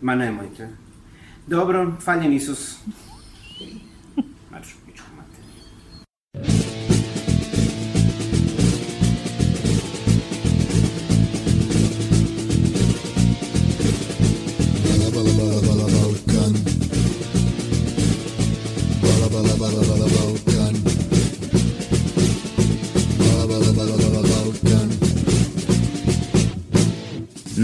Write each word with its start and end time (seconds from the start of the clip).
Ma 0.00 0.14
nemojte. 0.14 0.68
Dobro, 1.46 1.96
faljen 2.00 2.32
Isus. 2.32 2.78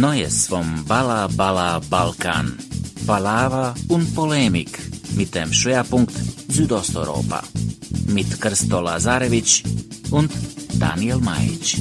Neues 0.07 0.47
vom 0.47 0.85
Balla 0.87 1.27
Balla 1.37 1.81
Balkan. 1.91 2.57
Palaver 3.09 3.75
und 3.89 4.15
Polemik 4.15 4.79
mit 5.17 5.35
dem 5.35 5.53
Schwerpunkt 5.53 6.15
Südosteuropa. 6.47 7.43
Mit 8.07 8.41
Krsto 8.41 8.81
Lazarevic 8.81 9.65
und 10.13 10.31
Daniel 10.79 11.17
Majic. 11.17 11.79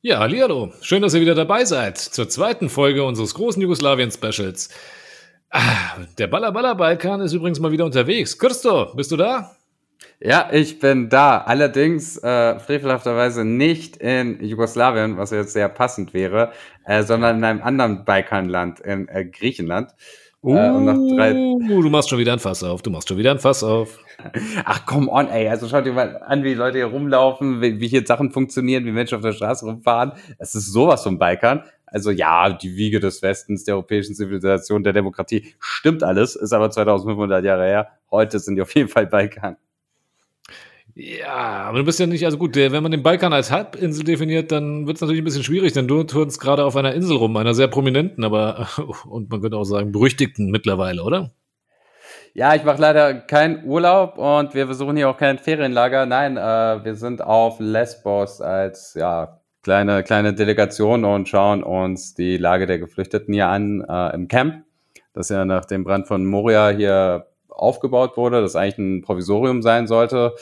Ja, 0.00 0.20
hallo. 0.20 0.72
Schön, 0.80 1.02
dass 1.02 1.12
ihr 1.12 1.20
wieder 1.20 1.34
dabei 1.34 1.66
seid 1.66 1.98
zur 1.98 2.30
zweiten 2.30 2.70
Folge 2.70 3.04
unseres 3.04 3.34
großen 3.34 3.60
Jugoslawien-Specials. 3.60 4.70
Ah, 5.50 5.98
der 6.16 6.28
Baller 6.28 6.50
Baller 6.50 6.76
Balkan 6.76 7.20
ist 7.20 7.34
übrigens 7.34 7.60
mal 7.60 7.72
wieder 7.72 7.84
unterwegs. 7.84 8.38
Christo, 8.38 8.94
bist 8.94 9.12
du 9.12 9.18
da? 9.18 9.54
Ja, 10.20 10.48
ich 10.52 10.78
bin 10.78 11.08
da. 11.08 11.38
Allerdings 11.38 12.16
äh, 12.18 12.58
frevelhafterweise 12.58 13.44
nicht 13.44 13.96
in 13.98 14.42
Jugoslawien, 14.42 15.16
was 15.18 15.30
jetzt 15.30 15.52
sehr 15.52 15.68
passend 15.68 16.14
wäre, 16.14 16.52
äh, 16.84 17.02
sondern 17.02 17.38
in 17.38 17.44
einem 17.44 17.62
anderen 17.62 18.04
Balkanland, 18.04 18.80
in 18.80 19.08
äh, 19.08 19.24
Griechenland. 19.24 19.90
Äh, 19.90 19.94
Uh, 20.46 21.82
du 21.82 21.88
machst 21.88 22.10
schon 22.10 22.18
wieder 22.18 22.34
ein 22.34 22.38
Fass 22.38 22.62
auf. 22.62 22.82
Du 22.82 22.90
machst 22.90 23.08
schon 23.08 23.16
wieder 23.16 23.30
ein 23.30 23.38
Fass 23.38 23.64
auf. 23.64 23.98
Ach, 24.66 24.84
come 24.84 25.10
on, 25.10 25.28
ey. 25.28 25.48
Also 25.48 25.68
schaut 25.68 25.86
dir 25.86 25.94
mal 25.94 26.18
an, 26.18 26.44
wie 26.44 26.52
Leute 26.52 26.76
hier 26.76 26.86
rumlaufen, 26.86 27.62
wie, 27.62 27.80
wie 27.80 27.88
hier 27.88 28.06
Sachen 28.06 28.30
funktionieren, 28.30 28.84
wie 28.84 28.92
Menschen 28.92 29.16
auf 29.16 29.22
der 29.22 29.32
Straße 29.32 29.64
rumfahren. 29.64 30.12
Es 30.38 30.54
ist 30.54 30.70
sowas 30.70 31.02
vom 31.02 31.18
Balkan. 31.18 31.62
Also 31.86 32.10
ja, 32.10 32.50
die 32.50 32.76
Wiege 32.76 33.00
des 33.00 33.22
Westens, 33.22 33.64
der 33.64 33.76
europäischen 33.76 34.14
Zivilisation, 34.14 34.82
der 34.82 34.92
Demokratie, 34.92 35.54
stimmt 35.60 36.02
alles, 36.02 36.36
ist 36.36 36.52
aber 36.52 36.70
2500 36.70 37.42
Jahre 37.42 37.64
her. 37.64 37.88
Heute 38.10 38.38
sind 38.38 38.56
die 38.56 38.62
auf 38.62 38.74
jeden 38.74 38.88
Fall 38.88 39.06
Balkan. 39.06 39.56
Ja, 40.96 41.64
aber 41.64 41.78
du 41.78 41.84
bist 41.84 41.98
ja 41.98 42.06
nicht, 42.06 42.24
also 42.24 42.38
gut, 42.38 42.54
der, 42.54 42.70
wenn 42.70 42.82
man 42.82 42.92
den 42.92 43.02
Balkan 43.02 43.32
als 43.32 43.50
Halbinsel 43.50 44.04
definiert, 44.04 44.52
dann 44.52 44.86
wird 44.86 44.96
es 44.96 45.00
natürlich 45.00 45.22
ein 45.22 45.24
bisschen 45.24 45.42
schwierig, 45.42 45.72
denn 45.72 45.88
du 45.88 46.04
turnst 46.04 46.40
gerade 46.40 46.64
auf 46.64 46.76
einer 46.76 46.94
Insel 46.94 47.16
rum, 47.16 47.36
einer 47.36 47.54
sehr 47.54 47.66
prominenten, 47.66 48.22
aber, 48.22 48.68
und 49.08 49.28
man 49.28 49.40
könnte 49.40 49.56
auch 49.56 49.64
sagen, 49.64 49.90
berüchtigten 49.90 50.50
mittlerweile, 50.50 51.02
oder? 51.02 51.32
Ja, 52.32 52.54
ich 52.54 52.64
mache 52.64 52.80
leider 52.80 53.14
keinen 53.14 53.64
Urlaub 53.64 54.18
und 54.18 54.54
wir 54.54 54.66
besuchen 54.66 54.96
hier 54.96 55.08
auch 55.08 55.16
kein 55.16 55.38
Ferienlager. 55.38 56.04
Nein, 56.04 56.36
äh, 56.36 56.84
wir 56.84 56.96
sind 56.96 57.22
auf 57.22 57.60
Lesbos 57.60 58.40
als 58.40 58.94
ja 58.94 59.40
kleine 59.62 60.02
kleine 60.02 60.34
Delegation 60.34 61.04
und 61.04 61.28
schauen 61.28 61.62
uns 61.62 62.14
die 62.14 62.36
Lage 62.36 62.66
der 62.66 62.80
Geflüchteten 62.80 63.32
hier 63.32 63.46
an 63.46 63.84
äh, 63.88 64.14
im 64.14 64.26
Camp, 64.26 64.64
das 65.12 65.28
ja 65.28 65.44
nach 65.44 65.64
dem 65.64 65.84
Brand 65.84 66.08
von 66.08 66.26
Moria 66.26 66.70
hier 66.70 67.28
aufgebaut 67.48 68.16
wurde, 68.16 68.40
das 68.40 68.56
eigentlich 68.56 68.78
ein 68.78 69.02
Provisorium 69.02 69.62
sein 69.62 69.86
sollte. 69.86 70.34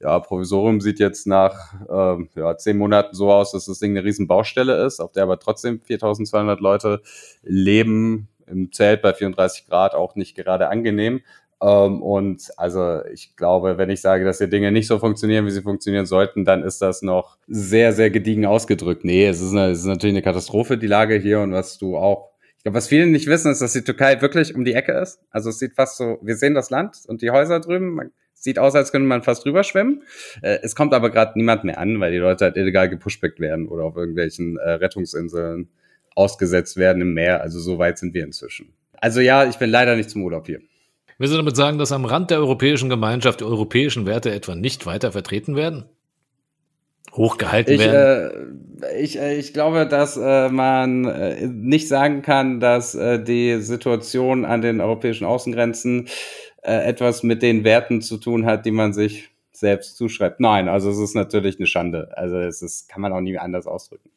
Ja, 0.00 0.18
Provisorium 0.20 0.80
sieht 0.80 0.98
jetzt 0.98 1.26
nach 1.26 1.74
ähm, 1.90 2.28
ja, 2.34 2.56
zehn 2.56 2.76
Monaten 2.76 3.14
so 3.14 3.32
aus, 3.32 3.52
dass 3.52 3.64
das 3.64 3.78
Ding 3.78 3.92
eine 3.92 4.04
riesen 4.04 4.26
Baustelle 4.26 4.84
ist, 4.84 5.00
auf 5.00 5.12
der 5.12 5.22
aber 5.22 5.38
trotzdem 5.38 5.80
4200 5.80 6.60
Leute 6.60 7.00
leben, 7.42 8.28
im 8.46 8.72
Zelt 8.72 9.02
bei 9.02 9.14
34 9.14 9.66
Grad 9.66 9.94
auch 9.94 10.14
nicht 10.14 10.36
gerade 10.36 10.68
angenehm. 10.68 11.22
Ähm, 11.62 12.02
und 12.02 12.50
also 12.58 13.04
ich 13.06 13.36
glaube, 13.36 13.78
wenn 13.78 13.88
ich 13.88 14.02
sage, 14.02 14.24
dass 14.24 14.38
hier 14.38 14.48
Dinge 14.48 14.70
nicht 14.70 14.86
so 14.86 14.98
funktionieren, 14.98 15.46
wie 15.46 15.50
sie 15.50 15.62
funktionieren 15.62 16.06
sollten, 16.06 16.44
dann 16.44 16.62
ist 16.62 16.82
das 16.82 17.00
noch 17.02 17.38
sehr, 17.48 17.92
sehr 17.92 18.10
gediegen 18.10 18.44
ausgedrückt. 18.44 19.04
Nee, 19.04 19.26
es 19.26 19.40
ist, 19.40 19.52
eine, 19.52 19.70
es 19.70 19.80
ist 19.80 19.86
natürlich 19.86 20.14
eine 20.14 20.22
Katastrophe, 20.22 20.76
die 20.76 20.86
Lage 20.86 21.16
hier 21.16 21.40
und 21.40 21.52
was 21.52 21.78
du 21.78 21.96
auch 21.96 22.30
ich 22.58 22.68
glaube, 22.68 22.78
was 22.78 22.88
viele 22.88 23.06
nicht 23.06 23.28
wissen, 23.28 23.52
ist, 23.52 23.62
dass 23.62 23.74
die 23.74 23.84
Türkei 23.84 24.20
wirklich 24.20 24.56
um 24.56 24.64
die 24.64 24.72
Ecke 24.72 24.90
ist. 24.90 25.20
Also 25.30 25.50
es 25.50 25.60
sieht 25.60 25.74
fast 25.74 25.98
so, 25.98 26.18
wir 26.20 26.34
sehen 26.34 26.54
das 26.54 26.68
Land 26.68 26.98
und 27.06 27.22
die 27.22 27.30
Häuser 27.30 27.60
drüben. 27.60 27.94
Man, 27.94 28.10
sieht 28.46 28.58
aus, 28.58 28.74
als 28.74 28.90
könnte 28.92 29.06
man 29.06 29.22
fast 29.22 29.44
drüber 29.44 29.62
schwimmen. 29.62 30.02
Äh, 30.40 30.60
es 30.62 30.74
kommt 30.74 30.94
aber 30.94 31.10
gerade 31.10 31.32
niemand 31.36 31.64
mehr 31.64 31.78
an, 31.78 32.00
weil 32.00 32.12
die 32.12 32.18
Leute 32.18 32.46
halt 32.46 32.56
illegal 32.56 32.88
gepushbackt 32.88 33.38
werden 33.40 33.68
oder 33.68 33.84
auf 33.84 33.96
irgendwelchen 33.96 34.56
äh, 34.56 34.70
Rettungsinseln 34.70 35.68
ausgesetzt 36.14 36.78
werden 36.78 37.02
im 37.02 37.12
Meer. 37.12 37.42
Also 37.42 37.60
so 37.60 37.78
weit 37.78 37.98
sind 37.98 38.14
wir 38.14 38.24
inzwischen. 38.24 38.72
Also 38.98 39.20
ja, 39.20 39.46
ich 39.46 39.56
bin 39.56 39.68
leider 39.68 39.96
nicht 39.96 40.08
zum 40.08 40.22
Urlaub 40.22 40.46
hier. 40.46 40.60
Willst 41.18 41.32
du 41.32 41.38
damit 41.38 41.56
sagen, 41.56 41.78
dass 41.78 41.92
am 41.92 42.04
Rand 42.04 42.30
der 42.30 42.38
europäischen 42.38 42.88
Gemeinschaft 42.88 43.40
die 43.40 43.44
europäischen 43.44 44.06
Werte 44.06 44.30
etwa 44.32 44.54
nicht 44.54 44.86
weiter 44.86 45.12
vertreten 45.12 45.56
werden? 45.56 45.84
Hochgehalten 47.12 47.74
Ich, 47.74 47.80
werden? 47.80 48.82
äh, 48.82 49.00
ich, 49.00 49.18
äh, 49.18 49.36
ich 49.36 49.54
glaube, 49.54 49.86
dass 49.86 50.18
äh, 50.18 50.50
man 50.50 51.06
äh, 51.06 51.46
nicht 51.46 51.88
sagen 51.88 52.20
kann, 52.20 52.60
dass 52.60 52.94
äh, 52.94 53.22
die 53.22 53.60
Situation 53.60 54.44
an 54.44 54.60
den 54.60 54.80
europäischen 54.80 55.24
Außengrenzen 55.24 56.08
äh, 56.66 56.84
etwas 56.84 57.22
mit 57.22 57.42
den 57.42 57.64
Werten 57.64 58.02
zu 58.02 58.18
tun 58.18 58.44
hat, 58.44 58.66
die 58.66 58.70
man 58.70 58.92
sich 58.92 59.30
selbst 59.52 59.96
zuschreibt. 59.96 60.40
Nein, 60.40 60.68
also 60.68 60.90
es 60.90 60.98
ist 60.98 61.14
natürlich 61.14 61.58
eine 61.58 61.66
Schande. 61.66 62.10
Also 62.16 62.38
es 62.38 62.60
ist, 62.60 62.88
kann 62.88 63.00
man 63.00 63.12
auch 63.12 63.20
nie 63.20 63.38
anders 63.38 63.66
ausdrücken. 63.66 64.10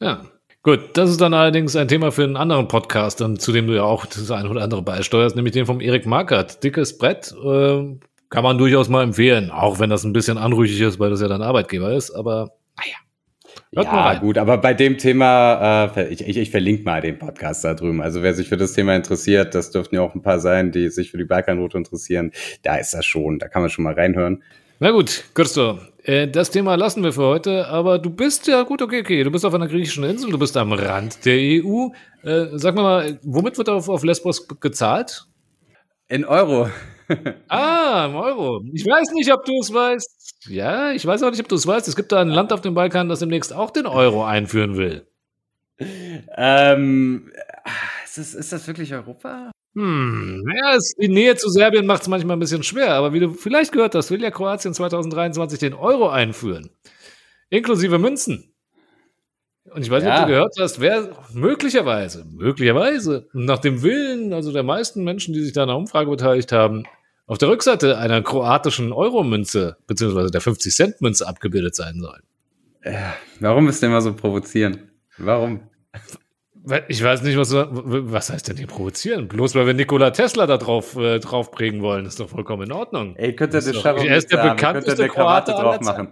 Ja. 0.00 0.24
Gut, 0.62 0.80
das 0.94 1.10
ist 1.10 1.20
dann 1.20 1.32
allerdings 1.32 1.76
ein 1.76 1.86
Thema 1.86 2.10
für 2.10 2.24
einen 2.24 2.36
anderen 2.36 2.66
Podcast, 2.66 3.18
zu 3.18 3.52
dem 3.52 3.68
du 3.68 3.74
ja 3.74 3.84
auch 3.84 4.04
das 4.06 4.30
eine 4.32 4.48
oder 4.48 4.62
andere 4.62 4.82
beisteuerst, 4.82 5.36
nämlich 5.36 5.52
den 5.52 5.64
vom 5.64 5.80
Erik 5.80 6.06
Markert. 6.06 6.64
Dickes 6.64 6.98
Brett, 6.98 7.32
äh, 7.32 7.98
kann 8.30 8.42
man 8.42 8.58
durchaus 8.58 8.88
mal 8.88 9.04
empfehlen, 9.04 9.50
auch 9.52 9.78
wenn 9.78 9.90
das 9.90 10.02
ein 10.02 10.12
bisschen 10.12 10.38
anrüchig 10.38 10.80
ist, 10.80 10.98
weil 10.98 11.10
das 11.10 11.20
ja 11.20 11.28
dein 11.28 11.42
Arbeitgeber 11.42 11.92
ist, 11.92 12.10
aber 12.10 12.50
naja. 12.76 12.96
Hört 13.76 13.88
ja, 13.88 14.14
gut, 14.14 14.38
aber 14.38 14.56
bei 14.56 14.72
dem 14.72 14.96
Thema, 14.96 15.92
äh, 15.94 16.08
ich, 16.08 16.26
ich, 16.26 16.38
ich 16.38 16.50
verlinke 16.50 16.84
mal 16.84 17.02
den 17.02 17.18
Podcast 17.18 17.62
da 17.62 17.74
drüben. 17.74 18.00
Also 18.00 18.22
wer 18.22 18.32
sich 18.32 18.48
für 18.48 18.56
das 18.56 18.72
Thema 18.72 18.96
interessiert, 18.96 19.54
das 19.54 19.70
dürften 19.70 19.96
ja 19.96 20.00
auch 20.00 20.14
ein 20.14 20.22
paar 20.22 20.40
sein, 20.40 20.72
die 20.72 20.88
sich 20.88 21.10
für 21.10 21.18
die 21.18 21.24
Balkanroute 21.24 21.76
interessieren. 21.76 22.32
Da 22.62 22.76
ist 22.76 22.94
das 22.94 23.04
schon, 23.04 23.38
da 23.38 23.48
kann 23.48 23.60
man 23.60 23.70
schon 23.70 23.84
mal 23.84 23.92
reinhören. 23.92 24.42
Na 24.80 24.92
gut, 24.92 25.24
Christo, 25.34 25.78
äh, 26.04 26.26
das 26.26 26.50
Thema 26.50 26.74
lassen 26.76 27.02
wir 27.02 27.12
für 27.12 27.26
heute, 27.26 27.68
aber 27.68 27.98
du 27.98 28.08
bist 28.08 28.46
ja 28.46 28.62
gut, 28.62 28.80
okay, 28.80 29.00
okay, 29.00 29.22
du 29.22 29.30
bist 29.30 29.44
auf 29.44 29.52
einer 29.52 29.68
griechischen 29.68 30.04
Insel, 30.04 30.30
du 30.30 30.38
bist 30.38 30.56
am 30.56 30.72
Rand 30.72 31.26
der 31.26 31.36
EU. 31.36 31.88
Äh, 32.22 32.46
sag 32.52 32.76
mir 32.76 32.82
mal, 32.82 33.20
womit 33.24 33.58
wird 33.58 33.68
auf, 33.68 33.90
auf 33.90 34.04
Lesbos 34.04 34.48
gezahlt? 34.58 35.26
In 36.08 36.24
Euro. 36.24 36.70
Ah, 37.48 38.06
im 38.08 38.16
Euro. 38.16 38.62
Ich 38.72 38.84
weiß 38.84 39.12
nicht, 39.14 39.32
ob 39.32 39.44
du 39.44 39.52
es 39.60 39.72
weißt. 39.72 40.15
Ja, 40.48 40.92
ich 40.92 41.04
weiß 41.06 41.22
auch 41.22 41.30
nicht, 41.30 41.40
ob 41.40 41.48
du 41.48 41.54
es 41.56 41.66
weißt. 41.66 41.88
Es 41.88 41.96
gibt 41.96 42.12
da 42.12 42.20
ein 42.20 42.28
Land 42.28 42.52
auf 42.52 42.60
dem 42.60 42.74
Balkan, 42.74 43.08
das 43.08 43.18
demnächst 43.20 43.52
auch 43.52 43.70
den 43.70 43.86
Euro 43.86 44.24
einführen 44.24 44.76
will. 44.76 45.06
ähm, 46.36 47.30
ist, 48.04 48.18
das, 48.18 48.34
ist 48.34 48.52
das 48.52 48.66
wirklich 48.66 48.92
Europa? 48.94 49.50
Hm, 49.74 50.42
ja, 50.56 50.74
es, 50.76 50.94
die 50.98 51.08
Nähe 51.08 51.36
zu 51.36 51.50
Serbien 51.50 51.84
macht 51.86 52.02
es 52.02 52.08
manchmal 52.08 52.36
ein 52.36 52.40
bisschen 52.40 52.62
schwer, 52.62 52.94
aber 52.94 53.12
wie 53.12 53.20
du 53.20 53.30
vielleicht 53.34 53.72
gehört 53.72 53.94
hast, 53.94 54.10
will 54.10 54.22
ja 54.22 54.30
Kroatien 54.30 54.72
2023 54.72 55.58
den 55.58 55.74
Euro 55.74 56.08
einführen. 56.08 56.70
Inklusive 57.50 57.98
Münzen. 57.98 58.52
Und 59.70 59.82
ich 59.82 59.90
weiß 59.90 60.02
nicht, 60.02 60.10
Ja. 60.12 60.20
ob 60.22 60.26
du 60.26 60.32
gehört 60.32 60.54
hast, 60.58 60.80
wer 60.80 61.10
möglicherweise, 61.34 62.24
möglicherweise, 62.24 63.28
nach 63.34 63.58
dem 63.58 63.82
Willen, 63.82 64.32
also 64.32 64.50
der 64.52 64.62
meisten 64.62 65.04
Menschen, 65.04 65.34
die 65.34 65.42
sich 65.42 65.52
da 65.52 65.62
an 65.62 65.68
der 65.68 65.76
Umfrage 65.76 66.08
beteiligt 66.08 66.52
haben, 66.52 66.84
auf 67.26 67.38
der 67.38 67.48
Rückseite 67.48 67.98
einer 67.98 68.22
kroatischen 68.22 68.92
Euro-Münze, 68.92 69.76
beziehungsweise 69.86 70.30
der 70.30 70.40
50-Cent-Münze 70.40 71.26
abgebildet 71.26 71.74
sein 71.74 72.00
soll. 72.00 72.20
Warum 73.40 73.64
müsst 73.64 73.82
ihr 73.82 73.88
immer 73.88 74.00
so 74.00 74.14
provozieren? 74.14 74.90
Warum? 75.18 75.60
Ich 76.88 77.02
weiß 77.02 77.22
nicht, 77.22 77.36
was, 77.38 77.52
was 77.54 78.30
heißt 78.30 78.48
denn 78.48 78.56
hier 78.56 78.66
provozieren? 78.66 79.28
Bloß 79.28 79.54
weil 79.54 79.66
wir 79.66 79.74
Nikola 79.74 80.10
Tesla 80.10 80.46
da 80.46 80.56
drauf, 80.56 80.96
äh, 80.96 81.20
drauf 81.20 81.52
prägen 81.52 81.80
wollen, 81.80 82.06
ist 82.06 82.18
doch 82.18 82.28
vollkommen 82.28 82.64
in 82.64 82.72
Ordnung. 82.72 83.14
Ey, 83.16 83.34
könnt 83.36 83.52
ihr 83.54 83.58
Das 83.58 83.66
das 83.66 83.76
ist 83.76 83.84
doch- 83.84 84.04
er 84.04 84.16
ist 84.16 84.32
der 84.32 84.50
bekannteste 84.50 85.08
Kroate 85.08 85.52
drauf 85.52 85.80
machen. 85.80 86.08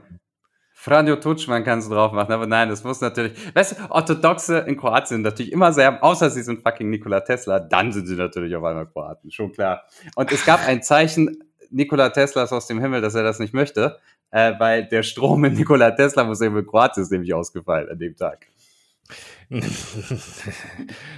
Franjo 0.84 1.16
Tutschmann 1.16 1.64
kannst 1.64 1.90
du 1.90 1.94
drauf 1.94 2.12
machen, 2.12 2.30
aber 2.30 2.46
nein, 2.46 2.68
das 2.68 2.84
muss 2.84 3.00
natürlich. 3.00 3.32
Weißt 3.54 3.72
du, 3.72 3.90
Orthodoxe 3.90 4.58
in 4.58 4.76
Kroatien 4.76 5.22
natürlich 5.22 5.50
immer 5.50 5.72
sehr, 5.72 6.04
außer 6.04 6.28
sie 6.28 6.42
sind 6.42 6.62
fucking 6.62 6.90
Nikola 6.90 7.20
Tesla, 7.20 7.58
dann 7.58 7.90
sind 7.90 8.06
sie 8.06 8.16
natürlich 8.16 8.54
auf 8.54 8.62
einmal 8.64 8.86
Kroaten, 8.86 9.30
schon 9.30 9.50
klar. 9.50 9.84
Und 10.14 10.30
es 10.30 10.44
gab 10.44 10.60
ein 10.68 10.82
Zeichen 10.82 11.42
Nikola 11.70 12.10
Teslas 12.10 12.52
aus 12.52 12.66
dem 12.66 12.80
Himmel, 12.80 13.00
dass 13.00 13.14
er 13.14 13.22
das 13.22 13.38
nicht 13.38 13.54
möchte, 13.54 13.98
äh, 14.30 14.52
weil 14.58 14.84
der 14.84 15.02
Strom 15.02 15.46
in 15.46 15.54
Nikola 15.54 15.90
Tesla 15.92 16.22
Museum 16.22 16.58
in 16.58 16.66
Kroatien 16.66 17.02
ist 17.02 17.10
nämlich 17.10 17.32
ausgefallen 17.32 17.88
an 17.88 17.98
dem 17.98 18.14
Tag. 18.14 18.46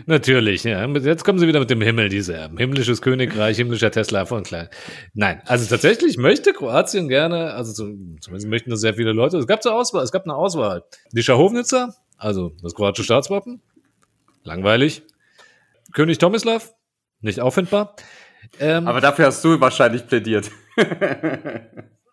Natürlich, 0.07 0.65
ja. 0.65 0.85
Jetzt 0.87 1.25
kommen 1.25 1.39
sie 1.39 1.47
wieder 1.47 1.61
mit 1.61 1.71
dem 1.71 1.81
Himmel, 1.81 2.09
die 2.09 2.21
Serben. 2.21 2.59
Himmlisches 2.59 3.01
Königreich, 3.01 3.57
himmlischer 3.57 3.91
Tesla 3.91 4.27
von 4.27 4.43
klein. 4.43 4.69
Nein, 5.15 5.41
also 5.47 5.67
tatsächlich 5.67 6.19
möchte 6.19 6.53
Kroatien 6.53 7.09
gerne, 7.09 7.55
also 7.55 7.73
zumindest 7.73 8.49
möchten 8.49 8.71
das 8.71 8.81
sehr 8.81 8.95
viele 8.95 9.13
Leute. 9.13 9.39
Es 9.39 9.47
gab 9.47 9.63
zur 9.63 9.75
Auswahl, 9.75 10.03
es 10.03 10.13
gab 10.13 10.25
eine 10.25 10.35
Auswahl. 10.35 10.85
Die 11.13 11.23
Schahovnica, 11.23 11.95
also 12.19 12.53
das 12.63 12.75
kroatische 12.75 13.05
Staatswappen. 13.05 13.63
Langweilig. 14.43 15.03
König 15.93 16.19
Tomislav, 16.19 16.75
nicht 17.21 17.41
auffindbar. 17.41 17.97
Ähm, 18.61 18.87
Aber 18.87 19.01
dafür 19.01 19.27
hast 19.27 19.45
du 19.45 19.61
wahrscheinlich 19.61 20.07
plädiert. 20.07 20.51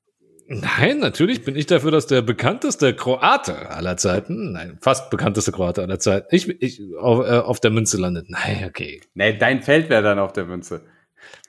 Nein, 0.47 0.99
natürlich 0.99 1.43
bin 1.43 1.55
ich 1.55 1.67
dafür, 1.67 1.91
dass 1.91 2.07
der 2.07 2.21
bekannteste 2.21 2.93
Kroate 2.93 3.69
aller 3.69 3.97
Zeiten, 3.97 4.51
nein, 4.51 4.77
fast 4.81 5.09
bekannteste 5.09 5.51
Kroate 5.51 5.81
aller 5.81 5.99
Zeiten, 5.99 6.27
ich, 6.31 6.49
ich 6.61 6.81
auf, 6.99 7.25
äh, 7.25 7.39
auf 7.39 7.59
der 7.59 7.71
Münze 7.71 7.97
landet. 7.97 8.29
Nein, 8.29 8.65
okay. 8.67 9.01
Nee, 9.13 9.37
dein 9.37 9.61
Feld 9.61 9.89
wäre 9.89 10.03
dann 10.03 10.19
auf 10.19 10.33
der 10.33 10.45
Münze. 10.45 10.81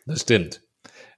Das 0.07 0.21
stimmt. 0.21 0.63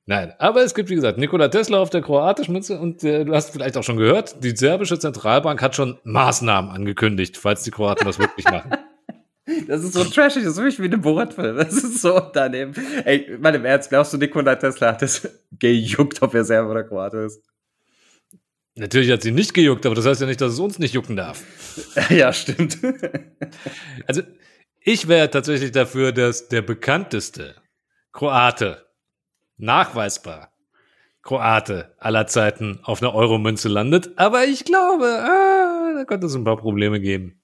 Nein, 0.07 0.33
aber 0.39 0.63
es 0.63 0.75
gibt, 0.75 0.89
wie 0.89 0.95
gesagt, 0.95 1.19
Nikola 1.19 1.49
Tesla 1.49 1.79
auf 1.79 1.91
der 1.91 2.01
kroatischen 2.01 2.53
Münze 2.53 2.79
und 2.79 3.03
äh, 3.03 3.25
du 3.25 3.35
hast 3.35 3.51
vielleicht 3.51 3.77
auch 3.77 3.83
schon 3.83 3.97
gehört, 3.97 4.43
die 4.43 4.57
serbische 4.57 4.99
Zentralbank 4.99 5.61
hat 5.61 5.75
schon 5.75 5.99
Maßnahmen 6.05 6.71
angekündigt, 6.71 7.37
falls 7.37 7.65
die 7.65 7.73
Kroaten 7.73 8.07
das 8.07 8.19
wirklich 8.19 8.47
machen. 8.47 8.71
Das 9.69 9.85
ist 9.85 9.93
so 9.93 10.03
trashig, 10.03 10.43
das 10.43 10.55
ist 10.55 10.57
wirklich 10.57 10.81
wie 10.81 10.87
eine 10.87 10.99
Borat-Film. 10.99 11.57
Das 11.57 11.73
ist 11.73 12.03
so 12.03 12.19
daneben. 12.19 12.75
Ey, 13.05 13.39
mal 13.39 13.55
im 13.55 13.65
Ernst, 13.65 13.91
glaubst 13.91 14.13
du, 14.13 14.17
Nikola 14.17 14.57
Tesla 14.57 14.89
hat 14.89 15.03
das 15.03 15.29
gejuckt, 15.53 16.21
ob 16.21 16.35
er 16.35 16.45
Serber 16.45 16.73
oder 16.73 16.83
Kroate 16.83 17.19
ist? 17.19 17.41
Natürlich 18.79 19.11
hat 19.11 19.23
sie 19.23 19.33
nicht 19.33 19.55
gejuckt, 19.55 19.87
aber 19.87 19.95
das 19.95 20.05
heißt 20.05 20.21
ja 20.21 20.27
nicht, 20.27 20.41
dass 20.41 20.53
es 20.53 20.59
uns 20.59 20.79
nicht 20.79 20.95
jucken 20.95 21.17
darf. 21.17 21.43
Ja, 22.11 22.33
stimmt. 22.33 22.79
Also, 24.07 24.23
ich 24.81 25.09
wäre 25.09 25.31
tatsächlich 25.31 25.73
dafür, 25.73 26.13
dass 26.13 26.49
der 26.49 26.63
bekannteste 26.63 27.57
Kroate, 28.13 28.87
nachweisbar 29.57 30.53
Kroate 31.23 31.95
aller 31.99 32.27
Zeiten 32.29 32.79
auf 32.85 33.03
einer 33.03 33.15
Euro-Münze 33.15 33.69
landet. 33.69 34.11
Aber 34.17 34.45
ich 34.45 34.65
glaube, 34.65 35.07
ah, 35.07 35.95
da 35.97 36.05
könnte 36.05 36.27
es 36.27 36.35
ein 36.37 36.45
paar 36.45 36.57
Probleme 36.57 37.01
geben. 37.01 37.43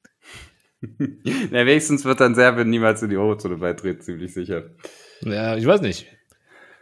Na, 1.51 1.67
wenigstens 1.67 2.05
wird 2.05 2.21
dann 2.21 2.35
Serbien 2.35 2.71
niemals 2.71 3.03
in 3.03 3.11
die 3.11 3.17
Eurozone 3.17 3.57
beitreten, 3.57 4.03
ziemlich 4.03 4.33
sicher. 4.33 4.71
Ja, 5.23 5.57
ich 5.57 5.67
weiß 5.67 5.81
nicht. 5.81 6.07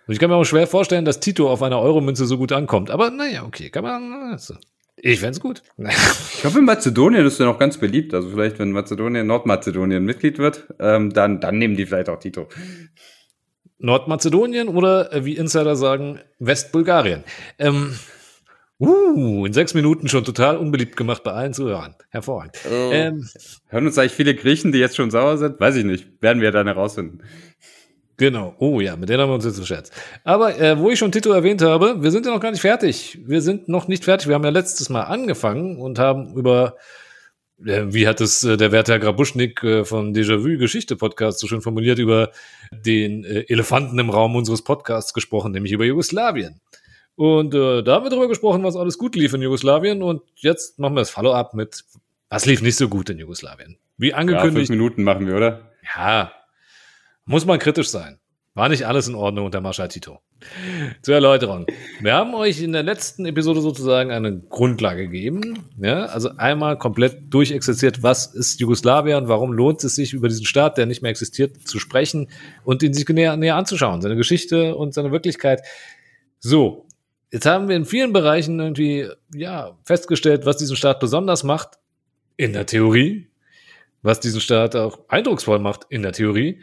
Und 0.07 0.13
ich 0.13 0.19
kann 0.19 0.31
mir 0.31 0.37
auch 0.37 0.45
schwer 0.45 0.67
vorstellen, 0.67 1.05
dass 1.05 1.21
Tito 1.21 1.51
auf 1.51 1.63
einer 1.63 1.81
Euromünze 1.81 2.27
so 2.27 2.39
gut 2.39 2.53
ankommt. 2.53 2.91
Aber 2.91 3.11
naja, 3.11 3.45
okay, 3.45 3.71
kann 3.71 3.85
man. 3.85 4.33
Also, 4.33 4.55
ich 4.97 5.21
fände 5.21 5.33
es 5.33 5.41
gut. 5.41 5.63
ich 5.79 6.45
hoffe, 6.45 6.59
in 6.59 6.65
Mazedonien 6.65 7.25
ist 7.25 7.41
er 7.41 7.47
noch 7.47 7.59
ganz 7.59 7.79
beliebt. 7.79 8.13
Also 8.13 8.31
vielleicht, 8.31 8.59
wenn 8.59 8.73
Mazedonien, 8.73 9.27
Nordmazedonien 9.27 10.05
Mitglied 10.05 10.39
wird, 10.39 10.67
ähm, 10.79 11.13
dann, 11.13 11.41
dann 11.41 11.59
nehmen 11.59 11.77
die 11.77 11.87
vielleicht 11.87 12.09
auch 12.09 12.19
Tito. 12.19 12.49
Nordmazedonien 13.79 14.69
oder 14.69 15.13
äh, 15.13 15.25
wie 15.25 15.37
Insider 15.37 15.75
sagen, 15.75 16.21
Westbulgarien. 16.39 17.25
Ähm, 17.59 17.95
uh, 18.79 19.47
in 19.47 19.53
sechs 19.55 19.73
Minuten 19.73 20.09
schon 20.09 20.25
total 20.25 20.59
unbeliebt 20.59 20.97
gemacht 20.97 21.23
bei 21.25 21.33
allen 21.33 21.55
Zuhörern. 21.55 21.95
Hervorragend. 22.11 22.57
Oh. 22.71 22.91
Ähm, 22.93 23.27
Hören 23.69 23.87
uns 23.87 23.97
eigentlich 23.97 24.13
viele 24.13 24.35
Griechen, 24.35 24.71
die 24.71 24.79
jetzt 24.79 24.97
schon 24.97 25.11
sauer 25.11 25.39
sind? 25.39 25.61
Weiß 25.61 25.77
ich 25.77 25.85
nicht. 25.85 26.21
Werden 26.21 26.43
wir 26.43 26.51
dann 26.51 26.67
herausfinden. 26.67 27.23
Genau. 28.21 28.55
Oh 28.59 28.81
ja, 28.81 28.97
mit 28.97 29.09
denen 29.09 29.23
haben 29.23 29.31
wir 29.31 29.35
uns 29.37 29.47
jetzt 29.47 29.57
verscherzt. 29.57 29.95
Aber 30.25 30.55
äh, 30.61 30.79
wo 30.79 30.91
ich 30.91 30.99
schon 30.99 31.11
Tito 31.11 31.33
erwähnt 31.33 31.63
habe, 31.63 32.03
wir 32.03 32.11
sind 32.11 32.27
ja 32.27 32.33
noch 32.33 32.41
gar 32.41 32.51
nicht 32.51 32.61
fertig. 32.61 33.19
Wir 33.25 33.41
sind 33.41 33.71
noch 33.71 33.89
nicht 33.89 34.05
fertig. 34.05 34.29
Wir 34.29 34.35
haben 34.35 34.45
ja 34.45 34.51
letztes 34.51 34.91
Mal 34.91 35.05
angefangen 35.05 35.79
und 35.79 35.99
haben 35.99 36.35
über, 36.35 36.77
äh, 37.65 37.85
wie 37.87 38.07
hat 38.07 38.21
es 38.21 38.45
äh, 38.45 38.59
der 38.59 38.73
Werte 38.73 38.93
Herr 38.93 38.99
Grabuschnik 38.99 39.65
äh, 39.65 39.85
von 39.87 40.13
Déjà-vu 40.13 40.59
Geschichte 40.59 40.97
Podcast 40.97 41.39
so 41.39 41.47
schön 41.47 41.63
formuliert, 41.63 41.99
über 41.99 42.31
den 42.71 43.25
äh, 43.25 43.47
Elefanten 43.49 43.99
im 43.99 44.11
Raum 44.11 44.37
unseres 44.37 44.61
Podcasts 44.61 45.15
gesprochen, 45.15 45.53
nämlich 45.53 45.73
über 45.73 45.87
Jugoslawien. 45.87 46.61
Und 47.17 47.55
äh, 47.55 47.83
da 47.83 47.95
haben 47.95 48.05
wir 48.05 48.11
darüber 48.11 48.29
gesprochen, 48.29 48.63
was 48.65 48.77
alles 48.77 48.99
gut 48.99 49.17
lief 49.17 49.33
in 49.33 49.41
Jugoslawien. 49.41 50.03
Und 50.03 50.21
jetzt 50.35 50.79
machen 50.79 50.93
wir 50.93 51.01
das 51.01 51.11
Follow-up 51.11 51.55
mit, 51.55 51.85
was 52.29 52.45
lief 52.45 52.61
nicht 52.61 52.77
so 52.77 52.91
gut 52.91 53.09
in 53.09 53.19
Jugoslawien. 53.19 53.79
Wie 53.97 54.13
angekündigt. 54.13 54.55
Ja, 54.55 54.59
fünf 54.59 54.69
Minuten 54.69 55.05
machen 55.05 55.27
wir, 55.27 55.37
oder? 55.37 55.71
Ja, 55.97 56.33
muss 57.31 57.47
man 57.47 57.61
kritisch 57.61 57.89
sein. 57.89 58.19
War 58.55 58.69
nicht 58.69 58.85
alles 58.85 59.07
in 59.07 59.15
Ordnung 59.15 59.47
unter 59.47 59.61
Marschall 59.61 59.87
Tito. 59.87 60.19
Zur 61.03 61.15
Erläuterung. 61.15 61.67
Wir 62.01 62.15
haben 62.15 62.35
euch 62.35 62.61
in 62.61 62.73
der 62.73 62.83
letzten 62.83 63.25
Episode 63.25 63.61
sozusagen 63.61 64.11
eine 64.11 64.41
Grundlage 64.41 65.05
gegeben. 65.05 65.69
Ja, 65.81 66.07
also 66.07 66.31
einmal 66.37 66.77
komplett 66.77 67.33
durchexerziert, 67.33 68.03
was 68.03 68.35
ist 68.35 68.59
Jugoslawien 68.59 69.29
warum 69.29 69.53
lohnt 69.53 69.85
es 69.85 69.95
sich, 69.95 70.13
über 70.13 70.27
diesen 70.27 70.45
Staat, 70.45 70.77
der 70.77 70.87
nicht 70.87 71.03
mehr 71.03 71.13
existiert, 71.13 71.69
zu 71.69 71.79
sprechen 71.79 72.29
und 72.65 72.83
ihn 72.83 72.93
sich 72.93 73.09
näher, 73.09 73.37
näher 73.37 73.55
anzuschauen, 73.55 74.03
seine 74.03 74.17
Geschichte 74.17 74.75
und 74.75 74.93
seine 74.93 75.13
Wirklichkeit. 75.13 75.63
So, 76.41 76.89
jetzt 77.31 77.47
haben 77.47 77.69
wir 77.69 77.77
in 77.77 77.85
vielen 77.85 78.13
Bereichen 78.13 78.59
irgendwie 78.59 79.09
ja, 79.33 79.79
festgestellt, 79.85 80.47
was 80.47 80.57
diesen 80.57 80.75
Staat 80.75 80.99
besonders 80.99 81.45
macht, 81.45 81.79
in 82.37 82.53
der 82.53 82.67
Theorie, 82.67 83.29
was 84.03 84.19
diesen 84.19 84.41
Staat 84.41 84.75
auch 84.75 84.99
eindrucksvoll 85.09 85.61
macht, 85.61 85.87
in 85.91 86.03
der 86.03 86.13
Theorie. 86.13 86.61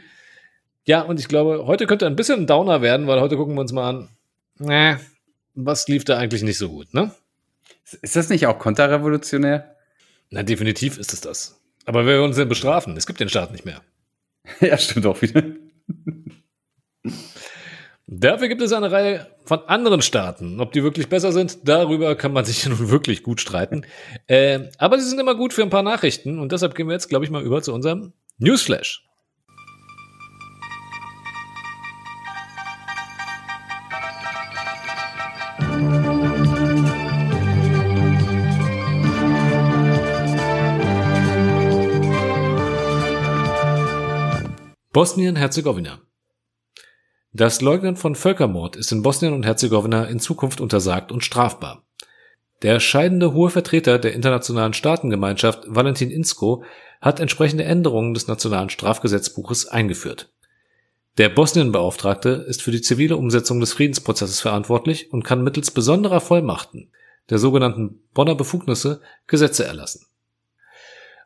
Ja, 0.88 1.02
und 1.02 1.20
ich 1.20 1.28
glaube, 1.28 1.68
heute 1.68 1.86
könnte 1.86 2.08
ein 2.08 2.16
bisschen 2.16 2.40
ein 2.40 2.48
Downer 2.48 2.82
werden, 2.82 3.08
weil 3.08 3.20
heute 3.20 3.36
gucken 3.36 3.56
wir 3.56 3.62
uns 3.62 3.74
mal 3.74 3.90
an, 3.90 4.10
äh, 4.62 4.96
was 5.54 5.90
lief 5.90 6.06
da 6.06 6.18
eigentlich 6.18 6.44
nicht 6.44 6.58
so 6.58 6.70
gut, 6.70 6.94
ne? 6.94 7.12
Ist 8.02 8.16
das 8.16 8.30
nicht 8.30 8.48
auch 8.48 8.58
konterrevolutionär? 8.58 9.76
Na, 10.30 10.44
definitiv 10.44 10.98
ist 10.98 11.12
es 11.12 11.20
das. 11.20 11.60
Aber 11.86 12.06
wer 12.06 12.16
will 12.16 12.24
uns 12.24 12.38
denn 12.38 12.48
bestrafen? 12.48 12.96
Es 12.96 13.06
gibt 13.06 13.20
den 13.20 13.28
Staat 13.28 13.52
nicht 13.52 13.66
mehr. 13.66 13.82
ja, 14.62 14.78
stimmt 14.78 15.06
auch 15.06 15.22
wieder. 15.22 15.44
Dafür 18.08 18.48
gibt 18.48 18.62
es 18.62 18.72
eine 18.72 18.90
Reihe 18.90 19.28
von 19.44 19.60
anderen 19.68 20.02
Staaten. 20.02 20.62
Ob 20.62 20.72
die 20.72 20.84
wirklich 20.84 21.10
besser 21.10 21.34
sind, 21.34 21.68
darüber 21.68 22.16
kann 22.16 22.32
man 22.32 22.46
sich 22.46 22.66
nun 22.66 22.90
wirklich 22.90 23.24
gut 23.24 23.42
streiten. 23.42 23.86
Äh, 24.28 24.70
aber 24.78 25.00
sie 25.00 25.10
sind 25.10 25.20
immer 25.20 25.36
gut 25.36 25.52
für 25.52 25.64
ein 25.64 25.70
paar 25.70 25.84
Nachrichten 25.84 26.40
und 26.40 26.54
deshalb 26.54 26.76
gehen 26.76 26.88
wir 26.88 26.94
jetzt, 26.94 27.10
glaube 27.10 27.26
ich, 27.26 27.32
mal 27.32 27.44
über 27.44 27.62
zu 27.62 27.74
unserem 27.74 28.14
Newsflash. 28.38 29.07
Bosnien-Herzegowina. 44.98 46.02
Das 47.32 47.62
Leugnen 47.62 47.98
von 47.98 48.16
Völkermord 48.16 48.76
ist 48.76 48.92
in 48.92 49.04
Bosnien 49.04 49.32
und 49.32 49.46
Herzegowina 49.46 50.06
in 50.06 50.20
Zukunft 50.20 50.60
untersagt 50.60 51.12
und 51.12 51.24
strafbar. 51.24 51.86
Der 52.64 52.80
scheidende 52.80 53.32
hohe 53.32 53.52
Vertreter 53.52 54.00
der 54.00 54.14
internationalen 54.14 54.74
Staatengemeinschaft 54.74 55.66
Valentin 55.68 56.10
Insko 56.10 56.64
hat 57.00 57.20
entsprechende 57.20 57.64
Änderungen 57.64 58.16
des 58.16 58.28
nationalen 58.28 58.72
Strafgesetzbuches 58.72 59.68
eingeführt. 59.68 60.34
Der 61.20 61.30
Bosnienbeauftragte 61.30 62.30
ist 62.30 62.64
für 62.64 62.72
die 62.72 62.82
zivile 62.82 63.18
Umsetzung 63.18 63.60
des 63.60 63.74
Friedensprozesses 63.74 64.42
verantwortlich 64.42 65.14
und 65.14 65.22
kann 65.22 65.44
mittels 65.44 65.70
besonderer 65.70 66.22
Vollmachten, 66.22 66.92
der 67.30 67.38
sogenannten 67.38 68.00
Bonner 68.16 68.34
Befugnisse, 68.34 69.02
Gesetze 69.28 69.64
erlassen. 69.64 70.07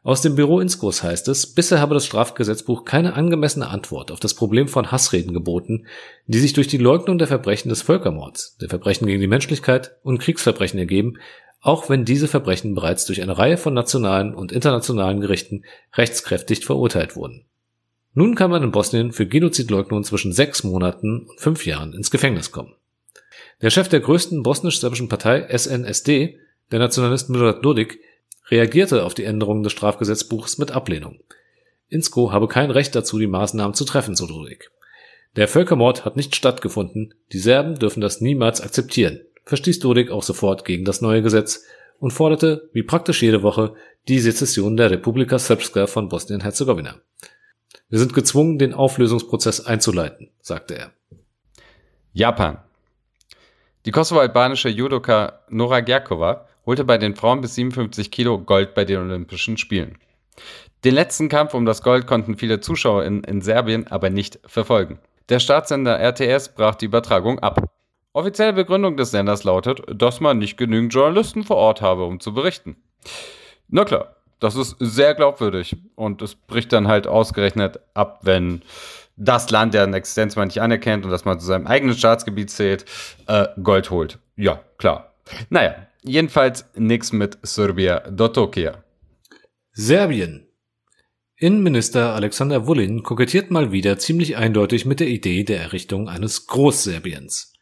Aus 0.03 0.21
dem 0.21 0.35
Büro 0.35 0.59
Inskos 0.59 1.03
heißt 1.03 1.27
es, 1.27 1.45
bisher 1.45 1.79
habe 1.79 1.93
das 1.93 2.07
Strafgesetzbuch 2.07 2.85
keine 2.85 3.13
angemessene 3.13 3.67
Antwort 3.67 4.11
auf 4.11 4.19
das 4.19 4.33
Problem 4.33 4.67
von 4.67 4.91
Hassreden 4.91 5.31
geboten, 5.31 5.85
die 6.25 6.39
sich 6.39 6.53
durch 6.53 6.67
die 6.67 6.79
Leugnung 6.79 7.19
der 7.19 7.27
Verbrechen 7.27 7.69
des 7.69 7.83
Völkermords, 7.83 8.57
der 8.57 8.69
Verbrechen 8.69 9.05
gegen 9.05 9.21
die 9.21 9.27
Menschlichkeit 9.27 9.97
und 10.01 10.17
Kriegsverbrechen 10.17 10.79
ergeben, 10.79 11.19
auch 11.61 11.87
wenn 11.87 12.03
diese 12.03 12.27
Verbrechen 12.27 12.73
bereits 12.73 13.05
durch 13.05 13.21
eine 13.21 13.37
Reihe 13.37 13.57
von 13.57 13.75
nationalen 13.75 14.33
und 14.33 14.51
internationalen 14.51 15.21
Gerichten 15.21 15.65
rechtskräftig 15.93 16.65
verurteilt 16.65 17.15
wurden. 17.15 17.45
Nun 18.15 18.33
kann 18.33 18.49
man 18.49 18.63
in 18.63 18.71
Bosnien 18.71 19.11
für 19.11 19.27
Genozidleugnung 19.27 20.03
zwischen 20.03 20.33
sechs 20.33 20.63
Monaten 20.63 21.27
und 21.27 21.39
fünf 21.39 21.67
Jahren 21.67 21.93
ins 21.93 22.09
Gefängnis 22.09 22.51
kommen. 22.51 22.73
Der 23.61 23.69
Chef 23.69 23.87
der 23.87 23.99
größten 23.99 24.41
bosnisch-serbischen 24.41 25.09
Partei 25.09 25.47
SNSD, 25.55 26.39
der 26.71 26.79
Nationalist 26.79 27.29
Milorad 27.29 27.63
Dodik, 27.63 27.99
reagierte 28.51 29.03
auf 29.03 29.13
die 29.13 29.23
Änderungen 29.23 29.63
des 29.63 29.71
Strafgesetzbuchs 29.71 30.57
mit 30.57 30.71
Ablehnung. 30.71 31.19
Insko 31.87 32.31
habe 32.31 32.47
kein 32.47 32.69
Recht 32.69 32.93
dazu, 32.93 33.17
die 33.17 33.27
Maßnahmen 33.27 33.73
zu 33.73 33.85
treffen, 33.85 34.15
so 34.15 34.27
Dodik. 34.27 34.71
Der 35.35 35.47
Völkermord 35.47 36.03
hat 36.03 36.17
nicht 36.17 36.35
stattgefunden, 36.35 37.13
die 37.31 37.39
Serben 37.39 37.75
dürfen 37.75 38.01
das 38.01 38.21
niemals 38.21 38.61
akzeptieren, 38.61 39.21
verstieß 39.45 39.79
Dodik 39.79 40.11
auch 40.11 40.23
sofort 40.23 40.65
gegen 40.65 40.85
das 40.85 41.01
neue 41.01 41.21
Gesetz 41.21 41.63
und 41.99 42.11
forderte, 42.11 42.69
wie 42.73 42.83
praktisch 42.83 43.21
jede 43.21 43.43
Woche, 43.43 43.73
die 44.07 44.19
Sezession 44.19 44.75
der 44.75 44.91
Republika 44.91 45.39
Srpska 45.39 45.87
von 45.87 46.09
Bosnien-Herzegowina. 46.09 46.95
Wir 47.89 47.99
sind 47.99 48.13
gezwungen, 48.13 48.57
den 48.57 48.73
Auflösungsprozess 48.73 49.65
einzuleiten, 49.65 50.29
sagte 50.41 50.75
er. 50.75 50.91
Japan. 52.13 52.57
Die 53.85 53.91
kosovo-albanische 53.91 54.69
Judoka 54.69 55.41
Nora 55.49 55.79
Gerkova 55.81 56.47
holte 56.65 56.83
bei 56.83 56.97
den 56.97 57.15
Frauen 57.15 57.41
bis 57.41 57.55
57 57.55 58.11
Kilo 58.11 58.39
Gold 58.39 58.73
bei 58.73 58.85
den 58.85 58.99
Olympischen 58.99 59.57
Spielen. 59.57 59.97
Den 60.83 60.95
letzten 60.95 61.29
Kampf 61.29 61.53
um 61.53 61.65
das 61.65 61.83
Gold 61.83 62.07
konnten 62.07 62.37
viele 62.37 62.59
Zuschauer 62.59 63.03
in, 63.03 63.23
in 63.23 63.41
Serbien 63.41 63.87
aber 63.87 64.09
nicht 64.09 64.39
verfolgen. 64.45 64.99
Der 65.29 65.39
Staatssender 65.39 65.99
RTS 65.99 66.49
brach 66.49 66.75
die 66.75 66.85
Übertragung 66.85 67.39
ab. 67.39 67.61
Offizielle 68.13 68.53
Begründung 68.53 68.97
des 68.97 69.11
Senders 69.11 69.43
lautet, 69.43 69.81
dass 69.87 70.19
man 70.19 70.39
nicht 70.39 70.57
genügend 70.57 70.93
Journalisten 70.93 71.43
vor 71.43 71.57
Ort 71.57 71.81
habe, 71.81 72.03
um 72.03 72.19
zu 72.19 72.33
berichten. 72.33 72.75
Na 73.69 73.85
klar, 73.85 74.15
das 74.39 74.55
ist 74.55 74.75
sehr 74.79 75.13
glaubwürdig 75.13 75.77
und 75.95 76.21
es 76.21 76.35
bricht 76.35 76.73
dann 76.73 76.87
halt 76.87 77.07
ausgerechnet 77.07 77.79
ab, 77.93 78.21
wenn 78.23 78.63
das 79.15 79.51
Land, 79.51 79.73
deren 79.75 79.93
Existenz 79.93 80.35
man 80.35 80.47
nicht 80.47 80.61
anerkennt 80.61 81.05
und 81.05 81.11
das 81.11 81.25
man 81.25 81.39
zu 81.39 81.45
seinem 81.45 81.67
eigenen 81.67 81.95
Staatsgebiet 81.95 82.49
zählt, 82.49 82.85
äh, 83.27 83.47
Gold 83.61 83.91
holt. 83.91 84.17
Ja, 84.35 84.59
klar. 84.77 85.13
Naja, 85.49 85.75
jedenfalls 86.03 86.65
nichts 86.75 87.11
mit 87.11 87.37
Serbia 87.43 87.99
do 88.09 88.27
Tokio. 88.27 88.71
Serbien. 89.73 90.47
Innenminister 91.37 92.13
Alexander 92.13 92.67
Vullin 92.67 93.03
kokettiert 93.03 93.49
mal 93.49 93.71
wieder 93.71 93.97
ziemlich 93.97 94.37
eindeutig 94.37 94.85
mit 94.85 94.99
der 94.99 95.07
Idee 95.07 95.43
der 95.43 95.61
Errichtung 95.61 96.07
eines 96.07 96.45
Großserbiens. 96.45 97.53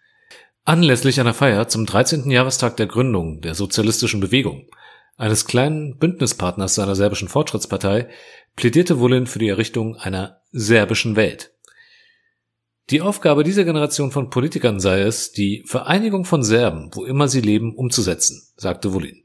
Anlässlich 0.66 1.20
einer 1.20 1.34
Feier 1.34 1.68
zum 1.68 1.86
13. 1.86 2.30
Jahrestag 2.30 2.78
der 2.78 2.88
Gründung 2.88 3.42
der 3.42 3.56
sozialistischen 3.56 4.20
Bewegung, 4.20 4.68
eines 5.18 5.46
kleinen 5.46 5.98
Bündnispartners 5.98 6.76
seiner 6.76 6.96
serbischen 6.96 7.28
Fortschrittspartei, 7.28 8.10
plädierte 8.56 9.00
Vullin 9.00 9.28
für 9.28 9.40
die 9.40 9.50
Errichtung 9.50 9.96
einer 9.96 10.42
serbischen 10.52 11.16
Welt. 11.16 11.52
Die 12.90 13.02
Aufgabe 13.02 13.44
dieser 13.44 13.66
Generation 13.66 14.10
von 14.10 14.32
Politikern 14.32 14.80
sei 14.80 15.02
es, 15.02 15.32
die 15.32 15.64
Vereinigung 15.68 16.26
von 16.26 16.42
Serben, 16.42 16.90
wo 16.94 17.06
immer 17.06 17.28
sie 17.28 17.42
leben, 17.42 17.76
umzusetzen, 17.76 18.42
sagte 18.58 18.94
Vullin. 18.94 19.24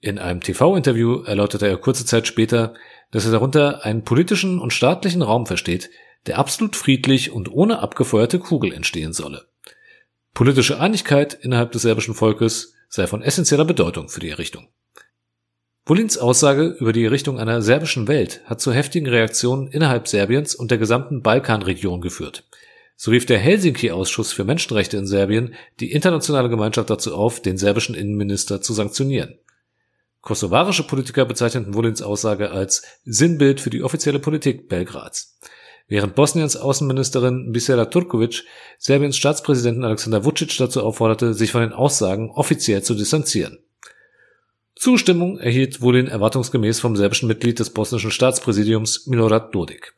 In 0.00 0.18
einem 0.18 0.40
TV-Interview 0.40 1.22
erläuterte 1.22 1.68
er 1.68 1.76
kurze 1.76 2.04
Zeit 2.04 2.26
später, 2.26 2.74
dass 3.12 3.26
er 3.26 3.30
darunter 3.30 3.84
einen 3.84 4.02
politischen 4.02 4.58
und 4.58 4.72
staatlichen 4.72 5.22
Raum 5.22 5.46
versteht, 5.46 5.90
der 6.26 6.38
absolut 6.38 6.74
friedlich 6.74 7.30
und 7.30 7.52
ohne 7.52 7.78
abgefeuerte 7.78 8.40
Kugel 8.40 8.72
entstehen 8.72 9.12
solle. 9.12 9.46
Politische 10.34 10.80
Einigkeit 10.80 11.34
innerhalb 11.34 11.70
des 11.70 11.82
serbischen 11.82 12.14
Volkes 12.14 12.74
sei 12.88 13.06
von 13.06 13.22
essentieller 13.22 13.64
Bedeutung 13.64 14.08
für 14.08 14.20
die 14.20 14.30
Errichtung. 14.30 14.68
Volins 15.84 16.18
Aussage 16.18 16.76
über 16.80 16.92
die 16.92 17.04
Errichtung 17.04 17.38
einer 17.38 17.62
serbischen 17.62 18.08
Welt 18.08 18.42
hat 18.46 18.60
zu 18.60 18.72
heftigen 18.72 19.08
Reaktionen 19.08 19.68
innerhalb 19.68 20.08
Serbiens 20.08 20.56
und 20.56 20.72
der 20.72 20.78
gesamten 20.78 21.22
Balkanregion 21.22 22.00
geführt. 22.00 22.44
So 23.02 23.12
rief 23.12 23.24
der 23.24 23.38
Helsinki-Ausschuss 23.38 24.34
für 24.34 24.44
Menschenrechte 24.44 24.98
in 24.98 25.06
Serbien 25.06 25.54
die 25.80 25.90
internationale 25.90 26.50
Gemeinschaft 26.50 26.90
dazu 26.90 27.14
auf, 27.14 27.40
den 27.40 27.56
serbischen 27.56 27.94
Innenminister 27.94 28.60
zu 28.60 28.74
sanktionieren. 28.74 29.38
Kosovarische 30.20 30.82
Politiker 30.82 31.24
bezeichneten 31.24 31.72
Volins 31.72 32.02
Aussage 32.02 32.50
als 32.50 32.82
Sinnbild 33.06 33.62
für 33.62 33.70
die 33.70 33.82
offizielle 33.82 34.18
Politik 34.18 34.68
Belgrads 34.68 35.38
während 35.88 36.14
Bosniens 36.14 36.58
Außenministerin 36.58 37.52
Bisera 37.52 37.86
Turkovic 37.86 38.44
Serbiens 38.76 39.16
Staatspräsidenten 39.16 39.82
Alexander 39.82 40.26
Vucic 40.26 40.54
dazu 40.58 40.82
aufforderte, 40.82 41.32
sich 41.32 41.52
von 41.52 41.62
den 41.62 41.72
Aussagen 41.72 42.30
offiziell 42.30 42.82
zu 42.82 42.94
distanzieren. 42.94 43.60
Zustimmung 44.76 45.38
erhielt 45.38 45.80
Vulin 45.80 46.06
erwartungsgemäß 46.06 46.80
vom 46.80 46.96
serbischen 46.96 47.28
Mitglied 47.28 47.60
des 47.60 47.70
bosnischen 47.70 48.10
Staatspräsidiums 48.10 49.06
Milorad 49.06 49.54
Dodik. 49.54 49.94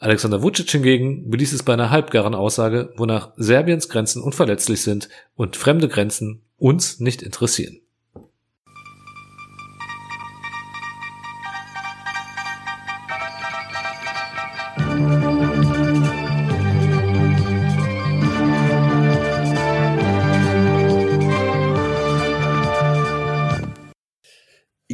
Alexander 0.00 0.42
Vucic 0.42 0.70
hingegen 0.70 1.28
beließ 1.28 1.52
es 1.52 1.62
bei 1.62 1.74
einer 1.74 1.90
halbgaren 1.90 2.34
Aussage, 2.34 2.94
wonach 2.96 3.32
Serbiens 3.36 3.90
Grenzen 3.90 4.22
unverletzlich 4.22 4.80
sind 4.80 5.10
und 5.36 5.56
fremde 5.56 5.88
Grenzen 5.88 6.42
uns 6.56 7.00
nicht 7.00 7.22
interessieren. 7.22 7.82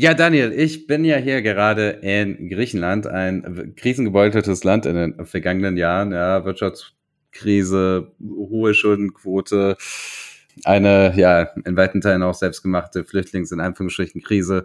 Ja, 0.06 0.14
Daniel, 0.14 0.52
ich 0.52 0.86
bin 0.86 1.04
ja 1.04 1.16
hier 1.16 1.42
gerade 1.42 1.88
in 1.88 2.48
Griechenland, 2.48 3.08
ein 3.08 3.74
krisengebeuteltes 3.74 4.62
Land 4.62 4.86
in 4.86 4.94
den 4.94 5.26
vergangenen 5.26 5.76
Jahren. 5.76 6.12
Ja, 6.12 6.44
Wirtschaftskrise, 6.44 8.12
hohe 8.20 8.72
Schuldenquote, 8.72 9.76
eine, 10.62 11.12
ja, 11.16 11.48
in 11.64 11.76
weiten 11.76 12.02
Teilen 12.02 12.22
auch 12.22 12.34
selbstgemachte 12.34 13.02
Flüchtlings- 13.02 13.52
in 13.52 13.58
Anführungsstrichen 13.58 14.22
Krise. 14.22 14.64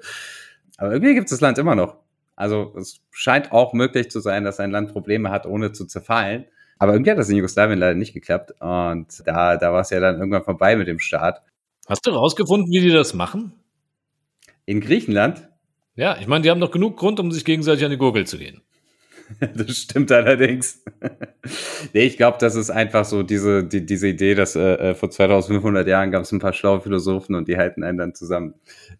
Aber 0.77 0.93
irgendwie 0.93 1.15
gibt 1.15 1.25
es 1.25 1.31
das 1.31 1.41
Land 1.41 1.57
immer 1.57 1.73
noch. 1.73 1.97
Also 2.35 2.75
es 2.77 3.01
scheint 3.09 3.51
auch 3.51 3.73
möglich 3.73 4.11
zu 4.11 4.19
sein, 4.19 4.43
dass 4.43 4.59
ein 4.59 4.69
Land 4.69 4.91
Probleme 4.91 5.31
hat, 5.31 5.47
ohne 5.47 5.71
zu 5.71 5.87
zerfallen. 5.87 6.45
Aber 6.77 6.93
irgendwie 6.93 7.09
hat 7.09 7.17
das 7.17 7.29
in 7.29 7.37
Jugoslawien 7.37 7.79
leider 7.79 7.95
nicht 7.95 8.13
geklappt. 8.13 8.53
Und 8.59 9.23
da, 9.25 9.57
da 9.57 9.73
war 9.73 9.81
es 9.81 9.89
ja 9.89 9.99
dann 9.99 10.19
irgendwann 10.19 10.43
vorbei 10.43 10.75
mit 10.75 10.87
dem 10.87 10.99
Staat. 10.99 11.41
Hast 11.87 12.05
du 12.05 12.11
rausgefunden, 12.11 12.71
wie 12.71 12.81
die 12.81 12.91
das 12.91 13.15
machen? 13.15 13.53
In 14.71 14.79
Griechenland? 14.79 15.49
Ja, 15.97 16.15
ich 16.17 16.27
meine, 16.27 16.43
die 16.43 16.49
haben 16.49 16.61
doch 16.61 16.71
genug 16.71 16.95
Grund, 16.95 17.19
um 17.19 17.29
sich 17.29 17.43
gegenseitig 17.43 17.83
an 17.83 17.91
die 17.91 17.97
Gurgel 17.97 18.25
zu 18.25 18.37
gehen. 18.37 18.61
das 19.53 19.75
stimmt 19.75 20.13
allerdings. 20.13 20.81
nee, 21.93 22.05
ich 22.05 22.15
glaube, 22.15 22.37
das 22.39 22.55
ist 22.55 22.69
einfach 22.69 23.03
so 23.03 23.21
diese, 23.21 23.65
die, 23.65 23.85
diese 23.85 24.07
Idee, 24.07 24.33
dass 24.33 24.55
äh, 24.55 24.91
äh 24.91 24.95
vor 24.95 25.11
2500 25.11 25.85
Jahren 25.89 26.09
gab 26.09 26.21
es 26.23 26.31
ein 26.31 26.39
paar 26.39 26.53
schlaue 26.53 26.79
Philosophen 26.79 27.35
und 27.35 27.49
die 27.49 27.57
halten 27.57 27.83
einen 27.83 27.97
dann 27.97 28.15
zusammen 28.15 28.53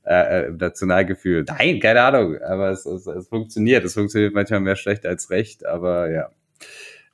äh, 0.04 0.48
im 0.48 0.56
äh, 0.56 0.58
Nationalgefühl. 0.58 1.46
Nein, 1.48 1.80
keine 1.80 2.02
Ahnung, 2.02 2.42
aber 2.42 2.72
es, 2.72 2.86
es, 2.86 3.08
es 3.08 3.30
funktioniert. 3.30 3.86
Es 3.86 3.94
funktioniert 3.94 4.34
manchmal 4.34 4.60
mehr 4.60 4.76
schlecht 4.76 5.06
als 5.06 5.30
recht, 5.30 5.66
aber 5.66 6.12
ja. 6.12 6.32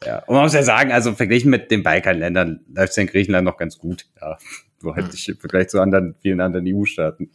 Ja, 0.03 0.23
und 0.25 0.33
man 0.33 0.41
muss 0.41 0.55
ja 0.55 0.63
sagen, 0.63 0.91
also 0.91 1.13
verglichen 1.13 1.51
mit 1.51 1.69
den 1.69 1.83
Balkanländern 1.83 2.61
läuft 2.73 2.89
es 2.89 2.97
in 2.97 3.05
Griechenland 3.05 3.45
noch 3.45 3.57
ganz 3.57 3.77
gut. 3.77 4.07
Ja, 4.19 4.39
so 4.79 4.95
halt 4.95 5.13
hm. 5.13 5.33
im 5.35 5.37
Vergleich 5.37 5.67
zu 5.67 5.79
anderen, 5.79 6.15
vielen 6.23 6.41
anderen 6.41 6.65
EU-Staaten. 6.67 7.29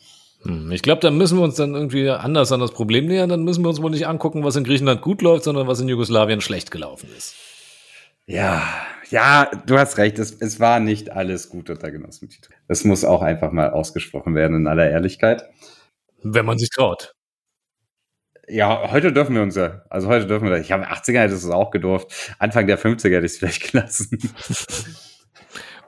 Hm, 0.45 0.73
ich 0.73 0.83
glaube, 0.83 1.01
da 1.01 1.11
müssen 1.11 1.39
wir 1.39 1.45
uns 1.45 1.57
dann 1.57 1.75
irgendwie 1.75 2.09
anders 2.11 2.53
an 2.53 2.61
das 2.61 2.73
Problem 2.73 3.07
nähern. 3.07 3.29
Dann 3.29 3.45
müssen 3.45 3.65
wir 3.65 3.69
uns 3.69 3.81
wohl 3.81 3.91
nicht 3.91 4.07
angucken, 4.07 4.45
was 4.45 4.57
in 4.57 4.65
Griechenland 4.65 5.03
gut 5.03 5.23
läuft, 5.23 5.45
sondern 5.45 5.67
was 5.67 5.81
in 5.81 5.89
Jugoslawien 5.89 6.41
schlecht 6.41 6.71
gelaufen 6.71 7.09
ist. 7.17 7.37
Ja, 8.27 8.63
ja, 9.11 9.51
du 9.67 9.79
hast 9.79 9.99
recht. 9.99 10.19
Es, 10.19 10.33
es 10.41 10.61
war 10.61 10.81
nicht 10.81 11.11
alles 11.11 11.49
gut 11.49 11.71
unter 11.71 11.91
Genossen 11.91 12.29
Tito. 12.29 12.51
Das 12.69 12.85
muss 12.85 13.05
auch 13.05 13.23
einfach 13.23 13.53
mal 13.53 13.71
ausgesprochen 13.71 14.35
werden 14.35 14.57
in 14.57 14.67
aller 14.67 14.89
Ehrlichkeit. 14.89 15.45
Wenn 16.23 16.47
man 16.47 16.59
sich 16.59 16.71
traut. 16.71 17.15
Ja, 18.49 18.91
heute 18.91 19.13
dürfen 19.13 19.35
wir 19.35 19.43
uns 19.43 19.57
ja. 19.57 19.83
Also 19.89 20.09
heute 20.09 20.27
dürfen 20.27 20.45
wir 20.45 20.51
das. 20.51 20.63
Ich 20.63 20.73
habe 20.73 20.89
80er 20.89 21.21
hätte 21.21 21.35
es 21.35 21.49
auch 21.49 21.71
gedurft. 21.71 22.35
Anfang 22.39 22.67
der 22.67 22.79
50er 22.79 23.15
hätte 23.15 23.27
ich 23.27 23.33
es 23.33 23.39
vielleicht 23.39 23.63
gelassen. 23.73 24.19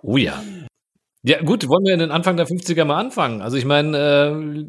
oh 0.02 0.16
ja. 0.16 0.42
Ja, 1.26 1.40
gut, 1.40 1.66
wollen 1.68 1.86
wir 1.86 1.94
in 1.94 2.00
den 2.00 2.10
Anfang 2.10 2.36
der 2.36 2.46
50er 2.46 2.84
mal 2.84 3.00
anfangen? 3.00 3.40
Also 3.40 3.56
ich 3.56 3.64
meine, 3.64 3.96
äh, 3.96 4.64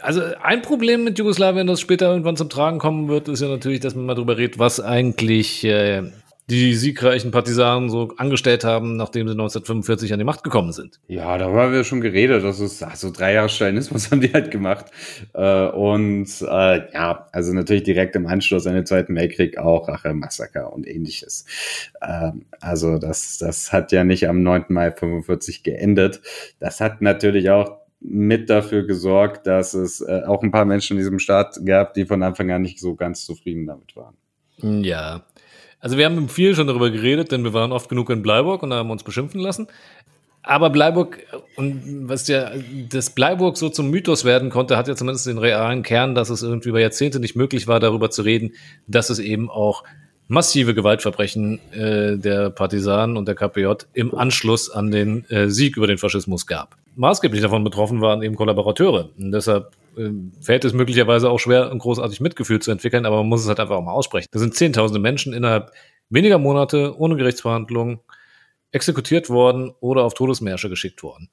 also 0.00 0.22
ein 0.40 0.62
Problem 0.62 1.02
mit 1.02 1.18
Jugoslawien, 1.18 1.66
das 1.66 1.80
später 1.80 2.10
irgendwann 2.10 2.36
zum 2.36 2.48
Tragen 2.48 2.78
kommen 2.78 3.08
wird, 3.08 3.26
ist 3.26 3.42
ja 3.42 3.48
natürlich, 3.48 3.80
dass 3.80 3.96
man 3.96 4.06
mal 4.06 4.14
drüber 4.14 4.38
redet, 4.38 4.60
was 4.60 4.78
eigentlich 4.80 5.64
äh, 5.64 6.04
die 6.50 6.74
siegreichen 6.74 7.30
Partisanen 7.30 7.90
so 7.90 8.08
angestellt 8.16 8.64
haben, 8.64 8.96
nachdem 8.96 9.28
sie 9.28 9.32
1945 9.32 10.12
an 10.14 10.18
die 10.18 10.24
Macht 10.24 10.42
gekommen 10.42 10.72
sind. 10.72 10.98
Ja, 11.06 11.36
darüber 11.36 11.64
haben 11.64 11.72
wir 11.72 11.84
schon 11.84 12.00
geredet. 12.00 12.42
Das 12.42 12.58
ist 12.58 12.82
also 12.82 13.10
drei 13.10 13.34
Jahre 13.34 13.50
Stalinismus 13.50 14.10
haben 14.10 14.22
die 14.22 14.32
halt 14.32 14.50
gemacht. 14.50 14.86
Äh, 15.34 15.66
und 15.68 16.26
äh, 16.40 16.92
ja, 16.92 17.28
also 17.32 17.52
natürlich 17.52 17.82
direkt 17.82 18.16
im 18.16 18.26
Anschluss 18.26 18.66
an 18.66 18.74
den 18.74 18.86
Zweiten 18.86 19.14
Weltkrieg 19.14 19.58
auch 19.58 19.88
Rache-Massaker 19.88 20.72
und 20.72 20.86
ähnliches. 20.86 21.44
Ähm, 22.00 22.46
also 22.60 22.98
das, 22.98 23.36
das 23.36 23.70
hat 23.72 23.92
ja 23.92 24.04
nicht 24.04 24.26
am 24.26 24.42
9. 24.42 24.66
Mai 24.68 24.90
45 24.90 25.62
geendet. 25.62 26.22
Das 26.60 26.80
hat 26.80 27.02
natürlich 27.02 27.50
auch 27.50 27.76
mit 28.00 28.48
dafür 28.48 28.86
gesorgt, 28.86 29.46
dass 29.46 29.74
es 29.74 30.00
äh, 30.00 30.22
auch 30.26 30.42
ein 30.42 30.50
paar 30.50 30.64
Menschen 30.64 30.96
in 30.96 30.98
diesem 30.98 31.18
Staat 31.18 31.60
gab, 31.66 31.92
die 31.92 32.06
von 32.06 32.22
Anfang 32.22 32.50
an 32.52 32.62
nicht 32.62 32.80
so 32.80 32.94
ganz 32.94 33.26
zufrieden 33.26 33.66
damit 33.66 33.96
waren. 33.96 34.16
Ja, 34.82 35.24
also 35.80 35.96
wir 35.96 36.04
haben 36.04 36.28
viel 36.28 36.54
schon 36.54 36.66
darüber 36.66 36.90
geredet, 36.90 37.32
denn 37.32 37.44
wir 37.44 37.52
waren 37.52 37.72
oft 37.72 37.88
genug 37.88 38.10
in 38.10 38.22
Bleiburg 38.22 38.62
und 38.62 38.72
haben 38.72 38.90
uns 38.90 39.02
beschimpfen 39.02 39.40
lassen. 39.40 39.68
Aber 40.42 40.70
Bleiburg, 40.70 41.18
und 41.56 42.08
was 42.08 42.26
ja 42.26 42.50
das 42.90 43.10
Bleiburg 43.10 43.56
so 43.56 43.68
zum 43.68 43.90
Mythos 43.90 44.24
werden 44.24 44.50
konnte, 44.50 44.76
hat 44.76 44.88
ja 44.88 44.96
zumindest 44.96 45.26
den 45.26 45.38
realen 45.38 45.82
Kern, 45.82 46.14
dass 46.14 46.30
es 46.30 46.42
irgendwie 46.42 46.70
über 46.70 46.80
Jahrzehnte 46.80 47.20
nicht 47.20 47.36
möglich 47.36 47.66
war, 47.66 47.80
darüber 47.80 48.10
zu 48.10 48.22
reden, 48.22 48.52
dass 48.86 49.10
es 49.10 49.18
eben 49.18 49.50
auch 49.50 49.84
massive 50.26 50.74
Gewaltverbrechen 50.74 51.58
äh, 51.72 52.16
der 52.16 52.50
Partisanen 52.50 53.16
und 53.16 53.26
der 53.26 53.34
KPJ 53.34 53.72
im 53.94 54.14
Anschluss 54.14 54.70
an 54.70 54.90
den 54.90 55.28
äh, 55.30 55.48
Sieg 55.48 55.76
über 55.76 55.86
den 55.86 55.98
Faschismus 55.98 56.46
gab. 56.46 56.76
Maßgeblich 56.96 57.42
davon 57.42 57.64
betroffen 57.64 58.00
waren 58.00 58.22
eben 58.22 58.36
Kollaborateure. 58.36 59.10
Und 59.18 59.32
deshalb 59.32 59.72
fällt 60.40 60.64
es 60.64 60.72
möglicherweise 60.72 61.30
auch 61.30 61.38
schwer, 61.38 61.70
ein 61.70 61.78
großartig 61.78 62.20
Mitgefühl 62.20 62.60
zu 62.60 62.70
entwickeln, 62.70 63.06
aber 63.06 63.16
man 63.18 63.28
muss 63.28 63.42
es 63.42 63.48
halt 63.48 63.60
einfach 63.60 63.76
auch 63.76 63.84
mal 63.84 63.92
aussprechen. 63.92 64.28
Da 64.30 64.38
sind 64.38 64.54
zehntausende 64.54 65.00
Menschen 65.00 65.32
innerhalb 65.32 65.72
weniger 66.10 66.38
Monate 66.38 66.98
ohne 66.98 67.16
Gerichtsverhandlung 67.16 68.00
exekutiert 68.72 69.30
worden 69.30 69.72
oder 69.80 70.04
auf 70.04 70.14
Todesmärsche 70.14 70.68
geschickt 70.68 71.02
worden. 71.02 71.28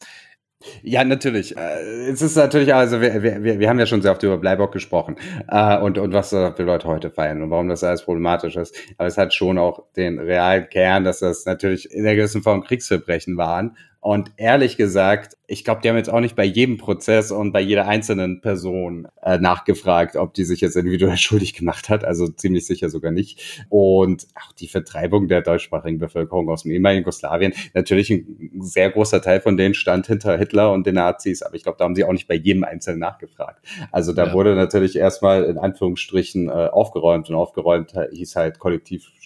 Ja, 0.82 1.04
natürlich. 1.04 1.56
Äh, 1.56 2.10
Es 2.10 2.22
ist 2.22 2.36
natürlich, 2.36 2.74
also 2.74 3.02
wir, 3.02 3.22
wir, 3.22 3.60
wir 3.60 3.70
haben 3.70 3.80
ja 3.80 3.86
schon 3.86 4.02
sehr 4.02 4.12
oft 4.12 4.24
über 4.24 4.38
Bleibock 4.38 4.72
gesprochen 4.72 5.18
äh, 5.48 5.78
und, 5.78 5.98
und 5.98 6.14
was 6.14 6.34
äh, 6.34 6.52
die 6.58 6.64
Leute 6.64 6.88
heute 6.88 7.12
feiern 7.12 7.42
und 7.42 7.52
warum 7.52 7.68
das 7.68 7.84
alles 7.84 8.04
problematisch 8.04 8.56
ist. 8.56 8.76
Aber 8.98 9.08
es 9.08 9.18
hat 9.18 9.34
schon 9.34 9.58
auch 9.58 9.84
den 9.96 10.18
realen 10.20 10.68
Kern, 10.70 11.04
dass 11.04 11.20
das 11.20 11.46
natürlich 11.46 11.92
in 11.92 12.04
der 12.04 12.16
gewissen 12.16 12.42
Form 12.42 12.64
Kriegsverbrechen 12.64 13.38
waren. 13.38 13.78
Und 14.06 14.34
ehrlich 14.38 14.78
gesagt, 14.78 15.36
ich 15.48 15.64
glaube, 15.64 15.82
die 15.82 15.90
haben 15.90 15.98
jetzt 15.98 16.12
auch 16.12 16.20
nicht 16.20 16.36
bei 16.36 16.44
jedem 16.46 16.78
Prozess 16.78 17.32
und 17.32 17.52
bei 17.52 17.60
jeder 17.60 17.88
einzelnen 17.88 18.40
Person 18.40 19.08
äh, 19.24 19.40
nachgefragt, 19.40 20.16
ob 20.16 20.36
die 20.36 20.44
sich 20.44 20.62
jetzt 20.62 20.76
individuell 20.76 21.18
schuldig 21.18 21.56
gemacht 21.56 21.90
hat. 21.90 22.06
Also 22.06 22.28
ziemlich 22.28 22.68
sicher 22.68 22.92
sogar 22.92 23.12
nicht. 23.12 23.66
Und 23.70 24.28
auch 24.36 24.52
die 24.52 24.68
Vertreibung 24.68 25.28
der 25.28 25.42
deutschsprachigen 25.42 25.98
Bevölkerung 25.98 26.50
aus 26.50 26.62
dem 26.62 26.72
ehemaligen 26.72 27.02
Jugoslawien. 27.02 27.54
Natürlich 27.74 28.12
ein 28.12 28.52
sehr 28.60 28.92
großer 28.92 29.24
Teil 29.24 29.42
von 29.42 29.58
denen 29.58 29.74
stand 29.74 30.06
hinter 30.06 30.38
Hitler 30.38 30.72
und 30.72 30.86
den 30.86 30.96
Nazis. 30.96 31.42
Aber 31.42 31.56
ich 31.56 31.64
glaube, 31.64 31.80
da 31.80 31.86
haben 31.86 31.96
sie 31.96 32.04
auch 32.04 32.14
nicht 32.14 32.28
bei 32.28 32.36
jedem 32.36 32.64
Einzelnen 32.64 33.00
nachgefragt. 33.00 33.66
Also 33.92 34.14
da 34.14 34.28
Ja. 34.28 34.34
wurde 34.34 34.54
natürlich 34.54 34.98
erstmal 34.98 35.46
in 35.46 35.58
Anführungsstrichen 35.58 36.48
äh, 36.48 36.52
aufgeräumt. 36.52 37.28
Und 37.32 37.36
aufgeräumt 37.36 37.94
hieß 38.12 38.36
halt 38.36 38.60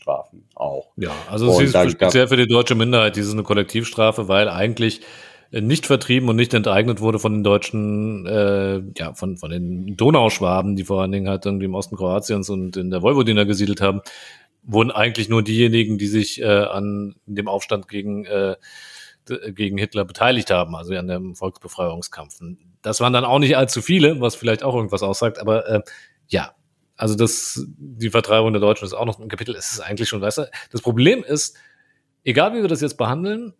Kollektivstrafen 0.09 0.45
auch. 0.55 0.91
Ja, 0.97 1.11
also 1.29 1.51
es 1.59 1.73
ist 1.73 1.91
speziell 1.91 2.27
für 2.27 2.37
die 2.37 2.47
deutsche 2.47 2.75
Minderheit 2.75 3.15
diese 3.15 3.31
eine 3.31 3.43
Kollektivstrafe, 3.43 4.27
weil 4.27 4.49
eigentlich 4.49 5.01
äh, 5.51 5.61
nicht 5.61 5.85
vertrieben 5.85 6.29
und 6.29 6.35
nicht 6.35 6.53
enteignet 6.53 7.01
wurde 7.01 7.19
von 7.19 7.33
den 7.33 7.43
deutschen, 7.43 8.25
äh, 8.25 8.81
ja, 8.97 9.13
von, 9.13 9.37
von 9.37 9.51
den 9.51 9.95
Donauschwaben, 9.95 10.75
die 10.75 10.83
vor 10.83 11.01
allen 11.01 11.11
Dingen 11.11 11.29
halt 11.29 11.45
irgendwie 11.45 11.65
im 11.65 11.75
Osten 11.75 11.95
Kroatiens 11.95 12.49
und 12.49 12.77
in 12.77 12.89
der 12.89 13.01
Vojvodina 13.01 13.43
gesiedelt 13.43 13.81
haben, 13.81 14.01
wurden 14.63 14.91
eigentlich 14.91 15.29
nur 15.29 15.43
diejenigen, 15.43 15.97
die 15.97 16.07
sich 16.07 16.41
äh, 16.41 16.45
an 16.45 17.15
dem 17.25 17.47
Aufstand 17.47 17.87
gegen, 17.87 18.25
äh, 18.25 18.55
gegen 19.51 19.77
Hitler 19.77 20.05
beteiligt 20.05 20.49
haben, 20.51 20.75
also 20.75 20.93
an 20.95 21.07
dem 21.07 21.35
Volksbefreiungskampf. 21.35 22.39
Das 22.81 22.99
waren 22.99 23.13
dann 23.13 23.25
auch 23.25 23.39
nicht 23.39 23.57
allzu 23.57 23.81
viele, 23.81 24.19
was 24.21 24.35
vielleicht 24.35 24.63
auch 24.63 24.75
irgendwas 24.75 25.03
aussagt, 25.03 25.39
aber 25.39 25.67
äh, 25.67 25.81
ja, 26.27 26.53
also 26.99 27.15
das, 27.15 27.65
die 27.77 28.09
Vertreibung 28.09 28.51
der 28.51 28.59
Deutschen 28.59 28.83
ist 28.83 28.93
auch 28.93 29.05
noch 29.05 29.19
ein 29.19 29.29
Kapitel. 29.29 29.55
Es 29.55 29.71
ist 29.71 29.79
eigentlich 29.79 30.09
schon, 30.09 30.19
weißt 30.19 30.39
du, 30.39 30.51
das 30.69 30.81
Problem 30.81 31.23
ist, 31.23 31.55
egal 32.25 32.53
wie 32.53 32.61
wir 32.61 32.67
das 32.67 32.81
jetzt 32.81 32.97
behandeln, 32.97 33.53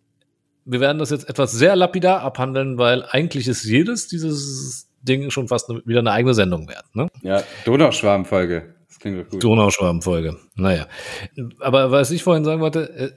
wir 0.66 0.82
werden 0.82 1.00
das 1.00 1.10
jetzt 1.10 1.30
etwas 1.30 1.54
sehr 1.54 1.78
lapidar 1.78 2.20
abhandeln, 2.20 2.78
weil 2.78 3.06
eigentlich 3.10 3.48
ist 3.48 3.64
jedes 3.64 4.10
dieses 4.10 4.90
Ding 5.02 5.32
schon 5.32 5.48
fast 5.48 5.70
eine, 5.70 5.82
wieder 5.86 6.00
eine 6.00 6.12
eigene 6.12 6.34
Sendung 6.34 6.68
wert. 6.68 6.84
Ne? 6.94 7.08
Ja, 7.22 7.42
Donauschwabenfolge. 7.64 8.76
Das 8.90 9.00
klingt 9.00 9.20
doch 9.20 9.30
gut. 9.30 9.42
Donauschwabenfolge. 9.42 10.36
Naja. 10.56 10.88
Aber 11.62 11.92
was 11.92 12.12
ich 12.12 12.24
vorhin 12.24 12.44
sagen 12.44 12.60
wollte, 12.60 12.90
äh, 12.90 13.12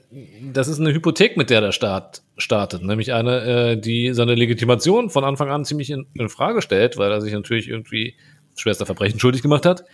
das 0.53 0.69
ist 0.69 0.79
eine 0.79 0.93
Hypothek, 0.93 1.35
mit 1.35 1.49
der 1.49 1.59
der 1.59 1.73
Staat 1.73 2.23
startet. 2.37 2.81
Nämlich 2.81 3.11
eine, 3.11 3.71
äh, 3.71 3.77
die 3.77 4.13
seine 4.13 4.35
Legitimation 4.35 5.09
von 5.09 5.25
Anfang 5.25 5.49
an 5.49 5.65
ziemlich 5.65 5.89
in, 5.89 6.05
in 6.13 6.29
Frage 6.29 6.61
stellt, 6.61 6.97
weil 6.97 7.11
er 7.11 7.19
sich 7.19 7.33
natürlich 7.33 7.67
irgendwie 7.67 8.15
schwerster 8.55 8.85
Verbrechen 8.85 9.19
schuldig 9.19 9.41
gemacht 9.41 9.65
hat. 9.65 9.85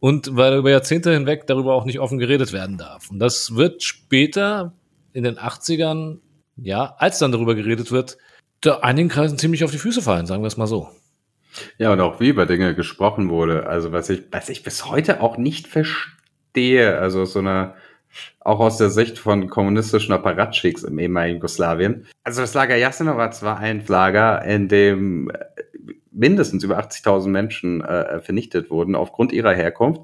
Und 0.00 0.34
weil 0.34 0.56
über 0.56 0.70
Jahrzehnte 0.70 1.12
hinweg 1.12 1.46
darüber 1.46 1.74
auch 1.74 1.84
nicht 1.84 2.00
offen 2.00 2.18
geredet 2.18 2.52
werden 2.52 2.78
darf. 2.78 3.10
Und 3.10 3.18
das 3.18 3.54
wird 3.54 3.82
später 3.82 4.72
in 5.12 5.24
den 5.24 5.36
80ern, 5.36 6.18
ja, 6.56 6.94
als 6.98 7.18
dann 7.18 7.32
darüber 7.32 7.54
geredet 7.54 7.92
wird, 7.92 8.16
da 8.62 8.78
einigen 8.78 9.08
Kreisen 9.08 9.38
ziemlich 9.38 9.64
auf 9.64 9.70
die 9.70 9.78
Füße 9.78 10.02
fallen, 10.02 10.26
sagen 10.26 10.42
wir 10.42 10.46
es 10.48 10.56
mal 10.56 10.66
so. 10.66 10.88
Ja, 11.78 11.92
und 11.92 12.00
auch 12.00 12.20
wie 12.20 12.28
über 12.28 12.46
Dinge 12.46 12.74
gesprochen 12.74 13.28
wurde. 13.28 13.66
Also 13.66 13.92
was 13.92 14.08
ich, 14.08 14.22
was 14.30 14.48
ich 14.48 14.62
bis 14.62 14.86
heute 14.86 15.20
auch 15.20 15.36
nicht 15.36 15.66
verstehe. 15.66 16.98
Also 16.98 17.22
aus 17.22 17.32
so 17.32 17.40
einer, 17.40 17.74
auch 18.40 18.60
aus 18.60 18.78
der 18.78 18.90
Sicht 18.90 19.18
von 19.18 19.48
kommunistischen 19.48 20.14
Apparatschicks 20.14 20.82
im 20.82 20.98
ehemaligen 20.98 21.36
Jugoslawien. 21.36 22.06
Also 22.24 22.40
das 22.40 22.54
Lager 22.54 22.76
Jasenovac 22.76 23.42
war 23.42 23.58
ein 23.58 23.84
Lager, 23.86 24.44
in 24.44 24.68
dem 24.68 25.30
äh, 25.30 25.36
mindestens 26.10 26.64
über 26.64 26.78
80.000 26.78 27.28
Menschen 27.28 27.80
äh, 27.82 28.20
vernichtet 28.20 28.70
wurden 28.70 28.94
aufgrund 28.94 29.32
ihrer 29.32 29.54
Herkunft. 29.54 30.02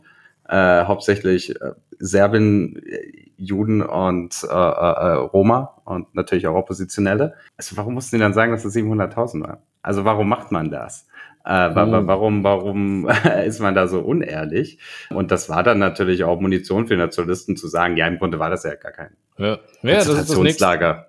Äh, 0.48 0.84
hauptsächlich 0.84 1.60
äh, 1.60 1.72
Serben, 1.98 2.76
äh, 2.86 3.30
Juden 3.36 3.82
und 3.82 4.44
äh, 4.44 4.54
Roma 4.54 5.80
und 5.84 6.14
natürlich 6.14 6.46
auch 6.46 6.54
Oppositionelle. 6.54 7.34
Also 7.56 7.76
warum 7.76 7.94
mussten 7.94 8.16
die 8.16 8.20
dann 8.20 8.32
sagen, 8.32 8.52
dass 8.52 8.64
es 8.64 8.74
700.000 8.74 9.42
waren? 9.42 9.58
Also 9.82 10.04
warum 10.04 10.28
macht 10.28 10.52
man 10.52 10.70
das? 10.70 11.08
Äh, 11.46 11.70
Oh. 11.70 11.74
warum, 12.06 12.42
warum 12.44 13.08
ist 13.46 13.60
man 13.60 13.74
da 13.74 13.86
so 13.86 14.00
unehrlich? 14.00 14.78
Und 15.10 15.30
das 15.30 15.48
war 15.48 15.62
dann 15.62 15.78
natürlich 15.78 16.24
auch 16.24 16.40
Munition 16.40 16.86
für 16.88 16.96
Nationalisten 16.96 17.56
zu 17.56 17.68
sagen, 17.68 17.96
ja, 17.96 18.06
im 18.08 18.18
Grunde 18.18 18.38
war 18.38 18.50
das 18.50 18.64
ja 18.64 18.74
gar 18.74 18.92
kein 18.92 19.16
Ja, 19.38 19.58
ja 19.82 19.94
das 19.94 20.08
ist 20.08 20.30
das 20.30 20.38
nächste. 20.38 21.06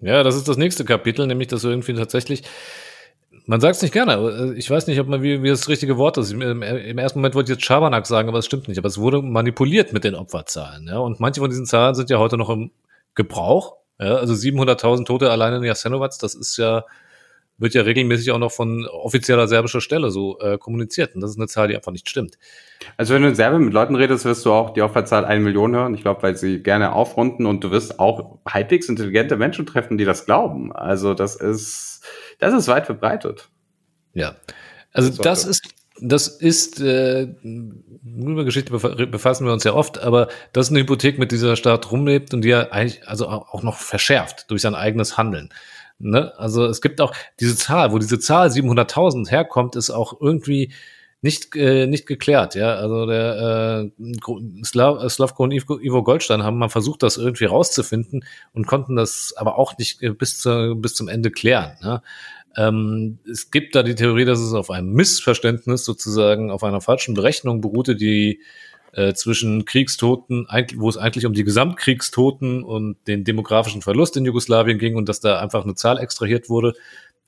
Ja, 0.00 0.22
das 0.22 0.34
ist 0.36 0.48
das 0.48 0.56
nächste 0.56 0.84
Kapitel, 0.84 1.26
nämlich 1.26 1.48
dass 1.48 1.64
irgendwie 1.64 1.94
tatsächlich, 1.94 2.42
man 3.46 3.60
sagt 3.60 3.76
es 3.76 3.82
nicht 3.82 3.92
gerne, 3.92 4.14
äh, 4.14 4.58
ich 4.58 4.70
weiß 4.70 4.86
nicht, 4.86 4.98
ob 5.00 5.08
man 5.08 5.22
wie, 5.22 5.42
wie 5.42 5.48
das 5.48 5.68
richtige 5.68 5.96
Wort 5.98 6.16
ist. 6.18 6.32
Im, 6.32 6.40
im 6.42 6.98
ersten 6.98 7.18
Moment 7.18 7.34
wollte 7.34 7.52
ich 7.52 7.58
jetzt 7.58 7.64
Schabernack 7.66 8.06
sagen, 8.06 8.28
aber 8.28 8.38
es 8.38 8.46
stimmt 8.46 8.68
nicht. 8.68 8.78
Aber 8.78 8.88
es 8.88 8.98
wurde 8.98 9.22
manipuliert 9.22 9.92
mit 9.92 10.04
den 10.04 10.14
Opferzahlen. 10.14 10.86
Ja? 10.88 10.98
Und 10.98 11.20
manche 11.20 11.40
von 11.40 11.50
diesen 11.50 11.66
Zahlen 11.66 11.94
sind 11.94 12.10
ja 12.10 12.18
heute 12.18 12.36
noch 12.36 12.50
im 12.50 12.70
Gebrauch. 13.14 13.76
Ja? 14.00 14.16
Also 14.16 14.34
700.000 14.34 15.04
Tote 15.04 15.30
allein 15.30 15.54
in 15.54 15.64
Jasenovac, 15.64 16.12
das 16.20 16.34
ist 16.34 16.56
ja, 16.56 16.84
wird 17.58 17.74
ja 17.74 17.82
regelmäßig 17.82 18.30
auch 18.32 18.38
noch 18.38 18.52
von 18.52 18.86
offizieller 18.86 19.48
serbischer 19.48 19.80
Stelle 19.80 20.10
so 20.10 20.38
äh, 20.40 20.58
kommuniziert. 20.58 21.14
Und 21.14 21.22
das 21.22 21.30
ist 21.30 21.38
eine 21.38 21.46
Zahl, 21.46 21.68
die 21.68 21.76
einfach 21.76 21.92
nicht 21.92 22.08
stimmt. 22.08 22.36
Also 22.96 23.14
wenn 23.14 23.22
du 23.22 23.28
in 23.28 23.34
Serbien 23.34 23.64
mit 23.64 23.72
Leuten 23.72 23.94
redest, 23.94 24.24
wirst 24.24 24.44
du 24.44 24.52
auch 24.52 24.70
die 24.70 24.82
Opferzahl 24.82 25.24
eine 25.24 25.40
Million 25.40 25.74
hören. 25.74 25.94
Ich 25.94 26.02
glaube, 26.02 26.22
weil 26.22 26.36
sie 26.36 26.62
gerne 26.62 26.92
aufrunden 26.92 27.46
und 27.46 27.64
du 27.64 27.70
wirst 27.70 27.98
auch 27.98 28.38
halbwegs 28.46 28.88
intelligente 28.88 29.36
Menschen 29.36 29.64
treffen, 29.64 29.96
die 29.96 30.04
das 30.04 30.26
glauben. 30.26 30.72
Also 30.72 31.14
das 31.14 31.36
ist, 31.36 32.02
das 32.38 32.52
ist 32.52 32.68
weit 32.68 32.86
verbreitet. 32.86 33.48
Ja. 34.12 34.36
Also 34.92 35.08
Das 35.08 35.18
das 35.18 35.44
ist, 35.46 35.74
das 35.98 36.28
ist, 36.28 36.80
äh, 36.80 37.22
über 37.42 38.44
Geschichte 38.44 38.70
befa- 38.74 39.06
befassen 39.06 39.46
wir 39.46 39.52
uns 39.54 39.64
ja 39.64 39.72
oft, 39.72 39.98
aber 39.98 40.28
das 40.52 40.66
ist 40.66 40.72
eine 40.72 40.80
Hypothek, 40.80 41.18
mit 41.18 41.32
dieser 41.32 41.56
Staat 41.56 41.90
rumlebt 41.90 42.34
und 42.34 42.42
die 42.42 42.50
ja 42.50 42.70
eigentlich, 42.70 43.08
also 43.08 43.28
auch 43.28 43.62
noch 43.62 43.76
verschärft 43.78 44.50
durch 44.50 44.60
sein 44.60 44.74
eigenes 44.74 45.16
Handeln. 45.16 45.48
Ne? 45.98 46.32
Also 46.38 46.66
es 46.66 46.80
gibt 46.80 47.00
auch 47.00 47.14
diese 47.40 47.56
Zahl, 47.56 47.92
wo 47.92 47.98
diese 47.98 48.18
Zahl 48.18 48.48
700.000 48.48 49.30
herkommt, 49.30 49.76
ist 49.76 49.90
auch 49.90 50.20
irgendwie 50.20 50.72
nicht, 51.22 51.56
äh, 51.56 51.86
nicht 51.86 52.06
geklärt, 52.06 52.54
ja. 52.54 52.74
Also 52.74 53.06
der 53.06 53.90
äh, 53.98 54.64
Slav, 54.64 55.10
Slavko 55.10 55.44
und 55.44 55.52
Ivo, 55.52 56.02
Goldstein 56.02 56.42
haben 56.42 56.58
mal 56.58 56.68
versucht, 56.68 57.02
das 57.02 57.16
irgendwie 57.16 57.46
rauszufinden 57.46 58.24
und 58.52 58.66
konnten 58.66 58.96
das 58.96 59.34
aber 59.36 59.58
auch 59.58 59.76
nicht 59.78 60.02
äh, 60.02 60.10
bis, 60.10 60.38
zur, 60.38 60.76
bis 60.76 60.94
zum 60.94 61.08
Ende 61.08 61.30
klären. 61.30 61.76
Ne? 61.82 62.02
Ähm, 62.56 63.18
es 63.30 63.50
gibt 63.50 63.74
da 63.74 63.82
die 63.82 63.94
Theorie, 63.94 64.24
dass 64.24 64.40
es 64.40 64.52
auf 64.52 64.70
einem 64.70 64.92
Missverständnis 64.92 65.84
sozusagen, 65.84 66.50
auf 66.50 66.62
einer 66.62 66.80
falschen 66.80 67.14
Berechnung 67.14 67.60
beruhte, 67.60 67.96
die 67.96 68.40
äh, 68.96 69.12
zwischen 69.12 69.66
Kriegstoten, 69.66 70.48
wo 70.76 70.88
es 70.88 70.96
eigentlich 70.96 71.26
um 71.26 71.34
die 71.34 71.44
Gesamtkriegstoten 71.44 72.64
und 72.64 72.96
den 73.06 73.24
demografischen 73.24 73.82
Verlust 73.82 74.16
in 74.16 74.24
Jugoslawien 74.24 74.78
ging 74.78 74.96
und 74.96 75.08
dass 75.08 75.20
da 75.20 75.38
einfach 75.38 75.64
eine 75.64 75.74
Zahl 75.74 75.98
extrahiert 75.98 76.48
wurde, 76.48 76.72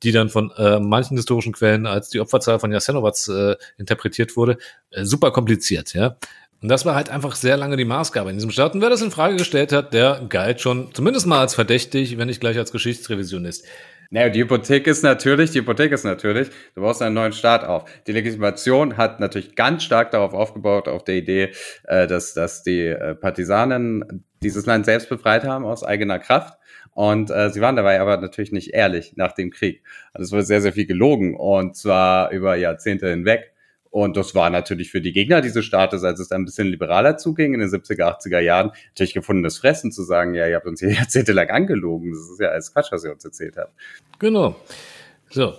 die 0.02 0.12
dann 0.12 0.30
von 0.30 0.50
äh, 0.56 0.80
manchen 0.80 1.18
historischen 1.18 1.52
Quellen 1.52 1.86
als 1.86 2.08
die 2.08 2.20
Opferzahl 2.20 2.58
von 2.58 2.72
Jasenovac 2.72 3.28
äh, 3.28 3.56
interpretiert 3.76 4.34
wurde. 4.34 4.56
Äh, 4.90 5.04
super 5.04 5.30
kompliziert, 5.30 5.92
ja. 5.92 6.16
Und 6.60 6.70
das 6.70 6.86
war 6.86 6.94
halt 6.94 7.10
einfach 7.10 7.36
sehr 7.36 7.56
lange 7.56 7.76
die 7.76 7.84
Maßgabe 7.84 8.30
in 8.30 8.36
diesem 8.36 8.50
Staat. 8.50 8.74
Und 8.74 8.80
wer 8.80 8.90
das 8.90 9.02
in 9.02 9.10
Frage 9.12 9.36
gestellt 9.36 9.70
hat, 9.70 9.92
der 9.92 10.24
galt 10.28 10.60
schon 10.60 10.92
zumindest 10.92 11.26
mal 11.26 11.40
als 11.40 11.54
verdächtig, 11.54 12.18
wenn 12.18 12.26
nicht 12.26 12.40
gleich 12.40 12.58
als 12.58 12.72
Geschichtsrevisionist. 12.72 13.64
Naja, 14.10 14.30
die 14.30 14.40
Hypothek 14.40 14.86
ist 14.86 15.02
natürlich, 15.02 15.50
die 15.50 15.58
Hypothek 15.58 15.92
ist 15.92 16.04
natürlich, 16.04 16.48
du 16.74 16.80
baust 16.80 17.02
einen 17.02 17.14
neuen 17.14 17.34
Staat 17.34 17.64
auf. 17.64 17.84
Die 18.06 18.12
Legitimation 18.12 18.96
hat 18.96 19.20
natürlich 19.20 19.54
ganz 19.54 19.82
stark 19.82 20.12
darauf 20.12 20.32
aufgebaut, 20.32 20.88
auf 20.88 21.04
der 21.04 21.16
Idee, 21.16 21.52
äh, 21.84 22.06
dass, 22.06 22.32
dass 22.32 22.62
die 22.62 22.86
äh, 22.86 23.14
Partisanen 23.14 24.24
dieses 24.42 24.64
Land 24.64 24.86
selbst 24.86 25.10
befreit 25.10 25.44
haben 25.44 25.66
aus 25.66 25.84
eigener 25.84 26.18
Kraft. 26.18 26.58
Und 26.92 27.30
äh, 27.30 27.50
sie 27.50 27.60
waren 27.60 27.76
dabei 27.76 28.00
aber 28.00 28.16
natürlich 28.16 28.50
nicht 28.50 28.72
ehrlich 28.72 29.12
nach 29.16 29.32
dem 29.32 29.50
Krieg. 29.50 29.82
Also 30.14 30.24
es 30.24 30.32
wurde 30.32 30.44
sehr, 30.44 30.62
sehr 30.62 30.72
viel 30.72 30.86
gelogen 30.86 31.36
und 31.36 31.76
zwar 31.76 32.30
über 32.30 32.56
Jahrzehnte 32.56 33.10
hinweg. 33.10 33.52
Und 33.98 34.16
das 34.16 34.32
war 34.36 34.48
natürlich 34.48 34.92
für 34.92 35.00
die 35.00 35.10
Gegner 35.10 35.40
dieses 35.40 35.64
Staates, 35.64 36.04
als 36.04 36.20
es 36.20 36.30
ein 36.30 36.44
bisschen 36.44 36.68
liberaler 36.68 37.16
zuging 37.16 37.52
in 37.52 37.58
den 37.58 37.68
70er, 37.68 38.04
80er 38.16 38.38
Jahren, 38.38 38.70
natürlich 38.90 39.12
gefundenes 39.12 39.58
Fressen 39.58 39.90
zu 39.90 40.04
sagen, 40.04 40.34
ja, 40.36 40.46
ihr 40.46 40.54
habt 40.54 40.68
uns 40.68 40.78
hier 40.78 40.92
jahrzehntelang 40.94 41.50
angelogen. 41.50 42.12
Das 42.12 42.30
ist 42.30 42.38
ja 42.38 42.50
alles 42.50 42.72
Quatsch, 42.72 42.92
was 42.92 43.02
ihr 43.02 43.10
uns 43.10 43.24
erzählt 43.24 43.56
habt. 43.56 43.72
Genau. 44.20 44.54
So. 45.30 45.54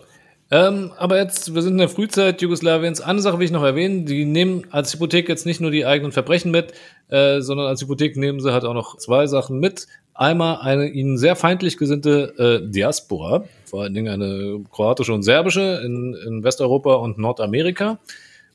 Ähm, 0.52 0.93
aber 0.95 1.17
jetzt, 1.17 1.54
wir 1.54 1.62
sind 1.62 1.73
in 1.73 1.80
der 1.80 1.89
Frühzeit 1.89 2.41
Jugoslawiens. 2.41 3.02
Eine 3.02 3.19
Sache 3.19 3.39
will 3.39 3.45
ich 3.45 3.52
noch 3.52 3.62
erwähnen. 3.62 4.06
Die 4.06 4.23
nehmen 4.23 4.63
als 4.71 4.93
Hypothek 4.93 5.28
jetzt 5.28 5.45
nicht 5.45 5.60
nur 5.60 5.69
die 5.69 5.86
eigenen 5.86 6.13
Verbrechen 6.13 6.49
mit, 6.49 6.71
äh, 7.10 7.41
sondern 7.41 7.67
als 7.67 7.82
Hypothek 7.82 8.15
nehmen 8.15 8.39
sie 8.39 8.54
halt 8.54 8.63
auch 8.63 8.73
noch 8.73 8.95
zwei 8.95 9.28
Sachen 9.28 9.60
mit. 9.60 9.88
Einmal 10.13 10.60
eine 10.62 10.88
ihnen 10.88 11.17
sehr 11.17 11.36
feindlich 11.36 11.78
gesinnte 11.78 12.62
äh, 12.63 12.71
Diaspora, 12.71 13.43
vor 13.65 13.84
allen 13.84 13.93
Dingen 13.93 14.08
eine 14.08 14.63
kroatische 14.71 15.13
und 15.13 15.23
serbische 15.23 15.82
in, 15.84 16.13
in 16.13 16.43
Westeuropa 16.43 16.95
und 16.95 17.17
Nordamerika, 17.17 17.99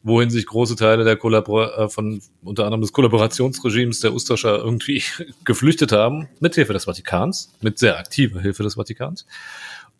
wohin 0.04 0.30
sich 0.30 0.46
große 0.46 0.76
Teile 0.76 1.02
der 1.02 1.16
Kollabor 1.16 1.76
äh, 1.76 1.88
von 1.88 2.20
unter 2.42 2.64
anderem 2.64 2.82
des 2.82 2.92
Kollaborationsregimes 2.92 4.00
der 4.00 4.14
Ustascha 4.14 4.54
irgendwie 4.56 5.02
geflüchtet 5.44 5.90
haben, 5.90 6.28
mit 6.38 6.54
Hilfe 6.54 6.74
des 6.74 6.84
Vatikans, 6.84 7.52
mit 7.60 7.78
sehr 7.78 7.98
aktiver 7.98 8.40
Hilfe 8.40 8.62
des 8.62 8.74
Vatikans. 8.74 9.26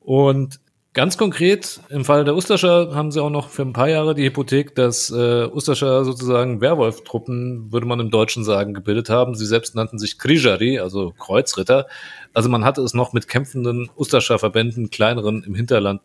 Und 0.01 0.61
Ganz 0.95 1.19
konkret, 1.19 1.81
im 1.89 2.05
Fall 2.05 2.25
der 2.25 2.37
Ustascher 2.37 2.95
haben 2.95 3.11
sie 3.11 3.21
auch 3.21 3.29
noch 3.29 3.49
für 3.49 3.63
ein 3.63 3.73
paar 3.73 3.89
Jahre 3.89 4.15
die 4.15 4.23
Hypothek, 4.27 4.77
dass 4.77 5.11
äh, 5.11 5.49
Ustascher 5.53 6.05
sozusagen 6.05 6.61
Werwolf-Truppen, 6.61 7.73
würde 7.73 7.85
man 7.85 7.99
im 7.99 8.13
Deutschen 8.13 8.45
sagen, 8.45 8.75
gebildet 8.75 9.11
haben. 9.11 9.35
Sie 9.35 9.45
selbst 9.45 9.75
nannten 9.75 9.99
sich 9.99 10.21
Krijari, 10.21 10.79
also 10.79 11.13
Kreuzritter. 11.19 11.89
Also 12.33 12.49
man 12.49 12.65
hatte 12.65 12.81
es 12.83 12.95
noch 12.95 13.13
mit 13.13 13.27
kämpfenden 13.27 13.91
Ustascher 13.97 14.39
Verbänden, 14.39 14.89
kleineren 14.89 15.43
im 15.43 15.57
Hinterland, 15.57 16.01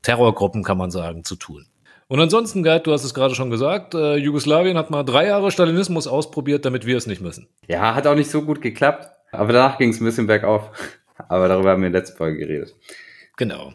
Terrorgruppen 0.00 0.62
kann 0.62 0.78
man 0.78 0.90
sagen, 0.90 1.24
zu 1.24 1.36
tun. 1.36 1.66
Und 2.08 2.20
ansonsten, 2.20 2.62
Gerd, 2.62 2.86
du 2.86 2.92
hast 2.92 3.04
es 3.04 3.14
gerade 3.14 3.34
schon 3.34 3.50
gesagt, 3.50 3.94
äh, 3.94 4.16
Jugoslawien 4.16 4.76
hat 4.76 4.90
mal 4.90 5.02
drei 5.04 5.26
Jahre 5.26 5.50
Stalinismus 5.50 6.06
ausprobiert, 6.06 6.64
damit 6.64 6.86
wir 6.86 6.96
es 6.96 7.06
nicht 7.06 7.22
müssen. 7.22 7.48
Ja, 7.66 7.94
hat 7.94 8.06
auch 8.06 8.14
nicht 8.14 8.30
so 8.30 8.42
gut 8.42 8.60
geklappt, 8.60 9.08
aber 9.32 9.52
danach 9.52 9.78
ging 9.78 9.90
es 9.90 10.00
ein 10.00 10.04
bisschen 10.04 10.26
bergauf. 10.26 10.70
Aber 11.28 11.48
darüber 11.48 11.70
haben 11.70 11.80
wir 11.82 11.86
in 11.86 11.92
der 11.92 12.02
letzten 12.02 12.16
Folge 12.18 12.38
geredet. 12.38 12.74
Genau. 13.36 13.72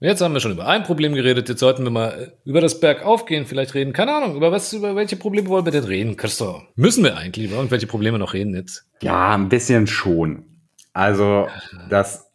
Jetzt 0.00 0.22
haben 0.22 0.32
wir 0.32 0.40
schon 0.40 0.52
über 0.52 0.66
ein 0.66 0.82
Problem 0.82 1.14
geredet, 1.14 1.48
jetzt 1.50 1.60
sollten 1.60 1.84
wir 1.84 1.90
mal 1.90 2.32
über 2.44 2.60
das 2.62 2.80
Bergaufgehen 2.80 3.44
vielleicht 3.44 3.74
reden. 3.74 3.92
Keine 3.92 4.14
Ahnung, 4.14 4.34
über 4.34 4.50
was, 4.50 4.72
über 4.72 4.96
welche 4.96 5.16
Probleme 5.16 5.48
wollen 5.48 5.66
wir 5.66 5.72
denn 5.72 5.84
reden, 5.84 6.16
Christoph? 6.16 6.62
Müssen 6.74 7.04
wir 7.04 7.16
eigentlich 7.18 7.46
über 7.46 7.56
irgendwelche 7.56 7.86
Probleme 7.86 8.18
noch 8.18 8.32
reden 8.32 8.54
jetzt? 8.54 8.86
Ja, 9.02 9.34
ein 9.34 9.48
bisschen 9.50 9.86
schon. 9.86 10.44
Also, 10.94 11.48
das 11.90 12.30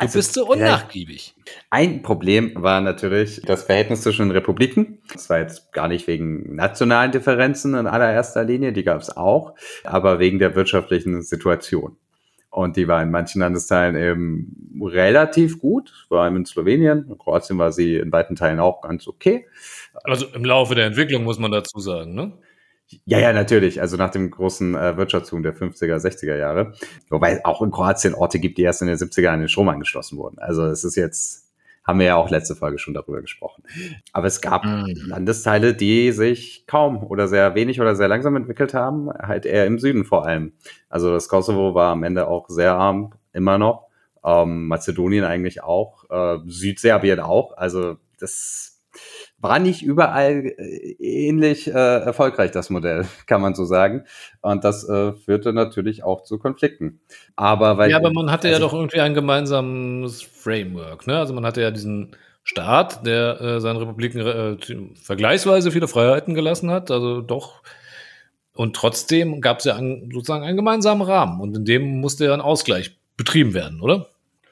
Du 0.00 0.06
Also, 0.06 0.18
bist 0.18 0.32
so 0.32 0.46
unnachgiebig. 0.48 1.34
Ein 1.70 2.02
Problem 2.02 2.52
war 2.56 2.80
natürlich 2.80 3.42
das 3.44 3.62
Verhältnis 3.62 4.02
zwischen 4.02 4.26
den 4.26 4.32
Republiken. 4.32 4.98
Das 5.12 5.30
war 5.30 5.38
jetzt 5.38 5.72
gar 5.72 5.88
nicht 5.88 6.06
wegen 6.06 6.54
nationalen 6.54 7.12
Differenzen 7.12 7.74
in 7.74 7.86
allererster 7.86 8.44
Linie, 8.44 8.72
die 8.72 8.84
gab 8.84 9.00
es 9.00 9.16
auch, 9.16 9.54
aber 9.84 10.18
wegen 10.18 10.38
der 10.38 10.54
wirtschaftlichen 10.54 11.22
Situation. 11.22 11.96
Und 12.50 12.76
die 12.76 12.88
war 12.88 13.00
in 13.00 13.12
manchen 13.12 13.40
Landesteilen 13.40 13.94
eben 13.96 14.80
relativ 14.82 15.60
gut, 15.60 15.92
vor 16.08 16.22
allem 16.22 16.36
in 16.36 16.46
Slowenien. 16.46 17.06
In 17.08 17.16
Kroatien 17.16 17.58
war 17.58 17.70
sie 17.70 17.96
in 17.96 18.10
weiten 18.10 18.34
Teilen 18.34 18.58
auch 18.58 18.82
ganz 18.82 19.06
okay. 19.06 19.46
Also 20.02 20.26
im 20.34 20.44
Laufe 20.44 20.74
der 20.74 20.86
Entwicklung 20.86 21.22
muss 21.22 21.38
man 21.38 21.52
dazu 21.52 21.78
sagen, 21.78 22.14
ne? 22.14 22.32
Ja, 23.04 23.18
ja, 23.18 23.32
natürlich. 23.32 23.80
Also 23.80 23.96
nach 23.96 24.10
dem 24.10 24.30
großen 24.30 24.74
äh, 24.74 24.96
Wirtschaftsboom 24.96 25.42
der 25.42 25.54
50er, 25.54 25.96
60er 25.96 26.36
Jahre. 26.36 26.72
Wobei 27.08 27.32
es 27.32 27.44
auch 27.44 27.62
in 27.62 27.70
Kroatien 27.70 28.14
Orte 28.14 28.38
gibt, 28.38 28.58
die 28.58 28.62
erst 28.62 28.82
in 28.82 28.88
den 28.88 28.96
70er 28.96 29.28
an 29.28 29.40
den 29.40 29.48
Strom 29.48 29.68
angeschlossen 29.68 30.18
wurden. 30.18 30.38
Also 30.38 30.64
es 30.66 30.82
ist 30.84 30.96
jetzt, 30.96 31.46
haben 31.84 31.98
wir 32.00 32.06
ja 32.06 32.16
auch 32.16 32.30
letzte 32.30 32.56
Folge 32.56 32.78
schon 32.78 32.94
darüber 32.94 33.20
gesprochen. 33.20 33.62
Aber 34.12 34.26
es 34.26 34.40
gab 34.40 34.64
Mhm. 34.64 34.86
Landesteile, 35.06 35.74
die 35.74 36.12
sich 36.12 36.64
kaum 36.66 37.02
oder 37.04 37.28
sehr 37.28 37.54
wenig 37.54 37.80
oder 37.80 37.94
sehr 37.96 38.08
langsam 38.08 38.36
entwickelt 38.36 38.74
haben, 38.74 39.08
halt 39.10 39.46
eher 39.46 39.66
im 39.66 39.78
Süden 39.78 40.04
vor 40.04 40.26
allem. 40.26 40.52
Also 40.88 41.12
das 41.12 41.28
Kosovo 41.28 41.74
war 41.74 41.92
am 41.92 42.02
Ende 42.02 42.26
auch 42.28 42.48
sehr 42.48 42.74
arm, 42.74 43.12
immer 43.32 43.58
noch. 43.58 43.86
Ähm, 44.24 44.66
Mazedonien 44.66 45.24
eigentlich 45.24 45.62
auch, 45.62 46.04
äh, 46.10 46.38
Südserbien 46.46 47.20
auch. 47.20 47.56
Also 47.56 47.96
das 48.18 48.69
war 49.40 49.58
nicht 49.58 49.82
überall 49.82 50.44
äh, 50.46 50.96
ähnlich 50.98 51.66
äh, 51.66 51.70
erfolgreich, 51.72 52.50
das 52.50 52.70
Modell, 52.70 53.06
kann 53.26 53.40
man 53.40 53.54
so 53.54 53.64
sagen. 53.64 54.04
Und 54.42 54.64
das 54.64 54.88
äh, 54.88 55.12
führte 55.14 55.52
natürlich 55.52 56.04
auch 56.04 56.22
zu 56.22 56.38
Konflikten. 56.38 57.00
Aber 57.36 57.78
weil 57.78 57.90
Ja, 57.90 57.96
aber 57.96 58.12
man 58.12 58.30
hatte 58.30 58.48
ja 58.48 58.54
also- 58.54 58.68
doch 58.68 58.74
irgendwie 58.74 59.00
ein 59.00 59.14
gemeinsames 59.14 60.22
Framework, 60.22 61.06
ne? 61.06 61.18
Also 61.18 61.34
man 61.34 61.46
hatte 61.46 61.62
ja 61.62 61.70
diesen 61.70 62.16
Staat, 62.42 63.06
der 63.06 63.40
äh, 63.40 63.60
seinen 63.60 63.76
Republiken 63.76 64.20
äh, 64.20 64.56
vergleichsweise 65.02 65.70
viele 65.70 65.88
Freiheiten 65.88 66.34
gelassen 66.34 66.70
hat, 66.70 66.90
also 66.90 67.20
doch. 67.20 67.62
Und 68.54 68.74
trotzdem 68.76 69.40
gab 69.40 69.58
es 69.60 69.64
ja 69.64 69.76
einen, 69.76 70.10
sozusagen 70.12 70.44
einen 70.44 70.56
gemeinsamen 70.56 71.02
Rahmen 71.02 71.40
und 71.40 71.56
in 71.56 71.64
dem 71.64 72.00
musste 72.00 72.24
ja 72.26 72.34
ein 72.34 72.40
Ausgleich 72.40 72.98
betrieben 73.16 73.54
werden, 73.54 73.80
oder? 73.80 74.06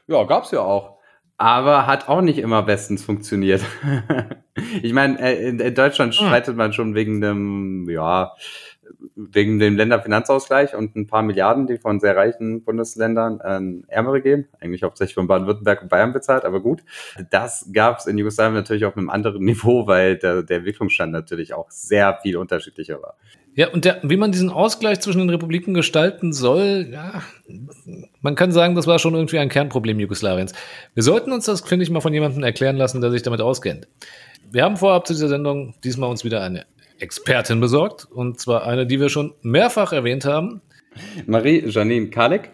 Ja, 0.07 0.23
gab's 0.25 0.51
ja 0.51 0.61
auch. 0.61 0.98
Aber 1.39 1.87
hat 1.87 2.09
auch 2.09 2.21
nicht 2.21 2.39
immer 2.39 2.65
bestens 2.65 3.05
funktioniert. 3.05 3.63
ich 4.83 4.93
meine, 4.93 5.21
äh, 5.21 5.49
in, 5.49 5.75
Deutschland 5.75 6.13
Hm. 6.15 6.27
streitet 6.27 6.57
man 6.57 6.73
schon 6.73 6.97
wegen 6.97 7.21
dem, 7.21 7.89
ja, 7.89 8.35
wegen 9.15 9.61
dem 9.61 9.77
Länderfinanzausgleich 9.77 10.75
und 10.75 10.97
ein 10.97 11.07
paar 11.07 11.23
Milliarden, 11.23 11.69
die 11.69 11.79
von 11.79 12.01
sehr 12.01 12.17
reichen 12.17 12.65
Bundesländern 12.65 13.41
an 13.41 13.85
Ärmere 13.87 14.21
gehen. 14.21 14.49
Eigentlich 14.61 14.83
hauptsächlich 14.83 15.15
von 15.15 15.29
Baden-Württemberg 15.29 15.83
und 15.83 15.89
Bayern 15.89 16.13
bezahlt, 16.13 16.45
aber 16.45 16.61
gut. 16.61 16.83
Das 17.31 17.71
gab's 17.73 18.07
in 18.07 18.19
Jugoslawien 18.19 18.55
natürlich 18.55 18.85
auf 18.85 18.97
einem 18.97 19.09
anderen 19.09 19.43
Niveau, 19.45 19.87
weil 19.87 20.17
der, 20.17 20.43
der 20.43 20.59
Entwicklungsstand 20.59 21.13
natürlich 21.13 21.55
auch 21.55 21.71
sehr 21.71 22.19
viel 22.21 22.37
unterschiedlicher 22.37 23.01
war. 23.01 23.17
Ja, 23.55 23.71
und 23.71 23.85
der, 23.85 24.01
wie 24.03 24.17
man 24.17 24.31
diesen 24.31 24.51
Ausgleich 24.51 25.01
zwischen 25.01 25.19
den 25.19 25.31
Republiken 25.31 25.75
gestalten 25.75 26.33
soll, 26.33 26.89
ja, 26.93 27.23
man 28.21 28.35
kann 28.35 28.53
sagen, 28.53 28.75
das 28.75 28.87
war 28.87 28.99
schon 28.99 29.15
irgendwie 29.15 29.39
ein 29.39 29.49
Kernproblem 29.49 29.99
Jugoslawiens. 29.99 30.53
Wir 30.95 31.03
sollten 31.03 31.33
uns 31.33 31.47
das, 31.47 31.63
finde 31.63 31.83
ich, 31.83 31.91
mal 31.91 32.01
von 32.01 32.15
jemandem 32.15 32.45
erklären 32.45 32.77
lassen, 32.77 33.01
der 33.01 33.11
sich 33.11 33.23
damit 33.23 33.41
auskennt. 33.41 33.89
Wir 34.51 34.63
haben 34.63 34.77
vorab 34.77 35.07
zu 35.07 35.13
dieser 35.13 35.29
Sendung 35.29 35.75
diesmal 35.83 36.09
uns 36.09 36.25
wieder 36.25 36.41
eine 36.43 36.67
Expertin 37.01 37.61
besorgt, 37.61 38.07
und 38.11 38.41
zwar 38.41 38.67
eine, 38.67 38.87
die 38.87 39.01
wir 39.01 39.09
schon 39.09 39.35
mehrfach 39.43 39.93
erwähnt 39.93 40.25
haben. 40.25 40.61
Marie-Janine 41.27 42.11
Kalek, 42.11 42.51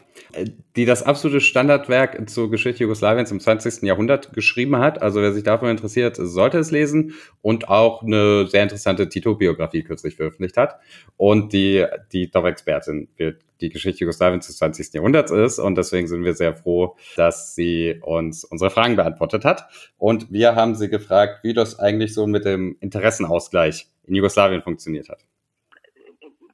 die 0.76 0.84
das 0.84 1.02
absolute 1.02 1.40
Standardwerk 1.40 2.28
zur 2.28 2.50
Geschichte 2.50 2.82
Jugoslawiens 2.82 3.30
im 3.30 3.40
20. 3.40 3.82
Jahrhundert 3.82 4.32
geschrieben 4.32 4.78
hat. 4.78 5.02
Also 5.02 5.20
wer 5.20 5.32
sich 5.32 5.44
dafür 5.44 5.70
interessiert, 5.70 6.16
sollte 6.18 6.58
es 6.58 6.70
lesen 6.70 7.14
und 7.42 7.68
auch 7.68 8.02
eine 8.02 8.46
sehr 8.46 8.62
interessante 8.62 9.08
Tito-Biografie 9.08 9.82
kürzlich 9.82 10.16
veröffentlicht 10.16 10.56
hat 10.56 10.80
und 11.16 11.52
die, 11.52 11.84
die 12.12 12.30
Top-Expertin 12.30 13.08
für 13.16 13.36
die 13.60 13.68
Geschichte 13.70 14.00
Jugoslawiens 14.00 14.46
des 14.46 14.58
20. 14.58 14.94
Jahrhunderts 14.94 15.30
ist. 15.30 15.58
Und 15.58 15.76
deswegen 15.76 16.08
sind 16.08 16.24
wir 16.24 16.34
sehr 16.34 16.54
froh, 16.54 16.96
dass 17.16 17.54
sie 17.54 18.00
uns 18.02 18.44
unsere 18.44 18.70
Fragen 18.70 18.96
beantwortet 18.96 19.44
hat. 19.44 19.68
Und 19.96 20.30
wir 20.32 20.54
haben 20.54 20.74
sie 20.74 20.88
gefragt, 20.88 21.44
wie 21.44 21.54
das 21.54 21.78
eigentlich 21.78 22.14
so 22.14 22.26
mit 22.26 22.44
dem 22.44 22.76
Interessenausgleich 22.80 23.86
in 24.06 24.14
Jugoslawien 24.16 24.62
funktioniert 24.62 25.08
hat. 25.08 25.24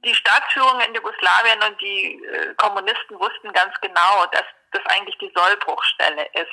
Die 0.04 0.14
Staatsführung 0.14 0.80
in 0.80 0.94
Jugoslawien 0.94 1.62
und 1.62 1.80
die 1.80 2.22
äh, 2.24 2.54
Kommunisten 2.56 3.18
wussten 3.18 3.52
ganz 3.52 3.74
genau, 3.80 4.26
dass 4.32 4.44
das 4.72 4.82
eigentlich 4.86 5.18
die 5.18 5.32
Sollbruchstelle 5.34 6.26
ist, 6.34 6.52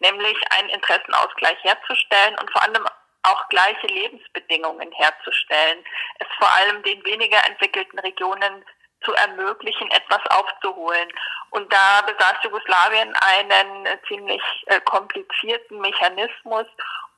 nämlich 0.00 0.36
einen 0.58 0.70
Interessenausgleich 0.70 1.62
herzustellen 1.62 2.36
und 2.40 2.50
vor 2.50 2.62
allem 2.62 2.86
auch 3.24 3.48
gleiche 3.48 3.86
Lebensbedingungen 3.88 4.90
herzustellen, 4.92 5.84
es 6.18 6.26
vor 6.38 6.48
allem 6.54 6.82
den 6.82 7.04
weniger 7.04 7.44
entwickelten 7.46 7.98
Regionen 7.98 8.64
zu 9.04 9.12
ermöglichen, 9.14 9.90
etwas 9.90 10.20
aufzuholen. 10.30 11.08
Und 11.50 11.72
da 11.72 12.02
besaß 12.02 12.36
Jugoslawien 12.42 13.14
einen 13.14 13.86
äh, 13.86 13.98
ziemlich 14.06 14.42
äh, 14.66 14.80
komplizierten 14.82 15.80
Mechanismus, 15.80 16.66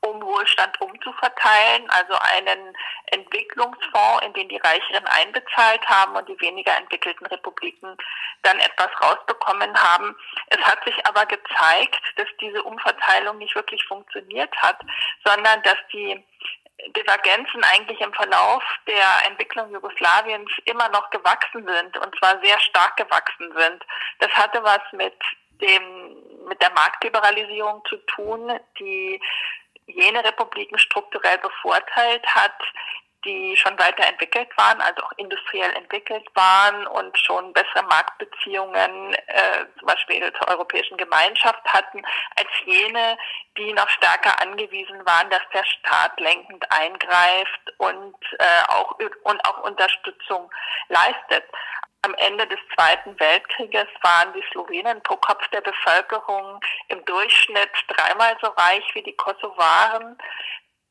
um 0.03 0.23
Wohlstand 0.23 0.81
umzuverteilen, 0.81 1.89
also 1.91 2.15
einen 2.15 2.75
Entwicklungsfonds, 3.07 4.25
in 4.25 4.33
den 4.33 4.49
die 4.49 4.57
Reicheren 4.57 5.07
einbezahlt 5.07 5.87
haben 5.87 6.17
und 6.17 6.29
die 6.29 6.41
weniger 6.41 6.75
entwickelten 6.77 7.27
Republiken 7.27 7.97
dann 8.43 8.59
etwas 8.61 8.89
rausbekommen 9.03 9.77
haben. 9.77 10.17
Es 10.47 10.61
hat 10.61 10.83
sich 10.85 10.95
aber 11.07 11.27
gezeigt, 11.27 12.01
dass 12.17 12.29
diese 12.41 12.63
Umverteilung 12.63 13.39
nicht 13.39 13.55
wirklich 13.55 13.85
funktioniert 13.85 14.55
hat, 14.57 14.81
sondern 15.25 15.63
dass 15.63 15.77
die 15.93 16.25
Divergenzen 16.97 17.63
eigentlich 17.65 18.01
im 18.01 18.13
Verlauf 18.13 18.63
der 18.87 19.27
Entwicklung 19.27 19.71
Jugoslawiens 19.73 20.51
immer 20.65 20.89
noch 20.89 21.11
gewachsen 21.11 21.67
sind 21.67 21.97
und 21.99 22.17
zwar 22.19 22.41
sehr 22.43 22.59
stark 22.61 22.97
gewachsen 22.97 23.53
sind. 23.57 23.85
Das 24.19 24.31
hatte 24.33 24.63
was 24.63 24.81
mit 24.93 25.15
dem, 25.61 26.47
mit 26.49 26.61
der 26.61 26.71
Marktliberalisierung 26.73 27.83
zu 27.89 27.97
tun, 28.07 28.59
die 28.79 29.21
jene 29.87 30.25
Republiken 30.25 30.79
strukturell 30.79 31.39
bevorteilt 31.39 32.27
hat, 32.27 32.55
die 33.25 33.57
schon 33.57 33.79
weiterentwickelt 33.79 34.49
waren, 34.57 34.81
also 34.81 35.03
auch 35.03 35.13
industriell 35.17 35.73
entwickelt 35.75 36.27
waren 36.35 36.87
und 36.87 37.17
schon 37.19 37.53
bessere 37.53 37.83
Marktbeziehungen 37.85 39.15
äh, 39.15 39.67
zum 39.79 39.87
Beispiel 39.87 40.33
zur 40.33 40.49
Europäischen 40.49 40.97
Gemeinschaft 40.97 41.63
hatten, 41.67 42.03
als 42.37 42.49
jene, 42.65 43.19
die 43.57 43.73
noch 43.73 43.89
stärker 43.91 44.41
angewiesen 44.41 45.05
waren, 45.05 45.31
dass 45.31 45.43
der 45.53 45.65
Staat 45.65 46.19
lenkend 46.19 46.65
eingreift 46.71 47.73
und, 47.79 48.17
äh, 48.39 48.63
auch, 48.69 48.99
und 49.25 49.45
auch 49.47 49.63
Unterstützung 49.65 50.51
leistet. 50.89 51.45
Am 52.03 52.15
Ende 52.15 52.47
des 52.47 52.59
Zweiten 52.75 53.19
Weltkrieges 53.21 53.87
waren 54.01 54.33
die 54.33 54.45
Slowenen 54.51 55.03
pro 55.03 55.17
Kopf 55.17 55.47
der 55.49 55.61
Bevölkerung 55.61 56.59
im 56.89 57.05
Durchschnitt 57.05 57.71
dreimal 57.89 58.39
so 58.41 58.49
reich 58.49 58.85
wie 58.95 59.03
die 59.03 59.17
Kosovaren. 59.17 60.17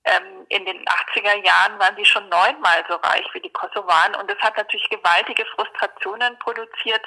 Ähm, 0.09 0.45
in 0.49 0.65
den 0.65 0.83
80er 0.85 1.45
Jahren 1.45 1.77
waren 1.77 1.95
sie 1.95 2.05
schon 2.05 2.27
neunmal 2.29 2.83
so 2.89 2.95
reich 2.95 3.25
wie 3.33 3.41
die 3.41 3.51
Kosovaren 3.51 4.15
und 4.15 4.29
das 4.29 4.39
hat 4.39 4.57
natürlich 4.57 4.89
gewaltige 4.89 5.45
Frustrationen 5.45 6.39
produziert, 6.39 7.05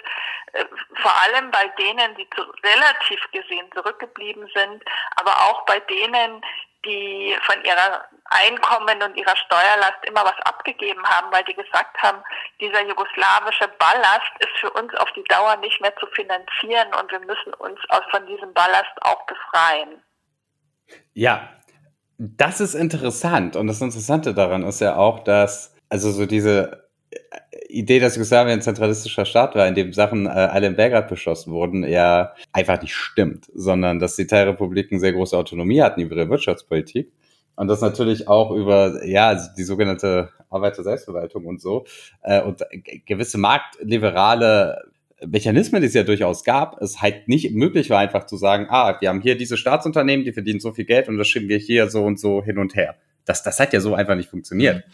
äh, 0.53 0.65
vor 0.95 1.13
allem 1.23 1.51
bei 1.51 1.67
denen, 1.79 2.15
die 2.17 2.29
zu, 2.31 2.43
relativ 2.63 3.21
gesehen 3.33 3.69
zurückgeblieben 3.75 4.49
sind, 4.55 4.85
aber 5.17 5.33
auch 5.33 5.65
bei 5.65 5.81
denen, 5.81 6.45
die 6.85 7.37
von 7.43 7.65
ihrer 7.65 8.05
Einkommen 8.27 9.03
und 9.03 9.17
ihrer 9.17 9.37
Steuerlast 9.37 10.05
immer 10.05 10.25
was 10.25 10.39
abgegeben 10.45 11.03
haben, 11.05 11.33
weil 11.33 11.45
die 11.45 11.55
gesagt 11.55 12.01
haben, 12.03 12.23
dieser 12.61 12.83
jugoslawische 12.83 13.69
Ballast 13.79 14.33
ist 14.39 14.57
für 14.61 14.71
uns 14.71 14.95
auf 14.95 15.11
die 15.13 15.25
Dauer 15.25 15.57
nicht 15.57 15.81
mehr 15.81 15.95
zu 15.97 16.07
finanzieren 16.09 16.95
und 17.01 17.11
wir 17.11 17.21
müssen 17.21 17.55
uns 17.55 17.79
aus 17.89 18.05
von 18.11 18.27
diesem 18.27 18.53
Ballast 18.55 18.93
auch 19.03 19.27
befreien. 19.27 20.03
Ja, 21.15 21.49
das 22.23 22.61
ist 22.61 22.75
interessant. 22.75 23.57
Und 23.57 23.67
das 23.67 23.81
Interessante 23.81 24.33
daran 24.33 24.63
ist 24.63 24.81
ja 24.81 24.97
auch, 24.97 25.21
dass, 25.21 25.75
also 25.89 26.13
so 26.13 26.25
diese 26.25 26.85
äh, 27.11 27.19
Idee, 27.69 27.99
dass 27.99 28.15
Jugoslawien 28.15 28.59
ein 28.59 28.63
zentralistischer 28.63 29.25
Staat 29.25 29.57
war, 29.57 29.67
in 29.67 29.75
dem 29.75 29.93
Sachen 29.93 30.27
äh, 30.27 30.31
alle 30.31 30.69
in 30.69 30.77
Belgrad 30.77 31.09
beschlossen 31.09 31.53
wurden, 31.53 31.85
ja 31.85 32.33
einfach 32.53 32.81
nicht 32.81 32.95
stimmt, 32.95 33.47
sondern 33.55 33.99
dass 33.99 34.15
die 34.15 34.27
Teilrepubliken 34.27 35.01
sehr 35.01 35.13
große 35.13 35.37
Autonomie 35.37 35.83
hatten 35.83 36.01
über 36.01 36.15
ihre 36.15 36.31
Wirtschaftspolitik. 36.31 37.11
Und 37.57 37.69
das 37.69 37.81
natürlich 37.81 38.29
auch 38.29 38.53
über, 38.53 39.05
ja, 39.05 39.29
also 39.29 39.51
die 39.57 39.65
sogenannte 39.65 40.31
Arbeiter-Selbstverwaltung 40.49 41.47
und 41.47 41.61
so, 41.61 41.87
äh, 42.23 42.41
und 42.41 42.63
gewisse 43.05 43.39
marktliberale 43.39 44.93
Mechanismen, 45.27 45.81
die 45.81 45.89
es 45.89 45.95
ja 45.95 46.03
durchaus 46.03 46.45
gab, 46.45 46.81
es 46.81 47.01
halt 47.01 47.29
nicht 47.29 47.53
möglich 47.53 47.91
war, 47.91 47.99
einfach 47.99 48.27
zu 48.27 48.37
sagen, 48.37 48.67
ah, 48.69 48.97
wir 49.01 49.09
haben 49.09 49.21
hier 49.21 49.37
diese 49.37 49.57
Staatsunternehmen, 49.57 50.25
die 50.25 50.33
verdienen 50.33 50.61
so 50.61 50.73
viel 50.73 50.85
Geld 50.85 51.09
und 51.09 51.19
das 51.19 51.29
schieben 51.29 51.49
wir 51.49 51.59
hier 51.59 51.89
so 51.89 52.03
und 52.05 52.19
so 52.19 52.43
hin 52.43 52.59
und 52.59 52.75
her. 52.75 52.97
Das, 53.25 53.43
das 53.43 53.61
hat 53.61 53.73
ja 53.73 53.81
so 53.81 53.95
einfach 53.95 54.17
nicht 54.17 54.31
funktioniert. 54.31 54.85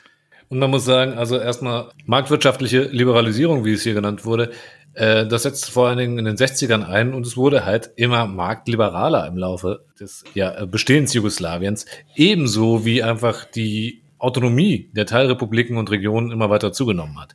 Und 0.48 0.58
man 0.58 0.70
muss 0.70 0.84
sagen, 0.84 1.12
also 1.12 1.38
erstmal 1.38 1.90
marktwirtschaftliche 2.06 2.82
Liberalisierung, 2.82 3.64
wie 3.64 3.72
es 3.74 3.82
hier 3.82 3.94
genannt 3.94 4.24
wurde, 4.24 4.50
äh, 4.94 5.26
das 5.26 5.42
setzt 5.42 5.70
vor 5.70 5.88
allen 5.88 5.98
Dingen 5.98 6.18
in 6.18 6.24
den 6.24 6.36
60ern 6.36 6.86
ein 6.86 7.12
und 7.12 7.26
es 7.26 7.36
wurde 7.36 7.64
halt 7.64 7.90
immer 7.96 8.26
marktliberaler 8.26 9.26
im 9.26 9.36
Laufe 9.36 9.84
des 10.00 10.24
ja, 10.34 10.64
Bestehens 10.64 11.12
Jugoslawiens, 11.12 11.86
ebenso 12.16 12.84
wie 12.84 13.02
einfach 13.02 13.44
die 13.44 14.02
Autonomie 14.18 14.90
der 14.94 15.06
Teilrepubliken 15.06 15.76
und 15.76 15.90
Regionen 15.90 16.32
immer 16.32 16.50
weiter 16.50 16.72
zugenommen 16.72 17.20
hat. 17.20 17.34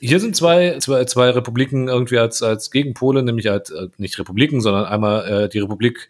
Hier 0.00 0.18
sind 0.18 0.34
zwei, 0.34 0.78
zwei, 0.78 1.04
zwei 1.04 1.30
Republiken 1.30 1.88
irgendwie 1.88 2.18
als, 2.18 2.42
als 2.42 2.70
Gegenpole, 2.70 3.22
nämlich 3.22 3.50
als 3.50 3.70
äh, 3.70 3.88
nicht 3.98 4.18
Republiken, 4.18 4.60
sondern 4.60 4.86
einmal 4.86 5.44
äh, 5.44 5.48
die 5.48 5.58
Republik, 5.58 6.08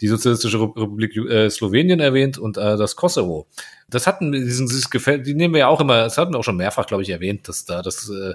die 0.00 0.08
Sozialistische 0.08 0.60
Republik 0.60 1.16
äh, 1.16 1.48
Slowenien 1.48 2.00
erwähnt 2.00 2.38
und 2.38 2.56
äh, 2.56 2.76
das 2.76 2.96
Kosovo. 2.96 3.46
Das 3.88 4.06
hatten, 4.08 4.32
diesen, 4.32 4.66
dieses 4.66 4.90
Gefäll, 4.90 5.22
die 5.22 5.34
nehmen 5.34 5.54
wir 5.54 5.60
ja 5.60 5.68
auch 5.68 5.80
immer, 5.80 5.98
das 5.98 6.18
hatten 6.18 6.32
wir 6.34 6.38
auch 6.38 6.44
schon 6.44 6.56
mehrfach, 6.56 6.86
glaube 6.86 7.04
ich, 7.04 7.10
erwähnt, 7.10 7.46
dass 7.48 7.64
da 7.64 7.82
das 7.82 8.10
äh, 8.10 8.34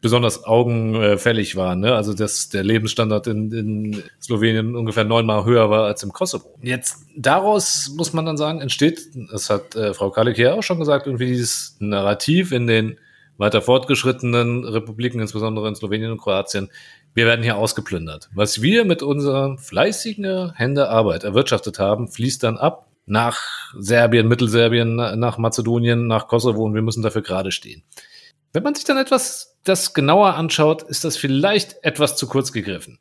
besonders 0.00 0.44
augenfällig 0.44 1.56
war. 1.56 1.74
Ne? 1.74 1.94
Also 1.94 2.14
dass 2.14 2.48
der 2.48 2.62
Lebensstandard 2.62 3.26
in, 3.26 3.50
in 3.50 4.02
Slowenien 4.20 4.76
ungefähr 4.76 5.04
neunmal 5.04 5.44
höher 5.44 5.70
war 5.70 5.86
als 5.86 6.02
im 6.02 6.12
Kosovo. 6.12 6.54
Jetzt 6.62 6.98
daraus 7.16 7.90
muss 7.96 8.12
man 8.12 8.26
dann 8.26 8.36
sagen, 8.36 8.60
entsteht, 8.60 9.00
das 9.32 9.50
hat 9.50 9.74
äh, 9.74 9.94
Frau 9.94 10.10
Kalik 10.10 10.36
hier 10.36 10.54
auch 10.54 10.62
schon 10.62 10.78
gesagt, 10.78 11.06
irgendwie 11.06 11.26
dieses 11.26 11.76
Narrativ 11.80 12.52
in 12.52 12.66
den 12.66 12.98
weiter 13.38 13.62
fortgeschrittenen 13.62 14.64
Republiken, 14.64 15.20
insbesondere 15.20 15.68
in 15.68 15.74
Slowenien 15.74 16.12
und 16.12 16.20
Kroatien, 16.20 16.70
wir 17.14 17.26
werden 17.26 17.42
hier 17.42 17.56
ausgeplündert. 17.56 18.28
Was 18.34 18.62
wir 18.62 18.84
mit 18.84 19.02
unserer 19.02 19.58
fleißigen 19.58 20.52
Hände 20.54 20.88
Arbeit 20.88 21.24
erwirtschaftet 21.24 21.78
haben, 21.78 22.08
fließt 22.08 22.42
dann 22.42 22.58
ab 22.58 22.90
nach 23.06 23.38
Serbien, 23.78 24.28
Mittelserbien, 24.28 24.96
nach 24.96 25.38
Mazedonien, 25.38 26.06
nach 26.06 26.28
Kosovo 26.28 26.64
und 26.64 26.74
wir 26.74 26.82
müssen 26.82 27.02
dafür 27.02 27.22
gerade 27.22 27.52
stehen. 27.52 27.84
Wenn 28.52 28.62
man 28.62 28.74
sich 28.74 28.84
dann 28.84 28.96
etwas 28.96 29.58
das 29.64 29.94
genauer 29.94 30.34
anschaut, 30.34 30.82
ist 30.82 31.04
das 31.04 31.16
vielleicht 31.16 31.84
etwas 31.84 32.16
zu 32.16 32.26
kurz 32.26 32.52
gegriffen. 32.52 32.98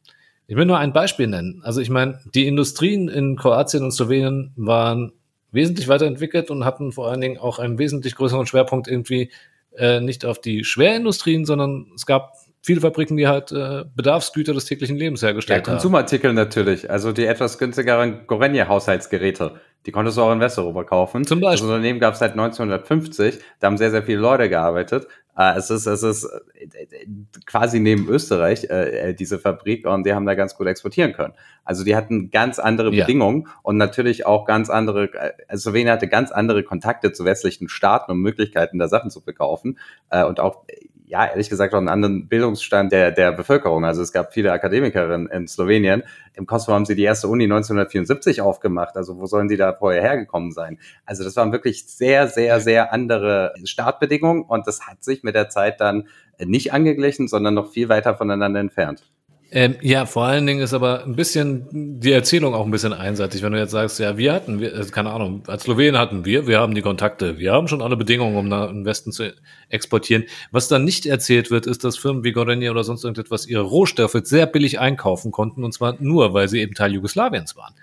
Ich 0.47 0.55
will 0.55 0.65
nur 0.65 0.77
ein 0.77 0.93
Beispiel 0.93 1.27
nennen. 1.27 1.61
Also 1.63 1.81
ich 1.81 1.89
meine, 1.89 2.19
die 2.33 2.47
Industrien 2.47 3.07
in 3.07 3.35
Kroatien 3.35 3.83
und 3.83 3.91
Slowenien 3.91 4.51
waren 4.55 5.11
wesentlich 5.51 5.87
weiterentwickelt 5.87 6.51
und 6.51 6.65
hatten 6.65 6.91
vor 6.91 7.09
allen 7.09 7.21
Dingen 7.21 7.37
auch 7.37 7.57
einen 7.57 7.79
wesentlich 7.79 8.15
größeren 8.15 8.45
Schwerpunkt 8.45 8.87
irgendwie 8.87 9.31
äh, 9.77 9.99
nicht 9.99 10.25
auf 10.25 10.39
die 10.39 10.63
Schwerindustrien, 10.63 11.45
sondern 11.45 11.87
es 11.95 12.05
gab 12.05 12.33
viele 12.61 12.81
Fabriken, 12.81 13.15
die 13.15 13.27
halt 13.27 13.51
äh, 13.51 13.83
Bedarfsgüter 13.95 14.53
des 14.53 14.65
täglichen 14.65 14.97
Lebens 14.97 15.21
hergestellt 15.21 15.67
ja, 15.67 15.71
haben. 15.71 15.77
Konsumartikel 15.77 16.33
natürlich. 16.33 16.89
Also 16.89 17.11
die 17.11 17.25
etwas 17.25 17.59
günstigeren 17.59 18.25
Gorenje-Haushaltsgeräte. 18.25 19.59
Die 19.85 19.91
konntest 19.91 20.17
du 20.17 20.23
auch 20.23 20.33
in 20.33 20.39
Westeuropa 20.39 20.83
kaufen. 20.83 21.25
Zum 21.25 21.39
Beispiel. 21.39 21.67
Das 21.67 21.75
Unternehmen 21.75 21.99
gab 21.99 22.13
es 22.13 22.19
seit 22.19 22.31
1950. 22.31 23.39
Da 23.59 23.67
haben 23.67 23.77
sehr, 23.77 23.91
sehr 23.91 24.01
viele 24.01 24.17
Leute 24.19 24.49
gearbeitet. 24.49 25.07
Äh, 25.37 25.57
es 25.57 25.69
ist, 25.69 25.85
es 25.85 26.03
ist 26.03 26.23
äh, 26.23 27.05
quasi 27.45 27.79
neben 27.79 28.07
Österreich 28.07 28.65
äh, 28.65 29.13
diese 29.13 29.39
Fabrik 29.39 29.85
und 29.85 30.05
die 30.05 30.13
haben 30.13 30.25
da 30.25 30.35
ganz 30.35 30.55
gut 30.55 30.67
exportieren 30.67 31.13
können. 31.13 31.33
Also 31.63 31.83
die 31.83 31.95
hatten 31.95 32.31
ganz 32.31 32.59
andere 32.59 32.93
Ja. 32.93 33.05
Bedingungen 33.05 33.47
und 33.63 33.77
natürlich 33.77 34.25
auch 34.25 34.45
ganz 34.45 34.69
andere, 34.69 35.13
äh, 35.13 35.33
also 35.47 35.69
Slowenien 35.69 35.91
hatte 35.91 36.07
ganz 36.07 36.31
andere 36.31 36.63
Kontakte 36.63 37.11
zu 37.11 37.25
westlichen 37.25 37.69
Staaten 37.69 38.11
und 38.11 38.19
Möglichkeiten, 38.19 38.79
da 38.79 38.87
Sachen 38.87 39.09
zu 39.09 39.21
verkaufen 39.21 39.77
äh, 40.09 40.23
und 40.23 40.39
auch 40.39 40.63
ja, 41.07 41.25
ehrlich 41.25 41.49
gesagt 41.49 41.73
auch 41.73 41.77
einen 41.77 41.89
anderen 41.89 42.27
Bildungsstand 42.27 42.91
der, 42.91 43.11
der 43.11 43.31
Bevölkerung. 43.31 43.85
Also 43.85 44.01
es 44.01 44.11
gab 44.11 44.33
viele 44.33 44.51
Akademikerinnen 44.51 45.27
in 45.27 45.47
Slowenien. 45.47 46.03
Im 46.33 46.47
Kosovo 46.47 46.73
haben 46.73 46.85
sie 46.85 46.95
die 46.95 47.03
erste 47.03 47.27
Uni 47.27 47.43
1974 47.43 48.41
aufgemacht. 48.41 48.97
Also 48.97 49.17
wo 49.17 49.25
sollen 49.25 49.47
sie 49.47 49.57
da 49.57 49.73
vorher 49.73 50.01
hergekommen 50.01 50.51
sein? 50.51 50.79
Also 51.05 51.23
das 51.23 51.35
waren 51.35 51.51
wirklich 51.51 51.85
sehr, 51.87 52.27
sehr, 52.27 52.59
sehr 52.59 52.91
andere 52.91 53.53
Startbedingungen 53.63 54.43
und 54.43 54.65
das 54.67 54.87
hat 54.87 55.03
sich 55.03 55.23
mit 55.23 55.35
der 55.35 55.49
Zeit 55.49 55.79
dann 55.79 56.07
nicht 56.39 56.73
angeglichen, 56.73 57.27
sondern 57.27 57.53
noch 57.53 57.71
viel 57.71 57.87
weiter 57.87 58.15
voneinander 58.15 58.59
entfernt. 58.59 59.03
Ähm, 59.51 59.75
ja, 59.81 60.05
vor 60.05 60.25
allen 60.25 60.45
Dingen 60.45 60.61
ist 60.61 60.73
aber 60.73 61.03
ein 61.05 61.15
bisschen 61.15 61.99
die 61.99 62.11
Erzählung 62.11 62.55
auch 62.55 62.65
ein 62.65 62.71
bisschen 62.71 62.93
einseitig. 62.93 63.41
Wenn 63.41 63.53
du 63.53 63.59
jetzt 63.59 63.71
sagst, 63.71 63.99
ja, 63.99 64.17
wir 64.17 64.33
hatten, 64.33 64.59
wir, 64.59 64.73
äh, 64.73 64.85
keine 64.85 65.11
Ahnung, 65.11 65.43
als 65.47 65.63
Slowenen 65.63 65.97
hatten 65.97 66.25
wir, 66.25 66.47
wir 66.47 66.59
haben 66.59 66.73
die 66.73 66.81
Kontakte, 66.81 67.37
wir 67.37 67.53
haben 67.53 67.67
schon 67.67 67.81
alle 67.81 67.95
Bedingungen, 67.95 68.35
um 68.35 68.47
nach 68.47 68.69
im 68.69 68.85
Westen 68.85 69.11
zu 69.11 69.33
exportieren. 69.69 70.25
Was 70.51 70.67
dann 70.67 70.83
nicht 70.83 71.05
erzählt 71.05 71.51
wird, 71.51 71.67
ist, 71.67 71.83
dass 71.83 71.97
Firmen 71.97 72.23
wie 72.23 72.31
Gorenje 72.31 72.71
oder 72.71 72.83
sonst 72.83 73.03
irgendetwas 73.03 73.45
ihre 73.45 73.61
Rohstoffe 73.61 74.19
sehr 74.23 74.47
billig 74.47 74.79
einkaufen 74.79 75.31
konnten 75.31 75.63
und 75.63 75.73
zwar 75.73 75.95
nur, 75.99 76.33
weil 76.33 76.49
sie 76.49 76.59
eben 76.61 76.73
Teil 76.73 76.93
Jugoslawiens 76.93 77.55
waren. 77.55 77.75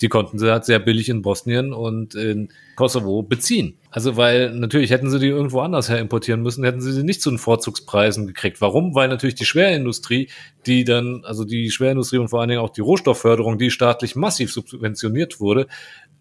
Die 0.00 0.08
konnten 0.08 0.38
sie 0.38 0.50
halt 0.50 0.64
sehr 0.64 0.78
billig 0.78 1.08
in 1.08 1.22
Bosnien 1.22 1.72
und 1.72 2.14
in 2.14 2.50
Kosovo 2.76 3.22
beziehen. 3.22 3.78
Also 3.90 4.16
weil 4.16 4.54
natürlich 4.54 4.90
hätten 4.90 5.08
sie 5.08 5.18
die 5.18 5.28
irgendwo 5.28 5.60
anders 5.60 5.88
her 5.88 5.98
importieren 5.98 6.42
müssen, 6.42 6.64
hätten 6.64 6.82
sie 6.82 6.92
sie 6.92 7.02
nicht 7.02 7.22
zu 7.22 7.30
den 7.30 7.38
Vorzugspreisen 7.38 8.26
gekriegt. 8.26 8.60
Warum? 8.60 8.94
Weil 8.94 9.08
natürlich 9.08 9.36
die 9.36 9.46
Schwerindustrie, 9.46 10.28
die 10.66 10.84
dann, 10.84 11.22
also 11.24 11.44
die 11.44 11.70
Schwerindustrie 11.70 12.18
und 12.18 12.28
vor 12.28 12.40
allen 12.40 12.50
Dingen 12.50 12.60
auch 12.60 12.70
die 12.70 12.82
Rohstoffförderung, 12.82 13.58
die 13.58 13.70
staatlich 13.70 14.14
massiv 14.14 14.52
subventioniert 14.52 15.40
wurde, 15.40 15.66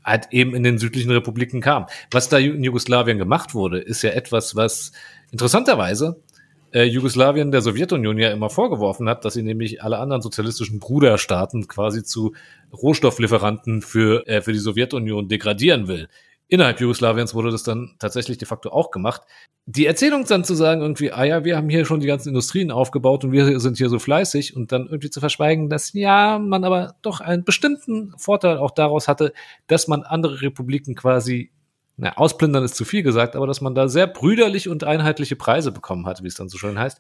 halt 0.06 0.28
eben 0.32 0.56
in 0.56 0.64
den 0.64 0.78
südlichen 0.78 1.12
Republiken 1.12 1.62
kam. 1.62 1.88
Was 2.12 2.30
da 2.30 2.38
in 2.38 2.64
Jugoslawien 2.64 3.18
gemacht 3.18 3.56
wurde, 3.56 3.80
ist 3.80 4.04
ja 4.04 4.12
etwas, 4.12 4.56
was 4.56 4.92
interessanterweise 5.32 6.22
äh, 6.76 6.84
Jugoslawien 6.84 7.52
der 7.52 7.62
Sowjetunion 7.62 8.18
ja 8.18 8.32
immer 8.32 8.50
vorgeworfen 8.50 9.08
hat, 9.08 9.24
dass 9.24 9.36
sie 9.36 9.44
nämlich 9.44 9.82
alle 9.82 9.98
anderen 9.98 10.22
sozialistischen 10.22 10.80
Bruderstaaten 10.80 11.70
quasi 11.70 12.04
zu 12.04 12.36
Rohstofflieferanten 12.74 13.82
für, 13.82 14.28
äh, 14.28 14.42
für 14.42 14.52
die 14.52 14.60
Sowjetunion 14.60 15.30
degradieren 15.30 15.88
will. 15.88 16.10
Innerhalb 16.48 16.82
Jugoslawiens 16.82 17.34
wurde 17.34 17.50
das 17.50 17.64
dann 17.64 17.96
tatsächlich 17.98 18.38
de 18.38 18.48
facto 18.48 18.70
auch 18.70 18.92
gemacht. 18.92 19.22
Die 19.66 19.86
Erzählung 19.86 20.26
dann 20.26 20.44
zu 20.44 20.54
sagen, 20.54 20.82
irgendwie, 20.82 21.12
ah 21.12 21.24
ja, 21.24 21.46
wir 21.46 21.56
haben 21.56 21.70
hier 21.70 21.86
schon 21.86 22.02
die 22.02 22.08
ganzen 22.08 22.30
Industrien 22.30 22.70
aufgebaut 22.70 23.24
und 23.24 23.32
wir 23.32 23.60
sind 23.62 23.78
hier 23.78 23.90
so 23.90 23.98
fleißig 23.98 24.56
und 24.56 24.74
dann 24.74 24.86
irgendwie 24.86 25.10
zu 25.10 25.22
verschweigen, 25.22 25.70
dass 25.70 25.94
ja, 25.94 26.38
man 26.40 26.66
aber 26.66 26.96
doch 27.02 27.22
einen 27.22 27.46
bestimmten 27.46 28.14
Vorteil 28.18 28.58
auch 28.58 28.72
daraus 28.72 29.08
hatte, 29.08 29.32
dass 29.68 29.88
man 29.88 30.04
andere 30.04 30.42
Republiken 30.42 30.94
quasi 30.94 31.52
na, 31.98 32.18
ausplündern 32.18 32.64
ist 32.64 32.76
zu 32.76 32.86
viel 32.86 33.04
gesagt, 33.04 33.36
aber 33.36 33.48
dass 33.48 33.62
man 33.62 33.76
da 33.76 33.88
sehr 33.88 34.08
brüderlich 34.08 34.68
und 34.68 34.84
einheitliche 34.84 35.36
Preise 35.36 35.72
bekommen 35.72 36.06
hat, 36.06 36.24
wie 36.24 36.28
es 36.28 36.36
dann 36.36 36.50
so 36.50 36.58
schön 36.58 36.78
heißt, 36.78 37.00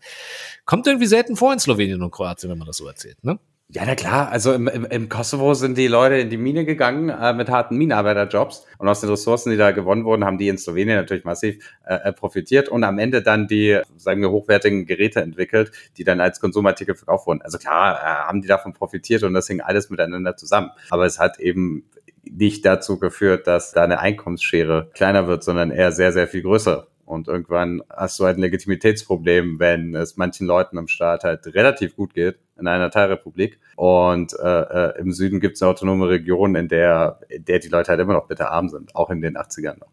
kommt 0.66 0.88
irgendwie 0.88 1.08
selten 1.08 1.36
vor 1.36 1.52
in 1.52 1.60
Slowenien 1.60 2.02
und 2.02 2.12
Kroatien, 2.12 2.50
wenn 2.50 2.58
man 2.58 2.68
das 2.68 2.78
so 2.78 2.88
erzählt, 2.88 3.24
ne? 3.24 3.40
Ja, 3.68 3.82
na 3.84 3.96
klar. 3.96 4.30
Also 4.30 4.54
im, 4.54 4.68
im, 4.68 4.86
im 4.86 5.10
Kosovo 5.10 5.56
sind 5.56 5.76
die 5.76 5.88
Leute 5.88 6.18
in 6.18 6.30
die 6.30 6.38
Mine 6.38 6.66
gegangen 6.66 7.10
äh, 7.10 7.34
mit 7.34 7.50
harten 7.50 7.78
Minenarbeiterjobs 7.78 8.64
und 8.78 8.88
aus 8.88 9.02
den 9.02 9.10
Ressourcen, 9.10 9.50
die 9.50 9.58
da 9.58 9.72
gewonnen 9.72 10.06
wurden, 10.06 10.24
haben 10.24 10.38
die 10.38 10.50
in 10.50 10.60
Slowenien 10.60 10.98
natürlich 10.98 11.24
massiv 11.24 11.58
äh, 11.84 11.96
äh, 11.96 12.14
profitiert 12.14 12.70
und 12.70 12.84
am 12.84 13.00
Ende 13.00 13.24
dann 13.24 13.48
die, 13.48 13.82
sagen 13.98 14.22
wir, 14.22 14.30
hochwertigen 14.30 14.86
Geräte 14.86 15.22
entwickelt, 15.22 15.72
die 15.98 16.04
dann 16.04 16.22
als 16.22 16.40
Konsumartikel 16.40 16.94
verkauft 16.94 17.26
wurden. 17.26 17.42
Also 17.42 17.58
klar, 17.58 17.96
äh, 17.96 18.06
haben 18.28 18.44
die 18.44 18.48
davon 18.48 18.74
profitiert 18.74 19.24
und 19.24 19.34
das 19.34 19.48
hing 19.48 19.62
alles 19.62 19.90
miteinander 19.90 20.38
zusammen. 20.38 20.70
Aber 20.92 21.06
es 21.08 21.20
hat 21.20 21.40
eben 21.40 21.86
nicht 22.32 22.66
dazu 22.66 23.00
geführt, 23.00 23.48
dass 23.48 23.72
da 23.72 23.84
eine 23.84 24.00
Einkommensschere 24.00 24.90
kleiner 24.94 25.28
wird, 25.28 25.44
sondern 25.44 25.72
eher 25.72 25.92
sehr, 25.92 26.12
sehr 26.12 26.28
viel 26.28 26.42
größer. 26.42 26.88
Und 27.06 27.28
irgendwann 27.28 27.84
hast 27.90 28.20
du 28.20 28.26
halt 28.26 28.38
ein 28.38 28.42
Legitimitätsproblem, 28.42 29.60
wenn 29.60 29.96
es 29.96 30.18
manchen 30.18 30.48
Leuten 30.48 30.78
im 30.78 30.88
Staat 30.88 31.24
halt 31.24 31.46
relativ 31.54 31.96
gut 31.96 32.16
geht, 32.16 32.40
in 32.60 32.68
einer 32.68 32.90
Teilrepublik. 32.90 33.60
Und 33.76 34.34
äh, 34.40 34.62
äh, 34.62 35.00
im 35.00 35.12
Süden 35.12 35.40
gibt 35.40 35.56
es 35.56 35.62
eine 35.62 35.72
autonome 35.72 36.10
Region, 36.10 36.56
in 36.56 36.68
der, 36.68 37.20
in 37.30 37.46
der 37.46 37.60
die 37.60 37.68
Leute 37.68 37.90
halt 37.90 38.00
immer 38.00 38.14
noch 38.14 38.28
bitter 38.28 38.52
arm 38.52 38.70
sind, 38.70 38.96
auch 38.96 39.12
in 39.12 39.22
den 39.22 39.38
80ern 39.38 39.78
noch. 39.80 39.90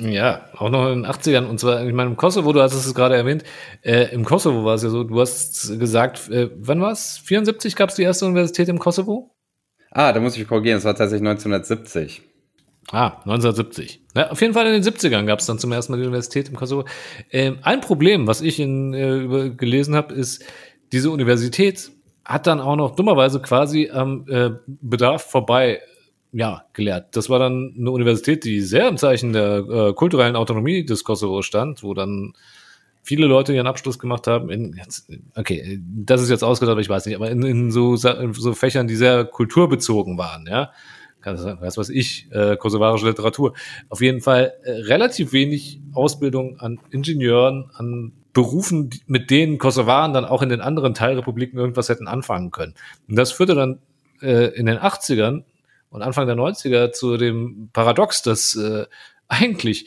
Ja, 0.00 0.42
auch 0.56 0.68
noch 0.68 0.90
in 0.90 1.02
den 1.02 1.10
80ern. 1.10 1.46
Und 1.46 1.60
zwar, 1.60 1.86
ich 1.86 1.94
meine, 1.94 2.10
im 2.10 2.16
Kosovo, 2.16 2.52
du 2.52 2.60
hast 2.60 2.74
es 2.74 2.94
gerade 2.94 3.16
erwähnt, 3.16 3.44
äh, 3.82 4.12
im 4.12 4.24
Kosovo 4.24 4.64
war 4.64 4.74
es 4.74 4.82
ja 4.82 4.90
so, 4.90 5.04
du 5.04 5.20
hast 5.20 5.78
gesagt, 5.78 6.28
äh, 6.28 6.50
wann 6.56 6.80
war 6.80 6.92
es? 6.92 7.18
74 7.24 7.76
gab 7.76 7.90
es 7.90 7.94
die 7.94 8.02
erste 8.02 8.26
Universität 8.26 8.68
im 8.68 8.78
Kosovo? 8.78 9.30
Ah, 9.90 10.12
da 10.12 10.20
muss 10.20 10.36
ich 10.36 10.46
korrigieren, 10.46 10.78
es 10.78 10.84
war 10.84 10.94
tatsächlich 10.94 11.26
1970. 11.26 12.22
Ah, 12.90 13.18
1970. 13.24 14.00
Ja, 14.16 14.30
auf 14.30 14.40
jeden 14.40 14.54
Fall 14.54 14.66
in 14.66 14.72
den 14.72 14.82
70ern 14.82 15.26
gab 15.26 15.40
es 15.40 15.46
dann 15.46 15.58
zum 15.58 15.72
ersten 15.72 15.92
Mal 15.92 15.98
die 15.98 16.06
Universität 16.06 16.48
im 16.48 16.56
Kosovo. 16.56 16.86
Ähm, 17.30 17.58
ein 17.62 17.80
Problem, 17.80 18.26
was 18.26 18.40
ich 18.40 18.58
in, 18.60 18.94
äh, 18.94 19.16
über, 19.18 19.50
gelesen 19.50 19.94
habe, 19.94 20.14
ist, 20.14 20.44
diese 20.92 21.10
Universität 21.10 21.90
hat 22.24 22.46
dann 22.46 22.60
auch 22.60 22.76
noch 22.76 22.96
dummerweise 22.96 23.40
quasi 23.40 23.90
am 23.90 24.26
äh, 24.28 24.50
Bedarf 24.66 25.22
vorbei 25.30 25.80
ja, 26.32 26.64
gelehrt. 26.72 27.16
Das 27.16 27.30
war 27.30 27.38
dann 27.38 27.74
eine 27.78 27.90
Universität, 27.90 28.44
die 28.44 28.60
sehr 28.60 28.88
im 28.88 28.96
Zeichen 28.96 29.32
der 29.32 29.58
äh, 29.58 29.92
kulturellen 29.94 30.36
Autonomie 30.36 30.84
des 30.84 31.04
Kosovo 31.04 31.42
stand, 31.42 31.82
wo 31.82 31.94
dann 31.94 32.34
viele 33.08 33.26
Leute 33.26 33.54
ihren 33.54 33.66
Abschluss 33.66 33.98
gemacht 33.98 34.26
haben. 34.26 34.50
In, 34.50 34.74
jetzt, 34.76 35.08
okay, 35.34 35.80
das 35.82 36.20
ist 36.20 36.28
jetzt 36.28 36.44
ausgedacht, 36.44 36.72
aber 36.72 36.82
ich 36.82 36.90
weiß 36.90 37.06
nicht, 37.06 37.16
aber 37.16 37.30
in, 37.30 37.42
in 37.42 37.70
so, 37.70 37.94
in 37.94 38.34
so 38.34 38.52
Fächern, 38.52 38.86
die 38.86 38.96
sehr 38.96 39.24
kulturbezogen 39.24 40.18
waren, 40.18 40.46
ja. 40.46 40.72
Was 41.24 41.76
weiß 41.76 41.88
ich, 41.88 42.28
äh, 42.30 42.56
kosovarische 42.56 43.06
Literatur. 43.06 43.54
Auf 43.88 44.00
jeden 44.00 44.20
Fall 44.20 44.52
äh, 44.62 44.70
relativ 44.70 45.32
wenig 45.32 45.80
Ausbildung 45.92 46.60
an 46.60 46.78
Ingenieuren, 46.90 47.70
an 47.74 48.12
Berufen, 48.32 48.90
mit 49.06 49.30
denen 49.30 49.58
Kosovaren 49.58 50.12
dann 50.12 50.24
auch 50.24 50.42
in 50.42 50.48
den 50.48 50.60
anderen 50.60 50.94
Teilrepubliken 50.94 51.58
irgendwas 51.58 51.88
hätten 51.88 52.06
anfangen 52.08 52.50
können. 52.50 52.74
Und 53.08 53.16
das 53.16 53.32
führte 53.32 53.54
dann 53.54 53.80
äh, 54.22 54.54
in 54.54 54.66
den 54.66 54.78
80ern 54.78 55.44
und 55.90 56.02
Anfang 56.02 56.26
der 56.26 56.36
90er 56.36 56.92
zu 56.92 57.16
dem 57.16 57.70
Paradox, 57.72 58.22
dass 58.22 58.54
äh, 58.54 58.86
eigentlich 59.28 59.86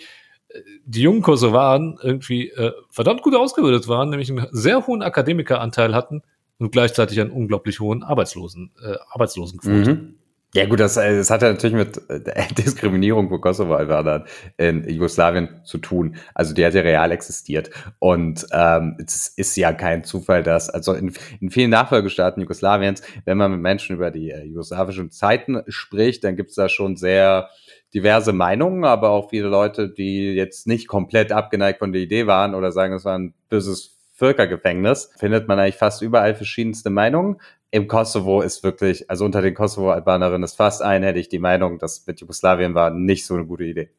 die 0.86 1.02
jungen 1.02 1.22
Kosovaren 1.22 1.98
irgendwie 2.02 2.50
äh, 2.50 2.72
verdammt 2.90 3.22
gut 3.22 3.36
ausgebildet 3.36 3.88
waren, 3.88 4.10
nämlich 4.10 4.30
einen 4.30 4.48
sehr 4.52 4.86
hohen 4.88 5.02
Akademikeranteil 5.02 5.96
hatten 5.96 6.22
und 6.58 6.72
gleichzeitig 6.72 7.20
einen 7.20 7.32
unglaublich 7.32 7.80
hohen 7.80 8.04
Arbeitslosen, 8.04 8.72
äh, 8.84 8.96
Arbeitslosenquote. 9.12 9.94
Mhm. 9.94 10.16
Ja 10.54 10.66
gut, 10.66 10.82
das, 10.82 10.98
äh, 10.98 11.16
das 11.16 11.30
hat 11.30 11.44
ja 11.44 11.50
natürlich 11.50 11.76
mit 11.76 12.10
äh, 12.10 12.20
der 12.20 12.48
Diskriminierung 12.58 13.30
von 13.30 13.40
Kosovo-Albanern 13.40 14.26
in 14.58 14.88
Jugoslawien 14.90 15.62
zu 15.64 15.78
tun. 15.78 16.18
Also 16.36 16.54
die 16.54 16.66
hat 16.66 16.74
ja 16.74 16.82
real 16.82 17.12
existiert. 17.12 17.70
Und 18.00 18.46
ähm, 18.52 18.98
es 19.04 19.30
ist 19.30 19.56
ja 19.56 19.72
kein 19.72 20.04
Zufall, 20.04 20.44
dass, 20.44 20.70
also 20.70 20.94
in, 20.94 21.14
in 21.40 21.52
vielen 21.52 21.70
Nachfolgestaaten 21.70 22.42
Jugoslawiens, 22.42 23.02
wenn 23.24 23.38
man 23.38 23.52
mit 23.52 23.62
Menschen 23.62 23.96
über 23.96 24.12
die 24.12 24.32
äh, 24.32 24.44
jugoslawischen 24.44 25.10
Zeiten 25.10 25.64
spricht, 25.70 26.26
dann 26.26 26.36
gibt 26.36 26.50
es 26.50 26.56
da 26.56 26.68
schon 26.68 26.98
sehr 26.98 27.50
diverse 27.94 28.34
Meinungen, 28.34 28.86
aber 28.86 29.10
auch 29.10 29.30
viele 29.30 29.48
Leute, 29.48 29.90
die 29.90 30.34
jetzt 30.34 30.68
nicht 30.68 30.88
komplett 30.88 31.32
abgeneigt 31.32 31.80
von 31.80 31.92
der 31.92 32.02
Idee 32.02 32.28
waren 32.28 32.56
oder 32.56 32.72
sagen, 32.72 32.94
es 32.94 33.06
war 33.06 33.18
ein 33.18 33.34
böses 33.50 33.98
Völkergefängnis, 34.14 35.12
findet 35.18 35.48
man 35.48 35.60
eigentlich 35.60 35.78
fast 35.78 36.02
überall 36.02 36.36
verschiedenste 36.36 36.90
Meinungen 36.90 37.38
im 37.72 37.88
Kosovo 37.88 38.42
ist 38.42 38.64
wirklich, 38.64 39.10
also 39.10 39.24
unter 39.24 39.42
den 39.42 39.54
Kosovo-Albanerinnen 39.54 40.44
ist 40.44 40.58
fast 40.58 40.82
einhellig 40.82 41.30
die 41.30 41.40
Meinung, 41.40 41.80
dass 41.80 42.06
mit 42.06 42.20
Jugoslawien 42.20 42.76
war 42.76 42.92
nicht 42.92 43.26
so 43.26 43.34
eine 43.34 43.46
gute 43.46 43.64
Idee. 43.64 43.90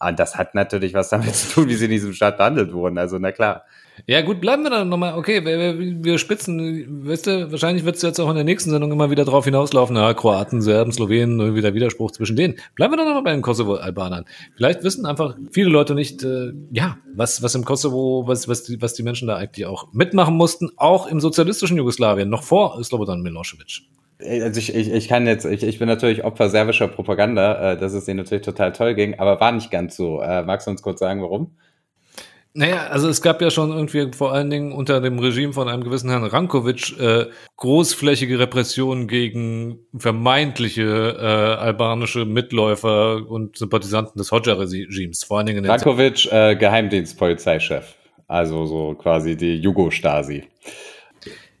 Und 0.00 0.18
das 0.18 0.36
hat 0.36 0.54
natürlich 0.54 0.94
was 0.94 1.10
damit 1.10 1.34
zu 1.34 1.52
tun, 1.52 1.68
wie 1.68 1.74
sie 1.74 1.84
in 1.84 1.90
diesem 1.90 2.14
Staat 2.14 2.38
behandelt 2.38 2.72
wurden. 2.72 2.96
Also, 2.96 3.18
na 3.18 3.30
klar. 3.30 3.64
Ja, 4.06 4.22
gut, 4.22 4.40
bleiben 4.40 4.62
wir 4.62 4.70
dann 4.70 4.88
nochmal. 4.88 5.16
Okay, 5.18 5.44
wir, 5.44 5.78
wir 5.78 6.18
spitzen, 6.18 7.06
weißt 7.06 7.26
du, 7.26 7.50
wahrscheinlich 7.50 7.84
wird 7.84 7.96
es 7.96 8.02
jetzt 8.02 8.20
auch 8.20 8.28
in 8.28 8.34
der 8.34 8.44
nächsten 8.44 8.70
Sendung 8.70 8.92
immer 8.92 9.10
wieder 9.10 9.24
drauf 9.24 9.44
hinauslaufen, 9.44 9.96
ja, 9.96 10.14
Kroaten, 10.14 10.62
Serben, 10.62 10.92
Slowenen, 10.92 11.40
irgendwie 11.40 11.62
der 11.62 11.74
Widerspruch 11.74 12.10
zwischen 12.10 12.36
denen. 12.36 12.56
Bleiben 12.74 12.92
wir 12.92 12.96
dann 12.96 13.06
nochmal 13.06 13.22
bei 13.22 13.32
den 13.32 13.42
Kosovo-Albanern. 13.42 14.24
Vielleicht 14.56 14.82
wissen 14.82 15.06
einfach 15.06 15.36
viele 15.50 15.70
Leute 15.70 15.94
nicht, 15.94 16.22
äh, 16.22 16.52
ja, 16.72 16.98
was, 17.14 17.42
was 17.42 17.54
im 17.54 17.64
Kosovo, 17.64 18.24
was, 18.26 18.48
was, 18.48 18.64
die, 18.64 18.80
was 18.80 18.94
die 18.94 19.02
Menschen 19.02 19.28
da 19.28 19.36
eigentlich 19.36 19.66
auch 19.66 19.92
mitmachen 19.92 20.36
mussten, 20.36 20.70
auch 20.76 21.06
im 21.06 21.20
sozialistischen 21.20 21.76
Jugoslawien, 21.76 22.28
noch 22.28 22.42
vor 22.42 22.82
Slobodan 22.82 23.22
Milosevic. 23.22 23.82
Also 24.22 24.58
ich, 24.58 24.74
ich, 24.74 24.92
ich 24.92 25.08
kann 25.08 25.26
jetzt, 25.26 25.46
ich, 25.46 25.62
ich 25.62 25.78
bin 25.78 25.88
natürlich 25.88 26.24
Opfer 26.24 26.50
serbischer 26.50 26.88
Propaganda, 26.88 27.72
äh, 27.72 27.76
dass 27.78 27.94
es 27.94 28.04
denen 28.04 28.18
natürlich 28.18 28.44
total 28.44 28.72
toll 28.72 28.94
ging, 28.94 29.18
aber 29.18 29.40
war 29.40 29.52
nicht 29.52 29.70
ganz 29.70 29.96
so. 29.96 30.20
Äh, 30.20 30.42
magst 30.42 30.66
du 30.66 30.70
uns 30.70 30.82
kurz 30.82 31.00
sagen, 31.00 31.22
warum? 31.22 31.52
Naja, 32.52 32.88
also 32.88 33.08
es 33.08 33.22
gab 33.22 33.40
ja 33.40 33.50
schon 33.50 33.70
irgendwie 33.70 34.10
vor 34.12 34.32
allen 34.32 34.50
Dingen 34.50 34.72
unter 34.72 35.00
dem 35.00 35.20
Regime 35.20 35.52
von 35.52 35.68
einem 35.68 35.84
gewissen 35.84 36.10
Herrn 36.10 36.24
Rankovic 36.24 36.98
äh, 36.98 37.26
großflächige 37.56 38.40
Repressionen 38.40 39.06
gegen 39.06 39.78
vermeintliche 39.96 41.16
äh, 41.16 41.24
albanische 41.60 42.24
Mitläufer 42.24 43.24
und 43.28 43.56
Sympathisanten 43.56 44.18
des 44.18 44.32
Hodja-Regimes. 44.32 45.22
Vor 45.22 45.38
allen 45.38 45.46
Dingen 45.46 45.58
in 45.58 45.64
den 45.64 45.70
Rankovic, 45.70 46.30
äh, 46.32 46.56
Geheimdienstpolizeichef. 46.56 47.94
Also 48.26 48.66
so 48.66 48.94
quasi 48.94 49.36
die 49.36 49.56
Jugo-Stasi. 49.56 50.44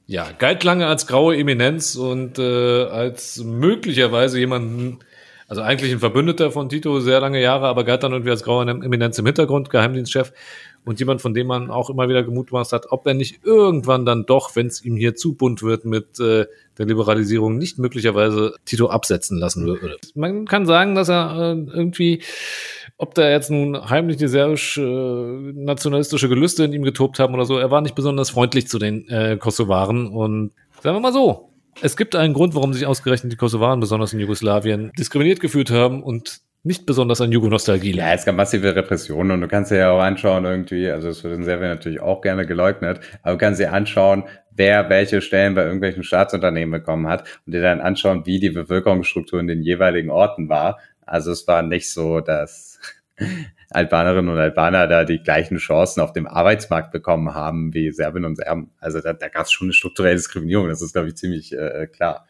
Ja, 0.06 0.26
galt 0.36 0.64
lange 0.64 0.88
als 0.88 1.06
graue 1.06 1.36
Eminenz 1.36 1.94
und 1.94 2.36
äh, 2.40 2.84
als 2.84 3.44
möglicherweise 3.44 4.40
jemanden, 4.40 4.98
also 5.46 5.62
eigentlich 5.62 5.92
ein 5.92 6.00
Verbündeter 6.00 6.50
von 6.50 6.68
Tito 6.68 6.98
sehr 6.98 7.20
lange 7.20 7.40
Jahre, 7.40 7.68
aber 7.68 7.84
galt 7.84 8.02
dann 8.02 8.10
irgendwie 8.10 8.32
als 8.32 8.42
graue 8.42 8.68
Eminenz 8.68 9.20
im 9.20 9.26
Hintergrund, 9.26 9.70
Geheimdienstchef 9.70 10.32
und 10.84 10.98
jemand, 10.98 11.20
von 11.20 11.34
dem 11.34 11.46
man 11.46 11.70
auch 11.70 11.90
immer 11.90 12.08
wieder 12.08 12.22
gemutmaßt 12.22 12.72
hat, 12.72 12.86
ob 12.90 13.06
er 13.06 13.14
nicht 13.14 13.40
irgendwann 13.44 14.06
dann 14.06 14.24
doch, 14.26 14.56
wenn 14.56 14.66
es 14.66 14.84
ihm 14.84 14.96
hier 14.96 15.14
zu 15.14 15.34
bunt 15.34 15.62
wird 15.62 15.84
mit 15.84 16.18
äh, 16.20 16.46
der 16.78 16.86
Liberalisierung, 16.86 17.58
nicht 17.58 17.78
möglicherweise 17.78 18.54
Tito 18.64 18.88
absetzen 18.88 19.38
lassen 19.38 19.66
würde. 19.66 19.96
Man 20.14 20.46
kann 20.46 20.66
sagen, 20.66 20.94
dass 20.94 21.10
er 21.10 21.54
äh, 21.54 21.70
irgendwie, 21.72 22.22
ob 22.96 23.14
da 23.14 23.30
jetzt 23.30 23.50
nun 23.50 23.90
heimlich 23.90 24.16
die 24.16 24.28
serbisch-nationalistische 24.28 26.26
äh, 26.26 26.30
Gelüste 26.30 26.64
in 26.64 26.72
ihm 26.72 26.82
getobt 26.82 27.18
haben 27.18 27.34
oder 27.34 27.44
so, 27.44 27.58
er 27.58 27.70
war 27.70 27.82
nicht 27.82 27.94
besonders 27.94 28.30
freundlich 28.30 28.66
zu 28.68 28.78
den 28.78 29.06
äh, 29.08 29.36
Kosovaren 29.38 30.08
und 30.08 30.52
sagen 30.82 30.96
wir 30.96 31.00
mal 31.00 31.12
so, 31.12 31.50
es 31.82 31.96
gibt 31.96 32.16
einen 32.16 32.34
Grund, 32.34 32.54
warum 32.54 32.72
sich 32.72 32.86
ausgerechnet 32.86 33.32
die 33.32 33.36
Kosovaren, 33.36 33.80
besonders 33.80 34.12
in 34.12 34.20
Jugoslawien, 34.20 34.92
diskriminiert 34.98 35.40
gefühlt 35.40 35.70
haben 35.70 36.02
und 36.02 36.40
nicht 36.62 36.84
besonders 36.84 37.20
an 37.20 37.32
Jugo-Nostalgie. 37.32 37.96
Ja, 37.96 38.12
es 38.12 38.24
gab 38.24 38.34
massive 38.34 38.74
Repressionen 38.74 39.32
und 39.32 39.40
du 39.40 39.48
kannst 39.48 39.70
dir 39.70 39.78
ja 39.78 39.90
auch 39.90 40.00
anschauen 40.00 40.44
irgendwie, 40.44 40.90
also 40.90 41.08
es 41.08 41.24
wird 41.24 41.34
in 41.34 41.44
Serbien 41.44 41.70
natürlich 41.70 42.00
auch 42.00 42.20
gerne 42.20 42.46
geleugnet, 42.46 43.00
aber 43.22 43.32
du 43.32 43.38
kannst 43.38 43.60
dir 43.60 43.72
anschauen, 43.72 44.24
wer 44.50 44.90
welche 44.90 45.22
Stellen 45.22 45.54
bei 45.54 45.64
irgendwelchen 45.64 46.02
Staatsunternehmen 46.02 46.80
bekommen 46.80 47.08
hat 47.08 47.24
und 47.46 47.54
dir 47.54 47.62
dann 47.62 47.80
anschauen, 47.80 48.26
wie 48.26 48.40
die 48.40 48.50
Bevölkerungsstruktur 48.50 49.40
in 49.40 49.46
den 49.46 49.62
jeweiligen 49.62 50.10
Orten 50.10 50.48
war. 50.50 50.78
Also 51.06 51.32
es 51.32 51.46
war 51.48 51.62
nicht 51.62 51.90
so, 51.90 52.20
dass 52.20 52.78
Albanerinnen 53.70 54.30
und 54.30 54.38
Albaner 54.38 54.86
da 54.86 55.04
die 55.04 55.22
gleichen 55.22 55.56
Chancen 55.56 56.02
auf 56.02 56.12
dem 56.12 56.26
Arbeitsmarkt 56.26 56.92
bekommen 56.92 57.34
haben 57.34 57.72
wie 57.72 57.90
Serbinnen 57.90 58.26
und 58.26 58.36
Serben. 58.36 58.70
Also 58.80 59.00
da, 59.00 59.14
da 59.14 59.28
gab 59.28 59.46
es 59.46 59.52
schon 59.52 59.66
eine 59.66 59.72
strukturelle 59.72 60.16
Diskriminierung, 60.16 60.68
das 60.68 60.82
ist, 60.82 60.92
glaube 60.92 61.08
ich, 61.08 61.16
ziemlich 61.16 61.56
äh, 61.56 61.86
klar. 61.86 62.26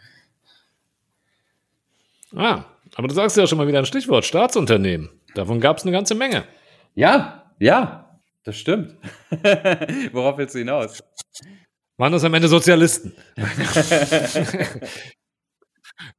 Ah, 2.36 2.64
aber 2.94 3.09
du 3.09 3.14
sagst 3.14 3.37
ja 3.37 3.46
schon 3.46 3.59
mal 3.59 3.66
wieder 3.66 3.79
ein 3.79 3.87
Stichwort, 3.87 4.24
Staatsunternehmen. 4.24 5.11
Davon 5.35 5.61
gab 5.61 5.79
es 5.79 5.85
eine 5.85 5.92
ganze 5.92 6.14
Menge. 6.14 6.44
Ja, 6.94 7.53
ja, 7.59 8.18
das 8.44 8.57
stimmt. 8.57 8.96
Worauf 10.12 10.38
willst 10.38 10.55
du 10.55 10.59
hinaus? 10.59 11.03
Waren 11.96 12.12
das 12.12 12.24
am 12.24 12.35
Ende 12.35 12.48
Sozialisten? 12.48 13.12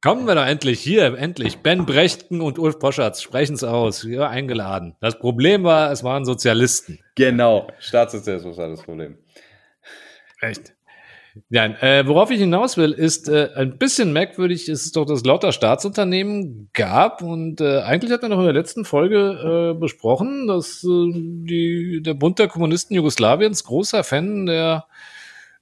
Kommen 0.00 0.26
wir 0.26 0.34
da 0.34 0.48
endlich 0.48 0.80
hier, 0.80 1.18
endlich. 1.18 1.58
Ben 1.58 1.86
Brechten 1.86 2.40
und 2.40 2.58
Ulf 2.58 2.78
Poschartz 2.78 3.20
sprechen 3.20 3.54
es 3.54 3.64
aus. 3.64 4.06
Wir 4.06 4.28
eingeladen. 4.28 4.96
Das 5.00 5.18
Problem 5.18 5.64
war, 5.64 5.90
es 5.90 6.04
waren 6.04 6.24
Sozialisten. 6.24 7.00
Genau, 7.16 7.68
Staatssozialismus 7.80 8.56
war 8.56 8.68
das 8.68 8.82
Problem. 8.82 9.18
Echt? 10.40 10.72
Ja, 11.48 11.64
äh, 11.64 12.06
worauf 12.06 12.30
ich 12.30 12.38
hinaus 12.38 12.76
will, 12.76 12.92
ist 12.92 13.28
äh, 13.28 13.50
ein 13.54 13.78
bisschen 13.78 14.12
merkwürdig, 14.12 14.68
ist 14.68 14.84
es 14.84 14.92
doch, 14.92 15.06
dass 15.06 15.20
es 15.20 15.24
lauter 15.24 15.52
Staatsunternehmen 15.52 16.68
gab 16.74 17.22
und 17.22 17.60
äh, 17.60 17.80
eigentlich 17.80 18.12
hat 18.12 18.22
man 18.22 18.30
noch 18.30 18.38
in 18.38 18.44
der 18.44 18.52
letzten 18.52 18.84
Folge 18.84 19.72
äh, 19.74 19.78
besprochen, 19.78 20.46
dass 20.46 20.84
äh, 20.84 21.12
die, 21.12 22.02
der 22.02 22.14
Bund 22.14 22.38
der 22.38 22.48
Kommunisten 22.48 22.94
Jugoslawiens 22.94 23.64
großer 23.64 24.04
Fan 24.04 24.46
der 24.46 24.86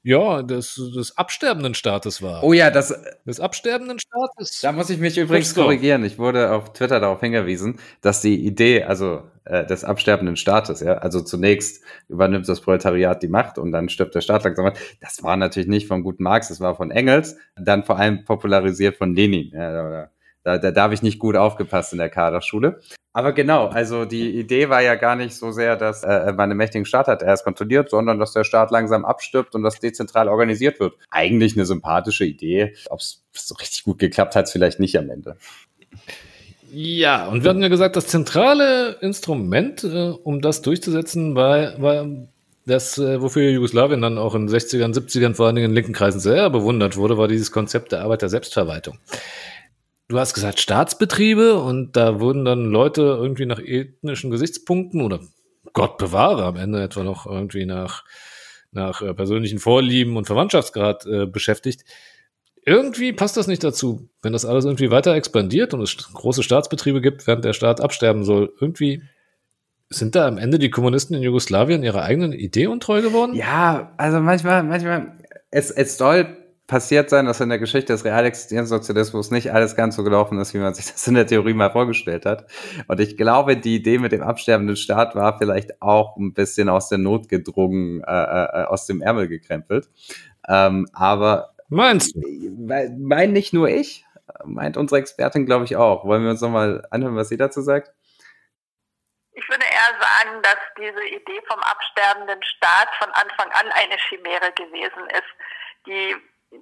ja, 0.03 0.43
des, 0.43 0.81
des 0.97 1.17
absterbenden 1.19 1.75
Staates 1.75 2.23
war. 2.23 2.43
Oh 2.43 2.53
ja, 2.53 2.71
das. 2.71 2.99
Des 3.27 3.39
absterbenden 3.39 3.99
Staates. 3.99 4.61
Da 4.63 4.73
muss 4.73 4.89
ich 4.89 4.99
mich 4.99 5.19
übrigens 5.19 5.55
korrigieren. 5.55 6.05
Ich 6.05 6.19
wurde 6.19 6.53
auf 6.53 6.73
Twitter 6.73 7.01
darauf 7.01 7.21
hingewiesen, 7.21 7.79
dass 8.01 8.23
die 8.23 8.47
Idee, 8.47 8.85
also 8.85 9.23
äh, 9.51 9.67
des 9.67 9.83
absterbenden 9.83 10.37
Staates, 10.37 10.81
ja, 10.81 10.95
also 10.99 11.21
zunächst 11.21 11.83
übernimmt 12.09 12.49
das 12.49 12.61
Proletariat 12.61 13.21
die 13.23 13.29
Macht 13.29 13.59
und 13.59 13.73
dann 13.73 13.89
stirbt 13.89 14.15
der 14.15 14.21
Staat 14.21 14.45
langsam. 14.45 14.71
Das 15.01 15.25
war 15.25 15.37
natürlich 15.37 15.69
nicht 15.69 15.89
von 15.89 16.05
guten 16.05 16.23
Marx, 16.23 16.49
das 16.49 16.61
war 16.61 16.77
von 16.77 16.93
Engels, 16.93 17.37
dann 17.57 17.85
vor 17.85 17.99
allem 17.99 18.25
popularisiert 18.25 18.97
von 18.97 19.15
Lenin. 19.15 19.51
Ja, 19.53 20.09
da, 20.45 20.59
da, 20.59 20.71
da 20.71 20.83
habe 20.83 20.95
ich 20.95 21.03
nicht 21.03 21.19
gut 21.19 21.35
aufgepasst 21.35 21.93
in 21.93 21.99
der 21.99 22.11
Kaderschule. 22.11 22.81
Aber 23.13 23.33
genau, 23.33 23.67
also 23.67 24.05
die 24.05 24.39
Idee 24.39 24.69
war 24.69 24.83
ja 24.83 24.95
gar 24.95 25.17
nicht 25.17 25.35
so 25.35 25.51
sehr, 25.51 25.77
dass 25.77 26.05
äh, 26.05 26.27
man 26.27 26.51
einen 26.51 26.57
mächtigen 26.57 26.85
Staat 26.85 27.09
hat, 27.09 27.23
er 27.23 27.35
ist 27.35 27.43
kontrolliert, 27.43 27.91
sondern 27.91 28.21
dass 28.21 28.33
der 28.33 28.45
Staat 28.45 28.71
langsam 28.71 29.05
abstirbt 29.05 29.57
und 29.57 29.65
das 29.65 29.81
dezentral 29.81 30.29
organisiert 30.29 30.79
wird. 30.79 30.95
Eigentlich 31.11 31.57
eine 31.57 31.67
sympathische 31.67 32.25
Idee. 32.25 32.77
Ob 32.89 33.01
es 33.01 33.25
so 33.33 33.57
richtig 33.57 33.83
gut 33.83 33.99
geklappt 33.99 34.37
hat, 34.37 34.49
vielleicht 34.49 34.79
nicht 34.79 34.97
am 34.97 35.11
Ende. 35.11 35.37
Ja, 36.73 37.27
und 37.29 37.43
wir 37.43 37.51
hatten 37.51 37.63
ja 37.63 37.69
gesagt, 37.69 37.97
das 37.97 38.07
zentrale 38.07 38.97
Instrument, 39.01 39.85
äh, 39.85 40.11
um 40.23 40.41
das 40.41 40.63
durchzusetzen, 40.63 41.35
war, 41.35 41.81
war 41.81 42.07
das, 42.67 42.99
äh, 42.99 43.21
wofür 43.21 43.51
Jugoslawien 43.51 44.03
dann 44.03 44.19
auch 44.19 44.35
in 44.35 44.47
den 44.47 44.55
60ern, 44.55 44.95
70ern, 44.95 45.35
vor 45.35 45.47
allen 45.47 45.57
Dingen 45.57 45.71
in 45.71 45.75
linken 45.75 45.93
Kreisen 45.93 46.21
sehr 46.21 46.51
bewundert 46.51 46.97
wurde, 46.97 47.19
war 47.19 47.29
dieses 47.29 47.51
Konzept 47.51 47.93
der 47.93 48.03
Arbeiter-Selbstverwaltung 48.03 48.99
du 50.11 50.19
hast 50.19 50.35
gesagt 50.35 50.61
Staatsbetriebe 50.61 51.55
und 51.55 51.97
da 51.97 52.21
wurden 52.21 52.45
dann 52.45 52.65
Leute 52.65 53.03
irgendwie 53.03 53.47
nach 53.47 53.61
ethnischen 53.61 54.31
Gesichtspunkten 54.31 55.01
oder 55.01 55.21
Gott 55.73 55.99
bewahre 55.99 56.45
am 56.45 56.57
Ende 56.57 56.83
etwa 56.83 57.05
noch 57.05 57.27
irgendwie 57.27 57.65
nach, 57.65 58.05
nach 58.73 59.03
äh, 59.03 59.15
persönlichen 59.15 59.61
Vorlieben 59.61 60.17
und 60.17 60.27
Verwandtschaftsgrad 60.27 61.07
äh, 61.07 61.27
beschäftigt. 61.27 61.85
Irgendwie 62.65 63.13
passt 63.13 63.37
das 63.37 63.47
nicht 63.47 63.65
dazu, 63.65 64.09
wenn 64.23 64.33
das 64.33 64.45
alles 64.45 64.65
irgendwie 64.65 64.91
weiter 64.91 65.15
expandiert 65.15 65.75
und 65.75 65.81
es 65.81 65.97
große 65.97 66.43
Staatsbetriebe 66.43 67.01
gibt, 67.01 67.27
während 67.27 67.45
der 67.45 67.53
Staat 67.53 67.81
absterben 67.81 68.25
soll. 68.25 68.53
Irgendwie 68.61 69.03
sind 69.89 70.15
da 70.15 70.27
am 70.27 70.39
Ende 70.39 70.59
die 70.59 70.71
Kommunisten 70.71 71.17
in 71.17 71.23
Jugoslawien 71.23 71.83
ihrer 71.83 72.03
eigenen 72.03 72.33
Idee 72.33 72.69
untreu 72.69 73.03
geworden? 73.03 73.35
Ja, 73.35 73.93
also 73.97 74.21
manchmal, 74.21 74.63
manchmal, 74.63 75.19
es, 75.51 75.71
es 75.71 75.99
soll 75.99 76.37
passiert 76.71 77.11
sein, 77.11 77.27
dass 77.27 77.41
in 77.41 77.49
der 77.49 77.59
Geschichte 77.59 77.93
des 77.93 78.05
real 78.05 78.25
existierenden 78.25 78.69
Sozialismus 78.69 79.33
nicht 79.33 79.53
alles 79.53 79.75
ganz 79.75 79.97
so 79.97 80.05
gelaufen 80.05 80.39
ist, 80.39 80.55
wie 80.55 80.59
man 80.59 80.73
sich 80.73 80.87
das 80.87 81.05
in 81.09 81.15
der 81.15 81.27
Theorie 81.27 81.53
mal 81.53 81.73
vorgestellt 81.73 82.25
hat. 82.25 82.47
Und 82.87 83.01
ich 83.01 83.17
glaube, 83.17 83.57
die 83.57 83.75
Idee 83.75 83.99
mit 83.99 84.13
dem 84.13 84.23
absterbenden 84.23 84.77
Staat 84.77 85.17
war 85.17 85.37
vielleicht 85.37 85.83
auch 85.83 86.17
ein 86.17 86.33
bisschen 86.33 86.69
aus 86.69 86.89
der 86.89 86.99
Not 86.99 87.29
gedrungen, 87.29 88.05
äh, 88.07 88.13
äh, 88.13 88.65
aus 88.67 88.87
dem 88.87 89.03
Ärmel 89.03 89.27
gekrempelt. 89.27 89.89
Ähm, 90.49 90.87
aber 90.93 91.55
Meinst 91.71 92.17
du? 92.17 92.21
Mein 92.99 93.33
nicht 93.33 93.53
nur 93.53 93.69
ich, 93.69 94.05
meint 94.45 94.77
unsere 94.77 95.01
Expertin, 95.01 95.47
glaube 95.47 95.65
ich, 95.65 95.77
auch. 95.77 96.05
Wollen 96.05 96.25
wir 96.25 96.31
uns 96.31 96.41
nochmal 96.41 96.87
anhören, 96.91 97.17
was 97.17 97.29
sie 97.29 97.37
dazu 97.37 97.63
sagt? 97.63 97.93
Ich 99.33 99.49
würde 99.49 99.65
eher 99.65 100.01
sagen, 100.01 100.43
dass 100.43 100.59
diese 100.77 101.07
Idee 101.07 101.41
vom 101.47 101.61
absterbenden 101.61 102.43
Staat 102.43 102.89
von 102.99 103.11
Anfang 103.13 103.51
an 103.53 103.73
eine 103.73 103.97
Chimäre 104.09 104.53
gewesen 104.53 105.09
ist. 105.11 105.31
Die, 105.87 106.17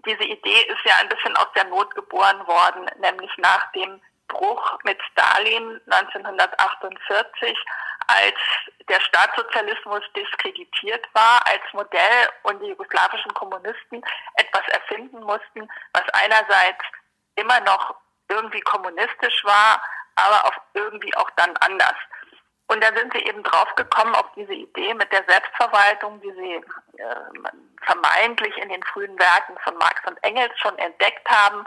diese 0.06 0.24
Idee 0.24 0.60
ist 0.68 0.84
ja 0.84 0.92
ein 1.00 1.08
bisschen 1.08 1.36
aus 1.36 1.48
der 1.56 1.64
Not 1.64 1.94
geboren 1.94 2.46
worden, 2.46 2.88
nämlich 3.00 3.30
nach 3.38 3.72
dem 3.72 4.00
Bruch 4.28 4.78
mit 4.84 4.98
Stalin 5.10 5.80
1948 5.86 7.56
als 8.08 8.36
der 8.88 9.00
Staatssozialismus 9.00 10.02
diskreditiert 10.16 11.06
war 11.12 11.46
als 11.46 11.62
Modell 11.72 12.28
und 12.42 12.60
die 12.60 12.68
jugoslawischen 12.68 13.32
Kommunisten 13.34 14.02
etwas 14.34 14.66
erfinden 14.68 15.20
mussten, 15.20 15.68
was 15.92 16.04
einerseits 16.12 16.84
immer 17.36 17.60
noch 17.60 17.94
irgendwie 18.28 18.60
kommunistisch 18.62 19.44
war, 19.44 19.82
aber 20.16 20.44
auch 20.46 20.62
irgendwie 20.74 21.14
auch 21.16 21.30
dann 21.36 21.56
anders. 21.58 21.96
Und 22.66 22.82
da 22.84 22.94
sind 22.94 23.12
sie 23.14 23.24
eben 23.24 23.42
draufgekommen 23.42 24.14
auf 24.14 24.26
diese 24.36 24.52
Idee 24.52 24.92
mit 24.94 25.10
der 25.10 25.24
Selbstverwaltung, 25.26 26.20
die 26.20 26.32
sie 26.32 26.54
äh, 26.98 27.50
vermeintlich 27.82 28.56
in 28.58 28.68
den 28.68 28.82
frühen 28.82 29.18
Werken 29.18 29.56
von 29.64 29.74
Marx 29.76 30.00
und 30.06 30.22
Engels 30.22 30.52
schon 30.58 30.76
entdeckt 30.78 31.26
haben 31.30 31.64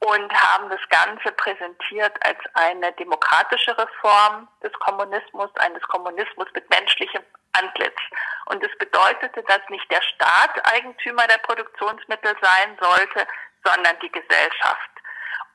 und 0.00 0.32
haben 0.32 0.68
das 0.68 0.80
Ganze 0.90 1.32
präsentiert 1.32 2.14
als 2.24 2.38
eine 2.54 2.92
demokratische 2.92 3.76
Reform 3.76 4.48
des 4.62 4.72
Kommunismus, 4.74 5.50
eines 5.56 5.82
Kommunismus 5.84 6.46
mit 6.54 6.68
menschlichem 6.70 7.22
Antlitz. 7.52 7.98
Und 8.46 8.62
es 8.62 8.76
bedeutete, 8.78 9.42
dass 9.44 9.60
nicht 9.68 9.90
der 9.90 10.02
Staat 10.02 10.74
Eigentümer 10.74 11.26
der 11.26 11.38
Produktionsmittel 11.38 12.36
sein 12.40 12.76
sollte, 12.80 13.26
sondern 13.64 13.98
die 14.00 14.12
Gesellschaft. 14.12 14.90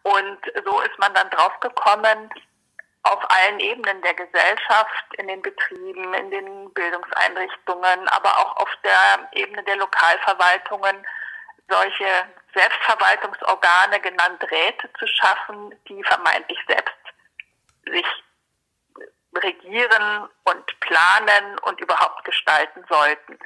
Und 0.04 0.40
so 0.66 0.82
ist 0.82 0.98
man 0.98 1.14
dann 1.14 1.30
draufgekommen, 1.30 2.30
auf 3.04 3.20
allen 3.30 3.60
Ebenen 3.60 4.02
der 4.02 4.14
Gesellschaft, 4.14 5.16
in 5.18 5.28
den 5.28 5.42
Betrieben, 5.42 6.14
in 6.14 6.32
den 6.32 6.74
Bildungseinrichtungen, 6.74 8.08
aber 8.10 8.38
auch 8.38 8.58
auf 8.58 8.70
der 8.84 9.30
Ebene 9.34 9.64
der 9.64 9.78
Lokalverwaltungen 9.78 11.06
solche 11.70 12.06
Selbstverwaltungsorgane, 12.54 14.00
genannt 14.02 14.44
Räte, 14.52 14.90
zu 15.00 15.08
schaffen, 15.08 15.74
die 15.88 16.04
vermeintlich 16.04 16.60
selbst 16.68 16.96
sich 17.86 18.06
regieren 19.36 20.30
und 20.44 20.80
planen 20.82 21.58
und 21.60 21.80
überhaupt 21.80 22.24
gestalten 22.26 22.84
sollten. 22.90 23.38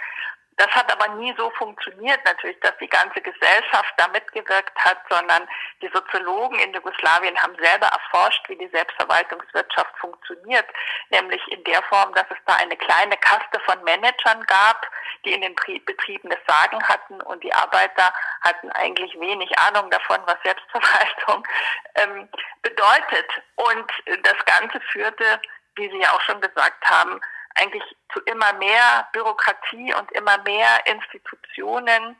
Das 0.57 0.67
hat 0.67 0.89
aber 0.91 1.15
nie 1.15 1.33
so 1.37 1.49
funktioniert 1.51 2.23
natürlich, 2.23 2.59
dass 2.61 2.77
die 2.79 2.87
ganze 2.87 3.21
Gesellschaft 3.21 3.93
da 3.97 4.07
mitgewirkt 4.09 4.77
hat, 4.79 4.97
sondern 5.09 5.47
die 5.81 5.89
Soziologen 5.93 6.57
in 6.59 6.73
Jugoslawien 6.73 7.37
haben 7.41 7.55
selber 7.61 7.87
erforscht, 7.87 8.47
wie 8.47 8.55
die 8.55 8.69
Selbstverwaltungswirtschaft 8.69 9.97
funktioniert, 9.97 10.65
nämlich 11.09 11.41
in 11.49 11.61
der 11.65 11.83
Form, 11.83 12.13
dass 12.13 12.25
es 12.29 12.37
da 12.45 12.55
eine 12.55 12.77
kleine 12.77 13.17
Kaste 13.17 13.59
von 13.65 13.83
Managern 13.83 14.45
gab, 14.45 14.89
die 15.25 15.33
in 15.33 15.41
den 15.41 15.55
Betrieben 15.85 16.29
das 16.29 16.39
Sagen 16.47 16.81
hatten 16.87 17.19
und 17.21 17.43
die 17.43 17.53
Arbeiter 17.53 18.13
hatten 18.41 18.71
eigentlich 18.71 19.13
wenig 19.19 19.57
Ahnung 19.59 19.89
davon, 19.89 20.19
was 20.25 20.37
Selbstverwaltung 20.43 21.45
ähm, 21.95 22.29
bedeutet. 22.61 23.43
Und 23.55 23.91
das 24.23 24.45
Ganze 24.45 24.79
führte, 24.91 25.41
wie 25.75 25.89
Sie 25.89 25.99
ja 25.99 26.11
auch 26.13 26.21
schon 26.21 26.39
gesagt 26.39 26.87
haben, 26.87 27.19
eigentlich 27.55 27.83
zu 28.13 28.19
immer 28.21 28.53
mehr 28.53 29.09
Bürokratie 29.13 29.93
und 29.93 30.09
immer 30.11 30.37
mehr 30.43 30.85
Institutionen, 30.85 32.15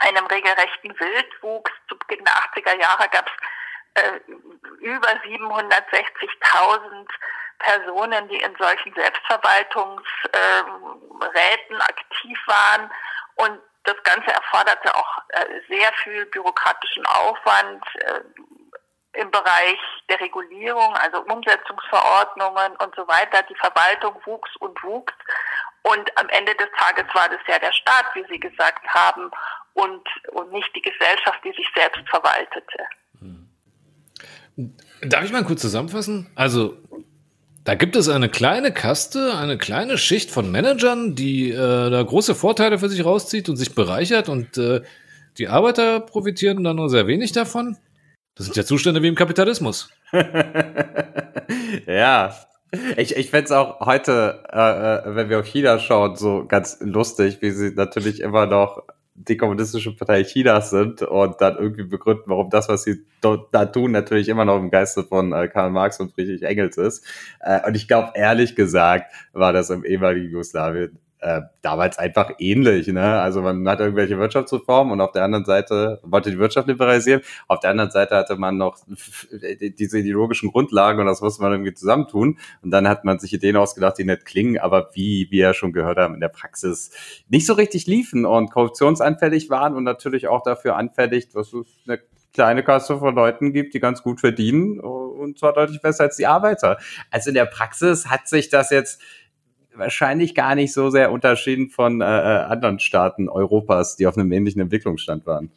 einem 0.00 0.26
regelrechten 0.26 0.98
Wildwuchs. 0.98 1.70
Zu 1.88 1.96
Beginn 1.98 2.24
der 2.24 2.34
80er 2.34 2.76
Jahre 2.80 3.08
gab 3.08 3.26
es 3.26 3.32
äh, 4.02 4.20
über 4.80 5.08
760.000 5.08 7.08
Personen, 7.58 8.28
die 8.28 8.36
in 8.36 8.54
solchen 8.56 8.94
Selbstverwaltungsräten 8.94 11.76
äh, 11.76 11.80
aktiv 11.80 12.38
waren. 12.46 12.90
Und 13.36 13.58
das 13.84 13.96
Ganze 14.02 14.30
erforderte 14.32 14.94
auch 14.94 15.22
äh, 15.28 15.46
sehr 15.68 15.90
viel 16.02 16.26
bürokratischen 16.26 17.06
Aufwand, 17.06 17.82
äh, 18.00 18.20
im 19.20 19.30
Bereich 19.30 19.78
der 20.08 20.20
Regulierung, 20.20 20.94
also 20.94 21.22
Umsetzungsverordnungen 21.22 22.76
und 22.76 22.94
so 22.94 23.06
weiter. 23.08 23.42
Die 23.48 23.56
Verwaltung 23.56 24.14
wuchs 24.24 24.50
und 24.60 24.82
wuchs. 24.82 25.12
Und 25.82 26.10
am 26.18 26.28
Ende 26.30 26.54
des 26.54 26.68
Tages 26.78 27.04
war 27.14 27.28
das 27.28 27.40
ja 27.48 27.58
der 27.58 27.72
Staat, 27.72 28.06
wie 28.14 28.24
Sie 28.30 28.40
gesagt 28.40 28.86
haben, 28.88 29.30
und, 29.74 30.02
und 30.32 30.52
nicht 30.52 30.74
die 30.74 30.82
Gesellschaft, 30.82 31.38
die 31.44 31.52
sich 31.52 31.66
selbst 31.74 32.02
verwaltete. 32.08 32.86
Darf 35.02 35.24
ich 35.24 35.32
mal 35.32 35.44
kurz 35.44 35.60
zusammenfassen? 35.60 36.30
Also, 36.34 36.78
da 37.64 37.74
gibt 37.74 37.94
es 37.94 38.08
eine 38.08 38.28
kleine 38.28 38.72
Kaste, 38.72 39.36
eine 39.36 39.58
kleine 39.58 39.98
Schicht 39.98 40.30
von 40.30 40.50
Managern, 40.50 41.14
die 41.14 41.50
äh, 41.50 41.90
da 41.90 42.02
große 42.02 42.34
Vorteile 42.34 42.78
für 42.78 42.88
sich 42.88 43.04
rauszieht 43.04 43.48
und 43.48 43.56
sich 43.56 43.74
bereichert 43.74 44.28
und 44.28 44.56
äh, 44.56 44.82
die 45.36 45.48
Arbeiter 45.48 46.00
profitieren 46.00 46.64
dann 46.64 46.76
nur 46.76 46.88
sehr 46.88 47.06
wenig 47.06 47.32
davon. 47.32 47.76
Das 48.36 48.46
sind 48.46 48.56
ja 48.56 48.64
Zustände 48.64 49.02
wie 49.02 49.08
im 49.08 49.14
Kapitalismus. 49.14 49.90
ja. 51.86 52.34
Ich, 52.96 53.16
ich 53.16 53.30
fände 53.30 53.46
es 53.46 53.52
auch 53.52 53.80
heute, 53.80 54.44
äh, 54.52 55.10
äh, 55.10 55.16
wenn 55.16 55.30
wir 55.30 55.40
auf 55.40 55.46
China 55.46 55.78
schauen, 55.78 56.16
so 56.16 56.44
ganz 56.46 56.76
lustig, 56.80 57.38
wie 57.40 57.50
sie 57.50 57.70
natürlich 57.70 58.20
immer 58.20 58.44
noch 58.44 58.82
die 59.14 59.38
kommunistische 59.38 59.96
Partei 59.96 60.24
Chinas 60.24 60.68
sind 60.68 61.00
und 61.00 61.40
dann 61.40 61.56
irgendwie 61.56 61.84
begründen, 61.84 62.24
warum 62.26 62.50
das, 62.50 62.68
was 62.68 62.82
sie 62.82 63.06
da 63.22 63.64
tun, 63.64 63.92
natürlich 63.92 64.28
immer 64.28 64.44
noch 64.44 64.58
im 64.58 64.70
Geiste 64.70 65.04
von 65.04 65.32
äh, 65.32 65.48
Karl 65.48 65.70
Marx 65.70 65.98
und 66.00 66.12
Friedrich 66.12 66.42
Engels 66.42 66.76
ist. 66.76 67.06
Äh, 67.40 67.66
und 67.66 67.74
ich 67.74 67.88
glaube, 67.88 68.12
ehrlich 68.14 68.54
gesagt, 68.54 69.10
war 69.32 69.54
das 69.54 69.70
im 69.70 69.84
ehemaligen 69.84 70.30
Jugoslawien 70.30 70.98
äh, 71.20 71.42
damals 71.62 71.98
einfach 71.98 72.32
ähnlich. 72.38 72.88
Ne? 72.88 73.20
Also 73.20 73.42
man 73.42 73.66
hat 73.68 73.80
irgendwelche 73.80 74.18
Wirtschaftsreformen 74.18 74.92
und 74.92 75.00
auf 75.00 75.12
der 75.12 75.24
anderen 75.24 75.44
Seite 75.44 76.00
wollte 76.02 76.30
die 76.30 76.38
Wirtschaft 76.38 76.68
liberalisieren. 76.68 77.22
Auf 77.48 77.60
der 77.60 77.70
anderen 77.70 77.90
Seite 77.90 78.16
hatte 78.16 78.36
man 78.36 78.58
noch 78.58 78.78
diese 79.78 79.98
ideologischen 79.98 80.50
Grundlagen 80.52 81.00
und 81.00 81.06
das 81.06 81.20
musste 81.22 81.42
man 81.42 81.52
irgendwie 81.52 81.74
zusammentun. 81.74 82.38
Und 82.62 82.70
dann 82.70 82.86
hat 82.88 83.04
man 83.04 83.18
sich 83.18 83.32
Ideen 83.32 83.56
ausgedacht, 83.56 83.98
die 83.98 84.04
nicht 84.04 84.24
klingen, 84.24 84.58
aber 84.58 84.90
wie 84.92 85.28
wir 85.30 85.40
ja 85.40 85.54
schon 85.54 85.72
gehört 85.72 85.98
haben, 85.98 86.14
in 86.14 86.20
der 86.20 86.28
Praxis 86.28 86.90
nicht 87.28 87.46
so 87.46 87.54
richtig 87.54 87.86
liefen 87.86 88.26
und 88.26 88.50
korruptionsanfällig 88.50 89.48
waren 89.48 89.74
und 89.74 89.84
natürlich 89.84 90.28
auch 90.28 90.42
dafür 90.42 90.76
anfällig, 90.76 91.30
dass 91.30 91.52
es 91.52 91.66
eine 91.86 92.00
kleine 92.34 92.62
Kaste 92.62 92.98
von 92.98 93.14
Leuten 93.14 93.54
gibt, 93.54 93.72
die 93.72 93.80
ganz 93.80 94.02
gut 94.02 94.20
verdienen 94.20 94.78
und 94.78 95.38
zwar 95.38 95.54
deutlich 95.54 95.80
besser 95.80 96.04
als 96.04 96.16
die 96.16 96.26
Arbeiter. 96.26 96.78
Also 97.10 97.30
in 97.30 97.34
der 97.34 97.46
Praxis 97.46 98.08
hat 98.08 98.28
sich 98.28 98.50
das 98.50 98.70
jetzt 98.70 99.00
wahrscheinlich 99.78 100.34
gar 100.34 100.54
nicht 100.54 100.72
so 100.72 100.90
sehr 100.90 101.12
unterschieden 101.12 101.68
von 101.68 102.00
äh, 102.00 102.04
äh, 102.04 102.44
anderen 102.44 102.78
Staaten 102.78 103.28
Europas, 103.28 103.96
die 103.96 104.06
auf 104.06 104.16
einem 104.16 104.32
ähnlichen 104.32 104.60
Entwicklungsstand 104.60 105.26
waren. 105.26 105.50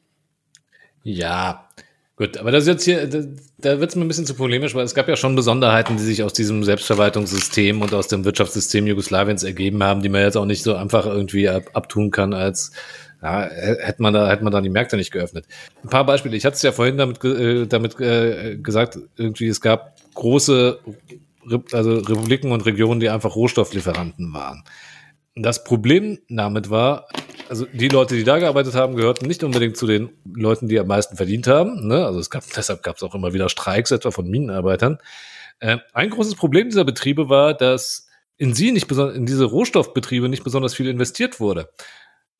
Ja, 1.03 1.67
gut, 2.15 2.37
aber 2.37 2.51
das 2.51 2.67
jetzt 2.67 2.83
hier, 2.83 3.07
da, 3.07 3.23
da 3.57 3.79
wird 3.79 3.89
es 3.89 3.95
mir 3.95 4.03
ein 4.03 4.07
bisschen 4.07 4.25
zu 4.25 4.35
polemisch, 4.35 4.75
weil 4.75 4.85
es 4.85 4.95
gab 4.95 5.07
ja 5.07 5.15
schon 5.15 5.35
Besonderheiten, 5.35 5.97
die 5.97 6.03
sich 6.03 6.23
aus 6.23 6.33
diesem 6.33 6.63
Selbstverwaltungssystem 6.63 7.81
und 7.81 7.93
aus 7.93 8.07
dem 8.07 8.25
Wirtschaftssystem 8.25 8.87
Jugoslawiens 8.87 9.43
ergeben 9.43 9.83
haben, 9.83 10.01
die 10.01 10.09
man 10.09 10.21
jetzt 10.21 10.37
auch 10.37 10.45
nicht 10.45 10.63
so 10.63 10.75
einfach 10.75 11.05
irgendwie 11.05 11.49
ab, 11.49 11.63
abtun 11.73 12.11
kann, 12.11 12.33
als 12.33 12.71
ja, 13.21 13.49
hätte 13.49 14.01
man 14.01 14.13
da 14.13 14.29
hätte 14.29 14.43
man 14.43 14.53
da 14.53 14.61
die 14.61 14.69
Märkte 14.69 14.95
nicht 14.95 15.11
geöffnet. 15.11 15.45
Ein 15.83 15.89
paar 15.89 16.05
Beispiele. 16.05 16.37
Ich 16.37 16.45
hatte 16.45 16.55
es 16.55 16.61
ja 16.61 16.71
vorhin 16.71 16.97
damit, 16.97 17.23
äh, 17.25 17.67
damit 17.67 17.99
äh, 17.99 18.57
gesagt, 18.57 18.97
irgendwie 19.17 19.47
es 19.47 19.59
gab 19.59 19.95
große 20.13 20.79
also 21.71 21.99
Republiken 21.99 22.51
und 22.51 22.65
Regionen, 22.65 22.99
die 22.99 23.09
einfach 23.09 23.35
Rohstofflieferanten 23.35 24.33
waren. 24.33 24.63
Das 25.35 25.63
Problem 25.63 26.19
damit 26.27 26.69
war, 26.69 27.07
also 27.47 27.65
die 27.71 27.87
Leute, 27.87 28.15
die 28.15 28.23
da 28.23 28.39
gearbeitet 28.39 28.75
haben, 28.75 28.95
gehörten 28.95 29.25
nicht 29.25 29.43
unbedingt 29.43 29.77
zu 29.77 29.87
den 29.87 30.09
Leuten, 30.25 30.67
die 30.67 30.79
am 30.79 30.87
meisten 30.87 31.15
verdient 31.15 31.47
haben. 31.47 31.87
Ne? 31.87 32.05
Also 32.05 32.19
es 32.19 32.29
gab, 32.29 32.43
deshalb 32.55 32.83
gab 32.83 32.97
es 32.97 33.03
auch 33.03 33.15
immer 33.15 33.33
wieder 33.33 33.49
Streiks, 33.49 33.91
etwa 33.91 34.11
von 34.11 34.29
Minenarbeitern. 34.29 34.97
Äh, 35.59 35.77
ein 35.93 36.09
großes 36.09 36.35
Problem 36.35 36.69
dieser 36.69 36.85
Betriebe 36.85 37.29
war, 37.29 37.53
dass 37.53 38.07
in 38.37 38.53
sie 38.53 38.71
nicht 38.71 38.87
besonders, 38.87 39.15
in 39.15 39.25
diese 39.25 39.45
Rohstoffbetriebe 39.45 40.29
nicht 40.29 40.43
besonders 40.43 40.73
viel 40.73 40.87
investiert 40.87 41.39
wurde. 41.39 41.69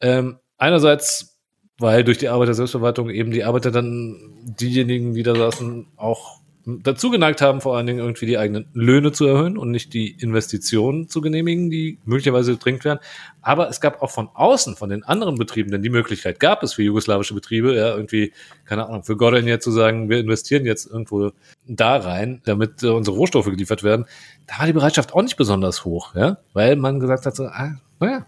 Ähm, 0.02 0.40
einerseits 0.58 1.40
weil 1.80 2.04
durch 2.04 2.18
die 2.18 2.28
Arbeit 2.28 2.50
der 2.50 2.56
Selbstverwaltung 2.56 3.10
eben 3.10 3.32
die 3.32 3.46
Arbeiter 3.46 3.72
dann 3.72 4.18
diejenigen, 4.44 5.14
die 5.14 5.24
da 5.24 5.34
saßen, 5.34 5.88
auch 5.96 6.39
dazu 6.84 7.10
geneigt 7.10 7.42
haben, 7.42 7.62
vor 7.62 7.76
allen 7.76 7.88
Dingen 7.88 8.00
irgendwie 8.00 8.26
die 8.26 8.38
eigenen 8.38 8.66
Löhne 8.74 9.12
zu 9.12 9.26
erhöhen 9.26 9.58
und 9.58 9.72
nicht 9.72 9.94
die 9.94 10.12
Investitionen 10.12 11.08
zu 11.08 11.22
genehmigen, 11.22 11.70
die 11.70 11.98
möglicherweise 12.06 12.54
gedrängt 12.54 12.86
werden. 12.86 13.00
Aber 13.42 13.70
es 13.70 13.82
gab 13.82 14.02
auch 14.02 14.12
von 14.12 14.30
außen, 14.34 14.76
von 14.76 14.90
den 14.90 15.04
anderen 15.04 15.38
Betrieben, 15.38 15.72
denn 15.72 15.82
die 15.82 15.90
Möglichkeit 15.90 16.40
gab 16.40 16.64
es 16.64 16.74
für 16.74 16.84
jugoslawische 16.84 17.34
Betriebe, 17.34 17.76
ja, 17.76 17.96
irgendwie, 17.96 18.34
keine 18.66 18.88
Ahnung, 18.88 19.04
für 19.04 19.18
Gordon 19.18 19.48
jetzt 19.48 19.64
zu 19.64 19.72
sagen, 19.72 20.10
wir 20.10 20.20
investieren 20.20 20.66
jetzt 20.66 20.86
irgendwo 20.86 21.32
da 21.68 21.98
rein, 21.98 22.42
damit 22.46 22.84
äh, 22.84 22.88
unsere 22.88 23.18
Rohstoffe 23.18 23.46
geliefert 23.46 23.84
werden. 23.84 24.06
Da 24.48 24.60
war 24.60 24.66
die 24.66 24.74
Bereitschaft 24.74 25.14
auch 25.14 25.22
nicht 25.22 25.38
besonders 25.38 25.86
hoch, 25.86 26.16
ja, 26.16 26.38
weil 26.54 26.76
man 26.76 27.00
gesagt 27.00 27.26
hat, 27.26 27.36
so, 27.36 27.46
ah, 27.46 27.80
naja, 28.00 28.26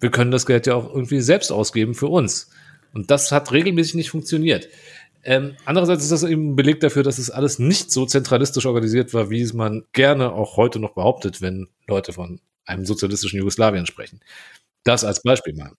wir 0.00 0.10
können 0.10 0.30
das 0.30 0.46
Geld 0.46 0.66
ja 0.66 0.74
auch 0.74 0.92
irgendwie 0.94 1.20
selbst 1.20 1.50
ausgeben 1.50 1.94
für 1.94 2.08
uns. 2.08 2.50
Und 2.92 3.10
das 3.10 3.32
hat 3.32 3.52
regelmäßig 3.52 3.94
nicht 3.94 4.10
funktioniert. 4.10 4.68
Ähm, 5.24 5.56
andererseits 5.64 6.02
ist 6.02 6.12
das 6.12 6.22
eben 6.22 6.50
ein 6.50 6.56
Beleg 6.56 6.80
dafür, 6.80 7.02
dass 7.02 7.18
es 7.18 7.30
alles 7.30 7.58
nicht 7.58 7.90
so 7.90 8.04
zentralistisch 8.04 8.66
organisiert 8.66 9.14
war, 9.14 9.30
wie 9.30 9.40
es 9.40 9.54
man 9.54 9.84
gerne 9.92 10.32
auch 10.32 10.56
heute 10.56 10.78
noch 10.78 10.94
behauptet, 10.94 11.40
wenn 11.40 11.68
Leute 11.88 12.12
von 12.12 12.40
einem 12.66 12.84
sozialistischen 12.84 13.38
Jugoslawien 13.38 13.86
sprechen. 13.86 14.20
Das 14.84 15.04
als 15.04 15.22
Beispiel 15.22 15.54
mal. 15.54 15.72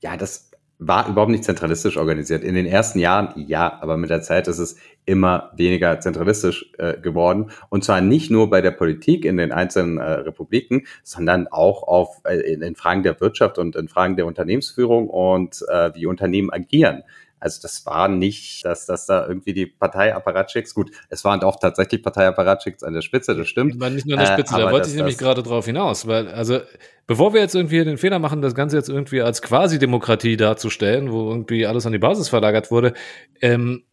Ja, 0.00 0.16
das 0.16 0.50
war 0.78 1.08
überhaupt 1.08 1.30
nicht 1.30 1.44
zentralistisch 1.44 1.96
organisiert. 1.96 2.44
In 2.44 2.54
den 2.54 2.66
ersten 2.66 2.98
Jahren 2.98 3.32
ja, 3.46 3.78
aber 3.80 3.96
mit 3.96 4.10
der 4.10 4.20
Zeit 4.20 4.46
ist 4.46 4.58
es 4.58 4.76
immer 5.06 5.50
weniger 5.56 6.00
zentralistisch 6.00 6.70
äh, 6.78 6.98
geworden. 6.98 7.50
Und 7.70 7.84
zwar 7.84 8.00
nicht 8.02 8.30
nur 8.30 8.50
bei 8.50 8.60
der 8.60 8.72
Politik 8.72 9.24
in 9.24 9.38
den 9.38 9.52
einzelnen 9.52 9.98
äh, 9.98 10.02
Republiken, 10.02 10.86
sondern 11.02 11.48
auch 11.48 11.82
auf, 11.82 12.20
äh, 12.24 12.36
in, 12.40 12.60
in, 12.60 12.76
Fragen 12.76 13.02
der 13.02 13.18
Wirtschaft 13.20 13.58
und 13.58 13.74
in 13.74 13.88
Fragen 13.88 14.16
der 14.16 14.26
Unternehmensführung 14.26 15.08
und 15.08 15.64
äh, 15.68 15.94
wie 15.94 16.06
Unternehmen 16.06 16.50
agieren. 16.50 17.02
Also 17.38 17.60
das 17.62 17.84
war 17.86 18.08
nicht, 18.08 18.64
dass, 18.64 18.86
dass 18.86 19.06
da 19.06 19.26
irgendwie 19.26 19.52
die 19.52 19.66
Parteiapparatschicks, 19.66 20.74
gut, 20.74 20.90
es 21.10 21.24
waren 21.24 21.42
auch 21.42 21.60
tatsächlich 21.60 22.02
Parteiapparatschicks 22.02 22.82
an 22.82 22.94
der 22.94 23.02
Spitze, 23.02 23.36
das 23.36 23.48
stimmt. 23.48 23.78
War 23.78 23.90
nicht 23.90 24.06
nur 24.06 24.18
an 24.18 24.24
der 24.24 24.32
Spitze, 24.32 24.54
äh, 24.54 24.58
da 24.58 24.72
wollte 24.72 24.88
ich 24.88 24.94
nämlich 24.94 25.18
gerade 25.18 25.42
drauf 25.42 25.66
hinaus, 25.66 26.06
weil, 26.06 26.28
also, 26.28 26.60
bevor 27.06 27.34
wir 27.34 27.40
jetzt 27.40 27.54
irgendwie 27.54 27.84
den 27.84 27.98
Fehler 27.98 28.18
machen, 28.18 28.40
das 28.40 28.54
Ganze 28.54 28.76
jetzt 28.76 28.88
irgendwie 28.88 29.20
als 29.20 29.42
Quasi-Demokratie 29.42 30.36
darzustellen, 30.36 31.12
wo 31.12 31.28
irgendwie 31.30 31.66
alles 31.66 31.84
an 31.86 31.92
die 31.92 31.98
Basis 31.98 32.28
verlagert 32.28 32.70
wurde, 32.70 32.94
ähm, 33.40 33.84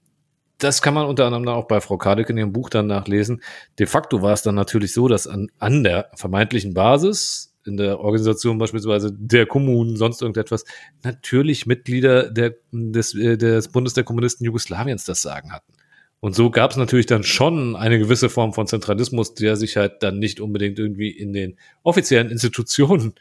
das 0.58 0.82
kann 0.82 0.94
man 0.94 1.08
unter 1.08 1.26
anderem 1.26 1.48
auch 1.50 1.68
bei 1.68 1.82
Frau 1.82 1.98
Kadek 1.98 2.30
in 2.30 2.38
ihrem 2.38 2.54
Buch 2.54 2.70
dann 2.70 2.88
nachlesen. 2.88 3.42
De 3.80 3.86
facto 3.86 4.22
war 4.22 4.34
es 4.34 4.44
dann 4.44 4.56
natürlich 4.56 4.94
so, 4.94 5.08
dass 5.08 5.28
an, 5.28 5.50
an 5.60 5.84
der 5.84 6.10
vermeintlichen 6.16 6.74
Basis 6.74 7.53
in 7.66 7.78
der 7.78 8.00
Organisation 8.00 8.58
beispielsweise 8.58 9.12
der 9.12 9.46
Kommunen, 9.46 9.96
sonst 9.98 10.22
irgendetwas, 10.22 10.66
natürlich 11.04 11.66
Mitglieder 11.66 12.30
der, 12.30 12.56
des, 12.72 13.14
äh, 13.16 13.38
des 13.38 13.70
Bundes 13.70 13.94
der 13.94 14.04
Kommunisten 14.04 14.46
Jugoslawiens 14.46 15.06
das 15.06 15.22
Sagen 15.22 15.52
hatten. 15.52 15.74
Und 16.20 16.36
so 16.36 16.50
gab 16.50 16.72
es 16.72 16.78
natürlich 16.78 17.06
dann 17.06 17.24
schon 17.24 17.76
eine 17.76 18.00
gewisse 18.00 18.30
Form 18.30 18.54
von 18.54 18.66
Zentralismus, 18.66 19.34
der 19.34 19.58
sich 19.58 19.76
halt 19.76 20.04
dann 20.04 20.20
nicht 20.20 20.40
unbedingt 20.40 20.80
irgendwie 20.80 21.10
in 21.10 21.34
den 21.34 21.58
offiziellen 21.84 22.32
Institutionen 22.32 23.16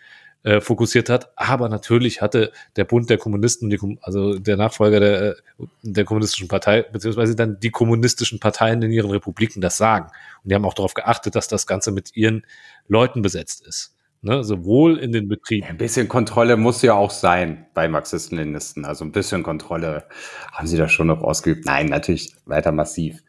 äh, 0.44 0.60
fokussiert 0.60 1.08
hat. 1.08 1.30
Aber 1.36 1.68
natürlich 1.68 2.20
hatte 2.20 2.52
der 2.76 2.84
Bund 2.84 3.10
der 3.10 3.18
Kommunisten, 3.18 3.98
also 4.02 4.38
der 4.38 4.56
Nachfolger 4.56 5.00
der, 5.00 5.22
äh, 5.22 5.34
der 5.82 6.04
kommunistischen 6.04 6.48
Partei, 6.48 6.82
beziehungsweise 6.82 7.34
dann 7.36 7.58
die 7.60 7.70
kommunistischen 7.70 8.40
Parteien 8.40 8.82
in 8.82 8.92
ihren 8.92 9.10
Republiken 9.10 9.60
das 9.60 9.76
Sagen. 9.76 10.06
Und 10.42 10.50
die 10.50 10.54
haben 10.54 10.64
auch 10.64 10.74
darauf 10.74 10.94
geachtet, 10.94 11.34
dass 11.34 11.48
das 11.48 11.66
Ganze 11.66 11.90
mit 11.92 12.16
ihren 12.16 12.44
Leuten 12.88 13.22
besetzt 13.22 13.66
ist. 13.66 13.96
Ne, 14.24 14.44
sowohl 14.44 14.98
in 14.98 15.10
den 15.10 15.26
Betrieben. 15.26 15.66
Ein 15.66 15.78
bisschen 15.78 16.08
Kontrolle 16.08 16.56
muss 16.56 16.80
ja 16.82 16.94
auch 16.94 17.10
sein 17.10 17.66
bei 17.74 17.88
Marxisten-Leninisten. 17.88 18.84
Also 18.84 19.04
ein 19.04 19.10
bisschen 19.10 19.42
Kontrolle 19.42 20.04
haben 20.52 20.68
sie 20.68 20.76
da 20.76 20.88
schon 20.88 21.08
noch 21.08 21.22
ausgeübt. 21.22 21.66
Nein, 21.66 21.86
natürlich 21.86 22.32
weiter 22.46 22.70
massiv. 22.70 23.20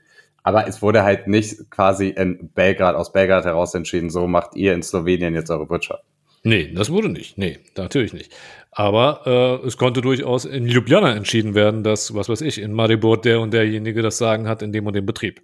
Aber 0.44 0.68
es 0.68 0.84
wurde 0.84 1.02
halt 1.02 1.28
nicht 1.28 1.72
quasi 1.72 2.10
in 2.10 2.52
Belgrad, 2.54 2.96
aus 2.96 3.12
Belgrad 3.12 3.46
heraus 3.46 3.74
entschieden, 3.74 4.12
so 4.12 4.28
macht 4.28 4.56
ihr 4.56 4.76
in 4.76 4.84
Slowenien 4.84 5.34
jetzt 5.34 5.50
eure 5.50 5.68
Wirtschaft. 5.68 6.04
Nee, 6.44 6.72
das 6.76 6.92
wurde 6.92 7.10
nicht. 7.10 7.40
Nee, 7.40 7.58
natürlich 7.76 8.14
nicht. 8.14 8.32
Aber 8.70 9.62
äh, 9.64 9.66
es 9.66 9.78
konnte 9.78 10.02
durchaus 10.02 10.46
in 10.46 10.68
Ljubljana 10.68 11.16
entschieden 11.16 11.56
werden, 11.56 11.84
dass, 11.84 12.14
was 12.14 12.30
weiß 12.30 12.42
ich, 12.42 12.60
in 12.60 12.74
Maribor 12.74 13.20
der 13.20 13.40
und 13.40 13.52
derjenige 13.52 14.04
das 14.04 14.20
Sagen 14.20 14.48
hat 14.48 14.62
in 14.62 14.72
dem 14.74 14.86
und 14.86 14.94
dem 14.94 15.06
Betrieb. 15.08 15.42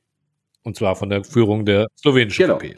Und 0.64 0.76
zwar 0.76 0.96
von 0.96 1.10
der 1.10 1.24
Führung 1.24 1.66
der 1.66 1.88
slowenischen 1.98 2.46
genau. 2.46 2.58
KP. 2.58 2.76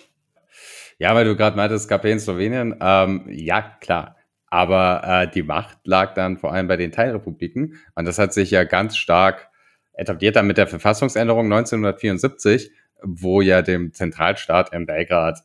Ja, 1.01 1.15
weil 1.15 1.25
du 1.25 1.35
gerade 1.35 1.57
meintest, 1.57 1.89
KP 1.89 2.11
in 2.11 2.19
Slowenien. 2.19 2.75
Ähm, 2.79 3.23
ja, 3.27 3.75
klar. 3.81 4.17
Aber 4.45 5.01
äh, 5.03 5.27
die 5.31 5.41
Macht 5.41 5.79
lag 5.87 6.13
dann 6.13 6.37
vor 6.37 6.53
allem 6.53 6.67
bei 6.67 6.77
den 6.77 6.91
Teilrepubliken. 6.91 7.73
Und 7.95 8.05
das 8.05 8.19
hat 8.19 8.33
sich 8.33 8.51
ja 8.51 8.65
ganz 8.65 8.97
stark 8.97 9.49
etabliert 9.93 10.35
dann 10.35 10.45
mit 10.45 10.59
der 10.59 10.67
Verfassungsänderung 10.67 11.45
1974, 11.45 12.69
wo 13.01 13.41
ja 13.41 13.63
dem 13.63 13.93
Zentralstaat 13.93 14.75
in 14.75 14.85
Belgrad 14.85 15.39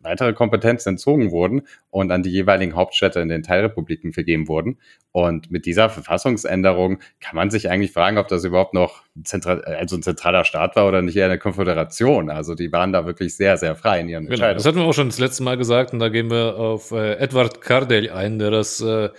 weitere 0.00 0.32
Kompetenzen 0.32 0.90
entzogen 0.90 1.30
wurden 1.30 1.62
und 1.90 2.10
an 2.10 2.22
die 2.22 2.30
jeweiligen 2.30 2.74
Hauptstädte 2.74 3.20
in 3.20 3.28
den 3.28 3.42
Teilrepubliken 3.42 4.12
vergeben 4.12 4.48
wurden. 4.48 4.78
Und 5.12 5.50
mit 5.50 5.66
dieser 5.66 5.88
Verfassungsänderung 5.90 6.98
kann 7.20 7.36
man 7.36 7.50
sich 7.50 7.70
eigentlich 7.70 7.92
fragen, 7.92 8.18
ob 8.18 8.28
das 8.28 8.44
überhaupt 8.44 8.74
noch 8.74 9.04
zentral, 9.22 9.62
also 9.64 9.96
ein 9.96 10.02
zentraler 10.02 10.44
Staat 10.44 10.76
war 10.76 10.88
oder 10.88 11.02
nicht 11.02 11.16
eher 11.16 11.26
eine 11.26 11.38
Konföderation. 11.38 12.30
Also 12.30 12.54
die 12.54 12.72
waren 12.72 12.92
da 12.92 13.06
wirklich 13.06 13.36
sehr, 13.36 13.56
sehr 13.56 13.76
frei 13.76 14.00
in 14.00 14.08
ihren 14.08 14.24
genau, 14.24 14.34
Entscheidungen. 14.34 14.56
Das 14.56 14.66
hatten 14.66 14.78
wir 14.78 14.84
auch 14.84 14.94
schon 14.94 15.08
das 15.08 15.18
letzte 15.18 15.42
Mal 15.42 15.56
gesagt 15.56 15.92
und 15.92 16.00
da 16.00 16.08
gehen 16.08 16.30
wir 16.30 16.56
auf 16.56 16.90
äh, 16.90 17.14
Edward 17.14 17.60
Cardell 17.60 18.10
ein, 18.10 18.38
der 18.38 18.50
das 18.50 18.80
äh, 18.80 19.10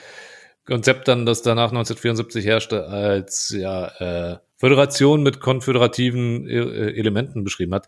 Konzept 0.65 1.07
dann, 1.07 1.25
das 1.25 1.43
danach 1.43 1.69
1974 1.69 2.45
herrschte, 2.45 2.87
als 2.87 3.55
ja, 3.55 4.33
äh, 4.33 4.37
Föderation 4.57 5.21
mit 5.21 5.39
konföderativen 5.39 6.47
äh, 6.47 6.91
Elementen 6.91 7.43
beschrieben 7.43 7.73
hat. 7.73 7.87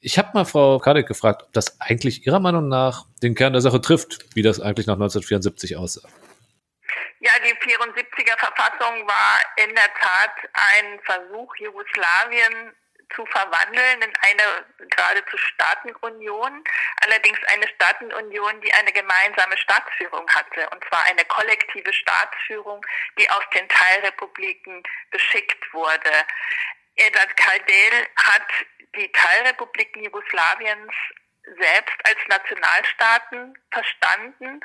Ich 0.00 0.16
habe 0.16 0.30
mal 0.32 0.44
Frau 0.44 0.78
Kadek 0.78 1.08
gefragt, 1.08 1.42
ob 1.42 1.52
das 1.52 1.80
eigentlich 1.80 2.24
Ihrer 2.24 2.38
Meinung 2.38 2.68
nach 2.68 3.06
den 3.20 3.34
Kern 3.34 3.52
der 3.52 3.62
Sache 3.62 3.80
trifft, 3.80 4.24
wie 4.36 4.42
das 4.42 4.60
eigentlich 4.60 4.86
nach 4.86 4.94
1974 4.94 5.76
aussah. 5.76 6.08
Ja, 7.20 7.32
die 7.44 7.52
74er 7.68 8.38
Verfassung 8.38 9.08
war 9.08 9.40
in 9.56 9.74
der 9.74 9.92
Tat 10.00 10.30
ein 10.52 11.00
Versuch, 11.04 11.52
Jugoslawien 11.56 12.72
zu 13.14 13.26
verwandeln 13.26 14.02
in 14.02 14.12
eine 14.20 14.64
geradezu 14.90 15.36
Staatenunion, 15.36 16.62
allerdings 17.04 17.38
eine 17.48 17.66
Staatenunion, 17.68 18.60
die 18.60 18.72
eine 18.74 18.92
gemeinsame 18.92 19.56
Staatsführung 19.56 20.28
hatte, 20.28 20.68
und 20.70 20.84
zwar 20.88 21.04
eine 21.04 21.24
kollektive 21.24 21.92
Staatsführung, 21.92 22.84
die 23.18 23.28
aus 23.30 23.42
den 23.54 23.68
Teilrepubliken 23.68 24.82
beschickt 25.10 25.72
wurde. 25.72 26.12
Edward 26.98 27.36
Kaldel 27.36 28.08
hat 28.16 28.46
die 28.96 29.10
Teilrepubliken 29.12 30.02
Jugoslawiens 30.04 30.92
selbst 31.58 31.96
als 32.04 32.18
Nationalstaaten 32.28 33.58
verstanden 33.70 34.60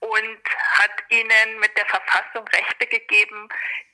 und 0.00 0.40
hat 0.72 0.92
ihnen 1.08 1.58
mit 1.60 1.76
der 1.78 1.86
Verfassung 1.86 2.46
Rechte 2.48 2.86
gegeben, 2.86 3.48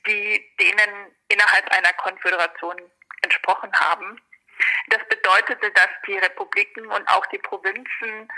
die 0.05 0.43
denen 0.59 1.15
innerhalb 1.29 1.71
einer 1.71 1.93
Konföderation 1.93 2.75
entsprochen 3.21 3.71
haben. 3.73 4.21
Das 4.87 5.01
bedeutete, 5.07 5.71
dass 5.71 5.89
die 6.05 6.17
Republiken 6.17 6.87
und 6.87 7.07
auch 7.07 7.25
die 7.27 7.37
Provinzen 7.37 8.31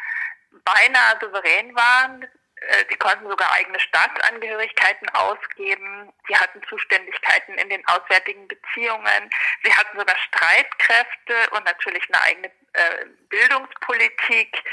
beinahe 0.64 1.18
souverän 1.22 1.76
waren, 1.76 2.28
äh, 2.68 2.86
die 2.90 2.96
konnten 2.96 3.30
sogar 3.30 3.52
eigene 3.54 3.80
Staatsangehörigkeiten 3.80 5.10
ausgeben. 5.10 6.12
Sie 6.28 6.36
hatten 6.36 6.62
Zuständigkeiten 6.70 7.56
in 7.56 7.70
den 7.70 7.86
auswärtigen 7.88 8.48
Beziehungen. 8.48 9.30
Sie 9.64 9.74
hatten 9.74 9.98
sogar 9.98 10.18
Streitkräfte 10.18 11.50
und 11.52 11.66
natürlich 11.66 12.04
eine 12.10 12.22
eigene 12.22 12.48
äh, 12.74 13.06
Bildungspolitik. 13.30 14.64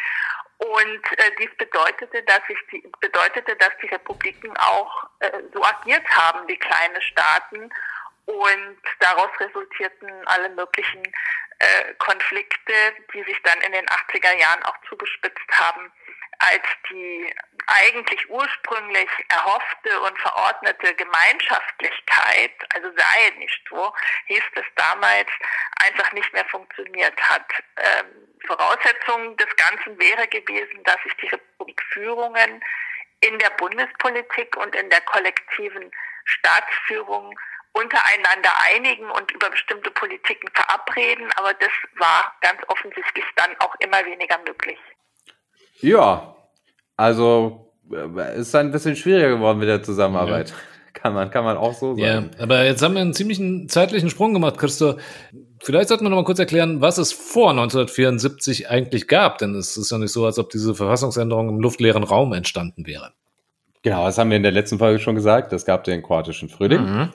Und 0.59 1.19
äh, 1.19 1.31
dies 1.39 1.51
bedeutete, 1.59 2.23
dass 2.23 2.41
sich 2.47 2.59
die, 2.71 2.89
bedeutete, 3.01 3.57
dass 3.57 3.77
die 3.83 3.89
Republiken 3.89 4.57
auch 4.59 5.09
äh, 5.19 5.31
so 5.53 5.63
agiert 5.63 6.09
haben 6.09 6.47
wie 6.47 6.57
kleine 6.57 7.01
Staaten. 7.03 7.71
Und 8.27 8.79
daraus 9.01 9.31
resultierten 9.41 10.09
alle 10.27 10.49
möglichen 10.51 11.03
äh, 11.63 11.95
Konflikte, 11.99 12.75
die 13.15 13.23
sich 13.25 13.41
dann 13.43 13.61
in 13.61 13.73
den 13.73 13.87
80er 13.87 14.37
Jahren 14.39 14.63
auch 14.65 14.77
zugespitzt 14.89 15.51
haben 15.53 15.93
als 16.43 16.63
die 16.91 17.33
eigentlich 17.69 18.29
ursprünglich 18.29 19.09
erhoffte 19.29 20.01
und 20.01 20.19
verordnete 20.19 20.95
Gemeinschaftlichkeit, 20.95 22.51
also 22.75 22.89
sei 22.97 23.31
nicht 23.39 23.61
so, 23.71 23.93
hieß 24.27 24.43
es 24.57 24.65
damals, 24.75 25.29
einfach 25.85 26.13
nicht 26.13 26.33
mehr 26.33 26.45
funktioniert 26.47 27.19
hat. 27.21 27.47
Ähm, 27.77 28.07
Voraussetzung 28.47 29.37
des 29.37 29.55
Ganzen 29.57 29.99
wäre 30.01 30.27
gewesen, 30.27 30.83
dass 30.83 31.01
sich 31.05 31.15
die 31.19 31.29
Republikführungen 31.29 32.63
in 33.21 33.39
der 33.39 33.51
Bundespolitik 33.51 34.57
und 34.57 34.75
in 34.75 34.91
der 34.91 35.01
kollektiven 35.03 35.93
Staatsführung 36.25 37.39
untereinander 37.73 38.51
einigen 38.75 39.11
und 39.11 39.31
über 39.33 39.51
bestimmte 39.51 39.91
Politiken 39.91 40.49
verabreden, 40.53 41.29
aber 41.37 41.55
das 41.55 41.71
war 41.99 42.33
ganz 42.41 42.61
offensichtlich 42.69 43.25
dann 43.37 43.51
auch 43.61 43.75
immer 43.81 44.05
weniger 44.05 44.39
möglich. 44.47 44.79
Ja, 45.81 46.37
also 46.97 47.73
äh, 47.91 48.39
ist 48.39 48.55
ein 48.55 48.71
bisschen 48.71 48.97
schwieriger 48.97 49.31
geworden 49.31 49.59
mit 49.59 49.69
der 49.69 49.83
Zusammenarbeit. 49.83 50.51
Ja. 50.51 50.57
kann 50.93 51.15
man, 51.15 51.31
kann 51.31 51.45
man 51.45 51.57
auch 51.57 51.75
so 51.75 51.97
Ja, 51.97 52.15
sagen. 52.17 52.31
aber 52.39 52.65
jetzt 52.65 52.83
haben 52.83 52.95
wir 52.95 53.01
einen 53.01 53.15
ziemlichen 53.15 53.69
zeitlichen 53.69 54.11
Sprung 54.11 54.35
gemacht, 54.35 54.59
Christo. 54.59 54.99
Vielleicht 55.61 55.89
sollten 55.89 56.05
wir 56.05 56.11
noch 56.11 56.17
mal 56.17 56.25
kurz 56.25 56.39
erklären, 56.39 56.81
was 56.81 56.99
es 56.99 57.13
vor 57.13 57.51
1974 57.51 58.69
eigentlich 58.69 59.09
gab, 59.09 59.39
denn 59.39 59.55
es 59.55 59.77
ist 59.77 59.91
ja 59.91 59.99
nicht 59.99 60.13
so, 60.13 60.25
als 60.27 60.39
ob 60.39 60.51
diese 60.51 60.75
Verfassungsänderung 60.75 61.49
im 61.49 61.61
luftleeren 61.61 62.05
Raum 62.05 62.33
entstanden 62.33 62.87
wäre. 62.87 63.13
Genau, 63.83 64.05
das 64.05 64.19
haben 64.19 64.31
wir 64.31 64.37
in 64.37 64.43
der 64.45 64.53
letzten 64.53 64.79
Folge 64.79 65.01
schon 65.01 65.15
gesagt. 65.17 65.53
Es 65.53 65.65
gab 65.65 65.85
den 65.85 66.03
kroatischen 66.03 66.49
Frühling. 66.49 66.83
Mhm. 66.83 67.13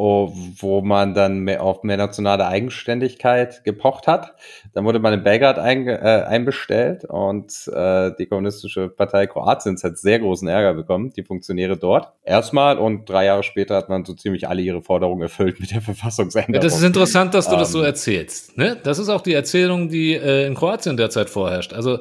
Wo 0.00 0.80
man 0.80 1.14
dann 1.14 1.40
mehr 1.40 1.62
auf 1.62 1.82
mehr 1.82 1.96
nationale 1.96 2.46
Eigenständigkeit 2.46 3.64
gepocht 3.64 4.06
hat. 4.06 4.34
Dann 4.72 4.84
wurde 4.84 4.98
man 4.98 5.12
in 5.12 5.22
Belgrad 5.22 5.58
einge, 5.58 6.00
äh, 6.00 6.24
einbestellt 6.24 7.04
und 7.04 7.52
äh, 7.72 8.12
die 8.18 8.26
Kommunistische 8.26 8.88
Partei 8.88 9.26
Kroatiens 9.26 9.84
hat 9.84 9.98
sehr 9.98 10.18
großen 10.18 10.48
Ärger 10.48 10.74
bekommen, 10.74 11.10
die 11.10 11.22
Funktionäre 11.22 11.76
dort. 11.76 12.12
Erstmal 12.24 12.78
und 12.78 13.08
drei 13.08 13.26
Jahre 13.26 13.42
später 13.42 13.76
hat 13.76 13.88
man 13.88 14.04
so 14.04 14.14
ziemlich 14.14 14.48
alle 14.48 14.62
ihre 14.62 14.82
Forderungen 14.82 15.22
erfüllt 15.22 15.60
mit 15.60 15.70
der 15.70 15.82
Verfassungsänderung. 15.82 16.62
Das 16.62 16.76
ist 16.76 16.84
interessant, 16.84 17.34
dass 17.34 17.48
du 17.48 17.56
das 17.56 17.72
so 17.72 17.80
Ähm. 17.80 17.86
erzählst. 17.86 18.56
Ne? 18.56 18.76
Das 18.82 18.98
ist 18.98 19.08
auch 19.08 19.20
die 19.20 19.34
Erzählung, 19.34 19.88
die 19.88 20.14
äh, 20.14 20.46
in 20.46 20.54
Kroatien 20.54 20.96
derzeit 20.96 21.28
vorherrscht. 21.30 21.72
Also 21.72 21.98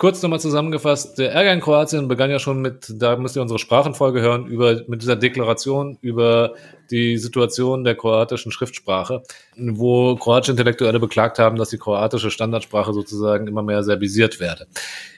kurz 0.00 0.22
nochmal 0.22 0.40
zusammengefasst, 0.40 1.18
der 1.18 1.32
Ärger 1.32 1.52
in 1.52 1.60
Kroatien 1.60 2.08
begann 2.08 2.30
ja 2.30 2.38
schon 2.38 2.62
mit, 2.62 2.90
da 2.96 3.16
müsst 3.16 3.36
ihr 3.36 3.42
unsere 3.42 3.58
Sprachenfolge 3.58 4.22
hören, 4.22 4.46
über, 4.46 4.80
mit 4.88 5.02
dieser 5.02 5.14
Deklaration 5.14 5.98
über 6.00 6.54
die 6.90 7.18
Situation 7.18 7.84
der 7.84 7.96
kroatischen 7.96 8.50
Schriftsprache, 8.50 9.22
wo 9.58 10.16
kroatische 10.16 10.52
Intellektuelle 10.52 11.00
beklagt 11.00 11.38
haben, 11.38 11.56
dass 11.56 11.68
die 11.68 11.76
kroatische 11.76 12.30
Standardsprache 12.30 12.94
sozusagen 12.94 13.46
immer 13.46 13.62
mehr 13.62 13.82
serbisiert 13.82 14.40
werde. 14.40 14.66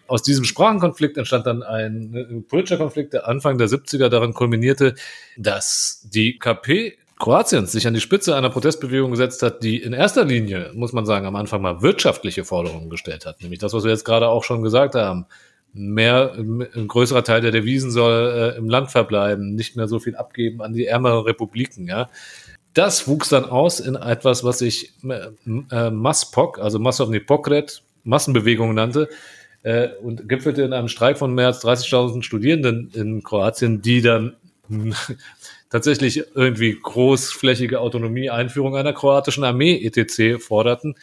Aus 0.09 0.25
diesem 0.25 0.45
Sprachenkonflikt 0.45 1.17
entstand 1.17 1.47
dann 1.47 1.63
ein 1.63 2.15
äh, 2.15 2.41
politischer 2.41 2.77
Konflikt, 2.77 3.13
der 3.13 3.29
Anfang 3.29 3.59
der 3.59 3.69
70er 3.69 4.09
darin 4.09 4.35
kulminierte, 4.35 4.97
dass 5.37 6.09
die 6.13 6.41
KP 6.41 6.99
Kroatiens 7.23 7.71
sich 7.71 7.87
an 7.87 7.95
die 7.95 8.01
Spitze 8.01 8.35
einer 8.35 8.51
Protestbewegung 8.51 9.13
gesetzt 9.13 9.45
hat, 9.45 9.63
die 9.63 9.81
in 9.81 9.93
erster 9.93 10.25
Linie, 10.25 10.73
muss 10.75 10.93
man 10.93 11.07
sagen, 11.07 11.25
am 11.25 11.37
Anfang 11.37 11.63
mal 11.63 11.81
wirtschaftliche 11.81 12.45
Forderungen 12.45 12.91
gestellt 12.91 13.27
hat. 13.27 13.41
Nämlich 13.41 13.61
das, 13.61 13.73
was 13.73 13.85
wir 13.85 13.93
jetzt 13.93 14.05
gerade 14.05 14.27
auch 14.27 14.43
schon 14.43 14.63
gesagt 14.63 14.97
haben. 14.97 15.27
Mehr, 15.73 16.33
ein 16.35 16.89
größerer 16.89 17.23
Teil 17.23 17.41
der 17.41 17.53
Devisen 17.53 17.93
soll 17.93 18.55
äh, 18.55 18.59
im 18.59 18.69
Land 18.69 18.91
verbleiben, 18.91 19.55
nicht 19.55 19.77
mehr 19.77 19.87
so 19.87 20.01
viel 20.01 20.17
abgeben 20.17 20.63
an 20.63 20.73
die 20.73 20.87
ärmeren 20.87 21.23
Republiken, 21.23 21.87
ja. 21.87 22.11
Das 22.75 23.07
wuchs 23.07 23.29
dann 23.29 23.45
aus 23.45 23.79
in 23.79 23.95
etwas, 23.95 24.43
was 24.43 24.59
sich 24.59 24.93
äh, 25.05 25.29
äh, 25.71 25.91
MASPOK, 25.91 26.59
also 26.59 26.81
Masovni 26.81 27.21
Pokret, 27.21 27.85
Massenbewegung 28.03 28.75
nannte, 28.75 29.09
äh, 29.63 29.91
und 30.03 30.29
gipfelte 30.29 30.63
in 30.63 30.73
einem 30.73 30.89
Streik 30.89 31.19
von 31.19 31.33
mehr 31.33 31.47
als 31.47 31.65
30.000 31.65 32.25
Studierenden 32.25 32.91
in 32.95 33.23
Kroatien, 33.23 33.81
die 33.81 34.03
dann 34.03 34.35
tatsächlich 35.71 36.25
irgendwie 36.35 36.79
großflächige 36.81 37.81
Autonomie, 37.81 38.31
Einführung 38.31 38.77
einer 38.77 38.93
kroatischen 38.93 39.45
Armee 39.45 39.85
etc. 39.85 40.43
forderten, 40.43 40.95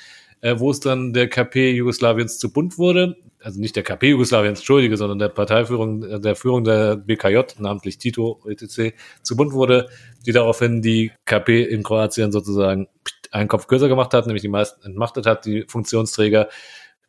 äh, 0.42 0.56
wo 0.58 0.72
es 0.72 0.80
dann 0.80 1.14
der 1.14 1.28
KP 1.28 1.72
Jugoslawiens 1.72 2.40
zu 2.40 2.52
bunt 2.52 2.78
wurde. 2.78 3.18
Also 3.42 3.60
nicht 3.60 3.76
der 3.76 3.84
KP 3.84 4.10
Jugoslawiens, 4.10 4.60
entschuldige, 4.60 4.98
sondern 4.98 5.20
der 5.20 5.30
Parteiführung, 5.30 6.04
äh, 6.04 6.20
der 6.20 6.36
Führung 6.36 6.64
der 6.64 6.98
BKJ, 6.98 7.40
namentlich 7.60 7.98
Tito 7.98 8.42
etc. 8.48 8.94
zu 9.22 9.36
bunt 9.36 9.54
wurde, 9.54 9.90
die 10.26 10.32
daraufhin 10.32 10.82
die 10.82 11.12
KP 11.26 11.64
in 11.64 11.84
Kroatien 11.84 12.32
sozusagen 12.32 12.88
einen 13.32 13.48
Kopf 13.48 13.68
kürzer 13.68 13.88
gemacht 13.88 14.14
hat, 14.14 14.26
nämlich 14.26 14.42
die 14.42 14.50
meisten 14.50 14.84
entmachtet 14.86 15.26
hat, 15.26 15.46
die 15.46 15.66
Funktionsträger, 15.68 16.50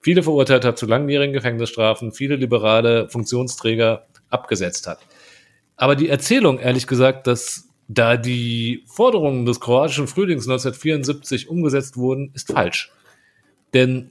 viele 0.00 0.22
verurteilt 0.22 0.64
hat 0.64 0.78
zu 0.78 0.86
langjährigen 0.86 1.32
Gefängnisstrafen, 1.32 2.12
viele 2.12 2.36
liberale 2.36 3.08
Funktionsträger 3.08 4.06
abgesetzt 4.28 4.86
hat. 4.86 4.98
Aber 5.80 5.96
die 5.96 6.10
Erzählung, 6.10 6.58
ehrlich 6.58 6.86
gesagt, 6.86 7.26
dass 7.26 7.70
da 7.88 8.18
die 8.18 8.84
Forderungen 8.86 9.46
des 9.46 9.60
kroatischen 9.60 10.08
Frühlings 10.08 10.46
1974 10.46 11.48
umgesetzt 11.48 11.96
wurden, 11.96 12.32
ist 12.34 12.52
falsch. 12.52 12.92
Denn 13.72 14.10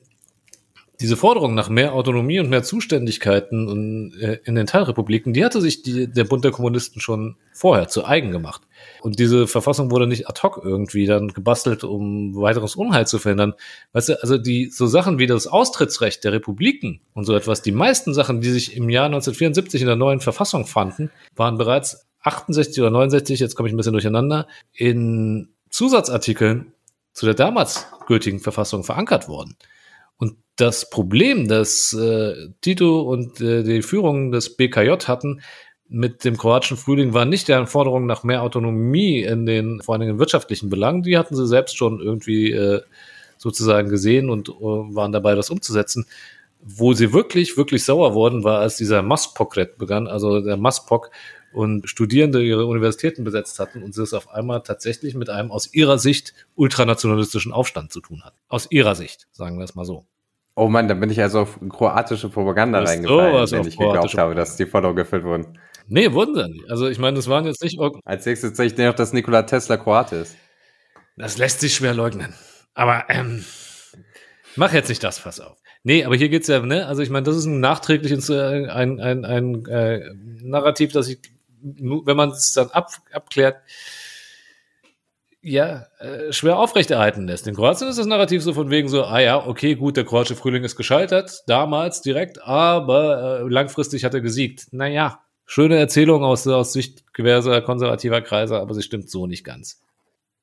diese 1.00 1.16
Forderung 1.16 1.54
nach 1.54 1.70
mehr 1.70 1.94
Autonomie 1.94 2.40
und 2.40 2.50
mehr 2.50 2.64
Zuständigkeiten 2.64 4.12
äh, 4.20 4.40
in 4.46 4.56
den 4.56 4.66
Teilrepubliken, 4.66 5.32
die 5.32 5.46
hatte 5.46 5.62
sich 5.62 5.84
die, 5.84 6.12
der 6.12 6.24
Bund 6.24 6.44
der 6.44 6.52
Kommunisten 6.52 7.02
schon 7.02 7.36
vorher 7.54 7.88
zu 7.88 8.04
eigen 8.04 8.32
gemacht. 8.32 8.64
Und 9.02 9.20
diese 9.20 9.48
Verfassung 9.48 9.92
wurde 9.92 10.08
nicht 10.08 10.28
ad 10.28 10.42
hoc 10.42 10.62
irgendwie 10.64 11.06
dann 11.06 11.30
gebastelt, 11.30 11.84
um 11.84 12.36
weiteres 12.36 12.76
Unheil 12.76 13.08
zu 13.08 13.20
verhindern. 13.20 13.54
Weißt 13.94 14.10
du, 14.10 14.22
also 14.22 14.38
die 14.38 14.68
so 14.68 14.88
Sachen 14.88 15.20
wie 15.20 15.28
das 15.28 15.48
Austrittsrecht 15.48 16.24
der 16.24 16.34
Republiken 16.34 17.02
und 17.14 17.26
so 17.26 17.36
etwas, 17.36 17.62
die 17.62 17.72
meisten 17.72 18.14
Sachen, 18.14 18.42
die 18.42 18.50
sich 18.50 18.76
im 18.76 18.90
Jahr 18.90 19.06
1974 19.06 19.82
in 19.82 19.88
der 19.88 19.96
neuen 19.96 20.20
Verfassung 20.20 20.66
fanden, 20.66 21.12
waren 21.36 21.58
bereits 21.58 22.08
68 22.22 22.82
oder 22.82 22.92
69, 22.92 23.40
jetzt 23.40 23.56
komme 23.56 23.70
ich 23.70 23.74
ein 23.74 23.78
bisschen 23.78 23.94
durcheinander, 23.94 24.48
in 24.74 25.50
Zusatzartikeln 25.70 26.74
zu 27.14 27.26
der 27.26 27.36
damals 27.36 27.88
gültigen 28.08 28.40
Verfassung 28.40 28.84
verankert 28.84 29.28
worden. 29.28 29.56
Und 30.18 30.36
das 30.58 30.90
Problem, 30.90 31.48
das 31.48 31.94
äh, 31.94 32.50
Tito 32.62 33.02
und 33.02 33.40
äh, 33.40 33.64
die 33.64 33.82
Führung 33.82 34.32
des 34.32 34.58
BKJ 34.58 35.06
hatten 35.06 35.42
mit 35.90 36.24
dem 36.24 36.38
kroatischen 36.38 36.78
Frühling, 36.78 37.14
war 37.14 37.26
nicht 37.26 37.48
deren 37.48 37.68
Forderung 37.68 38.06
nach 38.06 38.24
mehr 38.24 38.44
Autonomie 38.44 39.24
in 39.24 39.46
den 39.46 39.82
vor 39.82 39.96
allen 39.96 40.02
Dingen 40.02 40.20
wirtschaftlichen 40.20 40.70
Belangen. 40.70 41.02
Die 41.02 41.18
hatten 41.18 41.36
sie 41.36 41.48
selbst 41.48 41.78
schon 41.78 42.00
irgendwie 42.00 42.52
äh, 42.52 42.82
sozusagen 43.38 43.90
gesehen 43.90 44.30
und 44.30 44.50
äh, 44.50 44.54
waren 44.54 45.12
dabei, 45.12 45.34
das 45.34 45.50
umzusetzen. 45.50 46.06
Wo 46.62 46.94
sie 46.94 47.14
wirklich, 47.14 47.58
wirklich 47.58 47.84
sauer 47.86 48.14
wurden, 48.14 48.44
war, 48.44 48.60
als 48.60 48.78
dieser 48.78 49.02
Maspokret 49.02 49.78
begann, 49.78 50.08
also 50.08 50.42
der 50.42 50.58
Maspok 50.58 51.10
und 51.54 51.90
Studierende 51.90 52.44
ihre 52.44 52.66
Universitäten 52.66 53.24
besetzt 53.24 53.60
hatten 53.60 53.82
und 53.82 53.96
sie 53.96 54.04
es 54.04 54.14
auf 54.14 54.30
einmal 54.30 54.62
tatsächlich 54.62 55.16
mit 55.16 55.30
einem 55.30 55.52
aus 55.52 55.74
ihrer 55.74 55.98
Sicht 55.98 56.34
ultranationalistischen 56.56 57.52
Aufstand 57.52 57.92
zu 57.92 58.02
tun 58.02 58.24
hat. 58.24 58.34
Aus 58.50 58.68
ihrer 58.70 58.94
Sicht, 58.94 59.28
sagen 59.32 59.58
wir 59.58 59.64
es 59.64 59.74
mal 59.74 59.86
so. 59.86 60.04
Oh 60.56 60.68
Mann, 60.68 60.88
da 60.90 60.94
bin 60.94 61.10
ich 61.10 61.22
also 61.22 61.40
auf 61.40 61.58
kroatische 61.70 62.30
Propaganda 62.30 62.80
reingefallen, 62.80 63.32
sowas 63.32 63.52
wenn 63.54 63.66
ich 63.66 63.78
geglaubt 63.78 64.18
habe, 64.18 64.36
dass 64.36 64.58
die 64.58 64.66
Forderungen 64.66 64.98
gefüllt 64.98 65.24
wurden. 65.24 65.58
Nee, 65.90 66.14
wurden 66.14 66.36
sie 66.36 66.48
nicht. 66.48 66.70
Also 66.70 66.88
ich 66.88 67.00
meine, 67.00 67.18
das 67.18 67.28
waren 67.28 67.46
jetzt 67.46 67.64
nicht. 67.64 67.80
Als 68.06 68.26
nächstes 68.26 68.56
sehe 68.56 68.68
ich 68.68 68.78
noch, 68.78 68.94
dass 68.94 69.12
Nikola 69.12 69.44
Tesla 69.44 69.78
Kroate 69.78 70.18
ist. 70.18 70.36
Das 71.18 71.38
lässt 71.38 71.60
sich 71.60 71.74
schwer 71.74 71.94
leugnen. 71.94 72.34
Aber 72.76 73.06
ähm, 73.10 73.44
mach 74.56 74.72
jetzt 74.72 74.90
nicht 74.90 75.04
das 75.04 75.20
Fass 75.20 75.40
auf. 75.40 75.58
Nee, 75.84 76.06
aber 76.06 76.16
hier 76.16 76.30
geht's 76.30 76.48
ja, 76.48 76.60
ne? 76.60 76.86
Also 76.86 77.02
ich 77.02 77.10
meine, 77.10 77.24
das 77.24 77.36
ist 77.36 77.46
ein 77.46 77.60
nachträgliches, 77.60 78.30
äh, 78.30 78.68
ein, 78.68 79.00
ein, 79.00 79.26
ein 79.26 79.66
äh, 79.66 80.14
Narrativ, 80.42 80.92
das 80.92 81.08
ich, 81.08 81.20
wenn 81.62 82.16
man 82.16 82.30
es 82.30 82.54
dann 82.54 82.70
ab, 82.70 82.90
abklärt, 83.12 83.58
ja, 85.42 85.88
äh, 86.00 86.32
schwer 86.34 86.60
aufrechterhalten 86.60 87.28
lässt. 87.28 87.48
In 87.48 87.56
Kroatien 87.56 87.90
ist 87.90 87.98
das 87.98 88.06
Narrativ 88.06 88.44
so 88.44 88.54
von 88.54 88.70
wegen 88.70 88.90
so, 88.90 89.06
ah 89.06 89.20
ja, 89.20 89.46
okay, 89.48 89.76
gut, 89.76 89.98
der 89.98 90.04
kroatische 90.04 90.36
Frühling 90.36 90.64
ist 90.64 90.76
gescheitert, 90.76 91.44
damals 91.48 92.02
direkt, 92.02 92.42
aber 92.44 93.40
äh, 93.40 93.50
langfristig 93.50 94.04
hat 94.04 94.14
er 94.14 94.22
gesiegt. 94.22 94.68
Naja, 94.72 95.22
schöne 95.50 95.78
Erzählung 95.78 96.24
aus, 96.24 96.48
aus 96.48 96.74
Sicht 96.74 97.04
diverser 97.18 97.62
konservativer 97.62 98.22
Kreise, 98.22 98.60
aber 98.60 98.76
sie 98.76 98.84
stimmt 98.84 99.10
so 99.10 99.26
nicht 99.26 99.44
ganz. 99.44 99.82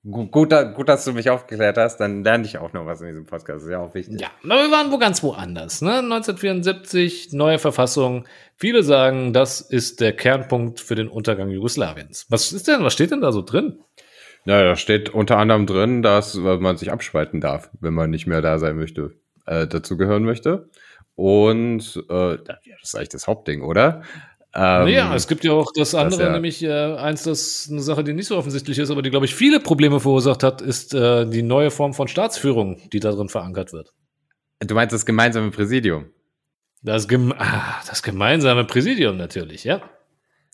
Gut, 0.08 0.30
gut, 0.30 0.52
gut, 0.74 0.88
dass 0.88 1.04
du 1.04 1.12
mich 1.12 1.30
aufgeklärt 1.30 1.78
hast, 1.78 1.98
dann 1.98 2.22
lerne 2.22 2.44
ich 2.44 2.58
auch 2.58 2.72
noch 2.72 2.86
was 2.86 3.00
in 3.00 3.08
diesem 3.08 3.24
Podcast. 3.24 3.58
Das 3.58 3.62
ist 3.64 3.70
ja 3.70 3.78
auch 3.78 3.94
wichtig. 3.94 4.20
Ja, 4.20 4.28
aber 4.44 4.62
wir 4.62 4.70
waren 4.70 4.90
wo 4.92 4.98
ganz 4.98 5.22
woanders. 5.22 5.80
Ne? 5.80 5.98
1974, 5.98 7.32
neue 7.32 7.58
Verfassung. 7.58 8.24
Viele 8.56 8.82
sagen, 8.82 9.32
das 9.32 9.60
ist 9.60 10.00
der 10.00 10.12
Kernpunkt 10.12 10.80
für 10.80 10.96
den 10.96 11.08
Untergang 11.08 11.50
Jugoslawiens. 11.50 12.26
Was 12.28 12.52
ist 12.52 12.68
denn, 12.68 12.82
was 12.82 12.92
steht 12.92 13.10
denn 13.12 13.20
da 13.20 13.32
so 13.32 13.42
drin? 13.42 13.80
Ja, 14.44 14.62
da 14.62 14.76
steht 14.76 15.10
unter 15.10 15.38
anderem 15.38 15.66
drin, 15.66 16.02
dass 16.02 16.34
man 16.34 16.76
sich 16.76 16.92
abspalten 16.92 17.40
darf, 17.40 17.70
wenn 17.80 17.94
man 17.94 18.10
nicht 18.10 18.26
mehr 18.26 18.42
da 18.42 18.58
sein 18.58 18.76
möchte, 18.76 19.12
äh, 19.46 19.66
dazugehören 19.66 20.24
möchte. 20.24 20.68
Und 21.16 22.04
äh, 22.08 22.38
das 22.44 22.58
ist 22.82 22.94
eigentlich 22.94 23.08
das 23.08 23.26
Hauptding, 23.26 23.62
oder? 23.62 24.02
Ähm, 24.58 24.88
ja, 24.88 25.14
es 25.14 25.28
gibt 25.28 25.44
ja 25.44 25.52
auch 25.52 25.70
das 25.74 25.94
andere, 25.94 26.22
ja- 26.22 26.32
nämlich 26.32 26.62
äh, 26.62 26.70
eins, 26.96 27.24
das 27.24 27.68
eine 27.70 27.82
Sache, 27.82 28.02
die 28.02 28.14
nicht 28.14 28.26
so 28.26 28.38
offensichtlich 28.38 28.78
ist, 28.78 28.90
aber 28.90 29.02
die, 29.02 29.10
glaube 29.10 29.26
ich, 29.26 29.34
viele 29.34 29.60
Probleme 29.60 30.00
verursacht 30.00 30.42
hat, 30.42 30.62
ist 30.62 30.94
äh, 30.94 31.26
die 31.26 31.42
neue 31.42 31.70
Form 31.70 31.92
von 31.92 32.08
Staatsführung, 32.08 32.80
die 32.90 33.00
da 33.00 33.12
drin 33.12 33.28
verankert 33.28 33.74
wird. 33.74 33.92
du 34.60 34.74
meinst 34.74 34.94
das 34.94 35.04
gemeinsame 35.04 35.50
Präsidium? 35.50 36.06
Das, 36.82 37.06
gem 37.06 37.34
ah, 37.36 37.82
das 37.86 38.02
gemeinsame 38.02 38.64
Präsidium 38.64 39.18
natürlich, 39.18 39.64
ja. 39.64 39.82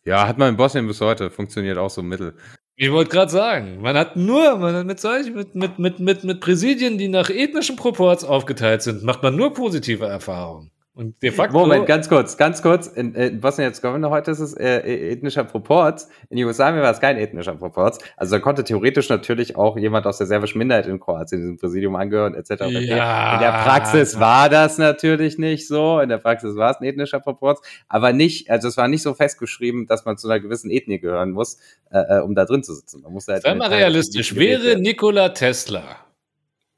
Ja, 0.04 0.26
hat 0.26 0.36
man 0.36 0.48
in 0.48 0.56
Bosnien 0.56 0.88
bis 0.88 1.00
heute, 1.00 1.30
funktioniert 1.30 1.78
auch 1.78 1.90
so 1.90 2.02
mittel. 2.02 2.34
Ich 2.74 2.90
wollte 2.90 3.10
gerade 3.10 3.30
sagen, 3.30 3.80
man 3.82 3.96
hat 3.96 4.16
nur, 4.16 4.56
man 4.58 4.74
hat 4.74 4.86
mit 4.86 4.98
solchen, 4.98 5.34
mit, 5.34 5.54
mit, 5.54 5.78
mit, 5.78 6.00
mit, 6.00 6.24
mit 6.24 6.40
Präsidien, 6.40 6.98
die 6.98 7.06
nach 7.06 7.30
ethnischen 7.30 7.76
Proports 7.76 8.24
aufgeteilt 8.24 8.82
sind, 8.82 9.04
macht 9.04 9.22
man 9.22 9.36
nur 9.36 9.54
positive 9.54 10.06
Erfahrungen. 10.06 10.71
Und 10.94 11.22
de 11.22 11.30
facto. 11.30 11.58
Moment, 11.58 11.86
ganz 11.86 12.10
kurz, 12.10 12.36
ganz 12.36 12.60
kurz. 12.60 12.86
In, 12.86 13.14
in 13.14 13.40
Bosnien-Herzegowina 13.40 14.10
heute 14.10 14.30
ist 14.30 14.40
es 14.40 14.52
äh, 14.52 15.10
ethnischer 15.10 15.42
Proporz. 15.44 16.08
In 16.28 16.36
Jugoslawien 16.36 16.82
war 16.82 16.90
es 16.90 17.00
kein 17.00 17.16
ethnischer 17.16 17.54
Proporz. 17.54 17.98
Also 18.18 18.36
da 18.36 18.40
konnte 18.40 18.62
theoretisch 18.62 19.08
natürlich 19.08 19.56
auch 19.56 19.78
jemand 19.78 20.06
aus 20.06 20.18
der 20.18 20.26
serbischen 20.26 20.58
Minderheit 20.58 20.86
in 20.86 21.00
Kroatien 21.00 21.40
diesem 21.40 21.56
Präsidium 21.56 21.96
angehören, 21.96 22.34
etc. 22.34 22.66
Ja. 22.68 23.34
In 23.34 23.40
der 23.40 23.62
Praxis 23.64 24.20
war 24.20 24.50
das 24.50 24.76
natürlich 24.76 25.38
nicht 25.38 25.66
so. 25.66 25.98
In 25.98 26.10
der 26.10 26.18
Praxis 26.18 26.56
war 26.56 26.72
es 26.72 26.80
ein 26.80 26.84
ethnischer 26.84 27.20
Proporz, 27.20 27.62
aber 27.88 28.12
nicht, 28.12 28.50
also 28.50 28.68
es 28.68 28.76
war 28.76 28.86
nicht 28.86 29.02
so 29.02 29.14
festgeschrieben, 29.14 29.86
dass 29.86 30.04
man 30.04 30.18
zu 30.18 30.28
einer 30.28 30.40
gewissen 30.40 30.70
Ethnie 30.70 30.98
gehören 30.98 31.30
muss, 31.30 31.56
äh, 31.90 32.18
äh, 32.18 32.20
um 32.20 32.34
da 32.34 32.44
drin 32.44 32.62
zu 32.62 32.74
sitzen. 32.74 33.00
Man 33.00 33.14
musste 33.14 33.32
halt 33.32 33.44
Sei 33.44 33.54
mal 33.54 33.68
realistisch. 33.68 34.36
Wäre 34.36 34.78
Nikola 34.78 35.30
Tesla 35.30 36.11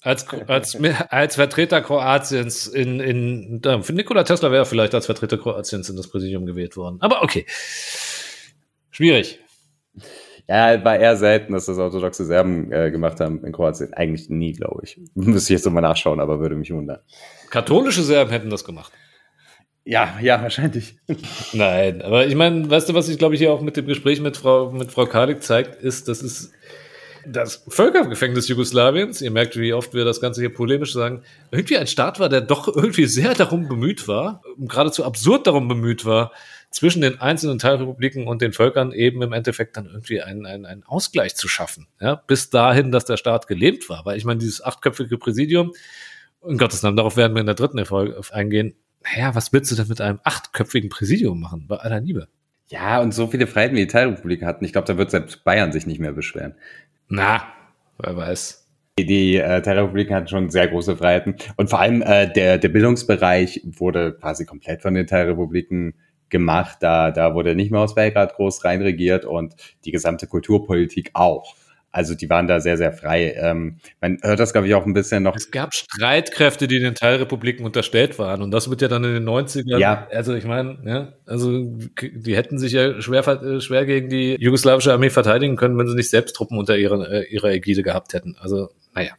als, 0.05 0.27
als, 0.29 0.77
als 1.09 1.35
Vertreter 1.37 1.81
Kroatiens 1.81 2.67
in, 2.67 3.01
in, 3.01 3.63
für 3.83 3.93
Nikola 3.95 4.23
Tesla 4.25 4.51
wäre 4.51 4.63
er 4.63 4.67
vielleicht 4.67 4.95
als 4.95 5.07
Vertreter 5.07 5.39
Kroatiens 5.39 5.89
in 5.89 5.97
das 5.97 6.09
Präsidium 6.09 6.45
gewählt 6.45 6.77
worden. 6.77 6.99
Aber 7.01 7.23
okay. 7.23 7.47
Schwierig. 8.91 9.41
Ja, 10.47 10.85
war 10.85 10.99
eher 10.99 11.17
selten, 11.17 11.55
dass 11.55 11.65
das 11.65 11.79
orthodoxe 11.79 12.27
Serben 12.27 12.71
äh, 12.71 12.91
gemacht 12.91 13.19
haben 13.19 13.43
in 13.45 13.53
Kroatien. 13.53 13.95
Eigentlich 13.95 14.29
nie, 14.29 14.53
glaube 14.53 14.83
ich. 14.85 15.01
Müsste 15.15 15.55
ich 15.55 15.59
jetzt 15.59 15.65
nochmal 15.65 15.83
nachschauen, 15.83 16.21
aber 16.21 16.39
würde 16.39 16.55
mich 16.55 16.71
wundern. 16.71 16.99
Katholische 17.49 18.03
Serben 18.03 18.31
hätten 18.31 18.51
das 18.51 18.65
gemacht. 18.65 18.93
Ja, 19.87 20.19
ja, 20.21 20.43
wahrscheinlich. 20.43 20.99
Nein, 21.55 22.03
aber 22.03 22.27
ich 22.27 22.35
meine, 22.35 22.69
weißt 22.69 22.91
du, 22.91 22.95
was 22.95 23.09
ich 23.09 23.17
glaube 23.17 23.35
ich 23.35 23.41
hier 23.41 23.53
auch 23.53 23.63
mit 23.63 23.79
dem 23.79 23.87
Gespräch 23.87 24.21
mit 24.21 24.37
Frau, 24.37 24.71
mit 24.71 24.93
Frau 24.93 25.07
Kalik 25.07 25.43
zeigt, 25.43 25.83
ist, 25.83 26.09
dass 26.09 26.23
es 26.23 26.53
das 27.27 27.65
Völkergefängnis 27.69 28.49
Jugoslawiens, 28.49 29.21
ihr 29.21 29.31
merkt, 29.31 29.57
wie 29.59 29.73
oft 29.73 29.95
wir 29.95 30.05
das 30.05 30.21
Ganze 30.21 30.41
hier 30.41 30.53
polemisch 30.53 30.93
sagen, 30.93 31.23
irgendwie 31.51 31.79
ein 31.79 31.87
Staat 31.87 32.21
war, 32.21 32.29
der 32.29 32.41
doch 32.41 32.69
irgendwie 32.69 33.07
sehr 33.07 33.35
darum 33.35 33.69
bemüht 33.69 34.09
war, 34.09 34.43
geradezu 34.59 35.05
absurd 35.05 35.47
darum 35.47 35.69
bemüht 35.69 36.05
war, 36.05 36.33
zwischen 36.71 37.03
den 37.03 37.21
einzelnen 37.21 37.59
Teilrepubliken 37.59 38.27
und 38.27 38.43
den 38.43 38.53
Völkern 38.53 38.91
eben 38.91 39.23
im 39.23 39.33
Endeffekt 39.33 39.77
dann 39.77 39.87
irgendwie 39.87 40.23
einen, 40.23 40.45
einen, 40.45 40.67
einen 40.67 40.83
Ausgleich 40.83 41.37
zu 41.37 41.47
schaffen. 41.47 41.87
Ja, 42.01 42.17
bis 42.27 42.51
dahin, 42.51 42.91
dass 42.91 43.05
der 43.05 43.17
Staat 43.17 43.47
gelähmt 43.47 43.89
war. 43.89 44.05
Weil 44.05 44.19
ich 44.19 44.25
meine, 44.25 44.41
dieses 44.41 44.63
achtköpfige 44.63 45.17
Präsidium, 45.17 45.73
in 46.47 46.59
Gottes 46.59 46.83
Namen, 46.83 46.97
darauf 46.97 47.17
werden 47.17 47.35
wir 47.35 47.41
in 47.41 47.47
der 47.47 47.55
dritten 47.55 47.85
Folge 47.85 48.21
eingehen. 48.33 48.75
Naja, 49.05 49.35
was 49.37 49.53
willst 49.53 49.71
du 49.71 49.77
denn 49.77 49.87
mit 49.87 50.01
einem 50.01 50.19
achtköpfigen 50.25 50.91
Präsidium 50.91 51.41
machen? 51.41 51.67
Bei 51.69 51.77
aller 51.77 52.01
Liebe. 52.01 52.29
Ja, 52.69 53.01
und 53.01 53.15
so 53.15 53.29
viele 53.29 53.47
Freiheiten 53.47 53.77
wie 53.77 53.83
die 53.83 53.87
Teilrepubliken 53.87 54.47
hatten. 54.47 54.65
Ich 54.65 54.73
glaube, 54.73 54.87
da 54.87 54.99
wird 54.99 55.11
selbst 55.11 55.45
Bayern 55.45 55.71
sich 55.71 55.87
nicht 55.87 56.01
mehr 56.01 56.13
beschweren. 56.13 56.55
Na, 57.17 57.45
wer 57.99 58.17
weiß. 58.17 58.67
Die, 58.99 59.37
äh, 59.37 59.63
Teilrepubliken 59.63 60.17
hatten 60.17 60.27
schon 60.27 60.51
sehr 60.51 60.67
große 60.67 60.97
Freiheiten. 60.97 61.37
Und 61.57 61.71
vor 61.71 61.79
allem 61.79 62.03
äh, 62.03 62.33
der, 62.33 62.59
der 62.59 62.69
Bildungsbereich 62.69 63.61
wurde 63.65 64.15
quasi 64.21 64.45
komplett 64.45 64.83
von 64.83 64.95
den 64.95 65.07
Teilrepubliken 65.07 65.95
gemacht. 66.29 66.79
Da, 66.81 67.13
da 67.13 67.37
wurde 67.37 67.55
nicht 67.55 67.71
mehr 67.71 67.81
aus 67.83 67.95
Belgrad 67.95 68.35
groß 68.35 68.65
reinregiert 68.65 69.25
und 69.27 69.55
die 69.85 69.93
gesamte 69.93 70.27
Kulturpolitik 70.27 71.11
auch. 71.13 71.55
Also 71.95 72.17
die 72.17 72.29
waren 72.29 72.49
da 72.49 72.59
sehr, 72.59 72.77
sehr 72.77 72.93
frei. 72.93 73.35
Ähm, 73.37 73.79
man 74.01 74.19
hört 74.23 74.41
das, 74.41 74.53
glaube 74.53 74.67
ich, 74.67 74.75
auch 74.75 74.85
ein 74.85 74.95
bisschen 74.95 75.23
noch. 75.23 75.37
Es 75.37 75.53
gab 75.53 75.73
Streitkräfte, 75.73 76.67
die 76.67 76.81
den 76.81 76.97
Teilrepubliken 76.97 77.65
unterstellt 77.65 78.19
waren. 78.19 78.43
Und 78.43 78.51
das 78.51 78.69
wird 78.69 78.83
ja 78.83 78.89
dann 78.89 79.05
in 79.05 79.15
den 79.15 79.29
90ern. 79.29 79.79
Ja. 79.79 80.09
Also 80.11 80.35
ich 80.35 80.45
meine, 80.45 80.79
ja, 80.85 81.13
also 81.25 81.79
die 82.03 82.35
hätten 82.35 82.59
sich 82.59 82.73
ja 82.73 83.01
schwer, 83.01 83.25
äh, 83.29 83.61
schwer 83.61 83.87
gegen 83.87 84.09
die 84.09 84.37
jugoslawische 84.41 84.93
Armee 84.93 85.11
verteidigen 85.11 85.55
können, 85.55 85.79
wenn 85.79 85.87
sie 85.87 85.95
nicht 85.95 86.11
selbst 86.11 86.35
Truppen 86.35 86.59
unter 86.59 86.77
ihrer, 86.77 87.09
äh, 87.09 87.27
ihrer 87.29 87.53
Ägide 87.53 87.85
gehabt 87.85 88.13
hätten. 88.13 88.35
Also, 88.41 88.71
naja. 88.93 89.13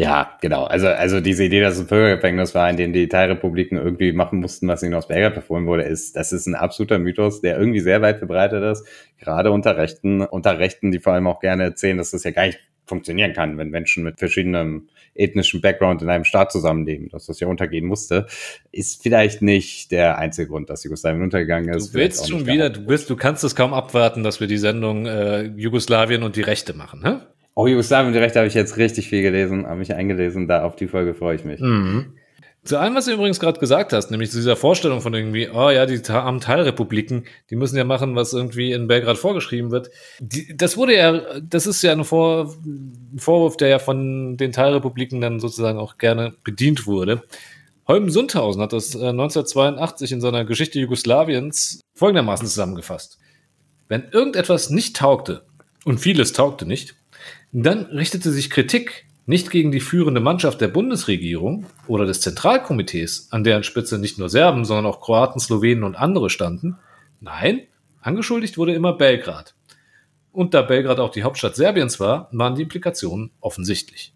Ja, 0.00 0.38
genau. 0.40 0.64
Also, 0.64 0.88
also 0.88 1.20
diese 1.20 1.44
Idee, 1.44 1.60
dass 1.60 1.74
es 1.74 1.80
ein 1.80 1.88
Völkergefängnis 1.88 2.54
war, 2.54 2.70
in 2.70 2.78
dem 2.78 2.94
die 2.94 3.08
Teilrepubliken 3.08 3.76
irgendwie 3.76 4.12
machen 4.12 4.40
mussten, 4.40 4.66
was 4.66 4.82
ihnen 4.82 4.94
aus 4.94 5.08
Belgrad 5.08 5.34
befohlen 5.34 5.66
wurde, 5.66 5.82
ist, 5.82 6.16
das 6.16 6.32
ist 6.32 6.46
ein 6.46 6.54
absoluter 6.54 6.98
Mythos, 6.98 7.42
der 7.42 7.58
irgendwie 7.58 7.80
sehr 7.80 8.00
weit 8.00 8.18
verbreitet 8.18 8.62
ist, 8.64 8.86
gerade 9.18 9.50
unter 9.50 9.76
Rechten, 9.76 10.22
unter 10.22 10.58
Rechten, 10.58 10.90
die 10.90 11.00
vor 11.00 11.12
allem 11.12 11.26
auch 11.26 11.40
gerne 11.40 11.64
erzählen, 11.64 11.98
dass 11.98 12.12
das 12.12 12.24
ja 12.24 12.30
gar 12.30 12.46
nicht 12.46 12.58
funktionieren 12.86 13.34
kann, 13.34 13.58
wenn 13.58 13.68
Menschen 13.68 14.02
mit 14.02 14.18
verschiedenem 14.18 14.88
ethnischen 15.14 15.60
Background 15.60 16.00
in 16.02 16.08
einem 16.08 16.24
Staat 16.24 16.50
zusammenleben, 16.50 17.08
dass 17.10 17.26
das 17.26 17.38
ja 17.38 17.46
untergehen 17.46 17.84
musste, 17.84 18.26
ist 18.72 19.02
vielleicht 19.02 19.42
nicht 19.42 19.92
der 19.92 20.18
einzige 20.18 20.48
Grund, 20.48 20.70
dass 20.70 20.82
Jugoslawien 20.82 21.22
untergegangen 21.22 21.74
ist. 21.74 21.94
Du 21.94 21.98
willst 21.98 22.28
schon 22.28 22.46
wieder, 22.46 22.70
du 22.70 22.84
bist, 22.86 23.10
du 23.10 23.16
kannst 23.16 23.44
es 23.44 23.54
kaum 23.54 23.74
abwarten, 23.74 24.22
dass 24.22 24.40
wir 24.40 24.46
die 24.46 24.58
Sendung 24.58 25.06
äh, 25.06 25.42
Jugoslawien 25.42 26.22
und 26.22 26.36
die 26.36 26.42
Rechte 26.42 26.72
machen, 26.72 27.00
ne? 27.00 27.26
Oh, 27.54 27.66
Jugoslawien 27.66 28.14
Rechte 28.16 28.38
habe 28.38 28.48
ich 28.48 28.54
jetzt 28.54 28.76
richtig 28.76 29.08
viel 29.08 29.22
gelesen, 29.22 29.66
habe 29.66 29.78
mich 29.78 29.94
eingelesen, 29.94 30.48
da 30.48 30.64
auf 30.64 30.76
die 30.76 30.88
Folge 30.88 31.14
freue 31.14 31.36
ich 31.36 31.44
mich. 31.44 31.60
Mhm. 31.60 32.14
Zu 32.62 32.78
allem, 32.78 32.94
was 32.94 33.06
du 33.06 33.12
übrigens 33.12 33.40
gerade 33.40 33.58
gesagt 33.58 33.94
hast, 33.94 34.10
nämlich 34.10 34.30
zu 34.30 34.36
dieser 34.36 34.54
Vorstellung 34.54 35.00
von 35.00 35.14
irgendwie, 35.14 35.48
oh 35.48 35.70
ja, 35.70 35.86
die 35.86 36.02
armen 36.10 36.40
Teilrepubliken, 36.40 37.24
die 37.48 37.56
müssen 37.56 37.76
ja 37.78 37.84
machen, 37.84 38.16
was 38.16 38.34
irgendwie 38.34 38.72
in 38.72 38.86
Belgrad 38.86 39.16
vorgeschrieben 39.16 39.70
wird. 39.70 39.90
Die, 40.20 40.54
das 40.54 40.76
wurde 40.76 40.94
ja, 40.94 41.40
das 41.40 41.66
ist 41.66 41.80
ja 41.82 41.92
ein, 41.92 42.04
Vor, 42.04 42.54
ein 42.66 43.18
Vorwurf, 43.18 43.56
der 43.56 43.68
ja 43.68 43.78
von 43.78 44.36
den 44.36 44.52
Teilrepubliken 44.52 45.22
dann 45.22 45.40
sozusagen 45.40 45.78
auch 45.78 45.96
gerne 45.96 46.34
bedient 46.44 46.86
wurde. 46.86 47.22
Holm 47.88 48.10
Sundhausen 48.10 48.60
hat 48.60 48.74
das 48.74 48.94
äh, 48.94 49.08
1982 49.08 50.12
in 50.12 50.20
seiner 50.20 50.44
Geschichte 50.44 50.78
Jugoslawiens 50.78 51.80
folgendermaßen 51.94 52.46
zusammengefasst. 52.46 53.18
Wenn 53.88 54.04
irgendetwas 54.12 54.68
nicht 54.68 54.96
taugte, 54.96 55.42
und 55.86 55.98
vieles 55.98 56.34
taugte 56.34 56.66
nicht, 56.66 56.94
dann 57.52 57.86
richtete 57.86 58.30
sich 58.30 58.50
Kritik 58.50 59.06
nicht 59.26 59.50
gegen 59.50 59.70
die 59.70 59.80
führende 59.80 60.20
Mannschaft 60.20 60.60
der 60.60 60.68
Bundesregierung 60.68 61.66
oder 61.86 62.04
des 62.04 62.20
Zentralkomitees, 62.20 63.28
an 63.30 63.44
deren 63.44 63.62
Spitze 63.62 63.98
nicht 63.98 64.18
nur 64.18 64.28
Serben, 64.28 64.64
sondern 64.64 64.86
auch 64.86 65.00
Kroaten, 65.00 65.40
Slowenen 65.40 65.84
und 65.84 65.94
andere 65.94 66.30
standen. 66.30 66.78
Nein, 67.20 67.62
angeschuldigt 68.00 68.58
wurde 68.58 68.74
immer 68.74 68.92
Belgrad. 68.92 69.54
Und 70.32 70.54
da 70.54 70.62
Belgrad 70.62 71.00
auch 71.00 71.10
die 71.10 71.22
Hauptstadt 71.22 71.56
Serbiens 71.56 72.00
war, 72.00 72.28
waren 72.32 72.54
die 72.54 72.62
Implikationen 72.62 73.30
offensichtlich. 73.40 74.14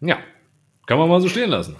Ja, 0.00 0.18
kann 0.86 0.98
man 0.98 1.08
mal 1.08 1.20
so 1.20 1.28
stehen 1.28 1.50
lassen. 1.50 1.76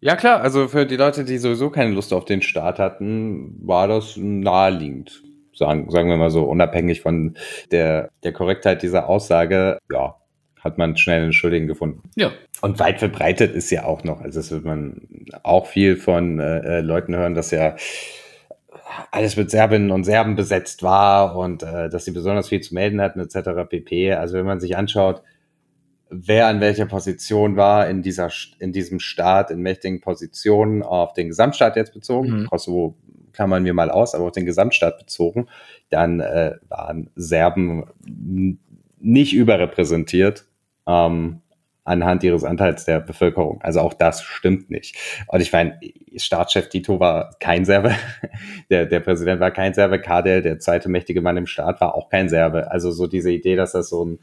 Ja 0.00 0.16
klar, 0.16 0.40
also 0.42 0.68
für 0.68 0.84
die 0.84 0.96
Leute, 0.96 1.24
die 1.24 1.38
sowieso 1.38 1.70
keine 1.70 1.94
Lust 1.94 2.12
auf 2.12 2.26
den 2.26 2.42
Staat 2.42 2.78
hatten, 2.78 3.58
war 3.66 3.88
das 3.88 4.18
naheliegend. 4.18 5.22
Sagen, 5.54 5.90
sagen 5.90 6.08
wir 6.08 6.16
mal 6.16 6.30
so, 6.30 6.44
unabhängig 6.44 7.00
von 7.00 7.36
der, 7.70 8.10
der 8.22 8.32
Korrektheit 8.32 8.82
dieser 8.82 9.08
Aussage, 9.08 9.78
ja, 9.90 10.16
hat 10.60 10.78
man 10.78 10.96
schnell 10.96 11.22
einen 11.22 11.32
Schuldigen 11.32 11.66
gefunden. 11.66 12.02
Ja. 12.16 12.32
Und 12.62 12.78
weit 12.78 12.98
verbreitet 12.98 13.54
ist 13.54 13.70
ja 13.70 13.84
auch 13.84 14.02
noch, 14.04 14.22
also 14.22 14.38
das 14.38 14.50
wird 14.50 14.64
man 14.64 15.02
auch 15.42 15.66
viel 15.66 15.96
von 15.96 16.40
äh, 16.40 16.80
Leuten 16.80 17.14
hören, 17.14 17.34
dass 17.34 17.50
ja 17.50 17.76
alles 19.10 19.36
mit 19.36 19.50
Serbinnen 19.50 19.90
und 19.90 20.04
Serben 20.04 20.36
besetzt 20.36 20.82
war 20.82 21.36
und 21.36 21.62
äh, 21.62 21.88
dass 21.88 22.04
sie 22.04 22.12
besonders 22.12 22.48
viel 22.48 22.60
zu 22.60 22.74
melden 22.74 23.00
hatten, 23.00 23.20
etc. 23.20 23.68
pp. 23.68 24.12
Also 24.14 24.36
wenn 24.36 24.46
man 24.46 24.60
sich 24.60 24.76
anschaut, 24.76 25.22
wer 26.10 26.46
an 26.46 26.60
welcher 26.60 26.86
Position 26.86 27.56
war 27.56 27.88
in 27.88 28.02
dieser 28.02 28.30
in 28.58 28.72
diesem 28.72 29.00
Staat, 29.00 29.50
in 29.50 29.60
mächtigen 29.60 30.00
Positionen, 30.00 30.82
auf 30.82 31.12
den 31.12 31.28
Gesamtstaat 31.28 31.76
jetzt 31.76 31.92
bezogen, 31.92 32.42
Mhm. 32.42 32.46
Kosovo 32.46 32.94
klammern 33.34 33.64
wir 33.64 33.74
mal 33.74 33.90
aus, 33.90 34.14
aber 34.14 34.24
auf 34.24 34.32
den 34.32 34.46
Gesamtstaat 34.46 34.98
bezogen, 34.98 35.48
dann 35.90 36.20
äh, 36.20 36.56
waren 36.68 37.10
Serben 37.14 37.84
nicht 38.98 39.34
überrepräsentiert 39.34 40.46
ähm, 40.86 41.42
anhand 41.84 42.24
ihres 42.24 42.44
Anteils 42.44 42.86
der 42.86 43.00
Bevölkerung. 43.00 43.60
Also 43.62 43.80
auch 43.80 43.92
das 43.92 44.22
stimmt 44.22 44.70
nicht. 44.70 44.96
Und 45.28 45.42
ich 45.42 45.52
meine, 45.52 45.78
Staatschef 46.16 46.70
Tito 46.70 46.98
war 46.98 47.36
kein 47.40 47.64
Serbe, 47.64 47.94
der, 48.70 48.86
der 48.86 49.00
Präsident 49.00 49.40
war 49.40 49.50
kein 49.50 49.74
Serbe, 49.74 50.00
Kadel, 50.00 50.40
der 50.40 50.58
zweite 50.58 50.88
mächtige 50.88 51.20
Mann 51.20 51.36
im 51.36 51.46
Staat, 51.46 51.80
war 51.80 51.94
auch 51.94 52.08
kein 52.08 52.28
Serbe. 52.28 52.70
Also 52.70 52.90
so 52.90 53.06
diese 53.06 53.30
Idee, 53.30 53.56
dass 53.56 53.72
das 53.72 53.90
so 53.90 54.04
ein 54.04 54.18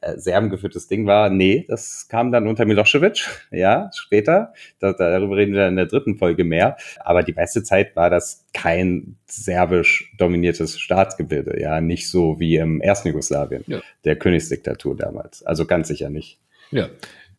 äh, 0.00 0.16
serbengeführtes 0.18 0.88
Ding 0.88 1.06
war, 1.06 1.30
nee, 1.30 1.64
das 1.68 2.08
kam 2.08 2.32
dann 2.32 2.46
unter 2.46 2.64
Milosevic, 2.64 3.26
ja, 3.50 3.90
später. 3.94 4.52
Da, 4.78 4.92
darüber 4.92 5.36
reden 5.36 5.54
wir 5.54 5.68
in 5.68 5.76
der 5.76 5.86
dritten 5.86 6.16
Folge 6.16 6.44
mehr. 6.44 6.76
Aber 7.04 7.22
die 7.22 7.32
meiste 7.32 7.62
Zeit 7.62 7.96
war 7.96 8.10
das 8.10 8.46
kein 8.54 9.16
serbisch 9.26 10.12
dominiertes 10.18 10.78
Staatsgebilde, 10.80 11.60
ja, 11.60 11.80
nicht 11.80 12.08
so 12.10 12.40
wie 12.40 12.56
im 12.56 12.80
ersten 12.80 13.08
Jugoslawien, 13.08 13.64
Ja. 13.66 13.80
der 14.04 14.16
Königsdiktatur 14.16 14.96
damals. 14.96 15.42
Also 15.44 15.66
ganz 15.66 15.88
sicher 15.88 16.10
nicht. 16.10 16.38
Ja. 16.70 16.88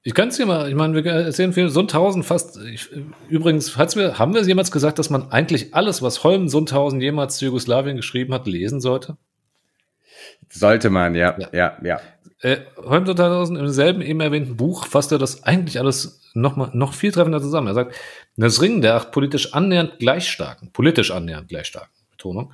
Ich 0.03 0.15
kann 0.15 0.29
es 0.29 0.37
dir 0.37 0.47
mal, 0.47 0.67
ich 0.67 0.73
meine, 0.73 0.95
wir 0.95 1.05
erzählen 1.11 1.53
viel, 1.53 1.69
Sundhausen 1.69 2.23
fast, 2.23 2.57
ich, 2.57 2.89
übrigens, 3.29 3.77
hat's 3.77 3.95
mir, 3.95 4.17
haben 4.17 4.33
wir 4.33 4.41
es 4.41 4.47
jemals 4.47 4.71
gesagt, 4.71 4.97
dass 4.97 5.11
man 5.11 5.31
eigentlich 5.31 5.75
alles, 5.75 6.01
was 6.01 6.23
Holm 6.23 6.47
Sundhausen 6.47 6.99
jemals 7.01 7.37
zu 7.37 7.45
Jugoslawien 7.45 7.97
geschrieben 7.97 8.33
hat, 8.33 8.47
lesen 8.47 8.81
sollte? 8.81 9.17
Sollte 10.49 10.89
man, 10.89 11.13
ja, 11.15 11.37
Ja. 11.39 11.49
ja, 11.53 11.77
ja. 11.83 12.01
Äh, 12.41 12.61
Holm 12.77 13.05
Sundhausen 13.05 13.55
im 13.55 13.69
selben 13.69 14.01
eben 14.01 14.19
erwähnten 14.19 14.57
Buch 14.57 14.87
fasst 14.87 15.11
er 15.11 15.19
das 15.19 15.43
eigentlich 15.43 15.79
alles 15.79 16.21
noch, 16.33 16.55
mal, 16.55 16.71
noch 16.73 16.93
viel 16.93 17.11
treffender 17.11 17.41
zusammen. 17.41 17.67
Er 17.67 17.75
sagt, 17.75 17.95
das 18.35 18.61
Ringen 18.61 18.81
der 18.81 18.95
acht 18.95 19.11
politisch 19.11 19.53
annähernd 19.53 19.99
gleich 19.99 20.29
starken, 20.29 20.71
politisch 20.71 21.11
annähernd 21.11 21.49
gleich 21.49 21.67
starken, 21.67 21.93
Betonung, 22.09 22.53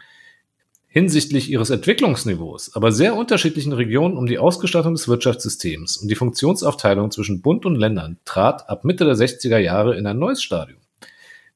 hinsichtlich 0.88 1.50
ihres 1.50 1.70
Entwicklungsniveaus, 1.70 2.76
aber 2.76 2.92
sehr 2.92 3.16
unterschiedlichen 3.16 3.72
Regionen 3.72 4.18
um 4.18 4.26
die 4.26 4.40
Ausgestaltung 4.40 4.96
des 4.96 5.08
Wirtschaftssystems 5.08 5.98
und 5.98 6.10
die 6.10 6.16
Funktionsaufteilung 6.16 7.12
zwischen 7.12 7.42
Bund 7.42 7.66
und 7.66 7.76
Ländern 7.76 8.18
trat 8.26 8.70
ab 8.70 8.84
Mitte 8.84 9.06
der 9.06 9.16
60er 9.16 9.58
Jahre 9.58 9.98
in 9.98 10.06
ein 10.06 10.20
neues 10.20 10.42
Stadium. 10.42 10.80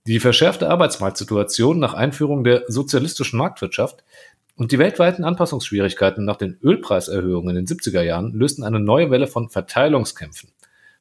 Die 0.07 0.19
verschärfte 0.19 0.69
Arbeitsmarktsituation 0.69 1.79
nach 1.79 1.93
Einführung 1.93 2.43
der 2.43 2.63
sozialistischen 2.67 3.38
Marktwirtschaft 3.38 4.03
und 4.62 4.72
die 4.72 4.78
weltweiten 4.78 5.24
Anpassungsschwierigkeiten 5.24 6.24
nach 6.24 6.36
den 6.36 6.55
Ölpreiserhöhungen 6.62 7.57
in 7.57 7.66
den 7.66 7.78
70er 7.78 8.03
Jahren 8.03 8.32
lösten 8.32 8.64
eine 8.64 8.80
neue 8.80 9.09
Welle 9.09 9.26
von 9.26 9.49
Verteilungskämpfen, 9.49 10.51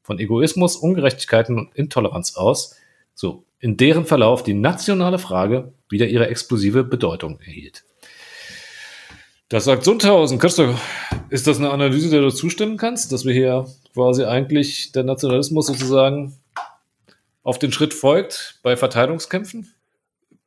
von 0.01 0.19
Egoismus, 0.19 0.77
Ungerechtigkeiten 0.77 1.59
und 1.59 1.77
Intoleranz 1.77 2.37
aus, 2.37 2.77
so 3.13 3.45
in 3.59 3.77
deren 3.77 4.07
Verlauf 4.07 4.43
die 4.43 4.55
nationale 4.55 5.19
Frage 5.19 5.75
wieder 5.91 6.07
ihre 6.07 6.29
explosive 6.29 6.85
Bedeutung 6.85 7.39
erhielt. 7.41 7.85
Das 9.51 9.67
sagt 9.67 9.85
Sundhausen. 9.85 10.39
Christoph, 10.39 10.81
ist 11.29 11.47
das 11.47 11.59
eine 11.59 11.69
Analyse, 11.69 12.09
der 12.09 12.23
du 12.23 12.31
zustimmen 12.31 12.79
kannst, 12.79 13.13
dass 13.13 13.27
wir 13.27 13.35
hier 13.35 13.67
quasi 13.93 14.25
eigentlich 14.25 14.93
der 14.93 15.03
Nationalismus 15.03 15.67
sozusagen 15.67 16.35
auf 17.43 17.59
den 17.59 17.73
Schritt 17.73 17.93
folgt 17.93 18.59
bei 18.63 18.75
Verteilungskämpfen? 18.79 19.71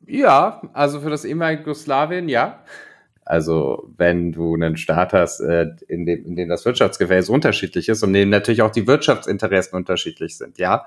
Ja, 0.08 0.64
also 0.74 1.00
für 1.00 1.12
das 1.12 1.26
ehemalige 1.26 1.62
Jugoslawien, 1.62 2.28
ja. 2.28 2.64
Also 3.26 3.90
wenn 3.98 4.32
du 4.32 4.54
einen 4.56 4.78
Staat 4.78 5.14
hast, 5.14 5.40
äh, 5.40 5.68
in 5.88 6.06
dem, 6.06 6.26
in 6.26 6.36
dem 6.36 6.50
das 6.50 6.66
Wirtschaftsgefäß 6.66 7.30
unterschiedlich 7.30 7.90
ist 7.90 8.04
und 8.04 8.10
in 8.10 8.14
dem 8.14 8.30
natürlich 8.30 8.62
auch 8.62 8.72
die 8.72 8.88
Wirtschaftsinteressen 8.88 9.76
unterschiedlich 9.78 10.38
sind, 10.38 10.58
ja. 10.58 10.86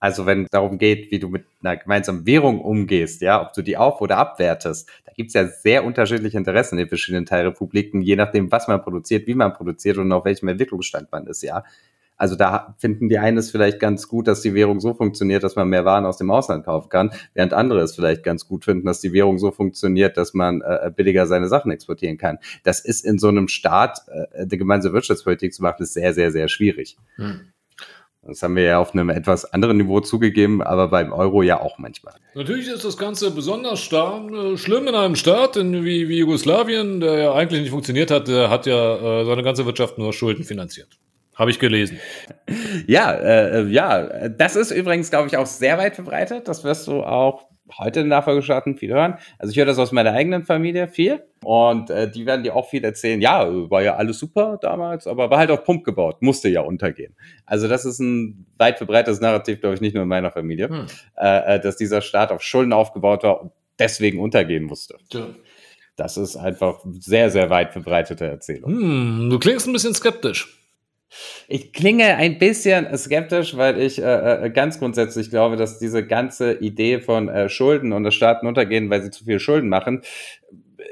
Also 0.00 0.26
wenn 0.26 0.44
es 0.44 0.50
darum 0.50 0.78
geht, 0.78 1.12
wie 1.12 1.20
du 1.20 1.28
mit 1.28 1.44
einer 1.62 1.76
gemeinsamen 1.76 2.26
Währung 2.26 2.60
umgehst, 2.60 3.22
ja, 3.22 3.40
ob 3.40 3.52
du 3.52 3.62
die 3.62 3.76
auf- 3.76 4.00
oder 4.00 4.18
abwertest, 4.18 4.90
da 5.06 5.12
gibt 5.12 5.28
es 5.28 5.34
ja 5.34 5.46
sehr 5.46 5.84
unterschiedliche 5.84 6.36
Interessen 6.36 6.74
in 6.74 6.86
den 6.86 6.88
verschiedenen 6.88 7.24
Teilrepubliken, 7.24 8.02
je 8.02 8.16
nachdem, 8.16 8.50
was 8.50 8.66
man 8.66 8.82
produziert, 8.82 9.28
wie 9.28 9.34
man 9.34 9.52
produziert 9.52 9.98
und 9.98 10.10
auf 10.10 10.24
welchem 10.24 10.48
Entwicklungsstand 10.48 11.12
man 11.12 11.28
ist, 11.28 11.42
ja. 11.42 11.64
Also 12.22 12.36
da 12.36 12.76
finden 12.78 13.08
die 13.08 13.18
einen 13.18 13.36
es 13.36 13.50
vielleicht 13.50 13.80
ganz 13.80 14.06
gut, 14.06 14.28
dass 14.28 14.42
die 14.42 14.54
Währung 14.54 14.78
so 14.78 14.94
funktioniert, 14.94 15.42
dass 15.42 15.56
man 15.56 15.68
mehr 15.68 15.84
Waren 15.84 16.06
aus 16.06 16.18
dem 16.18 16.30
Ausland 16.30 16.64
kaufen 16.64 16.88
kann, 16.88 17.10
während 17.34 17.52
andere 17.52 17.80
es 17.80 17.96
vielleicht 17.96 18.22
ganz 18.22 18.46
gut 18.46 18.64
finden, 18.64 18.86
dass 18.86 19.00
die 19.00 19.12
Währung 19.12 19.40
so 19.40 19.50
funktioniert, 19.50 20.16
dass 20.16 20.32
man 20.32 20.60
äh, 20.60 20.92
billiger 20.94 21.26
seine 21.26 21.48
Sachen 21.48 21.72
exportieren 21.72 22.18
kann. 22.18 22.38
Das 22.62 22.78
ist 22.78 23.04
in 23.04 23.18
so 23.18 23.26
einem 23.26 23.48
Staat, 23.48 24.02
äh, 24.06 24.46
die 24.46 24.56
gemeinsame 24.56 24.94
Wirtschaftspolitik 24.94 25.52
zu 25.52 25.62
machen, 25.62 25.82
ist 25.82 25.94
sehr, 25.94 26.14
sehr, 26.14 26.30
sehr 26.30 26.46
schwierig. 26.46 26.96
Hm. 27.16 27.40
Das 28.24 28.40
haben 28.40 28.54
wir 28.54 28.62
ja 28.62 28.78
auf 28.78 28.94
einem 28.94 29.10
etwas 29.10 29.44
anderen 29.52 29.78
Niveau 29.78 29.98
zugegeben, 29.98 30.62
aber 30.62 30.86
beim 30.86 31.12
Euro 31.12 31.42
ja 31.42 31.60
auch 31.60 31.78
manchmal. 31.78 32.14
Natürlich 32.36 32.68
ist 32.68 32.84
das 32.84 32.96
Ganze 32.96 33.32
besonders 33.32 33.80
stark, 33.80 34.30
äh, 34.30 34.56
schlimm 34.56 34.86
in 34.86 34.94
einem 34.94 35.16
Staat 35.16 35.56
in, 35.56 35.84
wie, 35.84 36.08
wie 36.08 36.18
Jugoslawien, 36.18 37.00
der 37.00 37.18
ja 37.18 37.34
eigentlich 37.34 37.62
nicht 37.62 37.70
funktioniert 37.70 38.12
hat. 38.12 38.28
Der 38.28 38.48
hat 38.48 38.66
ja 38.66 39.22
äh, 39.22 39.24
seine 39.24 39.42
ganze 39.42 39.66
Wirtschaft 39.66 39.98
nur 39.98 40.12
Schulden 40.12 40.44
finanziert. 40.44 41.00
Habe 41.34 41.50
ich 41.50 41.58
gelesen. 41.58 41.98
Ja, 42.86 43.12
äh, 43.12 43.66
ja, 43.68 44.28
das 44.28 44.56
ist 44.56 44.70
übrigens, 44.70 45.10
glaube 45.10 45.28
ich, 45.28 45.36
auch 45.36 45.46
sehr 45.46 45.78
weit 45.78 45.94
verbreitet. 45.94 46.46
Das 46.46 46.62
wirst 46.64 46.86
du 46.86 47.02
auch 47.02 47.46
heute 47.78 48.00
in 48.00 48.08
Nachfolgestaaten 48.08 48.76
viel 48.76 48.90
hören. 48.90 49.18
Also 49.38 49.52
ich 49.52 49.56
höre 49.56 49.66
das 49.66 49.78
aus 49.78 49.92
meiner 49.92 50.12
eigenen 50.12 50.44
Familie 50.44 50.88
viel. 50.88 51.22
Und 51.42 51.90
äh, 51.90 52.10
die 52.10 52.26
werden 52.26 52.42
dir 52.42 52.54
auch 52.54 52.68
viel 52.68 52.84
erzählen, 52.84 53.20
ja, 53.20 53.48
war 53.70 53.82
ja 53.82 53.96
alles 53.96 54.18
super 54.18 54.58
damals, 54.60 55.06
aber 55.06 55.30
war 55.30 55.38
halt 55.38 55.50
auf 55.50 55.64
Pump 55.64 55.84
gebaut, 55.84 56.22
musste 56.22 56.48
ja 56.48 56.60
untergehen. 56.60 57.16
Also 57.46 57.66
das 57.66 57.84
ist 57.84 57.98
ein 57.98 58.46
weit 58.58 58.78
verbreitetes 58.78 59.20
Narrativ, 59.20 59.60
glaube 59.60 59.74
ich, 59.74 59.80
nicht 59.80 59.94
nur 59.94 60.04
in 60.04 60.08
meiner 60.08 60.30
Familie, 60.30 60.68
hm. 60.68 60.86
äh, 61.16 61.56
äh 61.56 61.60
dass 61.60 61.76
dieser 61.76 62.00
Staat 62.00 62.30
auf 62.30 62.42
Schulden 62.42 62.72
aufgebaut 62.72 63.24
war 63.24 63.42
und 63.42 63.52
deswegen 63.78 64.20
untergehen 64.20 64.64
musste. 64.64 64.98
Ja. 65.12 65.26
Das 65.96 66.16
ist 66.16 66.36
einfach 66.36 66.80
sehr, 67.00 67.30
sehr 67.30 67.50
weit 67.50 67.72
verbreitete 67.72 68.26
Erzählung. 68.26 68.70
Hm, 68.70 69.30
du 69.30 69.38
klingst 69.38 69.66
ein 69.66 69.72
bisschen 69.72 69.94
skeptisch. 69.94 70.61
Ich 71.48 71.72
klinge 71.72 72.16
ein 72.16 72.38
bisschen 72.38 72.96
skeptisch, 72.96 73.56
weil 73.56 73.80
ich 73.80 74.00
äh, 74.00 74.46
äh, 74.46 74.50
ganz 74.50 74.78
grundsätzlich 74.78 75.30
glaube, 75.30 75.56
dass 75.56 75.78
diese 75.78 76.06
ganze 76.06 76.54
Idee 76.54 77.00
von 77.00 77.28
äh, 77.28 77.48
Schulden 77.48 77.92
und 77.92 78.04
das 78.04 78.14
Staaten 78.14 78.46
untergehen, 78.46 78.90
weil 78.90 79.02
sie 79.02 79.10
zu 79.10 79.24
viel 79.24 79.38
Schulden 79.38 79.68
machen, 79.68 80.02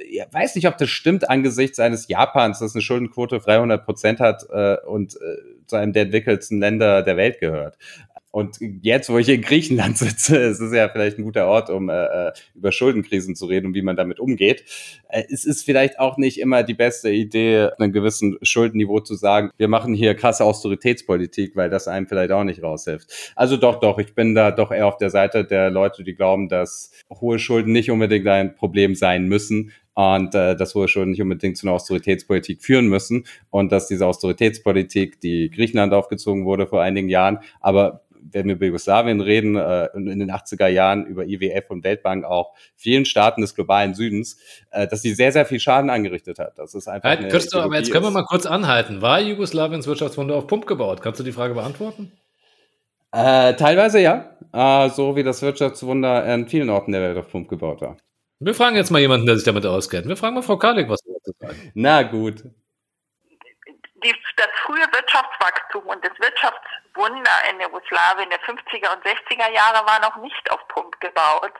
ich 0.09 0.23
weiß 0.33 0.55
nicht, 0.57 0.67
ob 0.67 0.77
das 0.79 0.91
stimmt 0.91 1.29
angesichts 1.29 1.79
eines 1.79 2.09
Japans, 2.09 2.59
das 2.59 2.75
eine 2.75 2.83
Schuldenquote 2.83 3.39
300 3.39 3.85
Prozent 3.85 4.21
hat 4.21 4.45
äh, 4.51 4.77
und 4.87 5.15
äh, 5.17 5.67
zu 5.67 5.77
einem 5.77 5.93
der 5.93 6.05
entwickelsten 6.05 6.59
Länder 6.59 7.03
der 7.03 7.17
Welt 7.17 7.39
gehört. 7.39 7.77
Und 8.33 8.59
jetzt, 8.83 9.11
wo 9.11 9.19
ich 9.19 9.29
in 9.29 9.43
Griechenland 9.43 9.99
sitze, 9.99 10.37
ist 10.37 10.61
es 10.61 10.73
ja 10.73 10.89
vielleicht 10.89 11.19
ein 11.19 11.25
guter 11.25 11.47
Ort, 11.47 11.69
um 11.69 11.89
äh, 11.89 12.29
äh, 12.29 12.33
über 12.55 12.71
Schuldenkrisen 12.71 13.35
zu 13.35 13.47
reden 13.47 13.69
und 13.69 13.75
wie 13.75 13.83
man 13.83 13.97
damit 13.97 14.21
umgeht. 14.21 14.65
Äh, 15.09 15.25
es 15.31 15.45
ist 15.45 15.65
vielleicht 15.65 15.99
auch 15.99 16.17
nicht 16.17 16.39
immer 16.39 16.63
die 16.63 16.75
beste 16.75 17.11
Idee, 17.11 17.71
einem 17.79 17.93
gewissen 17.93 18.39
Schuldenniveau 18.43 19.01
zu 19.01 19.17
sagen, 19.17 19.51
wir 19.57 19.69
machen 19.69 19.95
hier 19.95 20.15
krasse 20.15 20.45
Austeritätspolitik, 20.45 21.57
weil 21.57 21.71
das 21.71 21.89
einem 21.89 22.07
vielleicht 22.07 22.31
auch 22.31 22.45
nicht 22.45 22.63
raushilft. 22.63 23.33
Also 23.35 23.57
doch, 23.57 23.81
doch, 23.81 23.99
ich 23.99 24.15
bin 24.15 24.35
da 24.35 24.53
doch 24.53 24.71
eher 24.71 24.87
auf 24.87 24.97
der 24.97 25.11
Seite 25.11 25.45
der 25.45 25.71
Leute, 25.71 26.05
die 26.05 26.15
glauben, 26.15 26.49
dass 26.49 26.93
hohe 27.11 27.41
Schulden 27.41 27.73
nicht 27.73 27.91
unbedingt 27.91 28.29
ein 28.29 28.55
Problem 28.55 28.95
sein 28.95 29.27
müssen, 29.27 29.73
und 29.95 30.35
äh, 30.35 30.57
dass 30.57 30.75
hohe 30.75 30.89
Schulden 30.89 31.11
nicht 31.11 31.21
unbedingt 31.21 31.59
zu 31.59 31.67
einer 31.67 31.75
Austeritätspolitik 31.75 32.63
führen 32.63 32.87
müssen 32.87 33.25
und 33.51 33.71
dass 33.71 33.89
diese 33.89 34.07
Austeritätspolitik, 34.07 35.21
die 35.21 35.51
Griechenland 35.51 35.93
aufgezogen 35.93 36.47
wurde 36.47 36.67
vor 36.67 36.81
einigen 36.81 37.09
Jahren, 37.09 37.41
aber 37.61 38.03
wenn 38.23 38.47
wir 38.47 38.55
über 38.55 38.67
Jugoslawien 38.67 39.21
reden, 39.21 39.57
äh, 39.57 39.87
in 39.95 40.19
den 40.19 40.31
80er 40.31 40.69
Jahren 40.69 41.07
über 41.07 41.27
IWF 41.27 41.71
und 41.71 41.85
Weltbank 41.85 42.25
auch 42.25 42.53
vielen 42.77 43.05
Staaten 43.05 43.41
des 43.41 43.55
globalen 43.55 43.95
Südens, 43.95 44.39
äh, 44.71 44.87
dass 44.87 45.03
sie 45.03 45.15
sehr, 45.15 45.33
sehr 45.33 45.47
viel 45.47 45.61
Schaden 45.61 45.91
angerichtet 45.91 46.39
hat. 46.39 46.59
Das 46.59 46.75
ist 46.75 46.89
einfach. 46.89 47.09
Halt, 47.09 47.31
Christoph, 47.31 47.65
aber 47.65 47.77
jetzt 47.77 47.93
können 47.93 48.05
wir 48.05 48.11
mal 48.11 48.25
kurz 48.25 48.47
anhalten. 48.47 49.03
War 49.03 49.21
Jugoslawiens 49.21 49.87
Wirtschaftswunder 49.87 50.37
auf 50.37 50.47
Pump 50.47 50.67
gebaut? 50.67 51.03
Kannst 51.03 51.21
du 51.21 51.25
die 51.25 51.33
Frage 51.33 51.55
beantworten? 51.55 52.13
Äh, 53.13 53.55
teilweise 53.55 54.01
ja, 54.01 54.37
äh, 54.53 54.89
so 54.91 55.17
wie 55.17 55.23
das 55.23 55.43
Wirtschaftswunder 55.43 56.33
in 56.33 56.47
vielen 56.47 56.71
Orten 56.71 56.93
der 56.93 57.03
Welt 57.03 57.17
auf 57.17 57.31
Pump 57.31 57.49
gebaut 57.49 57.81
war. 57.81 57.97
Wir 58.39 58.55
fragen 58.55 58.77
jetzt 58.77 58.91
mal 58.91 59.01
jemanden, 59.01 59.27
der 59.27 59.37
sich 59.37 59.45
damit 59.45 59.67
auskennt. 59.67 60.09
Wir 60.09 60.17
fragen 60.17 60.35
mal 60.35 60.43
Frau 60.43 60.57
Kalik, 60.57 60.89
was 60.89 61.01
sie 61.01 61.13
dazu 61.13 61.33
sagen. 61.39 61.73
Na 61.75 62.03
gut 62.03 62.45
die, 64.03 64.17
das 64.37 64.49
frühe 64.65 64.93
Wirtschaftswachstum 64.93 65.85
und 65.87 66.05
das 66.05 66.19
Wirtschaftswunder 66.19 67.45
in 67.51 67.61
Jugoslawien 67.61 68.31
der 68.31 68.41
50er 68.41 68.93
und 68.93 69.05
60er 69.05 69.51
Jahre 69.51 69.87
war 69.87 70.01
noch 70.01 70.17
nicht 70.17 70.51
auf 70.51 70.67
Pump 70.69 70.99
gebaut, 71.01 71.53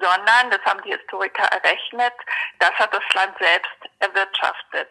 sondern, 0.00 0.50
das 0.50 0.60
haben 0.64 0.82
die 0.82 0.92
Historiker 0.92 1.44
errechnet, 1.44 2.14
das 2.58 2.72
hat 2.72 2.92
das 2.94 3.02
Land 3.14 3.36
selbst 3.38 3.78
erwirtschaftet. 3.98 4.90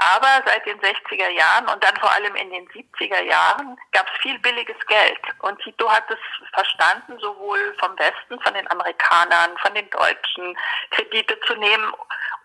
Aber 0.00 0.42
seit 0.46 0.64
den 0.64 0.80
60er 0.80 1.28
Jahren 1.28 1.68
und 1.68 1.82
dann 1.82 1.96
vor 1.96 2.12
allem 2.12 2.36
in 2.36 2.50
den 2.50 2.68
70er 2.68 3.20
Jahren 3.20 3.76
gab 3.90 4.06
es 4.08 4.22
viel 4.22 4.38
billiges 4.38 4.76
Geld. 4.86 5.20
Und 5.40 5.60
Tito 5.60 5.90
hat 5.90 6.08
es 6.08 6.18
verstanden, 6.54 7.18
sowohl 7.18 7.76
vom 7.80 7.98
Westen, 7.98 8.40
von 8.40 8.54
den 8.54 8.70
Amerikanern, 8.70 9.58
von 9.58 9.74
den 9.74 9.90
Deutschen, 9.90 10.56
Kredite 10.92 11.38
zu 11.40 11.56
nehmen 11.56 11.92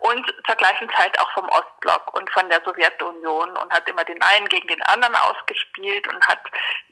und 0.03 0.33
zur 0.45 0.55
gleichen 0.55 0.89
Zeit 0.91 1.17
auch 1.19 1.31
vom 1.31 1.47
Ostblock 1.47 2.13
und 2.13 2.29
von 2.31 2.49
der 2.49 2.61
Sowjetunion 2.65 3.55
und 3.55 3.73
hat 3.73 3.87
immer 3.87 4.03
den 4.03 4.21
einen 4.21 4.49
gegen 4.49 4.67
den 4.67 4.81
anderen 4.83 5.15
ausgespielt 5.15 6.05
und 6.13 6.27
hat 6.27 6.41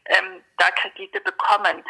ähm, 0.05 0.43
da 0.57 0.71
Kredite 0.71 1.19
bekommen. 1.19 1.83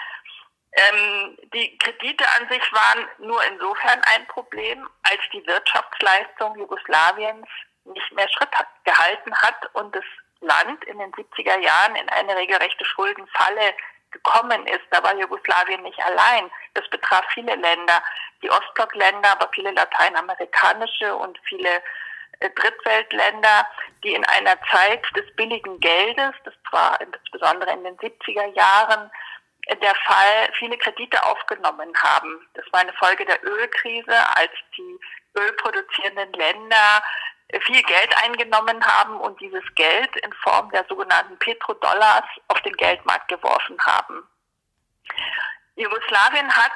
Ähm, 0.74 1.38
die 1.54 1.78
Kredite 1.78 2.26
an 2.40 2.50
sich 2.50 2.74
waren 2.74 3.08
nur 3.20 3.44
insofern 3.46 4.02
ein 4.16 4.26
Problem, 4.28 4.90
als 5.04 5.22
die 5.32 5.46
Wirtschaftsleistung 5.46 6.58
Jugoslawiens 6.58 7.48
nicht 7.86 8.12
mehr 8.14 8.30
Schritt 8.30 8.52
hat, 8.54 8.68
gehalten 8.84 9.36
hat 9.42 9.76
und 9.76 9.96
das 9.96 10.06
Land 10.40 10.84
in 10.86 10.98
den 10.98 11.12
70er 11.12 11.60
Jahren 11.60 11.96
in 11.98 12.10
eine 12.10 12.36
regelrechte 12.36 12.86
Schuldenfalle 12.86 13.76
gekommen 14.12 14.66
ist. 14.68 14.82
Da 14.92 15.04
war 15.04 15.16
Jugoslawien 15.16 15.82
nicht 15.84 16.00
allein. 16.04 16.50
Das 16.74 16.88
betraf 16.90 17.26
viele 17.34 17.56
Länder 17.56 18.02
die 18.42 18.50
Ostblockländer, 18.50 19.32
aber 19.32 19.50
viele 19.54 19.72
lateinamerikanische 19.72 21.16
und 21.16 21.40
viele 21.44 21.70
äh, 22.40 22.50
Drittweltländer, 22.50 23.68
die 24.04 24.14
in 24.14 24.26
einer 24.26 24.60
Zeit 24.72 25.06
des 25.16 25.26
billigen 25.36 25.80
Geldes, 25.80 26.34
das 26.44 26.54
war 26.72 27.00
insbesondere 27.02 27.72
in 27.72 27.84
den 27.84 27.98
70er 27.98 28.54
Jahren 28.56 29.12
äh, 29.68 29.76
der 29.78 29.96
Fall, 29.96 30.50
viele 30.58 30.78
Kredite 30.78 31.24
aufgenommen 31.24 31.94
haben. 32.02 32.48
Das 32.56 32.66
war 32.72 32.82
eine 32.82 32.94
Folge 32.94 33.26
der 33.26 33.44
Ölkrise, 33.44 34.16
als 34.36 34.52
die 34.78 35.00
ölproduzierenden 35.38 36.34
Länder 36.34 37.04
viel 37.60 37.84
Geld 37.84 38.24
eingenommen 38.24 38.86
haben 38.86 39.20
und 39.20 39.40
dieses 39.42 39.64
Geld 39.76 40.16
in 40.18 40.34
Form 40.34 40.70
der 40.72 40.86
sogenannten 40.88 41.38
Petrodollars 41.40 42.26
auf 42.48 42.62
den 42.62 42.74
Geldmarkt 42.74 43.28
geworfen 43.28 43.78
haben. 43.86 44.28
Jugoslawien 45.76 46.56
hat 46.56 46.72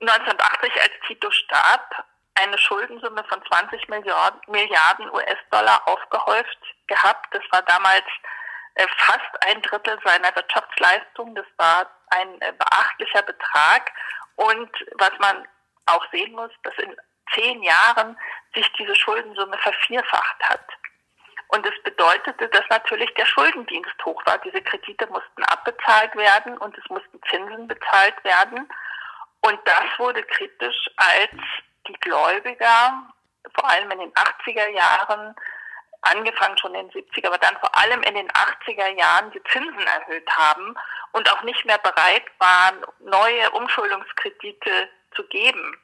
1980, 0.00 0.72
als 0.80 0.92
Tito 1.06 1.30
starb, 1.30 2.04
eine 2.34 2.58
Schuldensumme 2.58 3.24
von 3.24 3.42
20 3.46 3.88
Milliarden 3.88 5.10
US-Dollar 5.10 5.88
aufgehäuft 5.88 6.58
gehabt. 6.86 7.26
Das 7.32 7.42
war 7.50 7.62
damals 7.62 8.04
äh, 8.74 8.86
fast 8.98 9.30
ein 9.46 9.62
Drittel 9.62 9.98
seiner 10.04 10.34
Wirtschaftsleistung. 10.36 11.34
Das 11.34 11.46
war 11.56 11.90
ein 12.08 12.40
äh, 12.42 12.52
beachtlicher 12.52 13.22
Betrag. 13.22 13.90
Und 14.36 14.70
was 14.98 15.12
man 15.18 15.48
auch 15.86 16.04
sehen 16.12 16.32
muss, 16.32 16.50
dass 16.62 16.74
in 16.76 16.94
zehn 17.34 17.62
Jahren 17.62 18.16
sich 18.54 18.70
diese 18.74 18.94
Schuldensumme 18.94 19.58
vervierfacht 19.58 20.42
hat. 20.44 20.66
Und 21.48 21.64
es 21.64 21.82
bedeutete, 21.84 22.48
dass 22.48 22.64
natürlich 22.70 23.12
der 23.14 23.26
Schuldendienst 23.26 24.04
hoch 24.04 24.20
war. 24.26 24.38
Diese 24.38 24.60
Kredite 24.62 25.06
mussten 25.06 25.44
abbezahlt 25.44 26.14
werden 26.16 26.58
und 26.58 26.76
es 26.76 26.84
mussten 26.88 27.20
Zinsen 27.30 27.68
bezahlt 27.68 28.22
werden. 28.24 28.68
Und 29.42 29.60
das 29.64 29.98
wurde 29.98 30.22
kritisch, 30.24 30.90
als 30.96 31.30
die 31.86 31.92
Gläubiger, 32.00 33.12
vor 33.54 33.70
allem 33.70 33.90
in 33.92 33.98
den 34.00 34.12
80er 34.14 34.68
Jahren, 34.70 35.36
angefangen 36.02 36.58
schon 36.58 36.74
in 36.74 36.88
den 36.88 37.04
70er, 37.04 37.28
aber 37.28 37.38
dann 37.38 37.56
vor 37.58 37.76
allem 37.78 38.02
in 38.02 38.14
den 38.14 38.28
80er 38.30 38.88
Jahren 38.98 39.30
die 39.30 39.42
Zinsen 39.44 39.86
erhöht 39.86 40.28
haben 40.30 40.74
und 41.12 41.30
auch 41.32 41.42
nicht 41.42 41.64
mehr 41.64 41.78
bereit 41.78 42.24
waren, 42.38 42.84
neue 43.00 43.50
Umschuldungskredite 43.52 44.88
zu 45.14 45.26
geben 45.28 45.76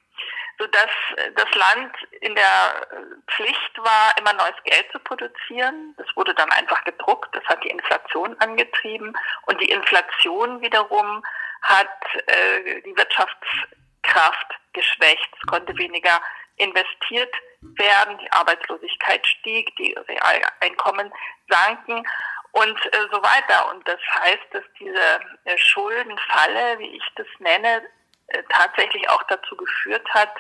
sodass 0.58 0.90
das 1.34 1.54
Land 1.54 1.94
in 2.20 2.34
der 2.34 2.86
Pflicht 3.28 3.78
war, 3.78 4.14
immer 4.18 4.32
neues 4.32 4.62
Geld 4.64 4.86
zu 4.92 4.98
produzieren. 5.00 5.94
Das 5.96 6.06
wurde 6.14 6.34
dann 6.34 6.50
einfach 6.50 6.84
gedruckt, 6.84 7.34
das 7.34 7.44
hat 7.44 7.62
die 7.64 7.70
Inflation 7.70 8.38
angetrieben 8.40 9.12
und 9.46 9.60
die 9.60 9.70
Inflation 9.70 10.60
wiederum 10.60 11.24
hat 11.62 11.88
äh, 12.26 12.82
die 12.82 12.96
Wirtschaftskraft 12.96 14.46
geschwächt. 14.72 15.28
Es 15.40 15.46
konnte 15.46 15.76
weniger 15.78 16.20
investiert 16.56 17.34
werden, 17.60 18.18
die 18.18 18.32
Arbeitslosigkeit 18.32 19.26
stieg, 19.26 19.74
die 19.76 19.94
Realeinkommen 20.08 21.12
sanken 21.48 22.06
und 22.52 22.94
äh, 22.94 22.98
so 23.10 23.22
weiter. 23.22 23.70
Und 23.70 23.86
das 23.88 24.00
heißt, 24.14 24.46
dass 24.52 24.64
diese 24.78 25.20
äh, 25.44 25.56
Schuldenfalle, 25.56 26.78
wie 26.78 26.96
ich 26.96 27.04
das 27.16 27.26
nenne, 27.38 27.78
äh, 27.78 28.01
tatsächlich 28.48 29.08
auch 29.10 29.22
dazu 29.28 29.56
geführt 29.56 30.06
hat, 30.10 30.30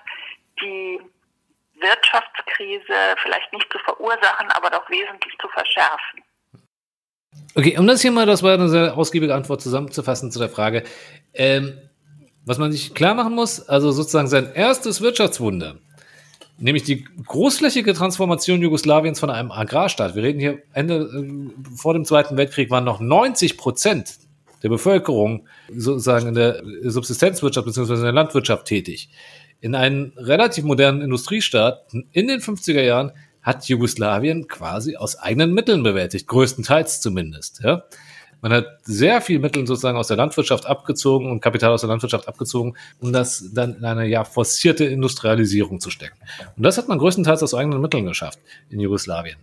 die 0.60 1.00
Wirtschaftskrise 1.80 3.16
vielleicht 3.22 3.52
nicht 3.52 3.70
zu 3.72 3.78
verursachen, 3.80 4.50
aber 4.50 4.70
doch 4.70 4.88
wesentlich 4.88 5.36
zu 5.40 5.48
verschärfen. 5.48 6.22
Okay, 7.54 7.76
um 7.78 7.86
das 7.86 8.02
hier 8.02 8.12
mal, 8.12 8.26
das 8.26 8.42
war 8.42 8.54
eine 8.54 8.68
sehr 8.68 8.96
ausgiebige 8.96 9.34
Antwort 9.34 9.60
zusammenzufassen 9.60 10.30
zu 10.30 10.38
der 10.38 10.48
Frage. 10.48 10.84
Ähm, 11.34 11.78
was 12.44 12.58
man 12.58 12.72
sich 12.72 12.94
klar 12.94 13.14
machen 13.14 13.34
muss, 13.34 13.68
also 13.68 13.92
sozusagen 13.92 14.28
sein 14.28 14.52
erstes 14.54 15.00
Wirtschaftswunder, 15.00 15.76
nämlich 16.58 16.82
die 16.82 17.04
großflächige 17.04 17.94
Transformation 17.94 18.60
Jugoslawiens 18.60 19.20
von 19.20 19.30
einem 19.30 19.52
Agrarstaat. 19.52 20.14
Wir 20.14 20.22
reden 20.22 20.40
hier 20.40 20.62
Ende 20.72 20.96
äh, 20.96 21.76
vor 21.76 21.94
dem 21.94 22.04
Zweiten 22.04 22.36
Weltkrieg 22.36 22.70
waren 22.70 22.84
noch 22.84 23.00
90 23.00 23.56
Prozent 23.56 24.18
der 24.62 24.68
Bevölkerung 24.68 25.46
sozusagen 25.74 26.28
in 26.28 26.34
der 26.34 26.62
Subsistenzwirtschaft 26.84 27.66
bzw. 27.66 27.94
in 27.94 28.02
der 28.02 28.12
Landwirtschaft 28.12 28.66
tätig. 28.66 29.10
In 29.60 29.74
einem 29.74 30.12
relativ 30.16 30.64
modernen 30.64 31.02
Industriestaat 31.02 31.92
in 32.12 32.28
den 32.28 32.40
50er 32.40 32.82
Jahren 32.82 33.12
hat 33.42 33.68
Jugoslawien 33.68 34.46
quasi 34.46 34.96
aus 34.96 35.18
eigenen 35.18 35.52
Mitteln 35.52 35.82
bewältigt, 35.82 36.28
größtenteils 36.28 37.00
zumindest. 37.00 37.60
Ja? 37.62 37.84
Man 38.42 38.52
hat 38.52 38.66
sehr 38.82 39.20
viel 39.20 39.38
Mittel 39.38 39.66
sozusagen 39.66 39.96
aus 39.96 40.08
der 40.08 40.16
Landwirtschaft 40.16 40.66
abgezogen 40.66 41.30
und 41.30 41.40
Kapital 41.40 41.72
aus 41.72 41.82
der 41.82 41.88
Landwirtschaft 41.88 42.26
abgezogen, 42.26 42.74
um 43.00 43.12
das 43.12 43.50
dann 43.54 43.76
in 43.76 43.84
eine 43.84 44.06
ja 44.06 44.24
forcierte 44.24 44.84
Industrialisierung 44.84 45.78
zu 45.78 45.90
stecken. 45.90 46.16
Und 46.56 46.64
das 46.64 46.76
hat 46.76 46.88
man 46.88 46.98
größtenteils 46.98 47.42
aus 47.42 47.54
eigenen 47.54 47.80
Mitteln 47.80 48.04
geschafft 48.04 48.40
in 48.68 48.80
Jugoslawien. 48.80 49.36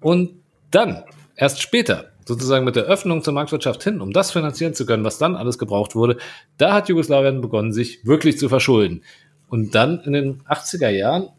Und 0.00 0.32
dann, 0.72 1.04
erst 1.36 1.62
später, 1.62 2.10
sozusagen 2.30 2.64
mit 2.64 2.76
der 2.76 2.84
Öffnung 2.84 3.22
zur 3.24 3.34
Marktwirtschaft 3.34 3.82
hin, 3.82 4.00
um 4.00 4.12
das 4.12 4.30
finanzieren 4.30 4.72
zu 4.72 4.86
können, 4.86 5.04
was 5.04 5.18
dann 5.18 5.34
alles 5.34 5.58
gebraucht 5.58 5.96
wurde, 5.96 6.16
da 6.58 6.74
hat 6.74 6.88
Jugoslawien 6.88 7.40
begonnen, 7.40 7.72
sich 7.72 8.06
wirklich 8.06 8.38
zu 8.38 8.48
verschulden. 8.48 9.02
Und 9.48 9.74
dann 9.74 10.00
in 10.04 10.12
den 10.12 10.42
80er 10.42 10.90
Jahren 10.90 11.30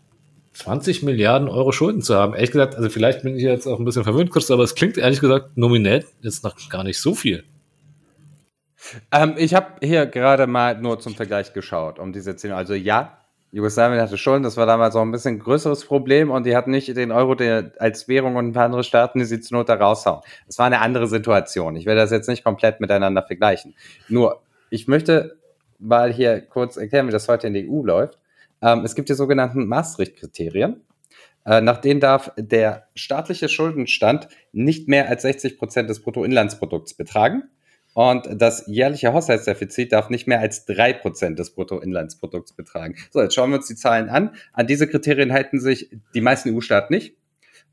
20 0.52 1.04
Milliarden 1.04 1.48
Euro 1.48 1.72
Schulden 1.72 2.02
zu 2.02 2.16
haben. 2.16 2.34
Ehrlich 2.34 2.52
gesagt, 2.52 2.76
also 2.76 2.90
vielleicht 2.90 3.24
bin 3.24 3.38
ich 3.38 3.44
jetzt 3.44 3.68
auch 3.68 3.80
ein 3.80 3.86
bisschen 3.86 4.04
verwöhnt, 4.04 4.32
Chris, 4.32 4.52
aber 4.52 4.64
es 4.64 4.76
klingt 4.76 4.98
ehrlich 4.98 5.22
gesagt 5.22 5.58
nominell 5.58 6.04
jetzt 6.22 6.44
noch 6.44 6.58
gar 6.70 6.84
nicht 6.84 7.00
so 7.00 7.16
viel. 7.16 7.46
Ähm, 9.14 9.36
ich 9.38 9.54
habe 9.54 9.76
hier 9.82 10.06
gerade 10.08 10.48
mal 10.48 10.78
nur 10.78 11.00
zum 11.00 11.16
Vergleich 11.16 11.54
geschaut, 11.54 12.00
um 12.00 12.12
diese 12.12 12.36
Zählung. 12.36 12.58
Also 12.58 12.74
ja, 12.74 13.21
Jugoslawien 13.52 14.00
hatte 14.00 14.18
Schulden, 14.18 14.44
das 14.44 14.56
war 14.56 14.66
damals 14.66 14.96
auch 14.96 15.02
ein 15.02 15.12
bisschen 15.12 15.38
größeres 15.38 15.86
Problem 15.86 16.32
und 16.32 16.46
die 16.46 16.56
hatten 16.56 16.72
nicht 16.72 16.96
den 16.96 17.12
Euro 17.12 17.36
der, 17.36 17.74
als 17.80 18.08
Währung 18.08 18.38
und 18.38 18.48
ein 18.48 18.54
paar 18.54 18.66
andere 18.66 18.84
Staaten, 18.84 19.20
die 19.20 19.26
sie 19.26 19.42
zur 19.42 19.58
Not 19.58 19.68
da 19.68 19.76
raushauen. 19.76 20.22
Es 20.48 20.58
war 20.58 20.68
eine 20.68 20.80
andere 20.80 21.08
Situation. 21.08 21.76
Ich 21.76 21.86
werde 21.86 22.00
das 22.00 22.12
jetzt 22.12 22.30
nicht 22.30 22.46
komplett 22.46 22.80
miteinander 22.80 23.24
vergleichen. 23.24 23.76
Nur, 24.08 24.42
ich 24.70 24.88
möchte 24.88 25.38
mal 25.80 26.14
hier 26.14 26.40
kurz 26.40 26.78
erklären, 26.78 27.08
wie 27.08 27.12
das 27.12 27.28
heute 27.28 27.48
in 27.48 27.54
der 27.54 27.64
EU 27.64 27.84
läuft. 27.84 28.20
Ähm, 28.62 28.86
es 28.86 28.96
gibt 28.96 29.10
die 29.10 29.16
sogenannten 29.16 29.68
Maastricht-Kriterien. 29.68 30.82
Äh, 31.46 31.60
nach 31.60 31.78
denen 31.78 32.00
darf 32.00 32.32
der 32.38 32.88
staatliche 32.96 33.50
Schuldenstand 33.50 34.30
nicht 34.54 34.88
mehr 34.88 35.10
als 35.10 35.24
60 35.24 35.58
Prozent 35.58 35.90
des 35.90 36.02
Bruttoinlandsprodukts 36.02 36.94
betragen. 36.94 37.44
Und 37.94 38.28
das 38.42 38.66
jährliche 38.68 39.14
Haushaltsdefizit 39.14 39.92
darf 39.92 40.10
nicht 40.10 40.28
mehr 40.28 40.40
als 40.40 40.66
drei 40.66 40.94
Prozent 40.94 41.40
des 41.40 41.52
Bruttoinlandsprodukts 41.52 42.54
betragen. 42.54 42.96
So, 43.12 43.22
jetzt 43.22 43.36
schauen 43.36 43.50
wir 43.50 43.58
uns 43.58 43.68
die 43.68 43.76
Zahlen 43.76 44.10
an. 44.10 44.36
An 44.54 44.68
diese 44.68 44.88
Kriterien 44.88 45.34
halten 45.34 45.60
sich 45.60 45.90
die 46.14 46.22
meisten 46.22 46.56
EU-Staaten 46.56 46.94
nicht. 46.94 47.16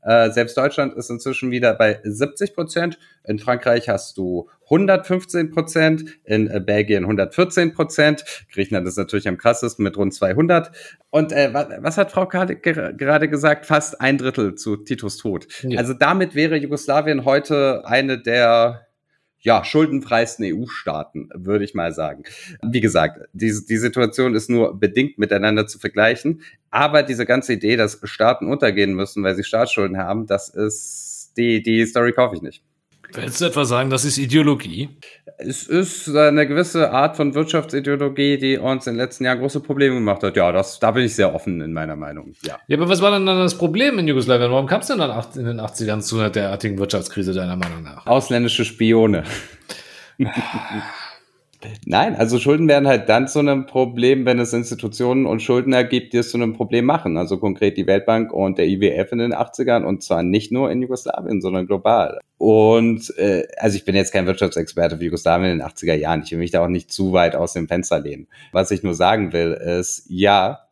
Äh, 0.01 0.31
selbst 0.31 0.57
Deutschland 0.57 0.93
ist 0.93 1.09
inzwischen 1.09 1.51
wieder 1.51 1.73
bei 1.73 1.99
70 2.03 2.53
Prozent. 2.53 2.99
In 3.25 3.39
Frankreich 3.39 3.89
hast 3.89 4.17
du 4.17 4.49
115 4.65 5.51
Prozent, 5.51 6.05
in 6.23 6.47
äh, 6.47 6.59
Belgien 6.59 7.03
114 7.03 7.73
Prozent. 7.73 8.23
Griechenland 8.53 8.87
ist 8.87 8.97
natürlich 8.97 9.27
am 9.27 9.37
krassesten 9.37 9.83
mit 9.83 9.97
rund 9.97 10.13
200. 10.13 10.71
Und 11.09 11.31
äh, 11.31 11.53
was, 11.53 11.67
was 11.79 11.97
hat 11.97 12.11
Frau 12.11 12.25
Kade 12.27 12.55
gerade 12.55 13.29
gesagt? 13.29 13.65
Fast 13.65 13.99
ein 13.99 14.17
Drittel 14.17 14.55
zu 14.55 14.77
Titus 14.77 15.17
Tod. 15.17 15.47
Ja. 15.63 15.79
Also 15.79 15.93
damit 15.93 16.33
wäre 16.33 16.55
Jugoslawien 16.55 17.25
heute 17.25 17.85
eine 17.85 18.21
der 18.21 18.88
ja, 19.41 19.63
schuldenfreisten 19.63 20.45
EU-Staaten, 20.45 21.29
würde 21.33 21.63
ich 21.63 21.73
mal 21.73 21.93
sagen. 21.93 22.23
Wie 22.61 22.81
gesagt, 22.81 23.21
die, 23.33 23.53
die 23.67 23.77
Situation 23.77 24.35
ist 24.35 24.49
nur 24.49 24.77
bedingt 24.77 25.17
miteinander 25.17 25.67
zu 25.67 25.79
vergleichen. 25.79 26.41
Aber 26.71 27.03
diese 27.03 27.25
ganze 27.25 27.53
Idee, 27.53 27.77
dass 27.77 27.99
Staaten 28.03 28.47
untergehen 28.47 28.93
müssen, 28.93 29.23
weil 29.23 29.35
sie 29.35 29.43
Staatsschulden 29.43 29.97
haben, 29.97 30.27
das 30.27 30.49
ist, 30.49 31.33
die, 31.37 31.61
die 31.61 31.85
Story 31.85 32.11
kaufe 32.11 32.35
ich 32.35 32.41
nicht. 32.41 32.63
Willst 33.13 33.41
du 33.41 33.45
etwa 33.45 33.65
sagen, 33.65 33.89
das 33.89 34.05
ist 34.05 34.17
Ideologie? 34.17 34.89
Es 35.37 35.63
ist 35.63 36.09
eine 36.09 36.47
gewisse 36.47 36.91
Art 36.91 37.15
von 37.15 37.33
Wirtschaftsideologie, 37.33 38.37
die 38.37 38.57
uns 38.57 38.87
in 38.87 38.93
den 38.93 38.99
letzten 38.99 39.25
Jahren 39.25 39.39
große 39.39 39.61
Probleme 39.61 39.95
gemacht 39.95 40.21
hat. 40.21 40.35
Ja, 40.35 40.51
das, 40.51 40.79
da 40.79 40.91
bin 40.91 41.05
ich 41.05 41.15
sehr 41.15 41.33
offen 41.33 41.61
in 41.61 41.73
meiner 41.73 41.95
Meinung. 41.95 42.33
Ja, 42.43 42.59
ja 42.67 42.77
aber 42.77 42.89
was 42.89 43.01
war 43.01 43.11
denn 43.11 43.25
dann 43.25 43.39
das 43.39 43.57
Problem 43.57 43.97
in 43.99 44.07
Jugoslawien? 44.07 44.51
Warum 44.51 44.67
kam 44.67 44.81
es 44.81 44.87
denn 44.87 44.99
dann 44.99 45.11
in 45.35 45.45
den 45.45 45.59
80ern 45.59 46.01
zu 46.01 46.19
einer 46.19 46.29
derartigen 46.29 46.77
Wirtschaftskrise 46.77 47.33
deiner 47.33 47.55
Meinung 47.55 47.83
nach? 47.83 48.05
Ausländische 48.05 48.65
Spione. 48.65 49.23
Nein, 51.85 52.15
also 52.15 52.39
Schulden 52.39 52.69
werden 52.69 52.87
halt 52.87 53.09
dann 53.09 53.27
zu 53.27 53.39
einem 53.39 53.65
Problem, 53.65 54.25
wenn 54.25 54.39
es 54.39 54.53
Institutionen 54.53 55.25
und 55.25 55.41
Schuldner 55.41 55.83
gibt, 55.83 56.13
die 56.13 56.17
es 56.17 56.31
zu 56.31 56.37
einem 56.37 56.53
Problem 56.53 56.85
machen. 56.85 57.17
Also 57.17 57.37
konkret 57.37 57.75
die 57.75 57.85
Weltbank 57.85 58.31
und 58.31 58.57
der 58.57 58.67
IWF 58.67 59.11
in 59.11 59.17
den 59.17 59.33
80ern 59.33 59.83
und 59.83 60.01
zwar 60.01 60.23
nicht 60.23 60.51
nur 60.53 60.71
in 60.71 60.81
Jugoslawien, 60.81 61.41
sondern 61.41 61.67
global. 61.67 62.19
Und 62.37 63.13
äh, 63.17 63.45
also 63.57 63.75
ich 63.75 63.83
bin 63.83 63.95
jetzt 63.95 64.13
kein 64.13 64.25
Wirtschaftsexperte 64.25 64.97
für 64.97 65.03
Jugoslawien 65.03 65.51
in 65.51 65.57
den 65.59 65.67
80er 65.67 65.95
Jahren. 65.95 66.21
Ich 66.23 66.31
will 66.31 66.39
mich 66.39 66.51
da 66.51 66.63
auch 66.63 66.69
nicht 66.69 66.91
zu 66.91 67.11
weit 67.11 67.35
aus 67.35 67.53
dem 67.53 67.67
Fenster 67.67 67.99
lehnen. 67.99 68.27
Was 68.53 68.71
ich 68.71 68.83
nur 68.83 68.93
sagen 68.93 69.33
will, 69.33 69.51
ist, 69.51 70.05
ja, 70.07 70.68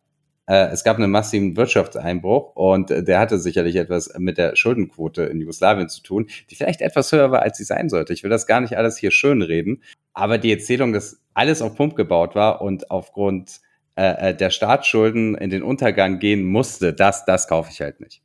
es 0.54 0.84
gab 0.84 0.98
einen 0.98 1.12
massiven 1.12 1.58
Wirtschaftseinbruch 1.58 2.56
und 2.56 2.90
äh, 2.90 3.04
der 3.04 3.20
hatte 3.20 3.38
sicherlich 3.38 3.76
etwas 3.76 4.14
mit 4.18 4.38
der 4.38 4.56
Schuldenquote 4.56 5.24
in 5.24 5.42
Jugoslawien 5.42 5.90
zu 5.90 6.02
tun, 6.02 6.30
die 6.50 6.56
vielleicht 6.56 6.82
etwas 6.82 7.12
höher 7.12 7.32
war, 7.32 7.42
als 7.42 7.58
sie 7.58 7.66
sein 7.66 7.90
sollte. 7.90 8.14
Ich 8.14 8.24
will 8.24 8.30
das 8.30 8.48
gar 8.48 8.62
nicht 8.62 8.78
alles 8.78 8.98
hier 8.98 9.12
schönreden, 9.12 9.84
aber 10.14 10.38
die 10.38 10.52
Erzählung, 10.52 10.94
dass 10.94 11.20
alles 11.34 11.62
auf 11.62 11.76
Pump 11.76 11.96
gebaut 11.96 12.34
war 12.34 12.62
und 12.62 12.90
aufgrund 12.90 13.60
äh, 13.98 14.30
äh, 14.30 14.36
der 14.36 14.52
Staatsschulden 14.52 15.36
in 15.36 15.50
den 15.50 15.64
Untergang 15.64 16.20
gehen 16.20 16.44
musste, 16.46 16.94
das, 16.94 17.26
das 17.26 17.48
kaufe 17.48 17.72
ich 17.72 17.82
halt 17.82 18.00
nicht. 18.00 18.22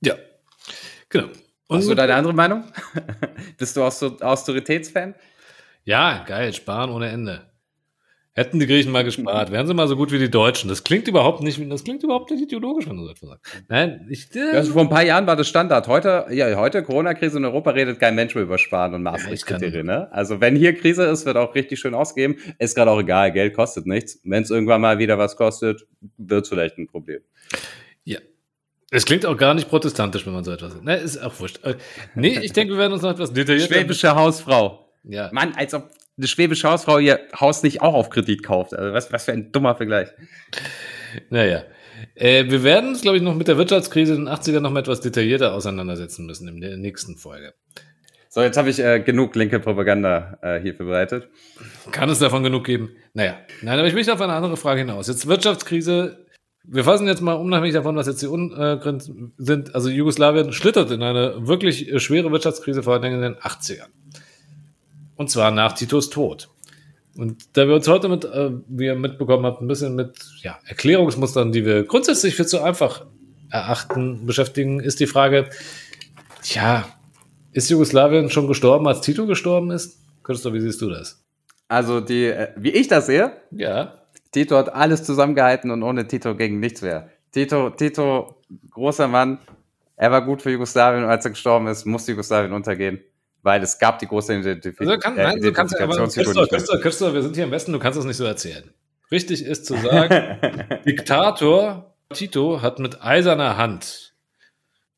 Ja, 0.00 0.14
genau. 1.08 1.28
Und 1.68 1.78
Hast 1.78 1.90
du 1.90 1.94
deine 1.94 2.14
andere 2.14 2.32
Meinung? 2.32 2.64
Bist 3.58 3.76
du 3.76 3.82
Austeritätsfan? 3.82 5.14
Ja, 5.84 6.24
geil, 6.26 6.54
sparen 6.54 6.90
ohne 6.90 7.08
Ende. 7.08 7.42
Hätten 8.38 8.60
die 8.60 8.68
Griechen 8.68 8.92
mal 8.92 9.02
gespart, 9.02 9.50
wären 9.50 9.66
sie 9.66 9.74
mal 9.74 9.88
so 9.88 9.96
gut 9.96 10.12
wie 10.12 10.18
die 10.20 10.30
Deutschen. 10.30 10.68
Das 10.68 10.84
klingt 10.84 11.08
überhaupt 11.08 11.42
nicht, 11.42 11.60
das 11.72 11.82
klingt 11.82 12.04
überhaupt 12.04 12.30
nicht 12.30 12.40
ideologisch, 12.40 12.88
wenn 12.88 12.96
du 12.96 13.02
so 13.02 13.10
etwas 13.10 13.30
sagst. 13.30 13.64
Nein, 13.66 14.06
ich, 14.10 14.32
äh, 14.36 14.52
also 14.52 14.74
vor 14.74 14.82
ein 14.82 14.88
paar 14.88 15.02
Jahren 15.02 15.26
war 15.26 15.34
das 15.34 15.48
Standard. 15.48 15.88
Heute, 15.88 16.26
ja, 16.30 16.54
heute 16.54 16.84
Corona-Krise 16.84 17.38
in 17.38 17.44
Europa 17.44 17.70
redet 17.70 17.98
kein 17.98 18.14
Mensch 18.14 18.36
mehr 18.36 18.44
über 18.44 18.56
Sparen 18.56 18.94
und 18.94 19.02
Maastricht-Kriterien. 19.02 19.84
Ne? 19.84 20.06
Also 20.12 20.40
wenn 20.40 20.54
hier 20.54 20.72
Krise 20.72 21.02
ist, 21.06 21.26
wird 21.26 21.36
auch 21.36 21.52
richtig 21.56 21.80
schön 21.80 21.94
ausgeben. 21.94 22.36
Ist 22.60 22.76
gerade 22.76 22.92
auch 22.92 23.00
egal, 23.00 23.32
Geld 23.32 23.54
kostet 23.54 23.86
nichts. 23.86 24.20
Wenn 24.22 24.44
es 24.44 24.50
irgendwann 24.50 24.82
mal 24.82 25.00
wieder 25.00 25.18
was 25.18 25.34
kostet, 25.34 25.88
wird 26.16 26.44
es 26.44 26.48
vielleicht 26.48 26.78
ein 26.78 26.86
Problem. 26.86 27.22
Ja, 28.04 28.20
es 28.92 29.04
klingt 29.04 29.26
auch 29.26 29.36
gar 29.36 29.54
nicht 29.54 29.68
protestantisch, 29.68 30.24
wenn 30.26 30.32
man 30.32 30.44
so 30.44 30.52
etwas 30.52 30.74
sagt. 30.74 30.84
Ne, 30.84 30.96
ist 30.96 31.18
auch 31.18 31.40
wurscht. 31.40 31.64
Äh, 31.64 31.74
nee, 32.14 32.38
ich 32.40 32.52
denke, 32.52 32.74
wir 32.74 32.78
werden 32.78 32.92
uns 32.92 33.02
noch 33.02 33.10
etwas 33.10 33.32
detaillierter. 33.32 33.74
Schwäbische 33.74 34.14
Hausfrau. 34.14 34.84
Ja. 35.02 35.28
Mann, 35.32 35.54
als 35.56 35.74
ob 35.74 35.90
eine 36.18 36.26
schwäbische 36.26 36.68
Hausfrau 36.68 36.98
ihr 36.98 37.20
Haus 37.38 37.62
nicht 37.62 37.80
auch 37.80 37.94
auf 37.94 38.10
Kredit 38.10 38.42
kauft. 38.42 38.74
Also 38.74 38.92
was, 38.92 39.12
was 39.12 39.24
für 39.24 39.32
ein 39.32 39.52
dummer 39.52 39.76
Vergleich. 39.76 40.08
Naja. 41.30 41.62
Äh, 42.14 42.50
wir 42.50 42.62
werden 42.62 42.90
uns, 42.90 43.02
glaube 43.02 43.16
ich, 43.16 43.22
noch 43.22 43.34
mit 43.34 43.48
der 43.48 43.58
Wirtschaftskrise 43.58 44.14
in 44.14 44.26
den 44.26 44.34
80ern 44.34 44.60
noch 44.60 44.70
mal 44.70 44.80
etwas 44.80 45.00
detaillierter 45.00 45.54
auseinandersetzen 45.54 46.26
müssen 46.26 46.48
in 46.48 46.60
der 46.60 46.76
nächsten 46.76 47.16
Folge. 47.16 47.54
So, 48.28 48.42
jetzt 48.42 48.56
habe 48.56 48.70
ich 48.70 48.78
äh, 48.78 49.00
genug 49.00 49.34
linke 49.34 49.58
Propaganda 49.58 50.38
äh, 50.42 50.60
hier 50.60 50.74
vorbereitet. 50.74 51.28
Kann 51.92 52.10
es 52.10 52.18
davon 52.18 52.42
genug 52.42 52.64
geben? 52.64 52.90
Naja, 53.14 53.38
nein, 53.62 53.78
aber 53.78 53.88
ich 53.88 53.94
möchte 53.94 54.12
auf 54.12 54.20
eine 54.20 54.34
andere 54.34 54.56
Frage 54.56 54.80
hinaus. 54.80 55.08
Jetzt 55.08 55.26
Wirtschaftskrise. 55.26 56.26
Wir 56.62 56.84
fassen 56.84 57.06
jetzt 57.06 57.22
mal 57.22 57.32
unabhängig 57.32 57.74
davon, 57.74 57.96
was 57.96 58.06
jetzt 58.06 58.20
die 58.20 58.26
Ungrenzen 58.26 59.32
sind. 59.38 59.74
Also 59.74 59.88
Jugoslawien 59.88 60.52
schlittert 60.52 60.90
in 60.90 61.02
eine 61.02 61.48
wirklich 61.48 61.90
äh, 61.90 61.98
schwere 61.98 62.30
Wirtschaftskrise, 62.30 62.82
vor 62.82 62.94
allem 62.94 63.04
in 63.04 63.22
den 63.22 63.36
80ern. 63.36 63.88
Und 65.18 65.30
zwar 65.30 65.50
nach 65.50 65.72
Titos 65.72 66.10
Tod. 66.10 66.48
Und 67.16 67.56
da 67.56 67.66
wir 67.66 67.74
uns 67.74 67.88
heute 67.88 68.08
mit, 68.08 68.24
äh, 68.24 68.52
wie 68.68 68.86
ihr 68.86 68.94
mitbekommen 68.94 69.44
habt, 69.44 69.60
ein 69.60 69.66
bisschen 69.66 69.96
mit 69.96 70.16
ja, 70.42 70.58
Erklärungsmustern, 70.64 71.50
die 71.50 71.64
wir 71.64 71.82
grundsätzlich 71.82 72.36
für 72.36 72.46
zu 72.46 72.62
einfach 72.62 73.04
erachten, 73.50 74.26
beschäftigen, 74.26 74.78
ist 74.78 75.00
die 75.00 75.08
Frage, 75.08 75.50
tja, 76.42 76.86
ist 77.50 77.68
Jugoslawien 77.68 78.30
schon 78.30 78.46
gestorben, 78.46 78.86
als 78.86 79.00
Tito 79.00 79.26
gestorben 79.26 79.72
ist? 79.72 79.98
Christoph, 80.22 80.52
wie 80.52 80.60
siehst 80.60 80.80
du 80.80 80.88
das? 80.88 81.20
Also 81.66 82.00
die, 82.00 82.26
äh, 82.26 82.52
wie 82.56 82.70
ich 82.70 82.86
das 82.86 83.06
sehe, 83.06 83.32
Ja. 83.50 83.94
Tito 84.30 84.56
hat 84.56 84.72
alles 84.72 85.02
zusammengehalten 85.02 85.70
und 85.70 85.82
ohne 85.82 86.06
Tito 86.06 86.36
ging 86.36 86.60
nichts 86.60 86.82
mehr. 86.82 87.08
Tito, 87.32 87.70
Tito, 87.70 88.40
großer 88.70 89.08
Mann, 89.08 89.38
er 89.96 90.12
war 90.12 90.24
gut 90.24 90.42
für 90.42 90.50
Jugoslawien 90.50 91.02
und 91.02 91.10
als 91.10 91.24
er 91.24 91.32
gestorben 91.32 91.66
ist, 91.66 91.86
musste 91.86 92.12
Jugoslawien 92.12 92.52
untergehen, 92.52 93.00
weil 93.48 93.62
es 93.62 93.78
gab 93.78 93.98
die 93.98 94.06
große 94.06 94.34
Identif 94.34 94.78
Also 94.78 94.98
kann, 94.98 95.16
nein, 95.16 95.40
du 95.40 95.52
kannst 95.52 95.74
aber, 95.80 95.94
Identifikationsfigur 95.94 96.80
Christoph, 96.82 97.14
wir 97.14 97.22
sind 97.22 97.34
hier 97.34 97.44
im 97.44 97.50
Westen, 97.50 97.72
du 97.72 97.78
kannst 97.78 97.98
das 97.98 98.04
nicht 98.04 98.18
so 98.18 98.24
erzählen. 98.24 98.70
Richtig 99.10 99.42
ist 99.42 99.64
zu 99.64 99.74
sagen, 99.78 100.38
Diktator 100.86 101.94
Tito 102.12 102.60
hat 102.60 102.78
mit 102.78 103.02
eiserner 103.02 103.56
Hand 103.56 104.12